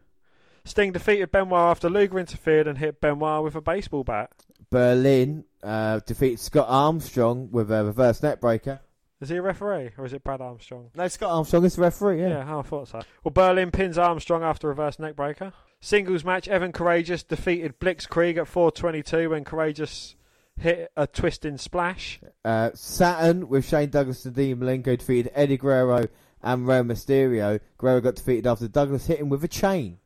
Sting 0.63 0.91
defeated 0.91 1.31
Benoit 1.31 1.71
after 1.71 1.89
Luger 1.89 2.19
interfered 2.19 2.67
and 2.67 2.77
hit 2.77 3.01
Benoit 3.01 3.43
with 3.43 3.55
a 3.55 3.61
baseball 3.61 4.03
bat. 4.03 4.29
Berlyn 4.71 5.45
uh, 5.63 6.01
defeated 6.05 6.39
Scott 6.39 6.67
Armstrong 6.69 7.49
with 7.51 7.71
a 7.71 7.83
reverse 7.83 8.21
neckbreaker. 8.21 8.79
Is 9.21 9.29
he 9.29 9.37
a 9.37 9.41
referee 9.41 9.89
or 9.97 10.05
is 10.05 10.13
it 10.13 10.23
Brad 10.23 10.39
Armstrong? 10.39 10.91
No, 10.93 11.07
Scott 11.07 11.31
Armstrong 11.31 11.65
is 11.65 11.77
the 11.77 11.81
referee, 11.81 12.21
yeah. 12.21 12.29
Yeah, 12.29 12.59
I 12.59 12.61
thought 12.61 12.89
so. 12.89 13.01
Well, 13.23 13.33
Berlyn 13.33 13.73
pins 13.73 13.97
Armstrong 13.97 14.43
after 14.43 14.67
reverse 14.67 14.97
neckbreaker. 14.97 15.51
Singles 15.81 16.23
match: 16.23 16.47
Evan 16.47 16.71
Karagias 16.71 17.27
defeated 17.27 17.79
Blitzkrieg 17.79 18.37
at 18.37 18.45
4:22 18.45 19.31
when 19.31 19.43
Karagias 19.45 20.13
hit 20.59 20.91
a 20.95 21.07
twisting 21.07 21.57
splash. 21.57 22.19
Uh, 22.43 22.71
Saturn 22.73 23.49
with 23.49 23.67
Shane 23.67 23.89
Douglas 23.89 24.25
and 24.25 24.35
Dean 24.35 24.57
Malenko 24.57 24.97
defeated 24.97 25.31
Eddie 25.33 25.57
Guerrero 25.57 26.07
and 26.41 26.67
Rey 26.67 26.79
Mysterio. 26.79 27.59
Guerrero 27.77 28.01
got 28.01 28.15
defeated 28.15 28.47
after 28.47 28.67
Douglas 28.67 29.07
hit 29.07 29.19
him 29.19 29.29
with 29.29 29.43
a 29.43 29.47
chain. 29.47 29.99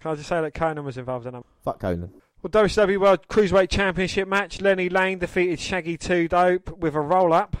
Can 0.00 0.10
I 0.10 0.14
just 0.16 0.28
say 0.28 0.40
that 0.40 0.54
Konnan 0.54 0.84
was 0.84 0.98
involved 0.98 1.26
in 1.26 1.32
that? 1.34 1.44
Fuck 1.64 1.80
Konnan. 1.80 2.10
Well, 2.42 2.50
WCW 2.50 3.00
World 3.00 3.28
Cruiserweight 3.28 3.70
Championship 3.70 4.26
match: 4.26 4.60
Lenny 4.60 4.88
Lane 4.88 5.20
defeated 5.20 5.60
Shaggy 5.60 5.96
Two 5.96 6.26
Dope 6.26 6.76
with 6.76 6.94
a 6.94 7.00
roll 7.00 7.32
up. 7.32 7.56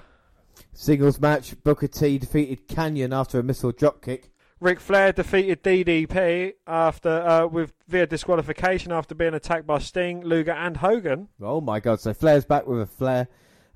Singles 0.72 1.20
match: 1.20 1.54
Booker 1.62 1.86
T 1.86 2.18
defeated 2.18 2.66
Kanyon 2.66 3.12
after 3.12 3.38
a 3.38 3.44
missile 3.44 3.72
dropkick. 3.72 4.30
Ric 4.62 4.78
Flair 4.78 5.12
defeated 5.12 5.64
DDP 5.64 6.52
after 6.68 7.08
uh, 7.10 7.46
with 7.48 7.72
via 7.88 8.06
disqualification 8.06 8.92
after 8.92 9.12
being 9.12 9.34
attacked 9.34 9.66
by 9.66 9.78
Sting, 9.80 10.22
Luger, 10.22 10.52
and 10.52 10.76
Hogan. 10.76 11.28
Oh 11.42 11.60
my 11.60 11.80
god! 11.80 12.00
So 12.00 12.14
Flair's 12.14 12.44
back 12.44 12.68
with 12.68 12.80
a 12.80 12.86
flare, 12.86 13.26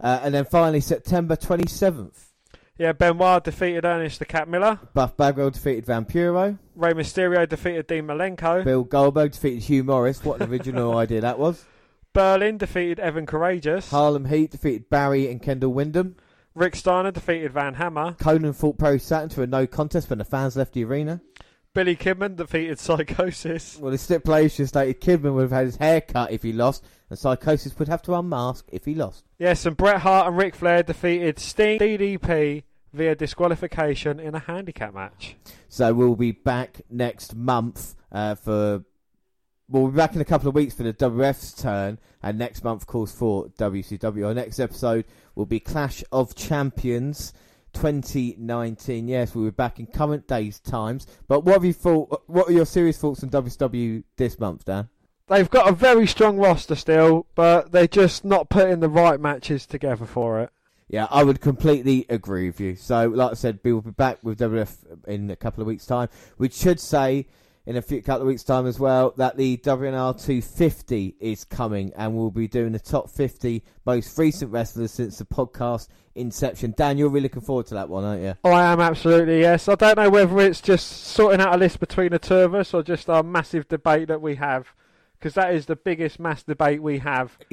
uh, 0.00 0.20
and 0.22 0.32
then 0.32 0.44
finally 0.44 0.80
September 0.80 1.34
twenty 1.34 1.68
seventh. 1.68 2.32
Yeah, 2.78 2.92
Benoit 2.92 3.42
defeated 3.42 3.84
Ernest 3.84 4.20
the 4.20 4.26
Cat 4.26 4.48
Miller. 4.48 4.78
Buff 4.94 5.16
Bagwell 5.16 5.50
defeated 5.50 5.86
Vampiro. 5.86 6.56
Rey 6.76 6.92
Mysterio 6.92 7.48
defeated 7.48 7.88
Dean 7.88 8.06
Malenko. 8.06 8.62
Bill 8.64 8.84
Goldberg 8.84 9.32
defeated 9.32 9.64
Hugh 9.64 9.82
Morris. 9.82 10.22
What 10.22 10.40
an 10.40 10.48
original 10.48 10.96
idea 10.98 11.22
that 11.22 11.38
was. 11.38 11.64
Berlyn 12.14 12.58
defeated 12.58 13.00
Evan 13.00 13.26
Karagias. 13.26 13.90
Harlem 13.90 14.26
Heat 14.26 14.52
defeated 14.52 14.88
Barry 14.88 15.28
and 15.30 15.42
Kendall 15.42 15.72
Windham. 15.72 16.16
Rick 16.56 16.74
Steiner 16.74 17.10
defeated 17.10 17.52
Van 17.52 17.74
Hammer. 17.74 18.16
Konnan 18.18 18.54
fought 18.54 18.78
Pro 18.78 18.96
Saturn 18.96 19.28
to 19.28 19.42
a 19.42 19.46
no 19.46 19.66
contest 19.66 20.08
when 20.08 20.18
the 20.18 20.24
fans 20.24 20.56
left 20.56 20.72
the 20.72 20.84
arena. 20.84 21.20
Billy 21.74 21.94
Kidman 21.94 22.34
defeated 22.34 22.78
Psychosis. 22.78 23.76
Well, 23.76 23.90
the 23.90 23.98
stipulation 23.98 24.66
stated 24.66 25.02
Kidman 25.02 25.34
would 25.34 25.42
have 25.42 25.50
had 25.52 25.66
his 25.66 25.76
hair 25.76 26.00
cut 26.00 26.32
if 26.32 26.42
he 26.42 26.54
lost, 26.54 26.82
and 27.10 27.18
Psychosis 27.18 27.78
would 27.78 27.88
have 27.88 28.00
to 28.02 28.14
unmask 28.14 28.64
if 28.72 28.86
he 28.86 28.94
lost. 28.94 29.26
Yes, 29.38 29.66
and 29.66 29.76
Bret 29.76 30.00
Hart 30.00 30.28
and 30.28 30.36
Ric 30.38 30.54
Flair 30.54 30.82
defeated 30.82 31.38
Sting, 31.38 31.78
DDP 31.78 32.62
via 32.94 33.14
disqualification 33.14 34.18
in 34.18 34.34
a 34.34 34.38
handicap 34.38 34.94
match. 34.94 35.36
So 35.68 35.92
we'll 35.92 36.16
be 36.16 36.32
back 36.32 36.80
next 36.88 37.36
month 37.36 37.96
uh, 38.10 38.34
for. 38.34 38.82
We'll 39.68 39.88
be 39.88 39.96
back 39.96 40.14
in 40.14 40.20
a 40.20 40.24
couple 40.24 40.48
of 40.48 40.54
weeks 40.54 40.74
for 40.74 40.84
the 40.84 40.94
WF's 40.94 41.52
turn, 41.52 41.98
and 42.22 42.38
next 42.38 42.64
month, 42.64 42.82
of 42.82 42.86
course, 42.86 43.12
for 43.12 43.48
WCW. 43.58 44.28
Our 44.28 44.32
next 44.32 44.60
episode 44.60 45.04
will 45.36 45.46
be 45.46 45.60
Clash 45.60 46.02
of 46.10 46.34
Champions 46.34 47.32
2019. 47.74 49.06
Yes, 49.06 49.34
we'll 49.34 49.44
be 49.44 49.50
back 49.50 49.78
in 49.78 49.86
current 49.86 50.26
days 50.26 50.58
times. 50.58 51.06
But 51.28 51.44
what 51.44 51.52
have 51.52 51.64
you 51.64 51.72
thought? 51.72 52.22
What 52.26 52.48
are 52.48 52.52
your 52.52 52.66
serious 52.66 52.98
thoughts 52.98 53.22
on 53.22 53.30
WCW 53.30 54.02
this 54.16 54.40
month, 54.40 54.64
Dan? 54.64 54.88
They've 55.28 55.50
got 55.50 55.68
a 55.68 55.72
very 55.72 56.06
strong 56.06 56.38
roster 56.38 56.74
still, 56.74 57.26
but 57.34 57.72
they're 57.72 57.88
just 57.88 58.24
not 58.24 58.48
putting 58.48 58.80
the 58.80 58.88
right 58.88 59.20
matches 59.20 59.66
together 59.66 60.06
for 60.06 60.40
it. 60.40 60.50
Yeah, 60.88 61.08
I 61.10 61.24
would 61.24 61.40
completely 61.40 62.06
agree 62.08 62.46
with 62.46 62.60
you. 62.60 62.76
So, 62.76 63.08
like 63.08 63.32
I 63.32 63.34
said, 63.34 63.58
we 63.64 63.72
will 63.72 63.82
be 63.82 63.90
back 63.90 64.18
with 64.22 64.38
WF 64.38 65.04
in 65.08 65.28
a 65.30 65.36
couple 65.36 65.60
of 65.60 65.66
weeks' 65.66 65.84
time, 65.84 66.08
which 66.36 66.54
should 66.54 66.78
say 66.78 67.26
in 67.66 67.76
a 67.76 67.82
few 67.82 68.00
couple 68.00 68.22
of 68.22 68.28
weeks' 68.28 68.44
time 68.44 68.66
as 68.66 68.78
well 68.78 69.12
that 69.16 69.36
the 69.36 69.56
WNR 69.58 70.12
250 70.24 71.16
is 71.20 71.44
coming, 71.44 71.92
and 71.96 72.16
we'll 72.16 72.30
be 72.30 72.48
doing 72.48 72.72
the 72.72 72.78
top 72.78 73.10
50 73.10 73.62
most 73.84 74.16
recent 74.16 74.52
wrestlers 74.52 74.92
since 74.92 75.18
the 75.18 75.24
podcast 75.24 75.88
inception. 76.14 76.74
Dan, 76.76 76.96
you're 76.96 77.08
really 77.08 77.24
looking 77.24 77.42
forward 77.42 77.66
to 77.66 77.74
that 77.74 77.88
one, 77.88 78.04
aren't 78.04 78.22
you? 78.22 78.34
Oh, 78.44 78.52
I 78.52 78.72
am 78.72 78.80
absolutely 78.80 79.40
yes. 79.40 79.68
I 79.68 79.74
don't 79.74 79.98
know 79.98 80.08
whether 80.08 80.38
it's 80.40 80.60
just 80.60 80.86
sorting 80.88 81.40
out 81.40 81.54
a 81.54 81.58
list 81.58 81.80
between 81.80 82.10
the 82.10 82.18
two 82.18 82.36
of 82.36 82.54
us 82.54 82.72
or 82.72 82.82
just 82.82 83.10
our 83.10 83.22
massive 83.22 83.68
debate 83.68 84.08
that 84.08 84.22
we 84.22 84.36
have, 84.36 84.72
because 85.18 85.34
that 85.34 85.52
is 85.52 85.66
the 85.66 85.76
biggest 85.76 86.20
mass 86.20 86.44
debate 86.44 86.80
we 86.80 86.98
have. 86.98 87.36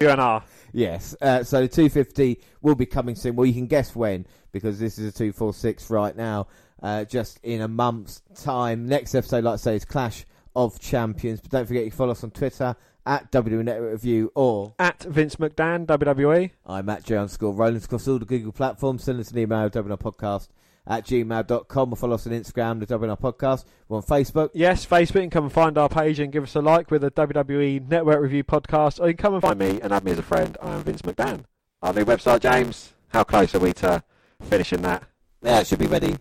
I. 0.00 0.42
Yes. 0.72 1.16
Uh, 1.20 1.44
so 1.44 1.60
the 1.62 1.68
250 1.68 2.40
will 2.60 2.74
be 2.74 2.86
coming 2.86 3.14
soon. 3.14 3.36
Well, 3.36 3.46
you 3.46 3.54
can 3.54 3.66
guess 3.66 3.94
when 3.94 4.26
because 4.52 4.78
this 4.78 4.98
is 4.98 5.08
a 5.08 5.12
246 5.12 5.90
right 5.90 6.16
now. 6.16 6.46
Uh, 6.84 7.02
just 7.02 7.40
in 7.42 7.62
a 7.62 7.68
month's 7.68 8.20
time. 8.42 8.86
Next 8.86 9.14
episode, 9.14 9.42
like 9.42 9.54
I 9.54 9.56
say, 9.56 9.76
is 9.76 9.86
Clash 9.86 10.26
of 10.54 10.78
Champions. 10.78 11.40
But 11.40 11.50
don't 11.50 11.66
forget 11.66 11.86
you 11.86 11.90
follow 11.90 12.10
us 12.10 12.22
on 12.22 12.30
Twitter 12.30 12.76
at 13.06 13.32
WWE 13.32 13.64
Network 13.64 13.92
Review 13.92 14.30
or 14.34 14.74
At 14.78 15.02
Vince 15.02 15.36
McDan, 15.36 15.86
WWE. 15.86 16.50
I'm 16.66 16.90
at 16.90 17.02
J 17.02 17.16
underscore 17.16 17.54
Rollins 17.54 17.86
across 17.86 18.06
all 18.06 18.18
the 18.18 18.26
Google 18.26 18.52
platforms. 18.52 19.04
Send 19.04 19.18
us 19.18 19.30
an 19.30 19.38
email, 19.38 19.70
WNR 19.70 19.98
Podcast 19.98 20.48
at 20.86 21.06
gmail.com 21.06 21.92
or 21.94 21.96
follow 21.96 22.16
us 22.16 22.26
on 22.26 22.34
Instagram, 22.34 22.80
the 22.80 22.86
WNR 22.86 23.18
Podcast. 23.18 23.64
We're 23.88 23.96
on 23.96 24.02
Facebook. 24.02 24.50
Yes, 24.52 24.84
Facebook. 24.84 25.14
You 25.14 25.20
can 25.22 25.30
come 25.30 25.44
and 25.44 25.52
find 25.54 25.78
our 25.78 25.88
page 25.88 26.18
and 26.18 26.30
give 26.30 26.42
us 26.42 26.54
a 26.54 26.60
like 26.60 26.90
with 26.90 27.02
a 27.02 27.10
WWE 27.12 27.88
Network 27.88 28.20
Review 28.20 28.44
podcast. 28.44 29.00
Or 29.00 29.08
you 29.08 29.14
can 29.14 29.22
come 29.22 29.32
and 29.32 29.42
Find 29.42 29.58
me 29.58 29.80
and 29.80 29.90
add 29.90 30.04
me 30.04 30.12
as 30.12 30.18
a 30.18 30.22
friend. 30.22 30.58
I 30.60 30.74
am 30.74 30.82
Vince 30.82 31.00
McDan. 31.00 31.44
Our 31.80 31.94
new 31.94 32.04
website, 32.04 32.40
James. 32.40 32.92
How 33.08 33.24
close 33.24 33.54
are 33.54 33.58
we 33.58 33.72
to 33.72 34.04
finishing 34.42 34.82
that? 34.82 35.04
Yeah, 35.42 35.60
it 35.60 35.66
should 35.66 35.78
be 35.78 35.86
ready 35.86 36.18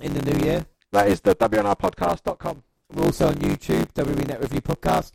in 0.00 0.14
the 0.14 0.32
new 0.32 0.44
year. 0.44 0.66
That 0.92 1.08
is 1.08 1.20
the 1.20 1.34
WNRpodcast.com. 1.34 2.62
We're 2.92 3.04
also 3.04 3.28
on 3.28 3.34
YouTube, 3.34 3.92
WWE 3.92 4.28
Net 4.28 4.40
Review 4.40 4.60
Podcast. 4.60 5.12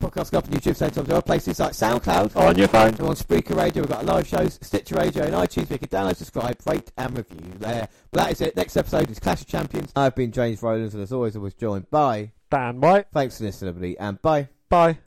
Podcast 0.00 0.32
go 0.32 0.38
up 0.38 0.46
on 0.46 0.50
YouTube, 0.50 0.74
same 0.76 0.90
time 0.90 1.04
as 1.04 1.10
other 1.10 1.22
places 1.22 1.60
like 1.60 1.72
SoundCloud. 1.72 2.36
On 2.36 2.58
your 2.58 2.68
phone. 2.68 2.96
We're 2.98 3.08
on 3.08 3.14
Spreaker 3.14 3.56
Radio, 3.56 3.82
we've 3.82 3.90
got 3.90 4.04
live 4.04 4.26
shows, 4.26 4.58
Stitcher 4.60 4.96
Radio, 4.96 5.22
and 5.24 5.34
iTunes. 5.34 5.70
We 5.70 5.78
can 5.78 5.88
download, 5.88 6.16
subscribe, 6.16 6.58
rate, 6.66 6.90
and 6.98 7.16
review 7.16 7.52
there. 7.58 7.88
Well, 8.12 8.24
that 8.24 8.32
is 8.32 8.40
it. 8.40 8.56
Next 8.56 8.76
episode 8.76 9.10
is 9.10 9.20
Clash 9.20 9.42
of 9.42 9.46
Champions. 9.46 9.92
I've 9.94 10.16
been 10.16 10.32
James 10.32 10.62
Rowlands, 10.62 10.94
and 10.94 11.02
as 11.02 11.12
always, 11.12 11.36
I 11.36 11.38
was 11.38 11.54
joined 11.54 11.88
by. 11.90 12.32
Dan 12.50 12.80
White. 12.80 13.06
Thanks 13.12 13.38
for 13.38 13.44
listening, 13.44 13.68
everybody, 13.70 13.98
and 13.98 14.20
bye. 14.20 14.48
Bye. 14.68 14.98